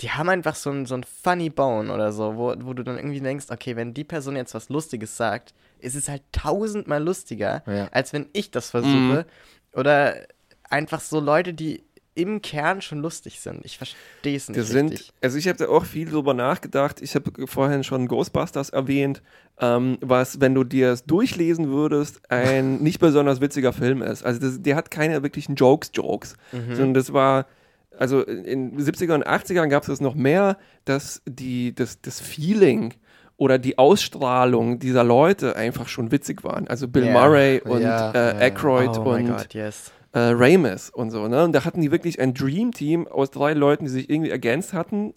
die 0.00 0.10
haben 0.10 0.28
einfach 0.28 0.54
so 0.54 0.70
ein, 0.70 0.86
so 0.86 0.94
ein 0.94 1.04
funny 1.04 1.50
Bone 1.50 1.92
oder 1.92 2.12
so, 2.12 2.36
wo, 2.36 2.54
wo 2.60 2.74
du 2.74 2.82
dann 2.82 2.96
irgendwie 2.96 3.20
denkst, 3.20 3.46
okay, 3.50 3.76
wenn 3.76 3.94
die 3.94 4.04
Person 4.04 4.36
jetzt 4.36 4.54
was 4.54 4.68
Lustiges 4.68 5.16
sagt, 5.16 5.54
ist 5.80 5.94
es 5.94 6.08
halt 6.08 6.22
tausendmal 6.32 7.02
lustiger, 7.02 7.62
Ja. 7.66 7.88
als 7.92 8.12
wenn 8.12 8.26
ich 8.32 8.50
das 8.50 8.70
versuche. 8.70 9.26
Oder 9.74 10.26
einfach 10.68 11.00
so 11.00 11.20
Leute, 11.20 11.54
die 11.54 11.82
im 12.14 12.42
Kern 12.42 12.82
schon 12.82 12.98
lustig 12.98 13.38
sind. 13.38 13.64
Ich 13.64 13.78
verstehe 13.78 14.36
es 14.36 14.48
nicht 14.48 14.58
Das 14.58 14.68
sind, 14.70 15.12
also 15.22 15.38
ich 15.38 15.46
habe 15.46 15.56
da 15.56 15.68
auch 15.68 15.84
viel 15.84 16.10
drüber 16.10 16.34
nachgedacht. 16.34 17.00
Ich 17.00 17.14
habe 17.14 17.30
vorhin 17.46 17.84
schon 17.84 18.08
Ghostbusters 18.08 18.70
erwähnt, 18.70 19.22
ähm, 19.60 19.98
was, 20.00 20.40
wenn 20.40 20.52
du 20.52 20.64
dir 20.64 20.90
es 20.90 21.04
durchlesen 21.04 21.68
würdest, 21.68 22.20
ein 22.28 22.78
nicht 22.82 22.98
besonders 22.98 23.40
witziger 23.40 23.72
Film 23.72 24.02
ist. 24.02 24.24
Also 24.24 24.40
das, 24.40 24.60
der 24.60 24.74
hat 24.74 24.90
keine 24.90 25.22
wirklichen 25.22 25.54
Jokes-Jokes, 25.54 26.34
Mhm. 26.50 26.74
sondern 26.74 26.94
das 26.94 27.12
war, 27.12 27.46
also 27.96 28.22
in 28.24 28.76
den 28.76 28.80
70er 28.84 29.14
und 29.14 29.24
80ern 29.24 29.68
gab 29.68 29.84
es 29.84 29.86
das 29.88 30.00
noch 30.00 30.16
mehr, 30.16 30.58
dass 30.86 31.22
die, 31.24 31.72
das, 31.72 32.00
das 32.00 32.18
Feeling 32.20 32.94
oder 33.38 33.58
die 33.58 33.78
Ausstrahlung 33.78 34.80
dieser 34.80 35.04
Leute 35.04 35.56
einfach 35.56 35.88
schon 35.88 36.10
witzig 36.10 36.44
waren. 36.44 36.66
Also 36.68 36.88
Bill 36.88 37.06
Ja. 37.06 37.12
Murray 37.12 37.60
und 37.60 37.80
Ja, 37.80 38.10
äh, 38.10 38.34
ja. 38.34 38.40
Aykroyd 38.40 38.98
oh 38.98 39.02
und 39.14 39.28
Gott, 39.28 39.54
yes. 39.54 39.92
äh, 40.12 40.18
Ramis 40.34 40.90
und 40.90 41.12
so, 41.12 41.28
ne? 41.28 41.44
Und 41.44 41.52
da 41.52 41.64
hatten 41.64 41.80
die 41.80 41.92
wirklich 41.92 42.20
ein 42.20 42.34
Dream-Team 42.34 43.06
aus 43.06 43.30
drei 43.30 43.54
Leuten, 43.54 43.84
die 43.84 43.90
sich 43.90 44.10
irgendwie 44.10 44.30
ergänzt 44.30 44.72
hatten, 44.72 45.14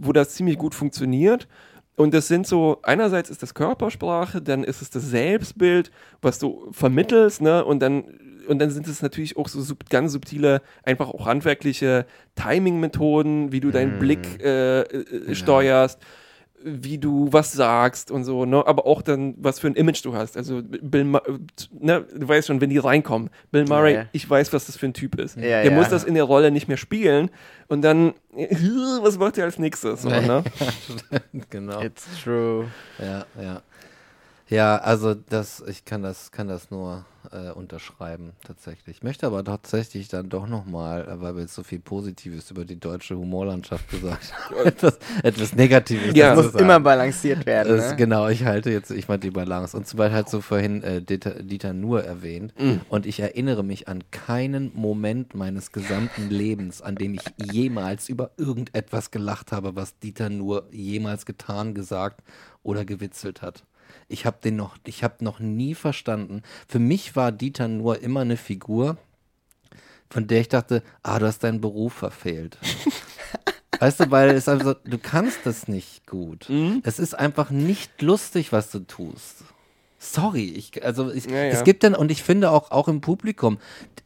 wo 0.00 0.12
das 0.12 0.30
ziemlich 0.30 0.58
gut 0.58 0.76
funktioniert. 0.76 1.48
Und 1.96 2.14
das 2.14 2.28
sind 2.28 2.46
so, 2.46 2.78
einerseits 2.82 3.30
ist 3.30 3.42
das 3.42 3.54
Körpersprache, 3.54 4.40
dann 4.40 4.62
ist 4.62 4.80
es 4.80 4.90
das 4.90 5.02
Selbstbild, 5.02 5.90
was 6.22 6.38
du 6.38 6.68
vermittelst, 6.70 7.42
ne? 7.42 7.64
Und 7.64 7.80
dann, 7.80 8.04
und 8.46 8.60
dann 8.60 8.70
sind 8.70 8.86
es 8.86 9.02
natürlich 9.02 9.36
auch 9.36 9.48
so 9.48 9.60
sub, 9.60 9.90
ganz 9.90 10.12
subtile, 10.12 10.62
einfach 10.84 11.08
auch 11.08 11.26
handwerkliche 11.26 12.06
Timing-Methoden, 12.36 13.50
wie 13.50 13.58
du 13.58 13.72
deinen 13.72 13.98
Blick 13.98 14.40
äh, 14.40 14.82
äh, 14.82 15.34
steuerst 15.34 15.98
wie 16.68 16.98
du 16.98 17.32
was 17.32 17.52
sagst 17.52 18.10
und 18.10 18.24
so, 18.24 18.44
ne? 18.44 18.66
aber 18.66 18.86
auch 18.86 19.00
dann, 19.00 19.34
was 19.38 19.60
für 19.60 19.68
ein 19.68 19.74
Image 19.74 20.04
du 20.04 20.14
hast. 20.14 20.36
Also 20.36 20.62
Bill, 20.62 21.04
Ma 21.04 21.22
ne? 21.78 22.04
du 22.12 22.26
weißt 22.26 22.48
schon, 22.48 22.60
wenn 22.60 22.70
die 22.70 22.78
reinkommen, 22.78 23.30
Bill 23.52 23.64
Murray, 23.66 23.92
Ja, 23.94 24.00
ja. 24.00 24.06
ich 24.10 24.28
weiß, 24.28 24.52
was 24.52 24.66
das 24.66 24.76
für 24.76 24.86
ein 24.86 24.92
Typ 24.92 25.18
ist. 25.20 25.36
Ja, 25.36 25.62
der 25.62 25.66
ja. 25.66 25.70
muss 25.70 25.88
das 25.88 26.02
in 26.02 26.14
der 26.14 26.24
Rolle 26.24 26.50
nicht 26.50 26.66
mehr 26.66 26.76
spielen 26.76 27.30
und 27.68 27.82
dann, 27.82 28.14
was 29.02 29.16
macht 29.16 29.38
er 29.38 29.44
als 29.44 29.58
nächstes? 29.60 30.02
So, 30.02 30.08
ne? 30.08 30.42
genau. 31.50 31.80
It's 31.82 32.04
true. 32.22 32.66
Ja, 32.98 33.24
ja. 33.40 33.62
Ja, 34.48 34.76
also 34.76 35.14
das, 35.14 35.62
ich 35.66 35.84
kann 35.84 36.02
das, 36.02 36.30
kann 36.30 36.46
das 36.46 36.70
nur 36.70 37.04
äh, 37.32 37.50
unterschreiben, 37.50 38.30
tatsächlich. 38.46 38.98
Ich 38.98 39.02
möchte 39.02 39.26
aber 39.26 39.42
tatsächlich 39.42 40.06
dann 40.06 40.28
doch 40.28 40.46
nochmal, 40.46 41.04
weil 41.20 41.34
wir 41.34 41.42
jetzt 41.42 41.54
so 41.54 41.64
viel 41.64 41.80
Positives 41.80 42.52
über 42.52 42.64
die 42.64 42.78
deutsche 42.78 43.16
Humorlandschaft 43.16 43.90
gesagt 43.90 44.32
haben, 44.50 44.54
etwas, 44.64 44.98
etwas 45.24 45.52
Negatives. 45.54 46.14
Ja. 46.14 46.36
Muss 46.36 46.52
sagen. 46.52 46.60
immer 46.60 46.78
balanciert 46.78 47.44
werden. 47.44 47.76
Das, 47.76 47.90
Ne? 47.90 47.96
Genau, 47.96 48.28
ich 48.28 48.44
halte 48.44 48.70
jetzt, 48.70 48.90
ich 48.90 49.08
meine 49.08 49.20
die 49.20 49.30
Balance. 49.30 49.76
Und 49.76 49.86
zum 49.86 49.98
Beispiel 49.98 50.16
hat 50.16 50.30
so 50.30 50.40
vorhin 50.40 50.82
äh, 50.82 51.02
Dieter, 51.02 51.42
Dieter 51.42 51.72
Nuhr 51.72 52.04
erwähnt. 52.04 52.52
Und 52.88 53.06
ich 53.06 53.20
erinnere 53.20 53.62
mich 53.62 53.88
an 53.88 54.02
keinen 54.10 54.72
Moment 54.74 55.34
meines 55.34 55.72
gesamten 55.72 56.30
Lebens, 56.30 56.82
an 56.82 56.96
dem 56.96 57.14
ich 57.14 57.22
jemals 57.52 58.08
über 58.08 58.30
irgendetwas 58.36 59.10
gelacht 59.10 59.52
habe, 59.52 59.76
was 59.76 59.98
Dieter 59.98 60.30
Nuhr 60.30 60.66
jemals 60.70 61.26
getan, 61.26 61.74
gesagt 61.74 62.22
oder 62.62 62.84
gewitzelt 62.84 63.42
hat. 63.42 63.64
Ich 64.08 64.26
habe 64.26 64.38
den 64.42 64.56
noch, 64.56 64.76
ich 64.84 65.02
habe 65.02 65.24
noch 65.24 65.40
nie 65.40 65.74
verstanden. 65.74 66.42
Für 66.68 66.78
mich 66.78 67.16
war 67.16 67.32
Dieter 67.32 67.68
nur 67.68 68.00
immer 68.02 68.20
eine 68.20 68.36
Figur, 68.36 68.96
von 70.08 70.26
der 70.26 70.40
ich 70.40 70.48
dachte, 70.48 70.82
ah, 71.02 71.18
du 71.18 71.26
hast 71.26 71.42
deinen 71.42 71.60
Beruf 71.60 71.92
verfehlt. 71.94 72.58
weißt 73.80 74.00
du, 74.00 74.10
weil 74.10 74.30
es 74.30 74.48
also, 74.48 74.74
du 74.74 74.98
kannst 74.98 75.40
das 75.44 75.68
nicht 75.68 76.06
gut. 76.06 76.48
Mhm. 76.48 76.80
Es 76.84 76.98
ist 76.98 77.14
einfach 77.14 77.50
nicht 77.50 78.00
lustig, 78.02 78.52
was 78.52 78.70
du 78.70 78.80
tust. 78.80 79.44
Sorry, 79.98 80.50
ich, 80.50 80.84
also 80.84 81.10
ich, 81.10 81.24
Ja, 81.24 81.36
ja. 81.36 81.44
es 81.44 81.64
gibt 81.64 81.82
dann, 81.82 81.94
und 81.94 82.10
ich 82.10 82.22
finde 82.22 82.50
auch, 82.50 82.70
auch 82.70 82.86
im 82.86 83.00
Publikum, 83.00 83.58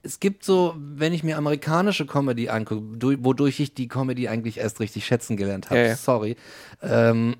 es 0.02 0.20
gibt 0.20 0.44
so, 0.44 0.74
wenn 0.78 1.12
ich 1.12 1.24
mir 1.24 1.36
amerikanische 1.36 2.06
Comedy 2.06 2.48
angucke, 2.48 2.96
du, 2.96 3.24
wodurch 3.24 3.60
ich 3.60 3.74
die 3.74 3.88
Comedy 3.88 4.28
eigentlich 4.28 4.58
erst 4.58 4.80
richtig 4.80 5.04
schätzen 5.04 5.36
gelernt 5.36 5.68
habe, 5.68 5.88
ja. 5.88 5.96
sorry, 5.96 6.36
ähm, 6.80 7.36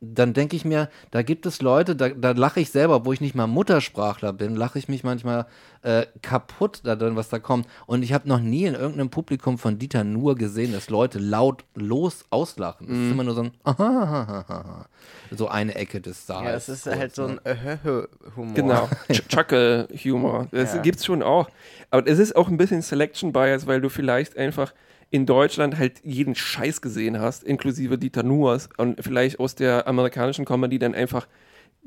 dann 0.00 0.34
denke 0.34 0.56
ich 0.56 0.64
mir, 0.66 0.90
da 1.10 1.22
gibt 1.22 1.46
es 1.46 1.62
Leute, 1.62 1.96
da, 1.96 2.10
da 2.10 2.32
lache 2.32 2.60
ich 2.60 2.70
selber, 2.70 3.06
wo 3.06 3.12
ich 3.14 3.20
nicht 3.22 3.34
mal 3.34 3.46
Muttersprachler 3.46 4.32
bin, 4.34 4.54
lache 4.54 4.78
ich 4.78 4.88
mich 4.88 5.04
manchmal 5.04 5.46
äh, 5.82 6.04
kaputt 6.20 6.80
da 6.84 6.96
drin, 6.96 7.16
was 7.16 7.30
da 7.30 7.38
kommt. 7.38 7.66
Und 7.86 8.02
ich 8.02 8.12
habe 8.12 8.28
noch 8.28 8.40
nie 8.40 8.64
in 8.64 8.74
irgendeinem 8.74 9.08
Publikum 9.08 9.56
von 9.56 9.78
Dieter 9.78 10.04
Nuhr 10.04 10.34
gesehen, 10.34 10.72
dass 10.74 10.90
Leute 10.90 11.18
laut 11.18 11.64
los 11.74 12.26
auslachen. 12.28 12.86
Mhm. 12.88 12.92
Es 12.94 13.06
ist 13.06 13.12
immer 13.12 13.24
nur 13.24 13.34
so 13.34 13.42
ein 13.44 13.52
Ahahaha. 13.64 14.86
so 15.30 15.48
eine 15.48 15.74
Ecke 15.74 16.00
des 16.00 16.26
Saals. 16.26 16.44
Ja, 16.44 16.54
es 16.54 16.68
ist 16.68 16.86
halt 16.86 17.14
so 17.14 17.24
ein 17.26 17.40
Öhö-Humor. 17.46 18.54
Genau, 18.54 18.88
Ch- 19.08 19.28
Chuckle-Humor. 19.28 20.48
Das 20.52 20.74
Ja. 20.74 20.82
gibt's 20.82 21.04
schon 21.06 21.22
auch. 21.22 21.48
Aber 21.90 22.06
es 22.06 22.18
ist 22.18 22.36
auch 22.36 22.48
ein 22.48 22.56
bisschen 22.58 22.82
Selection 22.82 23.32
Bias, 23.32 23.66
weil 23.66 23.80
du 23.80 23.88
vielleicht 23.88 24.36
einfach 24.36 24.74
in 25.10 25.26
Deutschland 25.26 25.78
halt 25.78 26.00
jeden 26.04 26.34
Scheiß 26.34 26.80
gesehen 26.80 27.20
hast, 27.20 27.44
inklusive 27.44 27.96
Dieter 27.98 28.22
Nuhrs 28.22 28.68
und 28.76 29.02
vielleicht 29.02 29.38
aus 29.38 29.54
der 29.54 29.86
amerikanischen 29.86 30.44
Comedy 30.44 30.78
dann 30.78 30.94
einfach 30.94 31.26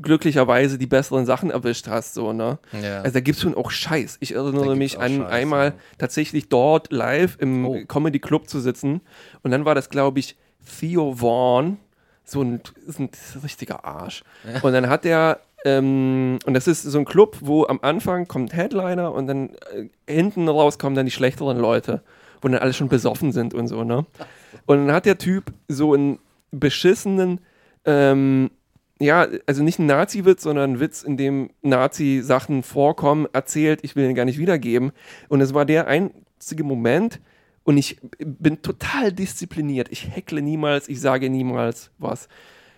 glücklicherweise 0.02 0.78
die 0.78 0.88
besseren 0.88 1.26
Sachen 1.26 1.52
erwischt 1.52 1.88
hast, 1.88 2.14
so, 2.14 2.32
ne? 2.32 2.58
Ja. 2.82 3.02
Also 3.02 3.16
da 3.16 3.20
gibt's 3.20 3.41
schon 3.41 3.56
auch 3.56 3.70
Scheiß. 3.70 4.18
Ich 4.22 4.34
erinnere 4.34 4.76
mich 4.78 4.98
an 4.98 5.18
Scheiß, 5.18 5.32
einmal 5.32 5.66
ja. 5.68 5.74
tatsächlich 5.98 6.48
dort 6.48 6.91
live 6.91 7.36
im 7.40 7.66
Oh. 7.66 7.78
Comedy 7.86 8.20
Club 8.20 8.48
zu 8.48 8.62
sitzen 8.62 9.02
und 9.44 9.52
dann 9.52 9.66
war 9.66 9.76
das, 9.76 9.90
glaube 9.90 10.20
ich, 10.20 10.38
Theo 10.80 11.16
Vaughn, 11.16 11.78
so 12.24 12.41
ein, 12.41 12.62
ein 12.98 13.10
richtiger 13.44 13.84
Arsch. 13.84 14.24
Und 14.62 14.72
dann 14.72 14.88
hat 14.88 15.06
er, 15.06 15.40
ähm, 15.66 16.40
und 16.46 16.54
das 16.54 16.68
ist 16.68 16.84
so 16.84 16.98
ein 16.98 17.06
Club, 17.06 17.38
wo 17.41 17.66
am 17.66 17.80
Anfang 17.82 18.28
kommt 18.28 18.54
Headliner 18.56 19.12
und 19.12 19.28
dann 19.28 19.50
äh, 19.74 19.90
hinten 20.08 20.48
raus 20.48 20.78
kommen 20.80 20.96
dann 20.96 21.06
die 21.08 21.12
schlechteren 21.12 21.58
Leute, 21.58 22.02
wo 22.41 22.48
dann 22.48 22.61
alle 22.61 22.74
schon 22.74 22.90
besoffen 22.90 23.32
sind 23.32 23.53
und 23.53 23.68
so, 23.68 23.84
ne? 23.84 24.06
Und 24.66 24.88
dann 24.88 24.91
hat 24.95 25.06
der 25.06 25.18
Typ 25.18 25.53
so 25.68 25.94
einen 25.94 26.20
beschissenen, 26.52 27.41
ähm, 27.86 28.52
ja, 28.99 29.28
also 29.45 29.64
nicht 29.64 29.80
ein 29.80 29.86
Nazi-Witz, 29.86 30.44
sondern 30.44 30.74
ein 30.74 30.80
Witz, 30.80 31.03
in 31.03 31.18
dem 31.18 31.49
Nazi-Sachen 31.61 32.64
vorkommen, 32.64 33.28
erzählt, 33.32 33.80
ich 33.84 33.95
will 33.95 34.10
ihn 34.10 34.16
gar 34.16 34.26
nicht 34.26 34.40
wiedergeben. 34.40 34.91
Und 35.30 35.41
es 35.41 35.53
war 35.53 35.66
der 35.66 35.88
einzige 35.88 36.64
Moment, 36.64 37.22
und 37.70 37.78
ich 37.78 37.99
bin 38.18 38.64
total 38.64 39.11
diszipliniert. 39.11 39.90
Ich 39.91 40.10
heckle 40.10 40.41
niemals, 40.41 40.90
ich 40.90 40.99
sage 40.99 41.30
niemals 41.30 41.91
was. 41.99 42.28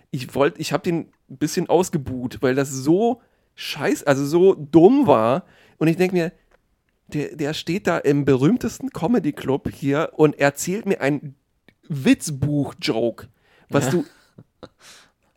Ich 0.09 0.35
wollte, 0.35 0.59
ich 0.59 0.73
habe 0.73 0.83
den 0.83 1.07
ein 1.29 1.37
bisschen 1.37 1.69
ausgebuht, 1.69 2.39
weil 2.41 2.55
das 2.55 2.71
so 2.71 3.21
scheiß, 3.55 4.03
also 4.03 4.25
so 4.25 4.53
dumm 4.53 5.07
war. 5.07 5.45
Und 5.77 5.87
ich 5.87 5.95
denke 5.95 6.15
mir, 6.15 6.33
der, 7.13 7.35
der 7.35 7.53
steht 7.53 7.87
da 7.87 7.97
im 7.97 8.25
berühmtesten 8.25 8.89
Comedy-Club 8.89 9.69
hier 9.73 10.11
und 10.15 10.39
erzählt 10.39 10.85
mir 10.85 11.01
ein 11.01 11.35
Witzbuch-Joke, 11.87 13.27
was 13.69 13.89
du 13.89 14.05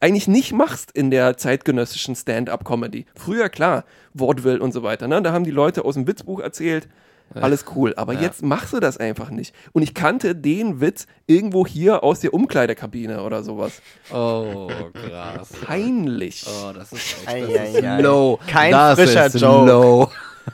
eigentlich 0.01 0.29
nicht 0.29 0.53
machst 0.53 0.91
in 0.93 1.11
der 1.11 1.37
zeitgenössischen 1.37 2.15
Stand-up-Comedy. 2.15 3.07
Früher, 3.15 3.49
klar, 3.49 3.85
Wortwill 4.13 4.59
und 4.59 4.73
so 4.73 4.83
weiter. 4.83 5.09
Ne? 5.09 5.23
Da 5.23 5.33
haben 5.33 5.45
die 5.45 5.51
Leute 5.51 5.85
aus 5.85 5.95
dem 5.95 6.07
Witzbuch 6.07 6.41
erzählt, 6.41 6.89
alles 7.35 7.65
cool. 7.75 7.95
Aber 7.97 8.13
jetzt 8.13 8.43
machst 8.43 8.73
du 8.73 8.81
das 8.81 8.99
einfach 8.99 9.31
nicht. 9.31 9.55
Und 9.73 9.83
ich 9.83 9.95
kannte 9.95 10.37
den 10.37 10.81
Witz 10.81 11.07
irgendwo 11.27 11.67
hier 11.67 12.05
aus 12.05 12.21
der 12.21 12.35
Umkleidekabine 12.35 13.23
oder 13.23 13.43
sowas. 13.43 13.81
Oh, 14.13 14.71
krass. 14.93 15.49
Peinlich. 15.65 16.47
Oh, 16.47 16.73
das 16.73 16.93
ist 16.93 17.27
echt 17.27 17.57
das 17.57 17.83
ei, 17.83 18.01
low. 18.01 18.39
Kein 18.47 18.73
das 18.73 19.01
frischer 19.01 19.27
ist 19.27 19.41
Joke. 19.41 19.71
Low. 19.71 20.11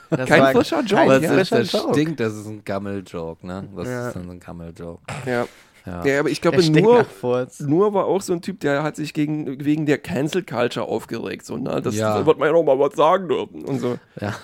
Das 0.09 0.27
Kein 0.29 0.41
war 0.41 0.51
frischer 0.51 0.81
Joke, 0.81 0.95
Kein 1.07 1.21
Das, 1.21 1.49
ja. 1.49 1.57
das 1.59 1.71
Joke. 1.71 1.93
stinkt, 1.93 2.19
das 2.19 2.33
ist 2.35 2.47
ein 2.47 2.63
Gammel-Joke, 2.63 3.45
ne? 3.45 3.67
Das 3.75 3.87
Ja. 3.87 4.07
ist 4.07 4.15
dann 4.15 4.25
so 4.25 4.31
ein 4.31 4.39
Gammel-Joke. 4.39 5.01
Ja. 5.25 5.45
Ja. 5.85 6.05
ja, 6.05 6.19
aber 6.19 6.29
ich 6.29 6.41
glaube, 6.41 6.61
nur, 6.69 7.05
nur 7.59 7.93
war 7.95 8.05
auch 8.05 8.21
so 8.21 8.33
ein 8.33 8.41
Typ, 8.43 8.59
der 8.59 8.83
hat 8.83 8.95
sich 8.95 9.13
gegen, 9.15 9.65
wegen 9.65 9.87
der 9.87 9.97
Cancel 9.97 10.43
Culture 10.43 10.85
aufgeregt. 10.85 11.43
So, 11.45 11.57
ne? 11.57 11.81
Das 11.81 11.95
Ja. 11.95 12.23
wird 12.25 12.37
man 12.37 12.47
ja 12.49 12.53
noch 12.53 12.63
mal 12.63 12.77
was 12.77 12.93
sagen 12.95 13.27
dürfen. 13.27 13.65
Und 13.65 13.79
so. 13.79 13.97
Ja. 14.19 14.35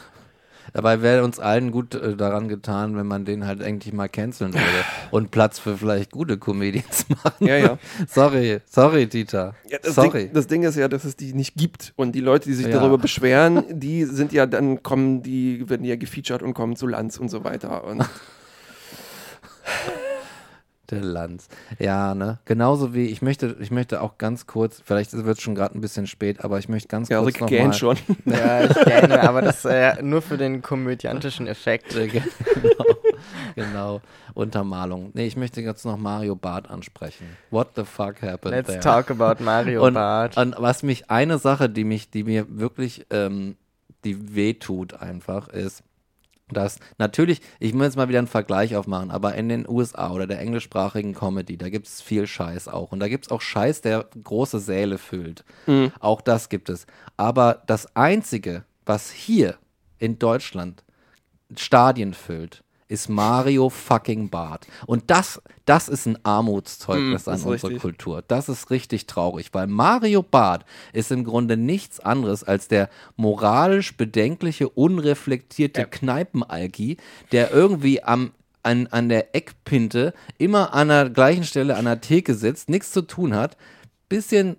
Dabei 0.78 1.02
wäre 1.02 1.24
uns 1.24 1.40
allen 1.40 1.72
gut 1.72 1.96
äh, 1.96 2.16
daran 2.16 2.48
getan, 2.50 2.96
wenn 2.98 3.08
man 3.08 3.26
den 3.26 3.48
halt 3.48 3.64
eigentlich 3.64 3.96
mal 3.96 4.08
canceln 4.08 4.54
würde 4.54 4.86
und 5.10 5.32
Platz 5.32 5.58
für 5.58 5.76
vielleicht 5.76 6.12
gute 6.12 6.38
Comedians 6.38 7.08
machen. 7.24 7.48
Ja, 7.48 7.58
ja. 7.58 7.78
sorry, 8.08 8.60
sorry, 8.70 9.08
Dieter. 9.08 9.56
Ja, 9.68 9.80
das, 9.82 9.96
sorry. 9.96 10.26
Ding, 10.26 10.34
das 10.34 10.46
Ding 10.46 10.62
ist 10.62 10.76
ja, 10.76 10.88
dass 10.88 11.04
es 11.04 11.16
die 11.16 11.34
nicht 11.34 11.56
gibt. 11.56 11.94
Und 11.96 12.12
die 12.12 12.20
Leute, 12.20 12.48
die 12.50 12.54
sich 12.54 12.68
Ja. 12.68 12.74
darüber 12.74 13.00
beschweren, 13.00 13.64
die 13.72 14.04
sind 14.06 14.32
ja 14.34 14.46
dann 14.46 14.84
kommen, 14.84 15.24
die 15.24 15.68
werden 15.68 15.84
ja 15.84 15.96
gefeatured 15.96 16.44
und 16.44 16.54
kommen 16.54 16.76
zu 16.76 16.86
Lanz 16.86 17.18
und 17.18 17.30
so 17.30 17.44
weiter. 17.44 17.84
Und 17.84 18.06
Der 20.90 21.02
Lanz. 21.02 21.50
Ja, 21.80 22.16
ne? 22.16 22.40
Genauso 22.46 22.94
wie, 22.94 23.08
ich 23.08 23.22
möchte, 23.22 23.58
ich 23.60 23.72
möchte 23.72 24.02
auch 24.02 24.18
ganz 24.18 24.48
kurz, 24.48 24.82
vielleicht 24.84 25.12
wird 25.12 25.38
es 25.38 25.44
schon 25.44 25.54
gerade 25.54 25.78
ein 25.78 25.82
bisschen 25.82 26.08
spät, 26.08 26.46
aber 26.46 26.60
ich 26.60 26.70
möchte 26.70 26.88
ganz 26.88 27.10
ja, 27.10 27.22
kurz 27.22 27.40
noch 27.42 27.48
gähnt 27.48 27.68
mal, 27.68 27.74
schon. 27.74 27.98
Ja, 28.26 28.64
ich 28.64 28.74
gerne, 28.86 29.22
aber 29.28 29.42
das 29.42 29.66
äh, 29.66 30.02
nur 30.02 30.22
für 30.22 30.38
den 30.38 30.62
komödiantischen 30.62 31.48
Effekt. 31.48 31.96
Genau, 33.56 33.98
genau, 33.98 34.02
Untermalung. 34.36 35.10
Nee, 35.14 35.26
ich 35.26 35.36
möchte 35.36 35.62
jetzt 35.62 35.86
noch 35.86 35.98
Mario 35.98 36.36
Barth 36.36 36.70
ansprechen. 36.70 37.26
What 37.50 37.70
the 37.76 37.84
fuck 37.84 38.22
happened 38.22 38.54
Let's 38.54 38.68
there? 38.68 38.80
talk 38.80 39.10
about 39.10 39.44
Mario 39.44 39.86
und, 39.86 39.96
Barth. 39.96 40.38
und 40.38 40.56
was 40.58 40.84
mich, 40.84 41.10
eine 41.10 41.40
Sache, 41.40 41.70
die 41.70 41.84
mich, 41.84 42.12
die 42.12 42.24
mir 42.24 42.46
wirklich, 42.48 43.06
ähm, 43.10 43.58
die 44.04 44.36
wehtut 44.36 44.94
einfach, 45.02 45.48
ist, 45.50 45.84
dass 46.50 46.80
natürlich, 46.98 47.42
ich 47.60 47.74
muss 47.74 47.86
jetzt 47.86 47.98
mal 47.98 48.08
wieder 48.10 48.20
einen 48.20 48.28
Vergleich 48.28 48.76
aufmachen, 48.76 49.12
aber 49.12 49.36
in 49.36 49.50
den 49.50 49.68
USA 49.68 50.12
oder 50.12 50.28
der 50.28 50.40
englischsprachigen 50.40 51.14
Comedy, 51.14 51.58
da 51.58 51.70
gibt 51.70 51.88
es 51.88 52.02
viel 52.02 52.26
Scheiß 52.26 52.68
auch. 52.68 52.92
Und 52.92 53.00
da 53.00 53.08
gibt 53.10 53.26
es 53.26 53.32
auch 53.32 53.42
Scheiß, 53.42 53.82
der 53.82 54.06
große 54.24 54.60
Säle 54.60 54.98
füllt. 54.98 55.44
Auch 56.00 56.22
das 56.22 56.50
gibt 56.50 56.70
es. 56.70 56.86
Aber 57.18 57.64
das 57.68 57.96
Einzige, 57.96 58.64
was 58.86 59.12
hier 59.12 59.56
in 59.98 60.20
Deutschland 60.20 60.84
Stadien 61.56 62.14
füllt, 62.14 62.64
ist 62.90 63.10
Mario 63.10 63.70
fucking 63.70 64.30
Bart. 64.30 64.66
Und 64.86 65.10
das, 65.12 65.42
das 65.66 65.90
ist 65.90 66.06
ein 66.06 66.18
Armutszeugnis 66.24 67.26
Mm, 67.26 67.30
an 67.30 67.36
ist 67.36 67.46
unsere 67.46 67.54
richtig. 67.72 67.82
Kultur. 67.82 68.24
Das 68.28 68.50
ist 68.50 68.70
richtig 68.70 69.08
traurig, 69.08 69.50
weil 69.54 69.68
Mario 69.68 70.24
Bart 70.24 70.66
ist 70.94 71.12
im 71.12 71.24
Grunde 71.24 71.58
nichts 71.58 72.00
anderes 72.00 72.44
als 72.44 72.68
der 72.68 72.90
moralisch 73.16 73.98
bedenkliche, 73.98 74.70
unreflektierte 74.70 75.86
Kneipenalgi, 75.86 76.98
der 77.32 77.52
irgendwie 77.52 78.04
am 78.04 78.32
an, 78.64 78.88
an 78.88 79.08
der 79.08 79.34
Eckpinte 79.34 80.14
immer 80.38 80.74
an 80.74 80.90
der 80.90 81.10
gleichen 81.10 81.46
Stelle 81.46 81.78
an 81.78 81.86
der 81.86 82.02
Theke 82.02 82.34
sitzt, 82.36 82.70
nichts 82.70 82.92
zu 82.92 83.02
tun 83.02 83.34
hat, 83.34 83.56
bisschen, 84.10 84.58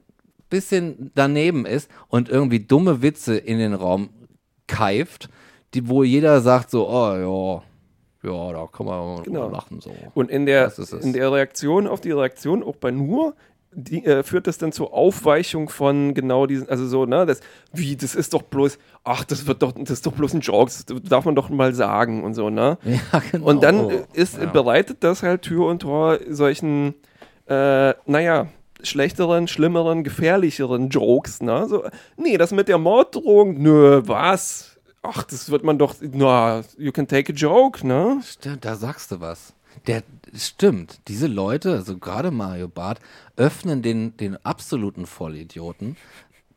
bisschen 0.48 1.12
daneben 1.14 1.66
ist 1.66 1.90
und 2.08 2.30
irgendwie 2.30 2.60
dumme 2.60 3.02
Witze 3.02 3.36
in 3.36 3.58
den 3.58 3.74
Raum 3.74 4.08
keift, 4.66 5.28
die, 5.74 5.88
wo 5.88 6.02
jeder 6.02 6.40
sagt 6.40 6.70
so, 6.70 6.88
oh 6.88 7.16
ja, 7.60 7.67
ja, 8.28 8.52
da 8.52 8.66
kann 8.70 8.86
man 8.86 9.22
Genau. 9.24 9.48
lachen 9.48 9.80
so. 9.80 9.90
Und 10.14 10.30
in 10.30 10.46
der, 10.46 10.72
in 11.02 11.12
der 11.12 11.32
Reaktion 11.32 11.86
auf 11.86 12.00
die 12.00 12.12
Reaktion, 12.12 12.62
auch 12.62 12.76
bei 12.76 12.90
Nur, 12.90 13.34
die, 13.72 14.04
äh, 14.04 14.22
führt 14.22 14.46
das 14.46 14.56
dann 14.58 14.72
zur 14.72 14.94
Aufweichung 14.94 15.68
von 15.68 16.14
genau 16.14 16.46
diesen, 16.46 16.68
also 16.70 16.86
so, 16.86 17.04
ne, 17.04 17.26
das, 17.26 17.40
wie, 17.72 17.96
das 17.96 18.14
ist 18.14 18.32
doch 18.32 18.42
bloß, 18.42 18.78
ach, 19.04 19.24
das 19.24 19.46
wird 19.46 19.62
doch, 19.62 19.72
das 19.72 19.90
ist 19.90 20.06
doch 20.06 20.12
bloß 20.12 20.32
ein 20.34 20.40
Joke, 20.40 20.70
das 20.70 20.84
darf 21.08 21.24
man 21.26 21.34
doch 21.34 21.50
mal 21.50 21.74
sagen 21.74 22.24
und 22.24 22.32
so, 22.34 22.48
ne? 22.50 22.78
Ja, 22.84 23.22
genau. 23.30 23.46
Und 23.46 23.62
dann 23.62 23.90
äh, 23.90 24.04
ist, 24.14 24.38
Ja. 24.38 24.46
bereitet 24.46 24.98
das 25.04 25.22
halt 25.22 25.42
Tür 25.42 25.66
und 25.66 25.80
Tor 25.80 26.18
solchen, 26.30 26.94
äh, 27.46 27.92
naja, 28.06 28.46
schlechteren, 28.82 29.48
schlimmeren, 29.48 30.02
gefährlicheren 30.02 30.88
Jokes, 30.88 31.42
ne? 31.42 31.66
So, 31.68 31.82
nee, 32.16 32.38
das 32.38 32.52
mit 32.52 32.68
der 32.68 32.78
Morddrohung, 32.78 33.60
nö, 33.60 34.00
was? 34.06 34.77
Ach, 35.02 35.22
das 35.22 35.50
wird 35.50 35.64
man 35.64 35.78
doch, 35.78 35.94
na, 36.00 36.62
you 36.76 36.92
can 36.92 37.06
take 37.06 37.32
a 37.32 37.34
joke, 37.34 37.86
ne? 37.86 38.20
Stimmt, 38.24 38.64
da 38.64 38.76
sagst 38.76 39.12
du 39.12 39.20
was. 39.20 39.54
Der 39.86 40.02
stimmt, 40.34 41.00
diese 41.08 41.28
Leute, 41.28 41.72
also 41.72 41.98
gerade 41.98 42.30
Mario 42.30 42.68
Barth, 42.68 43.00
öffnen 43.36 43.82
den, 43.82 44.16
den 44.16 44.44
absoluten 44.44 45.06
Vollidioten, 45.06 45.96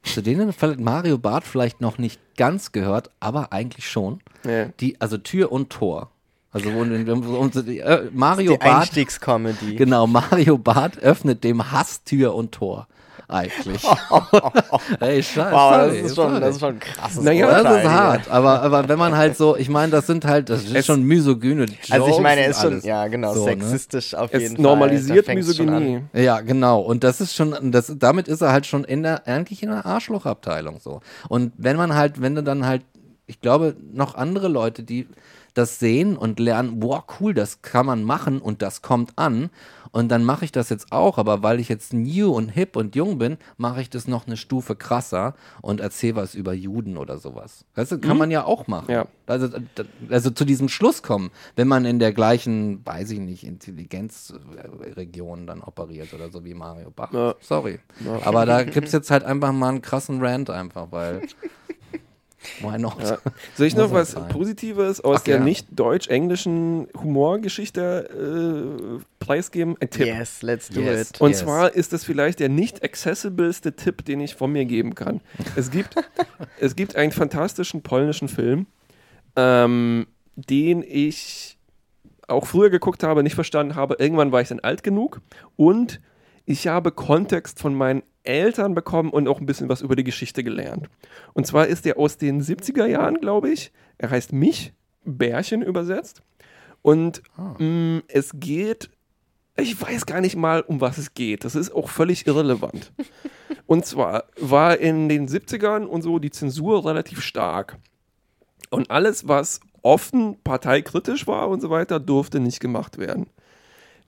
zu 0.04 0.22
denen 0.22 0.54
vielleicht 0.54 0.80
Mario 0.80 1.18
Barth 1.18 1.44
vielleicht 1.44 1.82
noch 1.82 1.98
nicht 1.98 2.20
ganz 2.36 2.72
gehört, 2.72 3.12
aber 3.20 3.54
eigentlich 3.54 3.88
schon. 3.88 4.22
Ja. 4.44 4.66
Die, 4.80 5.00
also 5.00 5.18
Tür 5.18 5.52
und 5.52 5.70
Tor. 5.70 6.10
Also 6.52 6.70
äh, 6.70 8.10
Mario 8.12 8.54
Die 8.54 8.58
Barth, 8.58 8.82
Einstiegscomedy. 8.82 9.76
genau, 9.76 10.08
Mario 10.08 10.58
Barth 10.58 10.98
öffnet 10.98 11.44
dem 11.44 11.72
Hass 11.72 12.04
Tür 12.04 12.36
und 12.36 12.52
Tor. 12.52 12.88
Eigentlich. 13.32 13.84
Ey, 15.00 15.24
scheiße. 15.24 15.52
Wow, 15.56 15.72
das 15.88 15.94
ist 15.96 16.16
schon, 16.16 16.42
das 16.42 16.56
ist 16.56 16.60
schon 16.60 16.70
ein 16.76 16.80
krasses 16.80 17.24
Naja, 17.24 17.64
das 17.64 17.84
ist 17.84 17.90
hart, 17.90 18.30
aber, 18.30 18.62
aber 18.62 18.88
wenn 18.90 19.00
man 19.00 19.16
halt 19.16 19.38
so, 19.38 19.56
ich 19.56 19.70
meine, 19.70 19.92
das 19.92 20.08
sind 20.08 20.26
halt, 20.26 20.50
das 20.50 20.64
ist 20.64 20.76
Es- 20.76 20.86
schon 20.86 21.04
misogyne 21.04 21.66
Jokes 21.66 21.92
Also 21.92 22.08
ich 22.08 22.20
meine, 22.20 22.42
er 22.42 22.46
und 22.48 22.52
ist 22.52 22.62
schon, 22.62 22.82
ja 22.82 23.08
genau, 23.08 23.34
So, 23.34 23.46
ne? 23.46 23.52
sexistisch 23.58 24.14
auf 24.16 24.30
Es 24.34 24.42
jeden 24.42 24.56
Fall. 24.58 24.64
normalisiert. 24.64 25.28
Misogynie. 25.28 26.02
Ja, 26.14 26.42
genau. 26.42 26.82
Und 26.82 27.04
das 27.04 27.22
ist 27.22 27.36
schon, 27.36 27.72
das, 27.72 27.94
damit 27.98 28.28
ist 28.28 28.42
er 28.42 28.52
halt 28.52 28.66
schon 28.66 28.84
in 28.84 29.04
der, 29.04 29.28
eigentlich 29.28 29.64
in 29.64 29.70
der 29.70 29.86
Arschlochabteilung 29.86 30.80
so. 30.80 31.02
Und 31.30 31.54
wenn 31.58 31.78
man 31.78 31.96
halt, 31.96 32.22
wenn 32.22 32.36
du 32.36 32.44
dann 32.44 32.66
halt, 32.66 32.82
ich 33.28 33.40
glaube, 33.40 33.76
noch 33.94 34.16
andere 34.16 34.48
Leute, 34.48 34.84
die 34.84 35.08
das 35.54 35.80
sehen 35.80 36.16
und 36.18 36.40
lernen, 36.40 36.80
boah, 36.80 37.04
cool, 37.20 37.34
das 37.34 37.62
kann 37.62 37.86
man 37.86 38.04
machen 38.04 38.40
und 38.40 38.62
das 38.62 38.82
kommt 38.82 39.12
an. 39.18 39.50
Und 39.92 40.10
dann 40.10 40.24
mache 40.24 40.46
ich 40.46 40.52
das 40.52 40.70
jetzt 40.70 40.92
auch, 40.92 41.18
aber 41.18 41.44
weil 41.44 41.60
ich 41.60 41.68
jetzt 41.68 41.94
new 41.94 42.32
und 42.32 42.50
hip 42.50 42.76
und 42.76 42.96
jung 42.96 43.18
bin, 43.18 43.38
mache 43.58 43.82
ich 43.82 43.90
das 43.90 44.08
noch 44.08 44.26
eine 44.26 44.38
Stufe 44.38 44.76
krasser 44.76 45.36
und 45.62 45.82
erzähle 45.82 46.16
was 46.16 46.34
über 46.34 46.54
Juden 46.54 46.98
oder 46.98 47.18
sowas. 47.18 47.66
Weißt 47.76 47.92
du, 47.92 48.00
kann 48.00 48.18
man 48.18 48.32
ja 48.32 48.46
auch 48.46 48.68
machen. 48.68 48.92
Ja. 48.92 49.06
Also, 49.28 49.50
also 50.10 50.30
zu 50.30 50.46
diesem 50.46 50.70
Schluss 50.70 51.04
kommen, 51.04 51.32
wenn 51.56 51.68
man 51.68 51.86
in 51.86 52.00
der 52.00 52.14
gleichen, 52.14 52.86
weiß 52.86 53.12
ich 53.12 53.20
nicht, 53.20 53.46
Intelligenzregion 53.46 55.46
dann 55.46 55.62
operiert 55.62 56.14
oder 56.14 56.30
so 56.30 56.46
wie 56.46 56.54
Mario 56.54 56.92
Bach. 56.92 57.14
Ja. 57.14 57.36
Sorry. 57.42 57.80
Aber 58.24 58.46
da 58.46 58.64
gibt 58.64 58.88
es 58.88 58.94
jetzt 58.94 59.12
halt 59.12 59.24
einfach 59.24 59.52
mal 59.52 59.70
einen 59.70 59.82
krassen 59.82 60.24
Rant 60.24 60.50
einfach, 60.50 60.88
weil. 60.92 61.22
Why 62.62 62.78
not? 62.80 62.96
Ja. 63.02 63.18
Soll 63.56 63.68
ich 63.68 63.76
noch 63.76 63.84
halt 63.84 63.94
was 63.94 64.12
sein. 64.12 64.28
Positives 64.30 65.02
aus 65.02 65.18
Ach, 65.20 65.24
der 65.24 65.38
ja. 65.38 65.44
nicht 65.44 65.68
deutsch-englischen 65.72 66.88
Humorgeschichte 67.00 69.00
äh, 69.00 69.04
preisgeben? 69.20 69.76
Ein 69.80 69.90
Tipp. 69.90 70.08
Yes, 70.08 70.42
let's 70.42 70.70
do 70.70 70.82
Yes. 70.82 71.12
it. 71.12 71.22
Und 71.22 71.32
Yes. 71.32 71.40
zwar 71.40 71.74
ist 71.76 71.94
das 71.94 72.04
vielleicht 72.04 72.40
der 72.40 72.50
nicht 72.50 72.84
accessibleste 72.84 73.76
Tipp, 73.76 74.06
den 74.06 74.20
ich 74.22 74.36
von 74.36 74.52
mir 74.52 74.66
geben 74.66 74.96
kann. 74.96 75.22
Es 75.56 75.70
gibt, 75.72 75.96
es 76.60 76.76
gibt 76.76 76.96
einen 76.96 77.12
fantastischen 77.12 77.84
polnischen 77.84 78.28
Film, 78.28 78.66
ähm, 79.36 80.08
den 80.36 80.84
ich 80.84 81.58
auch 82.28 82.48
früher 82.48 82.70
geguckt 82.70 83.04
habe, 83.04 83.24
nicht 83.24 83.36
verstanden 83.36 83.76
habe. 83.76 83.98
Irgendwann 84.00 84.32
war 84.32 84.42
ich 84.42 84.48
dann 84.48 84.62
alt 84.62 84.84
genug 84.84 85.22
und 85.58 86.00
ich 86.46 86.68
habe 86.68 86.92
Kontext 86.92 87.60
von 87.60 87.74
meinen 87.76 88.04
Eltern 88.24 88.76
bekommen 88.76 89.10
und 89.10 89.28
auch 89.28 89.40
ein 89.40 89.46
bisschen 89.46 89.70
was 89.70 89.82
über 89.82 89.96
die 89.96 90.04
Geschichte 90.04 90.44
gelernt. 90.44 90.90
Und 91.34 91.48
zwar 91.48 91.68
ist 91.68 91.86
der 91.86 91.98
aus 91.98 92.18
den 92.18 92.42
70er 92.42 92.86
Jahren, 92.86 93.16
glaube 93.16 93.50
ich. 93.50 93.72
Er 93.98 94.12
heißt 94.12 94.34
Mich, 94.34 94.74
Bärchen 95.04 95.62
übersetzt. 95.62 96.22
Und 96.82 97.22
mh, 97.38 98.02
es 98.08 98.32
geht 98.36 98.90
ich 99.58 99.80
weiß 99.80 100.06
gar 100.06 100.22
nicht 100.22 100.36
mal, 100.36 100.62
um 100.62 100.82
was 100.82 100.98
es 100.98 101.14
geht. 101.14 101.44
Das 101.44 101.56
ist 101.56 101.74
auch 101.74 101.90
völlig 101.90 102.28
irrelevant. 102.28 102.92
Und 103.66 103.86
zwar 103.86 104.26
war 104.40 104.78
in 104.78 105.10
den 105.10 105.28
70ern 105.28 105.86
und 105.86 106.02
so 106.02 106.20
die 106.20 106.32
Zensur 106.32 106.86
relativ 106.86 107.22
stark. 107.22 107.78
Und 108.70 108.90
alles, 108.92 109.28
was 109.28 109.60
offen 109.82 110.38
parteikritisch 110.44 111.28
war 111.28 111.50
und 111.50 111.62
so 111.62 111.70
weiter, 111.70 112.00
durfte 112.00 112.40
nicht 112.40 112.60
gemacht 112.60 112.98
werden. 112.98 113.28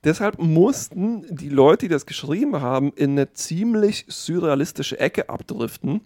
Deshalb 0.04 0.38
mussten 0.38 1.24
die 1.34 1.48
Leute, 1.48 1.86
die 1.86 1.92
das 1.92 2.06
geschrieben 2.06 2.60
haben, 2.60 2.92
in 2.94 3.12
eine 3.12 3.32
ziemlich 3.32 4.04
surrealistische 4.08 5.00
Ecke 5.00 5.28
abdriften 5.28 6.02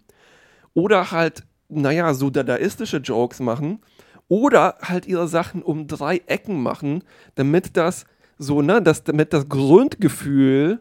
oder 0.72 1.10
halt, 1.10 1.44
naja, 1.68 2.14
so 2.14 2.30
dadaistische 2.30 2.98
Jokes 2.98 3.40
machen 3.40 3.80
oder 4.28 4.76
halt 4.82 5.06
ihre 5.06 5.26
Sachen 5.26 5.62
um 5.62 5.88
drei 5.88 6.22
Ecken 6.26 6.62
machen, 6.62 7.02
damit 7.34 7.76
das 7.76 8.04
so, 8.38 8.62
ne, 8.62 8.80
dass, 8.80 9.02
damit 9.02 9.32
das 9.32 9.48
Grundgefühl 9.48 10.78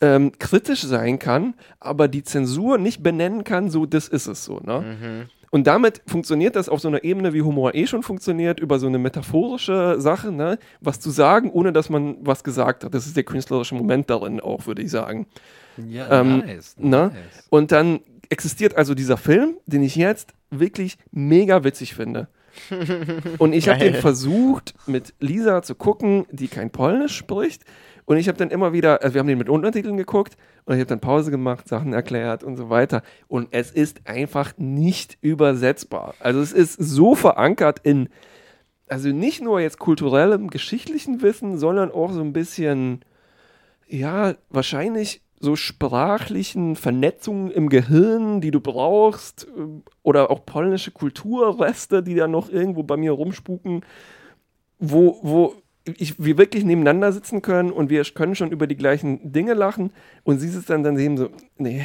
ähm, 0.00 0.32
kritisch 0.38 0.82
sein 0.82 1.18
kann, 1.18 1.54
aber 1.78 2.08
die 2.08 2.22
Zensur 2.22 2.78
nicht 2.78 3.02
benennen 3.02 3.44
kann, 3.44 3.70
so, 3.70 3.84
das 3.84 4.08
ist 4.08 4.26
es 4.28 4.44
so, 4.44 4.60
ne? 4.60 5.28
Und 5.50 5.66
damit 5.66 6.00
funktioniert 6.06 6.54
das 6.54 6.68
auf 6.68 6.80
so 6.80 6.88
einer 6.88 7.02
Ebene, 7.02 7.32
wie 7.32 7.42
Humor 7.42 7.74
eh 7.74 7.86
schon 7.86 8.02
funktioniert, 8.04 8.60
über 8.60 8.78
so 8.78 8.86
eine 8.86 8.98
metaphorische 8.98 9.96
Sache, 9.98 10.30
ne? 10.30 10.58
was 10.80 11.00
zu 11.00 11.10
sagen, 11.10 11.50
ohne 11.50 11.72
dass 11.72 11.90
man 11.90 12.16
was 12.20 12.44
gesagt 12.44 12.84
hat. 12.84 12.94
Das 12.94 13.06
ist 13.06 13.16
der 13.16 13.24
künstlerische 13.24 13.74
Moment 13.74 14.08
darin 14.10 14.40
auch, 14.40 14.66
würde 14.66 14.82
ich 14.82 14.90
sagen. 14.90 15.26
Ja, 15.88 16.20
Ähm, 16.20 16.38
nice. 16.38 16.76
ne? 16.78 17.08
nice. 17.12 17.46
Und 17.50 17.72
dann 17.72 18.00
existiert 18.28 18.76
also 18.76 18.94
dieser 18.94 19.16
Film, 19.16 19.56
den 19.66 19.82
ich 19.82 19.96
jetzt 19.96 20.34
wirklich 20.50 20.98
mega 21.10 21.64
witzig 21.64 21.94
finde. 21.94 22.28
Und 23.38 23.52
ich 23.52 23.68
habe 23.68 23.78
den 23.78 23.94
versucht, 23.94 24.74
mit 24.86 25.14
Lisa 25.20 25.62
zu 25.62 25.74
gucken, 25.74 26.26
die 26.30 26.48
kein 26.48 26.70
Polnisch 26.70 27.16
spricht. 27.16 27.64
Und 28.10 28.16
ich 28.16 28.26
habe 28.26 28.38
dann 28.38 28.50
immer 28.50 28.72
wieder, 28.72 29.02
also 29.02 29.14
wir 29.14 29.20
haben 29.20 29.28
den 29.28 29.38
mit 29.38 29.48
Untertiteln 29.48 29.96
geguckt 29.96 30.36
und 30.64 30.74
ich 30.74 30.80
habe 30.80 30.88
dann 30.88 30.98
Pause 30.98 31.30
gemacht, 31.30 31.68
Sachen 31.68 31.92
erklärt 31.92 32.42
und 32.42 32.56
so 32.56 32.68
weiter. 32.68 33.04
Und 33.28 33.50
es 33.52 33.70
ist 33.70 34.00
einfach 34.04 34.52
nicht 34.58 35.16
übersetzbar. 35.20 36.14
Also 36.18 36.40
es 36.40 36.52
ist 36.52 36.72
so 36.72 37.14
verankert 37.14 37.78
in, 37.84 38.08
also 38.88 39.10
nicht 39.10 39.44
nur 39.44 39.60
jetzt 39.60 39.78
kulturellem, 39.78 40.50
geschichtlichen 40.50 41.22
Wissen, 41.22 41.56
sondern 41.56 41.92
auch 41.92 42.10
so 42.10 42.20
ein 42.20 42.32
bisschen, 42.32 43.04
ja, 43.86 44.34
wahrscheinlich 44.48 45.22
so 45.38 45.54
sprachlichen 45.54 46.74
Vernetzungen 46.74 47.52
im 47.52 47.68
Gehirn, 47.68 48.40
die 48.40 48.50
du 48.50 48.58
brauchst, 48.58 49.44
äh, 49.44 49.82
oder 50.02 50.32
auch 50.32 50.44
polnische 50.44 50.90
Kulturreste, 50.90 52.02
die 52.02 52.16
da 52.16 52.26
noch 52.26 52.50
irgendwo 52.50 52.82
bei 52.82 52.96
mir 52.96 53.12
rumspuken, 53.12 53.84
wo, 54.80 55.20
wo 55.22 55.54
ich, 55.84 56.22
wir 56.22 56.38
wirklich 56.38 56.64
nebeneinander 56.64 57.12
sitzen 57.12 57.42
können 57.42 57.72
und 57.72 57.90
wir 57.90 58.04
können 58.04 58.34
schon 58.34 58.52
über 58.52 58.66
die 58.66 58.76
gleichen 58.76 59.32
Dinge 59.32 59.54
lachen 59.54 59.92
und 60.24 60.38
sie 60.38 60.48
sitzt 60.48 60.70
dann 60.70 60.82
daneben 60.82 61.16
so, 61.16 61.30
nee, 61.56 61.84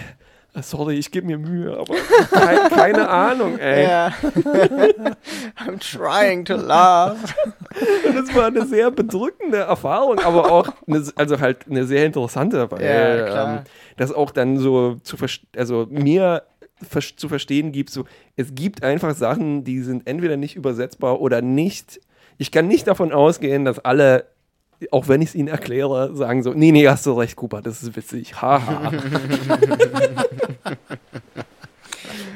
sorry, 0.61 0.95
ich 0.95 1.11
gebe 1.11 1.27
mir 1.27 1.38
Mühe, 1.38 1.77
aber 1.77 1.95
keine, 2.31 2.69
keine 2.69 3.09
Ahnung, 3.09 3.57
ey. 3.57 3.84
Ja. 3.84 4.07
I'm 5.57 5.80
trying 5.80 6.45
to 6.45 6.55
laugh. 6.55 7.35
Das 8.13 8.34
war 8.34 8.45
eine 8.45 8.65
sehr 8.65 8.89
bedrückende 8.89 9.57
Erfahrung, 9.57 10.19
aber 10.19 10.49
auch 10.49 10.69
eine, 10.88 11.03
also 11.17 11.41
halt 11.41 11.65
eine 11.69 11.84
sehr 11.84 12.05
interessante, 12.05 12.72
weil 12.72 12.81
Ja, 12.85 13.26
klar. 13.26 13.57
ähm, 13.57 13.63
das 13.97 14.13
auch 14.13 14.31
dann 14.31 14.57
so 14.57 14.95
zu 15.03 15.17
also 15.57 15.85
mir 15.89 16.43
zu 17.17 17.27
verstehen 17.27 17.73
gibt, 17.73 17.89
so 17.89 18.05
es 18.38 18.55
gibt 18.55 18.84
einfach 18.84 19.13
Sachen, 19.15 19.65
die 19.65 19.81
sind 19.81 20.07
entweder 20.07 20.38
nicht 20.38 20.55
übersetzbar 20.55 21.19
oder 21.19 21.41
nicht. 21.41 21.99
Ich 22.38 22.52
kann 22.52 22.68
nicht 22.68 22.88
davon 22.88 23.12
ausgehen, 23.12 23.66
dass 23.66 23.80
alle 23.80 24.28
auch 24.91 25.07
wenn 25.07 25.22
ich 25.22 25.30
es 25.30 25.36
ihnen 25.36 25.48
erkläre, 25.48 26.14
sagen 26.18 26.44
so, 26.44 26.53
nee, 26.53 26.74
nee, 26.74 26.86
hast 26.86 27.06
du 27.06 27.14
recht, 27.14 27.38
Cooper, 27.38 27.62
das 27.62 27.82
ist 27.82 27.95
witzig. 27.95 28.41
Haha. 28.41 28.91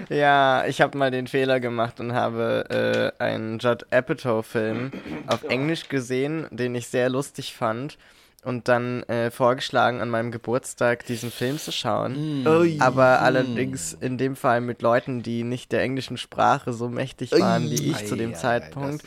Ja, 0.10 0.66
ich 0.66 0.82
habe 0.82 0.98
mal 0.98 1.12
den 1.12 1.28
Fehler 1.28 1.60
gemacht 1.60 2.00
und 2.00 2.14
habe 2.14 3.14
äh, 3.20 3.24
einen 3.24 3.60
Judd 3.60 3.86
Apatow-Film 3.92 4.92
auf 5.28 5.44
Englisch 5.44 5.88
gesehen, 5.88 6.48
den 6.50 6.74
ich 6.74 6.88
sehr 6.88 7.10
lustig 7.10 7.54
fand. 7.54 7.98
Und 8.44 8.70
dann 8.70 9.04
äh, 9.04 9.32
vorgeschlagen, 9.32 10.00
an 10.00 10.10
meinem 10.10 10.32
Geburtstag 10.32 11.06
diesen 11.06 11.30
Film 11.30 11.60
zu 11.60 11.72
schauen. 11.74 12.48
Aber 12.80 13.22
allerdings 13.22 13.94
in 13.94 14.18
dem 14.18 14.38
Fall 14.38 14.62
mit 14.62 14.82
Leuten, 14.82 15.22
die 15.22 15.44
nicht 15.44 15.74
der 15.74 15.82
englischen 15.82 16.18
Sprache 16.18 16.72
so 16.72 16.88
mächtig 16.88 17.34
waren 17.34 17.70
wie 17.70 17.92
ich 17.92 18.08
zu 18.08 18.16
dem 18.16 18.32
ei, 18.32 18.36
Zeitpunkt. 18.36 19.04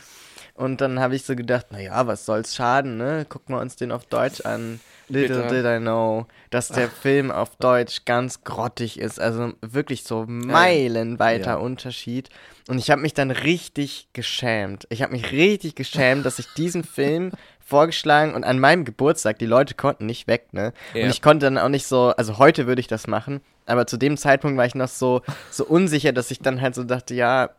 Und 0.63 0.81
dann 0.81 1.01
habe 1.01 1.17
ich 1.17 1.25
so 1.25 1.35
gedacht, 1.35 1.73
naja, 1.73 2.07
was 2.07 2.25
soll's 2.25 2.55
schaden, 2.55 2.97
ne? 2.97 3.27
Gucken 3.29 3.57
wir 3.57 3.61
uns 3.61 3.75
den 3.75 3.91
auf 3.91 4.05
Deutsch 4.05 4.43
an. 4.43 4.79
Little 5.09 5.43
Bitte. 5.43 5.63
did 5.63 5.67
I 5.67 5.79
know, 5.79 6.27
dass 6.51 6.69
der 6.69 6.89
Film 6.89 7.33
auf 7.33 7.57
Deutsch 7.57 8.05
ganz 8.05 8.45
grottig 8.45 9.01
ist. 9.01 9.21
Also 9.21 9.55
wirklich 9.61 10.05
so 10.05 10.25
meilenweiter 10.27 11.51
Ja. 11.51 11.57
Unterschied. 11.57 12.29
Und 12.69 12.79
ich 12.79 12.93
habe 12.93 13.03
mich 13.03 13.13
dann 13.13 13.33
richtig 13.33 14.07
geschämt. 14.13 14.87
Ich 14.89 15.03
habe 15.03 15.13
mich 15.13 15.33
richtig 15.33 15.75
geschämt, 15.75 16.25
dass 16.25 16.39
ich 16.39 16.47
diesen 16.55 16.85
Film 16.85 17.33
vorgeschlagen 17.61 18.33
und 18.33 18.45
an 18.45 18.61
meinem 18.61 18.85
Geburtstag, 18.85 19.41
die 19.41 19.47
Leute 19.47 19.75
konnten 19.75 20.07
nicht 20.07 20.29
weg, 20.29 20.53
ne? 20.53 20.73
Ja. 20.95 21.05
Und 21.05 21.11
ich 21.11 21.23
konnte 21.23 21.47
dann 21.47 21.59
auch 21.59 21.69
nicht 21.71 21.87
so, 21.89 22.15
also 22.17 22.39
heute 22.39 22.69
würde 22.69 22.81
ich 22.81 22.87
das 22.87 23.09
machen, 23.09 23.41
aber 23.67 23.87
zu 23.87 23.97
dem 23.97 24.17
Zeitpunkt 24.17 24.57
war 24.59 24.67
ich 24.67 24.75
noch 24.75 24.89
so, 24.89 25.23
so 25.51 25.65
unsicher, 25.65 26.13
dass 26.13 26.31
ich 26.31 26.41
dann 26.41 26.61
halt 26.61 26.75
so 26.75 26.85
dachte, 26.85 27.15
ja, 27.15 27.51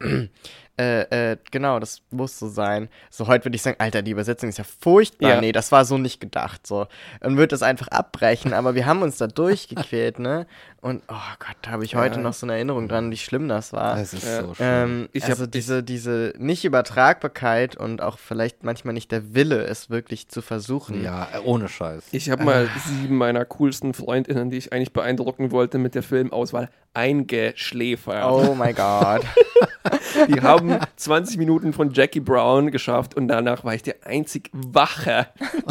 äh, 0.78 1.32
äh, 1.34 1.38
genau, 1.52 1.80
das 1.80 2.02
muss 2.10 2.40
so 2.40 2.48
sein. 2.48 2.90
So 3.12 3.28
heute 3.28 3.45
würde 3.45 3.56
ich 3.56 3.62
sagen, 3.62 3.76
Alter, 3.80 4.02
die 4.02 4.12
Übersetzung 4.12 4.50
ist 4.50 4.58
ja 4.58 4.64
furchtbar. 4.64 5.30
Ja. 5.30 5.41
Nee, 5.41 5.52
das 5.52 5.72
war 5.72 5.86
so 5.86 5.98
nicht 5.98 6.20
gedacht. 6.20 6.66
So. 6.66 6.88
Und 7.22 7.38
würde 7.38 7.50
das 7.50 7.62
einfach 7.62 7.90
abbrechen, 7.90 8.54
aber 8.54 8.74
wir 8.76 8.86
haben 8.86 9.02
uns 9.04 9.18
da 9.18 9.28
durchgequält, 9.28 10.18
ne? 10.20 10.48
Und 10.82 11.02
oh 11.08 11.14
Gott, 11.40 11.56
da 11.62 11.72
habe 11.72 11.86
ich 11.86 11.95
heute 11.95 12.20
noch 12.20 12.34
so 12.34 12.45
eine 12.45 12.54
Erinnerung 12.56 12.90
dran, 12.90 13.10
wie 13.10 13.16
schlimm 13.18 13.48
das 13.48 13.72
war. 13.72 13.95
Das 13.95 14.14
ist 14.14 14.26
Ja. 14.26 14.41
so 14.41 14.54
schön. 14.54 14.66
Ähm, 14.68 15.10
Ich 15.14 15.24
hab- 15.24 15.30
also 15.30 15.45
diese, 15.48 15.82
diese 15.82 16.34
Nicht-Übertragbarkeit 16.38 17.78
und 17.78 18.02
auch 18.02 18.18
vielleicht 18.18 18.64
manchmal 18.66 18.94
nicht 18.94 19.12
der 19.12 19.34
Wille, 19.34 19.64
es 19.64 19.90
wirklich 19.90 20.28
zu 20.28 20.41
versuchen. 20.41 21.02
ja, 21.02 21.28
ohne 21.45 21.70
Scheiß. 21.70 22.04
Ich 22.12 22.30
habe 22.30 22.44
mal 22.44 22.68
sieben 22.86 23.16
meiner 23.16 23.45
coolsten 23.45 23.94
Freundinnen, 23.94 24.50
die 24.50 24.58
ich 24.58 24.74
eigentlich 24.74 24.91
beeindrucken 24.91 25.52
wollte 25.52 25.78
mit 25.78 25.95
der 25.95 26.04
Filmauswahl, 26.04 26.70
eingeschläfert. 26.94 28.26
Oh 28.26 28.54
my 28.56 28.74
God. 28.74 29.22
Die 30.28 30.42
haben 30.42 30.78
20 30.96 31.38
Minuten 31.38 31.74
von 31.74 31.92
Jackie 31.92 32.20
Brown 32.20 32.72
geschafft 32.72 33.16
und 33.16 33.28
danach 33.28 33.64
war 33.64 33.76
ich 33.76 33.84
der 33.84 34.06
einzig 34.06 34.50
Wache. 34.54 35.28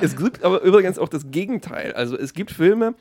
es 0.00 0.16
gibt 0.16 0.44
aber 0.44 0.60
übrigens 0.62 0.98
auch 0.98 1.08
das 1.08 1.30
Gegenteil. 1.30 1.92
Also 1.92 2.16
es 2.16 2.32
gibt 2.34 2.50
Filme, 2.50 2.94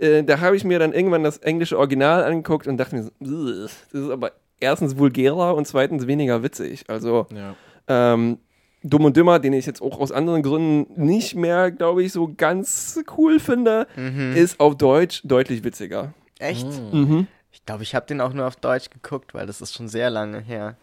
äh, 0.00 0.22
da 0.24 0.40
habe 0.40 0.56
ich 0.56 0.64
mir 0.64 0.78
dann 0.78 0.92
irgendwann 0.92 1.24
das 1.24 1.38
englische 1.38 1.78
Original 1.78 2.24
angeguckt 2.24 2.66
und 2.66 2.76
dachte 2.76 2.96
mir, 2.96 3.10
so, 3.20 3.62
das 3.62 3.72
ist 3.92 4.10
aber 4.10 4.32
erstens 4.60 4.98
vulgärer 4.98 5.54
und 5.54 5.66
zweitens 5.66 6.06
weniger 6.06 6.42
witzig. 6.42 6.84
Also 6.88 7.26
Ja. 7.34 7.54
ähm, 7.88 8.38
Dumm 8.82 9.04
und 9.06 9.16
Dümmer, 9.16 9.38
den 9.40 9.52
ich 9.52 9.66
jetzt 9.66 9.82
auch 9.82 9.98
aus 9.98 10.12
anderen 10.12 10.42
Gründen 10.42 11.04
nicht 11.04 11.34
mehr, 11.34 11.72
glaube 11.72 12.04
ich, 12.04 12.12
so 12.12 12.32
ganz 12.36 13.00
cool 13.16 13.40
finde, 13.40 13.88
ist 14.36 14.60
auf 14.60 14.76
Deutsch 14.76 15.22
deutlich 15.24 15.64
witziger. 15.64 16.14
Echt? 16.38 16.68
Mhm. 16.92 17.26
Ich 17.66 17.68
glaube, 17.68 17.82
ich 17.82 17.96
habe 17.96 18.06
den 18.06 18.20
auch 18.20 18.32
nur 18.32 18.46
auf 18.46 18.54
Deutsch 18.54 18.90
geguckt, 18.90 19.34
weil 19.34 19.44
das 19.44 19.60
ist 19.60 19.74
schon 19.74 19.88
sehr 19.88 20.08
lange 20.08 20.38
her. 20.38 20.76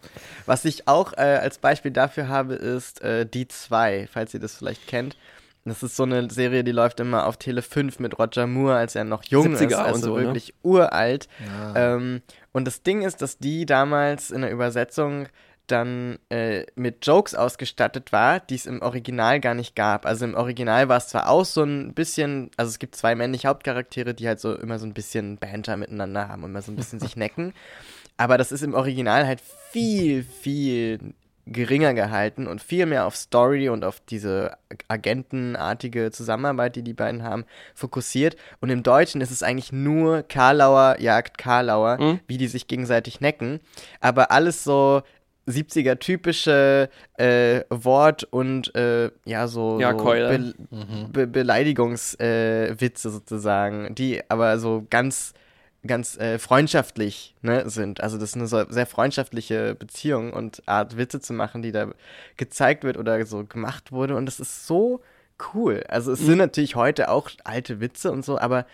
Was 0.44 0.66
ich 0.66 0.86
auch 0.86 1.14
äh, 1.14 1.38
als 1.40 1.56
Beispiel 1.56 1.90
dafür 1.90 2.28
habe, 2.28 2.56
ist 2.56 3.00
äh, 3.00 3.24
Die 3.24 3.48
2, 3.48 4.06
falls 4.12 4.34
ihr 4.34 4.40
das 4.40 4.56
vielleicht 4.56 4.86
kennt. 4.86 5.16
Das 5.64 5.82
ist 5.82 5.96
so 5.96 6.02
eine 6.02 6.28
Serie, 6.28 6.62
die 6.62 6.72
läuft 6.72 7.00
immer 7.00 7.24
auf 7.24 7.38
Tele 7.38 7.62
5 7.62 8.00
mit 8.00 8.18
Roger 8.18 8.46
Moore, 8.46 8.76
als 8.76 8.96
er 8.96 9.04
noch 9.04 9.24
jung 9.24 9.54
70er 9.54 9.64
ist, 9.64 9.72
und 9.72 9.80
also 9.80 9.98
so, 10.00 10.16
ne? 10.18 10.24
wirklich 10.24 10.52
uralt. 10.62 11.26
Ja. 11.74 11.94
Ähm, 11.94 12.20
und 12.52 12.66
das 12.66 12.82
Ding 12.82 13.00
ist, 13.00 13.22
dass 13.22 13.38
die 13.38 13.64
damals 13.64 14.30
in 14.30 14.42
der 14.42 14.50
Übersetzung 14.50 15.28
dann 15.66 16.18
äh, 16.30 16.64
mit 16.74 17.06
Jokes 17.06 17.34
ausgestattet 17.34 18.12
war, 18.12 18.40
die 18.40 18.54
es 18.54 18.66
im 18.66 18.82
Original 18.82 19.40
gar 19.40 19.54
nicht 19.54 19.74
gab. 19.74 20.04
Also 20.06 20.24
im 20.24 20.34
Original 20.34 20.88
war 20.88 20.98
es 20.98 21.08
zwar 21.08 21.28
auch 21.28 21.44
so 21.44 21.62
ein 21.62 21.94
bisschen, 21.94 22.50
also 22.56 22.68
es 22.70 22.78
gibt 22.78 22.96
zwei 22.96 23.14
männliche 23.14 23.48
Hauptcharaktere, 23.48 24.14
die 24.14 24.26
halt 24.28 24.40
so 24.40 24.54
immer 24.54 24.78
so 24.78 24.86
ein 24.86 24.94
bisschen 24.94 25.38
Banter 25.38 25.76
miteinander 25.76 26.28
haben 26.28 26.42
und 26.44 26.50
immer 26.50 26.62
so 26.62 26.72
ein 26.72 26.76
bisschen 26.76 27.00
sich 27.00 27.16
necken. 27.16 27.52
Aber 28.16 28.38
das 28.38 28.52
ist 28.52 28.62
im 28.62 28.74
Original 28.74 29.26
halt 29.26 29.40
viel, 29.70 30.22
viel 30.22 31.14
geringer 31.46 31.92
gehalten 31.92 32.46
und 32.46 32.62
viel 32.62 32.86
mehr 32.86 33.04
auf 33.06 33.16
Story 33.16 33.68
und 33.68 33.84
auf 33.84 34.00
diese 34.00 34.56
agentenartige 34.88 36.10
Zusammenarbeit, 36.10 36.76
die 36.76 36.82
die 36.82 36.94
beiden 36.94 37.22
haben, 37.22 37.44
fokussiert. 37.74 38.36
Und 38.60 38.70
im 38.70 38.82
Deutschen 38.82 39.20
ist 39.20 39.30
es 39.30 39.42
eigentlich 39.42 39.72
nur 39.72 40.22
Karlauer 40.22 40.96
jagt 41.00 41.38
Karlauer, 41.38 41.98
Mhm. 42.00 42.20
wie 42.26 42.38
die 42.38 42.48
sich 42.48 42.66
gegenseitig 42.66 43.20
necken. 43.20 43.60
Aber 44.00 44.30
alles 44.30 44.64
so 44.64 45.02
70er 45.46 45.98
typische 45.98 46.88
äh, 47.16 47.60
Wort- 47.70 48.24
und 48.24 48.74
äh, 48.74 49.10
ja, 49.24 49.46
so, 49.48 49.78
Ja, 49.80 49.92
so 49.92 49.98
Keule. 49.98 50.54
Be 50.70 51.08
Be 51.12 51.26
Beleidigungswitze 51.26 53.08
äh, 53.08 53.10
sozusagen, 53.10 53.94
die 53.94 54.22
aber 54.28 54.58
so 54.58 54.86
ganz 54.88 55.34
ganz 55.86 56.16
äh, 56.16 56.38
freundschaftlich 56.38 57.34
ne, 57.42 57.68
sind. 57.68 58.00
Also 58.00 58.16
das 58.16 58.30
ist 58.30 58.36
eine 58.36 58.46
so 58.46 58.64
sehr 58.68 58.86
freundschaftliche 58.86 59.74
Beziehung 59.74 60.32
und 60.32 60.62
Art 60.66 60.96
Witze 60.96 61.20
zu 61.20 61.32
machen, 61.32 61.62
die 61.62 61.72
da 61.72 61.88
gezeigt 62.36 62.84
wird 62.84 62.96
oder 62.96 63.24
so 63.26 63.44
gemacht 63.44 63.92
wurde. 63.92 64.16
Und 64.16 64.26
das 64.26 64.40
ist 64.40 64.66
so 64.66 65.02
cool. 65.54 65.84
Also 65.88 66.12
es 66.12 66.20
sind 66.20 66.38
natürlich 66.38 66.76
heute 66.76 67.10
auch 67.10 67.30
alte 67.44 67.80
Witze 67.80 68.12
und 68.12 68.24
so, 68.24 68.38
aber 68.38 68.66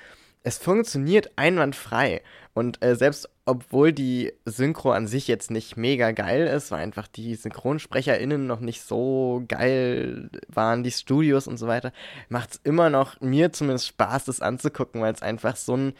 es 0.42 0.58
funktioniert 0.58 1.32
einwandfrei. 1.36 2.22
Und 2.52 2.82
äh, 2.84 2.96
selbst 2.96 3.28
obwohl 3.46 3.92
die 3.92 4.32
Synchro 4.44 4.92
an 4.92 5.06
sich 5.06 5.26
jetzt 5.26 5.50
nicht 5.50 5.76
mega 5.76 6.12
geil 6.12 6.46
ist, 6.46 6.70
weil 6.70 6.80
einfach 6.82 7.08
die 7.08 7.34
SynchronsprecherInnen 7.34 8.46
noch 8.46 8.60
nicht 8.60 8.82
so 8.82 9.42
geil 9.48 10.30
waren, 10.48 10.82
die 10.84 10.90
Studios 10.92 11.48
und 11.48 11.56
so 11.56 11.66
weiter, 11.66 11.92
macht 12.28 12.52
es 12.52 12.60
immer 12.62 12.90
noch 12.90 13.20
mir 13.20 13.52
zumindest 13.52 13.88
Spaß, 13.88 14.26
das 14.26 14.40
anzugucken, 14.40 15.00
weil 15.00 15.12
es 15.12 15.22
einfach 15.22 15.56
so 15.56 15.76
ein, 15.76 15.94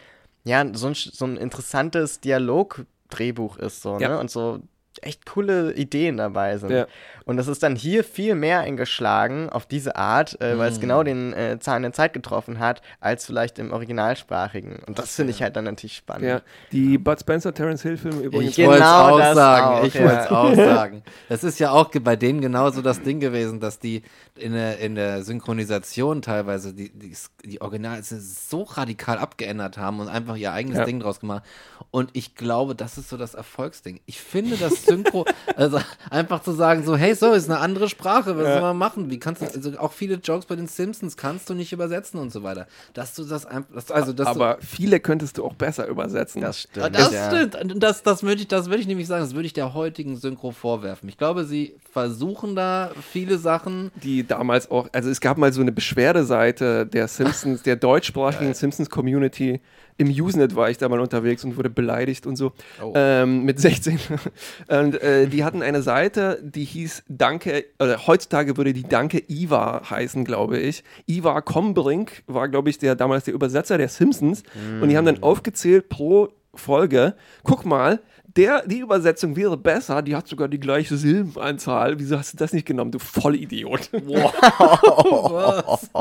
ja, 0.44 0.64
so 0.74 0.88
ein, 0.88 0.94
so 0.94 1.24
ein 1.24 1.36
interessantes 1.36 2.20
Dialogdrehbuch 2.20 3.56
ist, 3.58 3.82
so, 3.82 3.98
Ja. 3.98 4.10
ne? 4.10 4.18
Und 4.18 4.30
so 4.30 4.60
echt 5.02 5.24
coole 5.26 5.72
Ideen 5.74 6.16
dabei 6.16 6.58
sind. 6.58 6.70
Ja. 6.70 6.86
Und 7.24 7.36
das 7.36 7.46
ist 7.46 7.62
dann 7.62 7.76
hier 7.76 8.02
viel 8.02 8.34
mehr 8.34 8.60
eingeschlagen 8.60 9.48
auf 9.48 9.66
diese 9.66 9.96
Art, 9.96 10.40
äh, 10.40 10.58
weil 10.58 10.70
es 10.70 10.80
genau 10.80 11.02
den 11.02 11.32
äh, 11.32 11.58
Zahn 11.60 11.82
der 11.82 11.92
Zeit 11.92 12.12
getroffen 12.12 12.58
hat, 12.58 12.82
als 12.98 13.24
vielleicht 13.24 13.58
im 13.58 13.72
Originalsprachigen. 13.72 14.80
Und 14.86 14.98
das 14.98 15.14
finde 15.14 15.30
ich 15.32 15.42
halt 15.42 15.54
dann 15.56 15.64
natürlich 15.64 15.96
spannend. 15.96 16.26
Ja, 16.26 16.40
die 16.72 16.98
Bud 16.98 17.20
Spencer, 17.20 17.54
Terence 17.54 17.82
Hill 17.82 17.96
Filme 17.96 18.20
übrigens. 18.22 18.50
Ich 18.50 18.56
Genau 18.56 18.70
wollte 18.70 18.82
es 18.82 18.90
auch 18.90 19.18
das 19.18 19.34
sagen. 19.36 19.66
auch, 19.66 19.84
ich 19.84 19.94
ja. 19.94 20.02
wollte 20.02 20.20
es 20.20 20.30
auch 20.30 20.54
sagen. 20.74 21.02
Das 21.28 21.44
ist 21.44 21.58
ja 21.60 21.70
auch 21.70 21.90
bei 22.02 22.16
denen 22.16 22.40
genauso 22.40 22.82
das 22.82 23.00
Ding 23.02 23.20
gewesen, 23.20 23.60
dass 23.60 23.78
die 23.78 24.02
in 24.36 24.52
der, 24.52 24.78
in 24.78 24.94
der 24.94 25.22
Synchronisation 25.22 26.22
teilweise 26.22 26.72
die, 26.74 26.90
die, 26.90 27.14
die 27.44 27.60
Original 27.60 28.02
so 28.02 28.62
radikal 28.62 29.18
abgeändert 29.18 29.78
haben 29.78 30.00
und 30.00 30.08
einfach 30.08 30.36
ihr 30.36 30.52
eigenes 30.52 30.78
Ja. 30.78 30.84
Ding 30.84 31.00
draus 31.00 31.20
gemacht. 31.20 31.44
Und 31.90 32.10
ich 32.12 32.34
glaube, 32.34 32.74
das 32.74 32.98
ist 32.98 33.08
so 33.08 33.16
das 33.16 33.34
Erfolgsding. 33.34 34.00
Ich 34.06 34.20
finde 34.20 34.56
das 34.56 34.79
Synchro, 34.80 35.24
also 35.56 35.80
einfach 36.10 36.42
zu 36.42 36.52
sagen, 36.52 36.84
so, 36.84 36.96
hey, 36.96 37.14
so, 37.14 37.32
ist 37.32 37.50
eine 37.50 37.58
andere 37.58 37.88
Sprache, 37.88 38.36
was 38.36 38.46
soll 38.46 38.60
man 38.60 38.76
machen? 38.76 39.10
Wie 39.10 39.18
kannst 39.18 39.42
du, 39.42 39.46
also 39.46 39.78
auch 39.78 39.92
viele 39.92 40.16
Jokes 40.16 40.46
bei 40.46 40.56
den 40.56 40.66
Simpsons 40.66 41.16
kannst 41.16 41.48
du 41.50 41.54
nicht 41.54 41.72
übersetzen 41.72 42.20
und 42.20 42.32
so 42.32 42.42
weiter. 42.42 42.66
Dass 42.94 43.14
du 43.14 43.24
das 43.24 43.46
einfach, 43.46 43.82
also, 43.90 44.12
dass 44.12 44.34
du, 44.34 44.42
Aber 44.42 44.58
viele 44.60 45.00
könntest 45.00 45.38
du 45.38 45.44
auch 45.44 45.54
besser 45.54 45.86
übersetzen. 45.86 46.40
Das 46.40 46.68
ja, 46.74 46.84
stimmt. 46.84 46.96
das 46.96 47.12
ja. 47.12 47.46
stimmt. 47.46 47.82
Das, 47.82 48.02
das 48.02 48.22
würde 48.22 48.42
ich, 48.42 48.48
das 48.48 48.66
würde 48.66 48.80
ich 48.80 48.86
nämlich 48.86 49.06
sagen, 49.06 49.22
das 49.22 49.34
würde 49.34 49.46
ich 49.46 49.52
der 49.52 49.74
heutigen 49.74 50.16
Synchro 50.16 50.50
vorwerfen. 50.50 51.08
Ich 51.08 51.18
glaube, 51.18 51.44
sie 51.44 51.74
versuchen 51.92 52.56
da 52.56 52.90
viele 53.10 53.38
Sachen. 53.38 53.90
die 54.02 54.26
damals 54.26 54.70
auch, 54.70 54.88
also 54.92 55.10
es 55.10 55.20
gab 55.20 55.38
mal 55.38 55.52
so 55.52 55.60
eine 55.60 55.72
Beschwerdeseite 55.72 56.86
der 56.86 57.08
Simpsons, 57.08 57.62
der 57.62 57.76
deutschsprachigen 57.90 58.54
Simpsons-Community. 58.54 59.60
Im 59.96 60.08
Usenet 60.08 60.56
war 60.56 60.70
ich 60.70 60.78
da 60.78 60.88
mal 60.88 61.00
unterwegs 61.00 61.44
und 61.44 61.56
wurde 61.56 61.70
beleidigt 61.70 62.26
und 62.26 62.36
so. 62.36 62.52
Oh. 62.82 62.92
Ähm, 62.94 63.44
mit 63.44 63.60
16. 63.60 63.98
und 64.68 65.00
äh, 65.02 65.26
die 65.26 65.44
hatten 65.44 65.62
eine 65.62 65.82
Seite, 65.82 66.40
die 66.42 66.64
hieß 66.64 67.04
Danke, 67.08 67.64
oder 67.78 68.06
heutzutage 68.06 68.56
würde 68.56 68.72
die 68.72 68.84
Danke 68.84 69.22
Iva 69.28 69.82
heißen, 69.88 70.24
glaube 70.24 70.58
ich. 70.58 70.84
Iva 71.06 71.40
Kombrink 71.40 72.22
war, 72.26 72.48
glaube 72.48 72.70
ich, 72.70 72.78
der 72.78 72.94
damals 72.94 73.24
der 73.24 73.34
Übersetzer 73.34 73.78
der 73.78 73.88
Simpsons. 73.88 74.42
Und 74.80 74.88
die 74.88 74.96
haben 74.96 75.06
dann 75.06 75.22
aufgezählt 75.22 75.88
pro 75.88 76.28
Folge, 76.54 77.14
guck 77.44 77.64
mal, 77.64 78.00
der, 78.36 78.66
die 78.66 78.80
Übersetzung 78.80 79.34
wäre 79.36 79.56
besser, 79.56 80.02
die 80.02 80.14
hat 80.14 80.28
sogar 80.28 80.48
die 80.48 80.60
gleiche 80.60 80.96
Silbenanzahl. 80.96 81.98
Wieso 81.98 82.18
hast 82.18 82.32
du 82.32 82.36
das 82.36 82.52
nicht 82.52 82.66
genommen, 82.66 82.92
du 82.92 82.98
Vollidiot? 82.98 83.90
Was? 83.92 85.90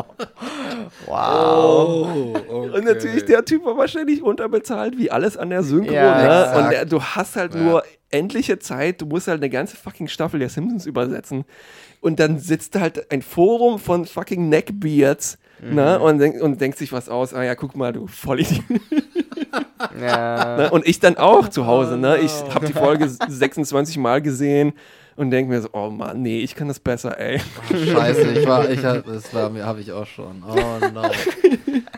Wow. 1.05 2.37
Und 2.49 2.85
natürlich, 2.85 3.25
der 3.25 3.43
Typ 3.45 3.65
war 3.65 3.77
wahrscheinlich 3.77 4.23
unterbezahlt, 4.23 4.97
wie 4.97 5.11
alles 5.11 5.37
an 5.37 5.49
der 5.49 5.63
Synchro. 5.63 5.93
Ja, 5.93 6.53
ne? 6.53 6.59
Und 6.59 6.71
der, 6.71 6.85
du 6.85 7.01
hast 7.01 7.35
halt 7.35 7.53
nur 7.55 7.83
endliche 8.11 8.59
Zeit, 8.59 9.01
du 9.01 9.05
musst 9.05 9.27
halt 9.27 9.41
eine 9.41 9.49
ganze 9.49 9.75
fucking 9.75 10.07
Staffel 10.07 10.39
der 10.39 10.49
Simpsons 10.49 10.85
übersetzen. 10.85 11.45
Und 12.01 12.19
dann 12.19 12.39
sitzt 12.39 12.79
halt 12.79 13.11
ein 13.11 13.21
Forum 13.21 13.77
von 13.77 14.05
fucking 14.05 14.49
Neckbeards 14.49 15.37
ne? 15.61 15.99
und, 15.99 16.19
denk, 16.19 16.41
und 16.41 16.61
denkt 16.61 16.77
sich 16.77 16.91
was 16.91 17.09
aus. 17.09 17.33
Ah 17.33 17.43
ja, 17.43 17.55
guck 17.55 17.75
mal, 17.75 17.91
du 17.91 18.07
Vollidiot. 18.07 18.63
Ja. 19.99 20.57
Ne? 20.57 20.69
Und 20.71 20.87
ich 20.87 20.99
dann 20.99 21.17
auch 21.17 21.47
zu 21.49 21.65
Hause. 21.67 21.97
Ne? 21.97 22.17
Ich 22.19 22.31
habe 22.53 22.65
die 22.65 22.73
Folge 22.73 23.07
26 23.09 23.97
Mal 23.97 24.21
gesehen 24.21 24.73
und 25.15 25.31
denke 25.31 25.51
mir 25.51 25.61
so, 25.61 25.69
oh 25.73 25.89
Mann, 25.89 26.21
nee, 26.21 26.39
ich 26.39 26.55
kann 26.55 26.67
das 26.69 26.79
besser, 26.79 27.19
ey. 27.19 27.39
Scheiße, 27.69 28.31
ich 28.31 28.47
war, 28.47 28.69
ich 28.69 28.83
hab, 28.85 29.05
das 29.05 29.33
war 29.33 29.49
mir, 29.49 29.65
habe 29.65 29.81
ich 29.81 29.91
auch 29.91 30.05
schon. 30.05 30.43
Oh 30.47 30.55
no. 30.93 31.03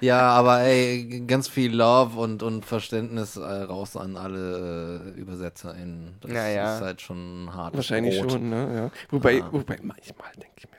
Ja, 0.02 0.22
aber 0.32 0.62
ey, 0.62 1.24
ganz 1.28 1.48
viel 1.48 1.76
Love 1.76 2.20
und, 2.20 2.42
und 2.42 2.66
Verständnis 2.66 3.38
äh, 3.38 3.42
raus 3.44 3.96
an 3.96 4.18
alle 4.18 5.12
äh, 5.16 5.20
ÜbersetzerInnen. 5.22 6.16
Das 6.22 6.32
Ja, 6.32 6.48
ja. 6.48 6.76
ist 6.76 6.82
halt 6.82 7.02
schon 7.02 7.50
hart. 7.54 7.76
Wahrscheinlich 7.76 8.20
Brot. 8.20 8.32
schon, 8.32 8.50
ne? 8.50 8.68
Ja. 8.76 8.92
Wobei, 9.12 9.44
Ah. 9.44 9.50
wobei 9.52 9.78
manchmal 9.84 10.32
denke 10.36 10.56
ich 10.58 10.66
mir. 10.66 10.78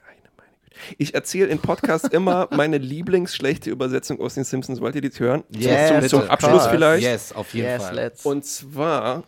Ich 0.98 1.14
erzähle 1.14 1.48
in 1.48 1.58
Podcasts 1.58 2.08
immer 2.12 2.48
meine 2.50 2.78
lieblingsschlechte 2.78 3.70
Übersetzung 3.70 4.20
aus 4.20 4.34
den 4.34 4.44
Simpsons. 4.44 4.80
Wollt 4.80 4.94
ihr 4.94 5.00
die 5.00 5.10
hören? 5.10 5.44
Yes, 5.50 5.88
zum, 5.88 6.08
zum 6.08 6.20
of 6.20 6.30
Abschluss 6.30 6.66
vielleicht? 6.66 7.04
Yes, 7.04 7.32
auf 7.32 7.52
jeden 7.54 7.66
Yes, 7.66 7.82
Fall. 7.84 7.94
let's. 7.94 8.26
Und 8.26 8.44
zwar, 8.44 9.24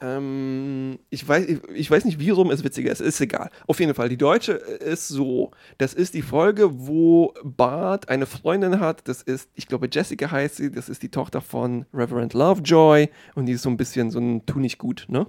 ähm, 0.00 0.98
ich, 1.10 1.26
weiß, 1.26 1.46
ich, 1.46 1.58
ich 1.74 1.90
weiß 1.90 2.04
nicht, 2.04 2.20
wie 2.20 2.30
rum 2.30 2.50
es 2.50 2.62
witziger 2.62 2.92
ist, 2.92 3.00
ist 3.00 3.20
egal. 3.20 3.50
Auf 3.66 3.80
jeden 3.80 3.94
Fall, 3.94 4.08
die 4.08 4.16
deutsche 4.16 4.52
ist 4.52 5.08
so, 5.08 5.50
das 5.78 5.94
ist 5.94 6.14
die 6.14 6.22
Folge, 6.22 6.86
wo 6.86 7.34
Bart 7.42 8.08
eine 8.08 8.26
Freundin 8.26 8.80
hat, 8.80 9.08
das 9.08 9.22
ist, 9.22 9.50
ich 9.54 9.66
glaube 9.66 9.88
Jessica 9.90 10.30
heißt 10.30 10.56
sie, 10.56 10.70
das 10.70 10.88
ist 10.88 11.02
die 11.02 11.10
Tochter 11.10 11.40
von 11.40 11.86
Reverend 11.92 12.34
Lovejoy 12.34 13.08
und 13.34 13.46
die 13.46 13.52
ist 13.52 13.62
so 13.62 13.70
ein 13.70 13.76
bisschen 13.76 14.10
so 14.10 14.20
ein 14.20 14.46
Tu 14.46 14.60
nicht 14.60 14.78
gut, 14.78 15.06
ne? 15.08 15.26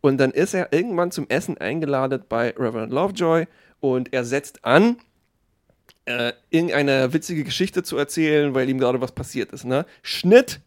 Und 0.00 0.18
dann 0.18 0.32
ist 0.32 0.52
er 0.52 0.70
irgendwann 0.70 1.10
zum 1.10 1.26
Essen 1.30 1.56
eingeladen 1.56 2.22
bei 2.28 2.50
Reverend 2.58 2.92
Lovejoy 2.92 3.46
und 3.84 4.14
er 4.14 4.24
setzt 4.24 4.64
an, 4.64 4.96
äh, 6.06 6.32
irgendeine 6.48 7.12
witzige 7.12 7.44
Geschichte 7.44 7.82
zu 7.82 7.98
erzählen, 7.98 8.54
weil 8.54 8.70
ihm 8.70 8.78
gerade 8.78 9.02
was 9.02 9.12
passiert 9.12 9.52
ist. 9.52 9.64
Ne? 9.64 9.84
Schnitt, 10.02 10.60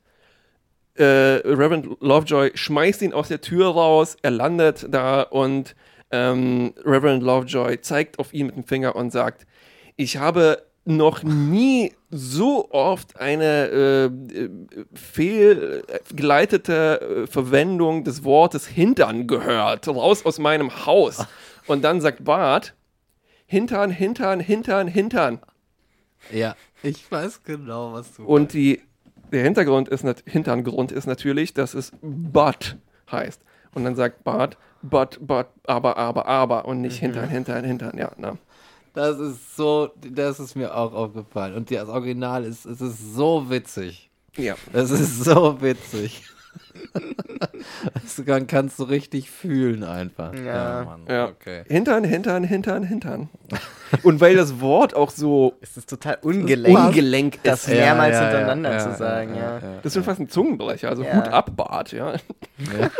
äh, 0.93 1.03
Reverend 1.03 1.99
Lovejoy 1.99 2.51
schmeißt 2.53 3.01
ihn 3.01 3.13
aus 3.13 3.27
der 3.27 3.41
Tür 3.41 3.69
raus, 3.69 4.17
er 4.21 4.31
landet 4.31 4.85
da 4.89 5.23
und 5.23 5.75
ähm, 6.11 6.73
Reverend 6.85 7.23
Lovejoy 7.23 7.81
zeigt 7.81 8.19
auf 8.19 8.33
ihn 8.33 8.47
mit 8.47 8.55
dem 8.55 8.63
Finger 8.63 8.95
und 8.95 9.11
sagt, 9.11 9.45
ich 9.95 10.17
habe 10.17 10.63
noch 10.85 11.23
nie 11.23 11.93
so 12.09 12.71
oft 12.71 13.19
eine 13.19 13.67
äh, 13.67 14.09
fehlgeleitete 14.93 17.01
äh, 17.01 17.27
Verwendung 17.27 18.03
des 18.03 18.23
Wortes 18.23 18.67
Hintern 18.67 19.27
gehört. 19.27 19.87
Raus 19.87 20.25
aus 20.25 20.39
meinem 20.39 20.85
Haus. 20.85 21.25
Und 21.67 21.83
dann 21.83 21.99
sagt 21.99 22.23
Bart, 22.23 22.76
Hintern, 23.47 23.91
Hintern, 23.91 24.41
Hintern, 24.41 24.87
Hintern. 24.87 25.39
Ja, 26.31 26.55
ich 26.83 27.09
weiß 27.09 27.43
genau, 27.43 27.93
was 27.93 28.13
du 28.13 28.25
Und 28.25 28.51
die, 28.51 28.81
der 29.31 29.43
Hintergrund 29.43 29.87
ist, 29.87 30.05
Hinterngrund 30.25 30.91
ist 30.91 31.07
natürlich, 31.07 31.53
dass 31.53 31.73
es 31.73 31.93
but 32.01 32.77
heißt. 33.09 33.41
Und 33.73 33.85
dann 33.85 33.95
sagt 33.95 34.25
Bart, 34.25 34.57
but, 34.81 35.17
but, 35.21 35.47
aber, 35.65 35.95
aber, 35.95 36.25
aber 36.27 36.65
und 36.65 36.81
nicht 36.81 36.99
Hintern, 36.99 37.29
Hintern, 37.29 37.63
Hintern, 37.63 37.97
ja, 37.97 38.11
ne? 38.17 38.37
Das 38.93 39.17
ist 39.19 39.55
so, 39.55 39.91
das 40.01 40.39
ist 40.39 40.55
mir 40.55 40.75
auch 40.75 40.93
aufgefallen. 40.93 41.53
Und 41.53 41.71
das 41.71 41.87
Original 41.87 42.43
ist, 42.43 42.65
es 42.65 42.81
ist 42.81 43.13
so 43.13 43.49
witzig. 43.49 44.09
Ja. 44.35 44.55
Es 44.73 44.91
ist 44.91 45.23
so 45.23 45.61
witzig. 45.61 46.23
das 47.93 48.23
kann, 48.25 48.47
kannst 48.47 48.79
du 48.79 48.83
richtig 48.83 49.29
fühlen 49.29 49.83
einfach. 49.83 50.33
Ja. 50.33 50.83
Mann. 50.83 51.05
Ja. 51.07 51.27
Okay. 51.27 51.63
Hintern, 51.67 52.03
Hintern, 52.03 52.43
Hintern, 52.43 52.83
Hintern. 52.83 53.29
Und 54.03 54.21
weil 54.21 54.35
das 54.35 54.59
Wort 54.59 54.95
auch 54.95 55.11
so 55.11 55.55
Es 55.61 55.77
ist 55.77 55.89
total 55.89 56.17
ungelenkt, 56.21 56.79
ungelenk 56.79 57.35
ist. 57.35 57.45
das 57.45 57.67
Ja, 57.67 57.75
mehrmals 57.75 58.13
ja, 58.15 58.21
ja, 58.21 58.27
hintereinander 58.29 58.71
ja, 58.73 58.79
zu 58.79 58.89
ja, 58.89 58.95
sagen, 58.95 59.35
ja, 59.35 59.41
ja. 59.41 59.59
ja. 59.59 59.75
Das 59.77 59.85
ist 59.85 59.93
schon 59.93 60.03
fast 60.03 60.19
ein 60.19 60.29
Zungenbrecher, 60.29 60.89
also 60.89 61.03
Ja. 61.03 61.15
Hut 61.15 61.27
ab, 61.27 61.55
Bart, 61.55 61.91
ja. 61.91 62.15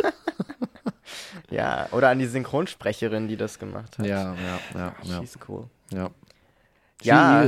Ja, 1.50 1.88
oder 1.92 2.10
an 2.10 2.18
die 2.18 2.26
Synchronsprecherin, 2.26 3.28
die 3.28 3.36
das 3.36 3.58
gemacht 3.58 3.98
hat. 3.98 4.06
Ja, 4.06 4.34
ja, 4.34 4.58
ja, 4.74 4.94
ja. 5.02 5.20
She's 5.20 5.38
cool. 5.48 5.64
ja. 5.92 6.10
Ja, 7.00 7.44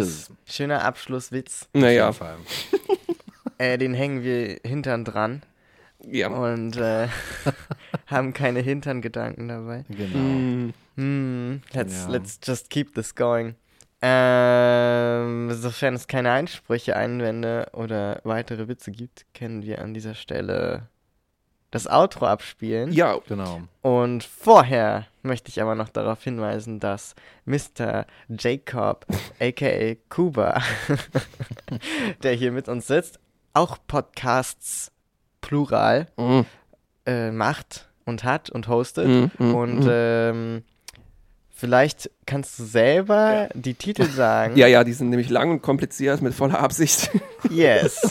schöner 0.47 0.85
Abschlusswitz. 0.85 1.69
Naja, 1.73 2.13
Vor 2.13 2.29
allem. 2.29 2.41
Äh, 3.59 3.79
den 3.79 3.95
hängen 3.95 4.23
wir 4.23 4.59
hintern 4.65 5.05
dran 5.05 5.43
ja. 6.07 6.29
und 6.29 6.77
äh, 6.77 7.09
haben 8.07 8.33
keine 8.33 8.61
Hintern-Gedanken 8.61 9.49
dabei. 9.49 9.85
Genau. 9.89 10.15
Hm, 10.19 10.75
Hm, 10.97 11.63
let's, 11.73 12.05
Ja. 12.05 12.09
let's 12.11 12.39
just 12.43 12.69
keep 12.71 12.95
this 12.95 13.15
going. 13.15 13.55
Ähm, 14.03 15.53
sofern 15.53 15.95
es 15.95 16.07
keine 16.09 16.31
Einsprüche, 16.33 16.97
Einwände 16.97 17.69
oder 17.73 18.21
weitere 18.25 18.67
Witze 18.69 18.91
gibt, 18.91 19.27
können 19.35 19.63
wir 19.63 19.81
an 19.83 19.93
dieser 19.95 20.15
Stelle 20.15 20.89
das 21.71 21.87
Outro 21.87 22.27
abspielen. 22.27 22.91
Ja, 22.93 23.19
Genau. 23.29 23.61
Und 23.83 24.25
vorher 24.25 25.07
möchte 25.23 25.51
ich 25.51 25.61
aber 25.63 25.75
noch 25.75 25.89
darauf 25.91 26.25
hinweisen, 26.25 26.81
dass 26.81 27.15
Mr. 27.45 28.07
Jacob, 28.29 29.07
aka 29.41 29.95
Kuba, 30.09 30.61
der 32.23 32.33
hier 32.35 32.53
mit 32.53 32.69
uns 32.69 32.87
sitzt, 32.87 33.21
auch 33.53 33.79
Podcasts 33.87 34.91
plural 35.41 36.07
Mm, 36.17 36.41
äh, 37.07 37.31
macht 37.31 37.89
und 38.05 38.25
hat 38.25 38.51
und 38.51 38.69
hostet. 38.69 39.07
mm, 39.07 39.45
mm, 39.45 39.55
Und 39.55 39.85
mm. 39.85 39.89
ähm, 39.91 40.63
vielleicht 41.51 42.11
kannst 42.27 42.59
du 42.59 42.65
selber 42.65 43.49
die 43.55 43.75
Titel 43.75 44.05
sagen. 44.11 44.57
ja, 44.57 44.67
ja, 44.67 44.85
die 44.85 44.93
sind 44.93 45.11
nämlich 45.11 45.31
lang 45.31 45.51
und 45.51 45.63
kompliziert 45.63 46.23
mit 46.23 46.35
voller 46.35 46.59
Absicht. 46.61 47.11
Yes. 47.51 48.03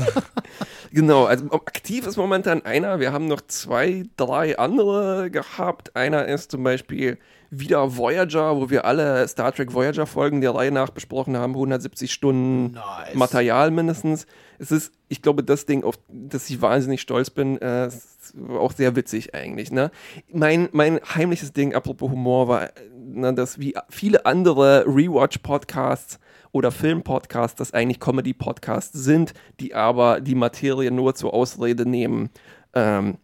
genau, 0.92 1.26
also 1.26 1.46
aktiv 1.52 2.08
ist 2.08 2.18
momentan 2.18 2.66
einer. 2.66 3.00
Wir 3.00 3.14
haben 3.14 3.28
noch 3.28 3.42
zwei, 3.42 4.04
drei 4.18 4.58
andere 4.58 5.30
gehabt. 5.30 5.96
Einer 5.96 6.26
ist 6.26 6.50
zum 6.50 6.64
Beispiel 6.64 7.20
wieder 7.52 7.98
Voyager, 7.98 8.56
wo 8.58 8.70
wir 8.70 8.86
alle 8.86 9.28
Star 9.28 9.52
Trek 9.52 9.74
Voyager 9.74 10.06
Folgen 10.06 10.42
der 10.42 10.54
Reihe 10.54 10.72
nach 10.72 10.90
besprochen 10.90 11.38
haben. 11.38 11.54
170 11.54 12.12
Stunden 12.12 12.72
Nice. 12.72 13.16
Material 13.16 13.72
mindestens. 13.72 14.28
Es 14.60 14.72
ist, 14.72 14.94
ich 15.08 15.22
glaube, 15.22 15.44
das 15.44 15.66
Ding, 15.66 15.84
auf 15.84 15.96
das 16.10 16.50
ich 16.50 16.62
wahnsinnig 16.62 17.02
stolz 17.02 17.30
bin, 17.30 17.60
äh, 17.62 17.88
ist 17.88 18.36
auch 18.50 18.72
sehr 18.72 18.96
witzig 18.96 19.34
eigentlich. 19.34 19.72
Ne? 19.72 19.92
Mein, 20.32 20.70
mein 20.74 21.00
heimliches 21.16 21.54
Ding, 21.54 21.74
apropos 21.74 22.12
Humor, 22.12 22.48
war, 22.48 22.64
äh, 22.64 22.70
ne, 22.94 23.34
dass 23.34 23.60
wie 23.60 23.76
viele 23.90 24.26
andere 24.26 24.86
Rewatch-Podcasts 24.86 26.20
oder 26.52 26.72
Film-Podcasts, 26.72 27.58
das 27.58 27.74
eigentlich 27.74 28.00
Comedy-Podcasts 28.00 28.94
sind, 28.94 29.34
die 29.60 29.74
aber 29.74 30.20
die 30.20 30.36
Materie 30.36 30.92
nur 30.92 31.16
zur 31.16 31.34
Ausrede 31.34 31.88
nehmen, 31.88 32.30
ähm, 32.74 33.18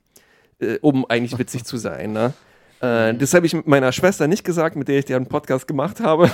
äh, 0.60 0.77
um 0.81 1.06
eigentlich 1.10 1.38
witzig 1.38 1.65
zu 1.65 1.77
sein. 1.77 2.14
Ne? 2.14 2.34
Äh, 2.81 3.14
das 3.15 3.34
habe 3.34 3.45
ich 3.45 3.65
meiner 3.65 3.91
Schwester 3.91 4.27
nicht 4.27 4.43
gesagt, 4.43 4.76
mit 4.76 4.88
der 4.88 4.99
ich 4.99 5.06
den 5.06 5.27
Podcast 5.27 5.68
gemacht 5.68 5.99
habe. 5.99 6.30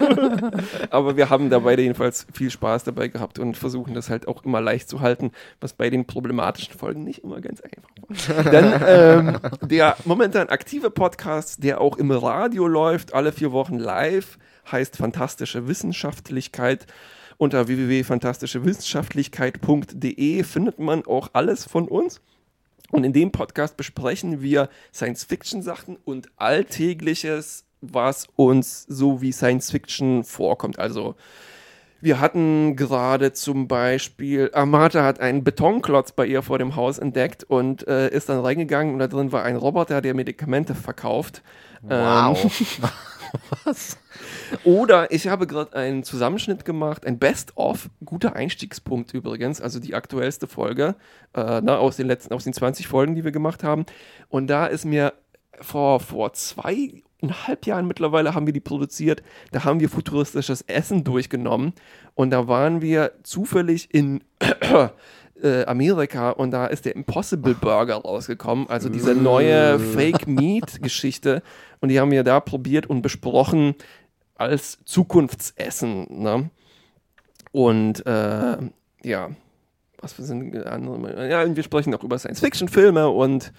Aber 0.90 1.16
wir 1.16 1.30
haben 1.30 1.50
da 1.50 1.58
beide 1.60 1.82
jedenfalls 1.82 2.26
viel 2.32 2.50
Spaß 2.50 2.84
dabei 2.84 3.08
gehabt 3.08 3.38
und 3.38 3.56
versuchen 3.56 3.94
das 3.94 4.10
halt 4.10 4.28
auch 4.28 4.44
immer 4.44 4.60
leicht 4.60 4.88
zu 4.88 5.00
halten, 5.00 5.32
was 5.60 5.72
bei 5.72 5.90
den 5.90 6.06
problematischen 6.06 6.74
Folgen 6.74 7.04
nicht 7.04 7.24
immer 7.24 7.40
ganz 7.40 7.60
einfach 7.60 7.88
war. 7.96 8.44
Dann 8.44 8.82
ähm, 8.86 9.38
der 9.62 9.96
momentan 10.04 10.48
aktive 10.48 10.90
Podcast, 10.90 11.64
der 11.64 11.80
auch 11.80 11.96
im 11.96 12.10
Radio 12.10 12.66
läuft, 12.66 13.14
alle 13.14 13.32
vier 13.32 13.52
Wochen 13.52 13.78
live, 13.78 14.36
heißt 14.70 14.96
Fantastische 14.96 15.68
Wissenschaftlichkeit. 15.68 16.86
Unter 17.38 17.68
www.fantastischewissenschaftlichkeit.de 17.68 20.44
findet 20.44 20.78
man 20.78 21.06
auch 21.06 21.30
alles 21.32 21.64
von 21.64 21.88
uns. 21.88 22.20
Und 22.90 23.04
in 23.04 23.12
dem 23.12 23.32
Podcast 23.32 23.76
besprechen 23.76 24.42
wir 24.42 24.68
Science-Fiction-Sachen 24.92 25.96
und 26.04 26.28
Alltägliches, 26.36 27.64
was 27.80 28.26
uns 28.36 28.84
so 28.88 29.22
wie 29.22 29.32
Science-Fiction 29.32 30.24
vorkommt. 30.24 30.78
Also 30.78 31.14
wir 32.02 32.18
hatten 32.18 32.76
gerade 32.76 33.32
zum 33.32 33.68
Beispiel, 33.68 34.50
Amata 34.54 35.04
hat 35.04 35.20
einen 35.20 35.44
Betonklotz 35.44 36.12
bei 36.12 36.24
ihr 36.26 36.42
vor 36.42 36.58
dem 36.58 36.74
Haus 36.74 36.98
entdeckt 36.98 37.44
und 37.44 37.86
äh, 37.86 38.08
ist 38.08 38.30
dann 38.30 38.40
reingegangen 38.40 38.94
und 38.94 39.00
da 39.00 39.06
drin 39.06 39.32
war 39.32 39.44
ein 39.44 39.56
Roboter, 39.56 40.00
der 40.00 40.14
Medikamente 40.14 40.74
verkauft. 40.74 41.42
Wow. 41.82 42.38
Was? 43.64 43.96
Oder 44.64 45.12
ich 45.12 45.28
habe 45.28 45.46
gerade 45.46 45.74
einen 45.74 46.02
Zusammenschnitt 46.02 46.64
gemacht, 46.64 47.06
ein 47.06 47.18
Best-of, 47.18 47.88
guter 48.04 48.34
Einstiegspunkt 48.34 49.14
übrigens, 49.14 49.60
also 49.60 49.78
die 49.78 49.94
aktuellste 49.94 50.46
Folge 50.46 50.96
äh, 51.34 51.60
ne, 51.60 51.78
aus 51.78 51.96
den 51.96 52.06
letzten, 52.06 52.34
aus 52.34 52.44
den 52.44 52.52
20 52.52 52.88
Folgen, 52.88 53.14
die 53.14 53.24
wir 53.24 53.32
gemacht 53.32 53.62
haben. 53.62 53.86
Und 54.28 54.48
da 54.48 54.66
ist 54.66 54.84
mir 54.84 55.12
vor, 55.60 56.00
vor 56.00 56.32
zweieinhalb 56.32 57.66
Jahren 57.66 57.86
mittlerweile 57.86 58.34
haben 58.34 58.46
wir 58.46 58.52
die 58.52 58.60
produziert, 58.60 59.22
da 59.52 59.64
haben 59.64 59.80
wir 59.80 59.88
futuristisches 59.88 60.62
Essen 60.62 61.04
durchgenommen 61.04 61.74
und 62.14 62.30
da 62.30 62.48
waren 62.48 62.82
wir 62.82 63.12
zufällig 63.22 63.94
in 63.94 64.24
äh, 65.42 65.64
Amerika 65.66 66.30
und 66.30 66.50
da 66.50 66.66
ist 66.66 66.84
der 66.84 66.96
Impossible 66.96 67.54
Burger 67.54 67.96
rausgekommen, 67.96 68.68
also 68.68 68.88
diese 68.88 69.14
neue 69.14 69.78
Fake 69.78 70.26
Meat 70.26 70.82
Geschichte 70.82 71.42
und 71.80 71.88
die 71.88 72.00
haben 72.00 72.10
wir 72.10 72.24
da 72.24 72.40
probiert 72.40 72.86
und 72.86 73.02
besprochen 73.02 73.74
als 74.34 74.78
Zukunftsessen. 74.84 76.22
Ne? 76.22 76.50
Und 77.52 78.04
äh, 78.06 78.56
ja, 79.02 79.30
was 80.00 80.16
sind 80.16 80.56
andere? 80.66 81.28
Ja, 81.28 81.54
wir 81.54 81.62
sprechen 81.62 81.94
auch 81.94 82.02
über 82.02 82.18
Science-Fiction-Filme 82.18 83.08
und 83.08 83.52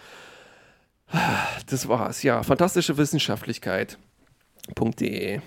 das 1.69 1.87
war's. 1.87 2.23
Ja, 2.23 2.43
fantastische 2.43 2.97
Wissenschaftlichkeit.de. 2.97 5.39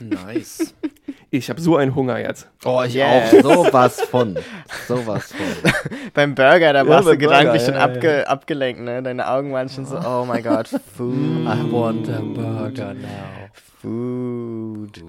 Nice. 0.00 0.74
Ich 1.30 1.50
habe 1.50 1.60
so 1.60 1.76
einen 1.76 1.94
Hunger 1.94 2.18
jetzt. 2.20 2.48
Oh, 2.64 2.82
ich 2.86 2.94
Yes. 2.94 3.34
auch. 3.34 3.42
Sowas 3.66 4.00
von. 4.00 4.38
Sowas 4.86 5.32
von. 5.32 5.72
Beim 6.14 6.34
Burger, 6.36 6.72
da 6.72 6.86
warst 6.86 7.04
beim 7.04 7.18
du 7.18 7.26
gedanklich 7.26 7.64
Burger, 7.64 7.64
schon 7.64 7.74
ja, 7.74 7.80
abge 7.80 8.28
abgelenkt, 8.28 8.80
ne? 8.82 9.02
Deine 9.02 9.28
Augen 9.28 9.52
waren 9.52 9.68
schon 9.68 9.84
so, 9.86 9.98
oh 9.98 10.24
my 10.24 10.40
god, 10.40 10.68
food, 10.96 11.44
I 11.44 11.70
want 11.70 12.08
a 12.08 12.20
burger 12.20 12.94
now. 12.94 13.50
food. 13.82 15.02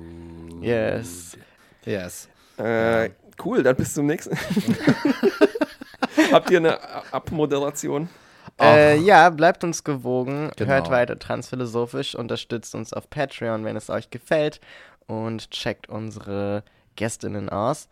Yes. 0.60 1.38
Yes. 1.86 2.28
Äh, 2.58 3.12
cool, 3.46 3.62
dann 3.62 3.76
bis 3.76 3.94
zum 3.94 4.08
nächsten. 4.08 4.36
Habt 6.32 6.50
ihr 6.50 6.58
eine 6.58 6.80
Abmoderation? 7.12 8.10
Äh, 8.60 8.98
ja, 9.00 9.30
bleibt 9.30 9.64
uns 9.64 9.84
gewogen, 9.84 10.50
Genau. 10.56 10.72
hört 10.72 10.90
weiter 10.90 11.20
transphilosophisch, 11.20 12.16
unterstützt 12.16 12.74
uns 12.76 12.92
auf 12.94 13.10
Patreon, 13.10 13.64
wenn 13.66 13.76
es 13.76 13.90
euch 13.90 14.10
gefällt 14.10 14.60
und 15.06 15.52
checkt 15.52 15.90
unsere 15.90 16.64
Gästinnen 16.96 17.50
aus. 17.50 17.88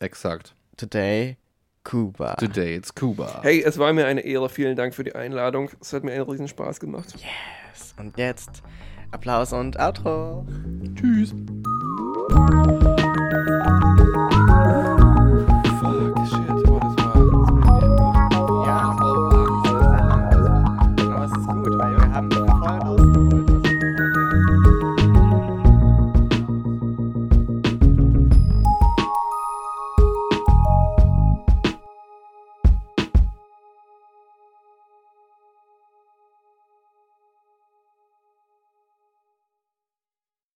Exakt. 0.00 0.54
Today, 0.76 1.36
Kuba. 1.84 2.34
Today 2.34 2.74
it's 2.74 2.94
Cuba. 2.94 3.40
Hey, 3.42 3.62
es 3.62 3.78
war 3.78 3.92
mir 3.92 4.06
eine 4.06 4.22
Ehre. 4.22 4.48
Vielen 4.48 4.76
Dank 4.76 4.94
für 4.94 5.04
die 5.04 5.14
Einladung. 5.14 5.70
Es 5.80 5.92
hat 5.92 6.04
mir 6.04 6.12
einen 6.12 6.22
riesen 6.28 6.48
Spaß 6.48 6.80
gemacht. 6.80 7.14
Yes. 7.16 7.94
Und 7.98 8.18
jetzt 8.18 8.62
Applaus 9.12 9.52
und 9.52 9.78
Outro. 9.78 10.46
Tschüss. 10.94 11.34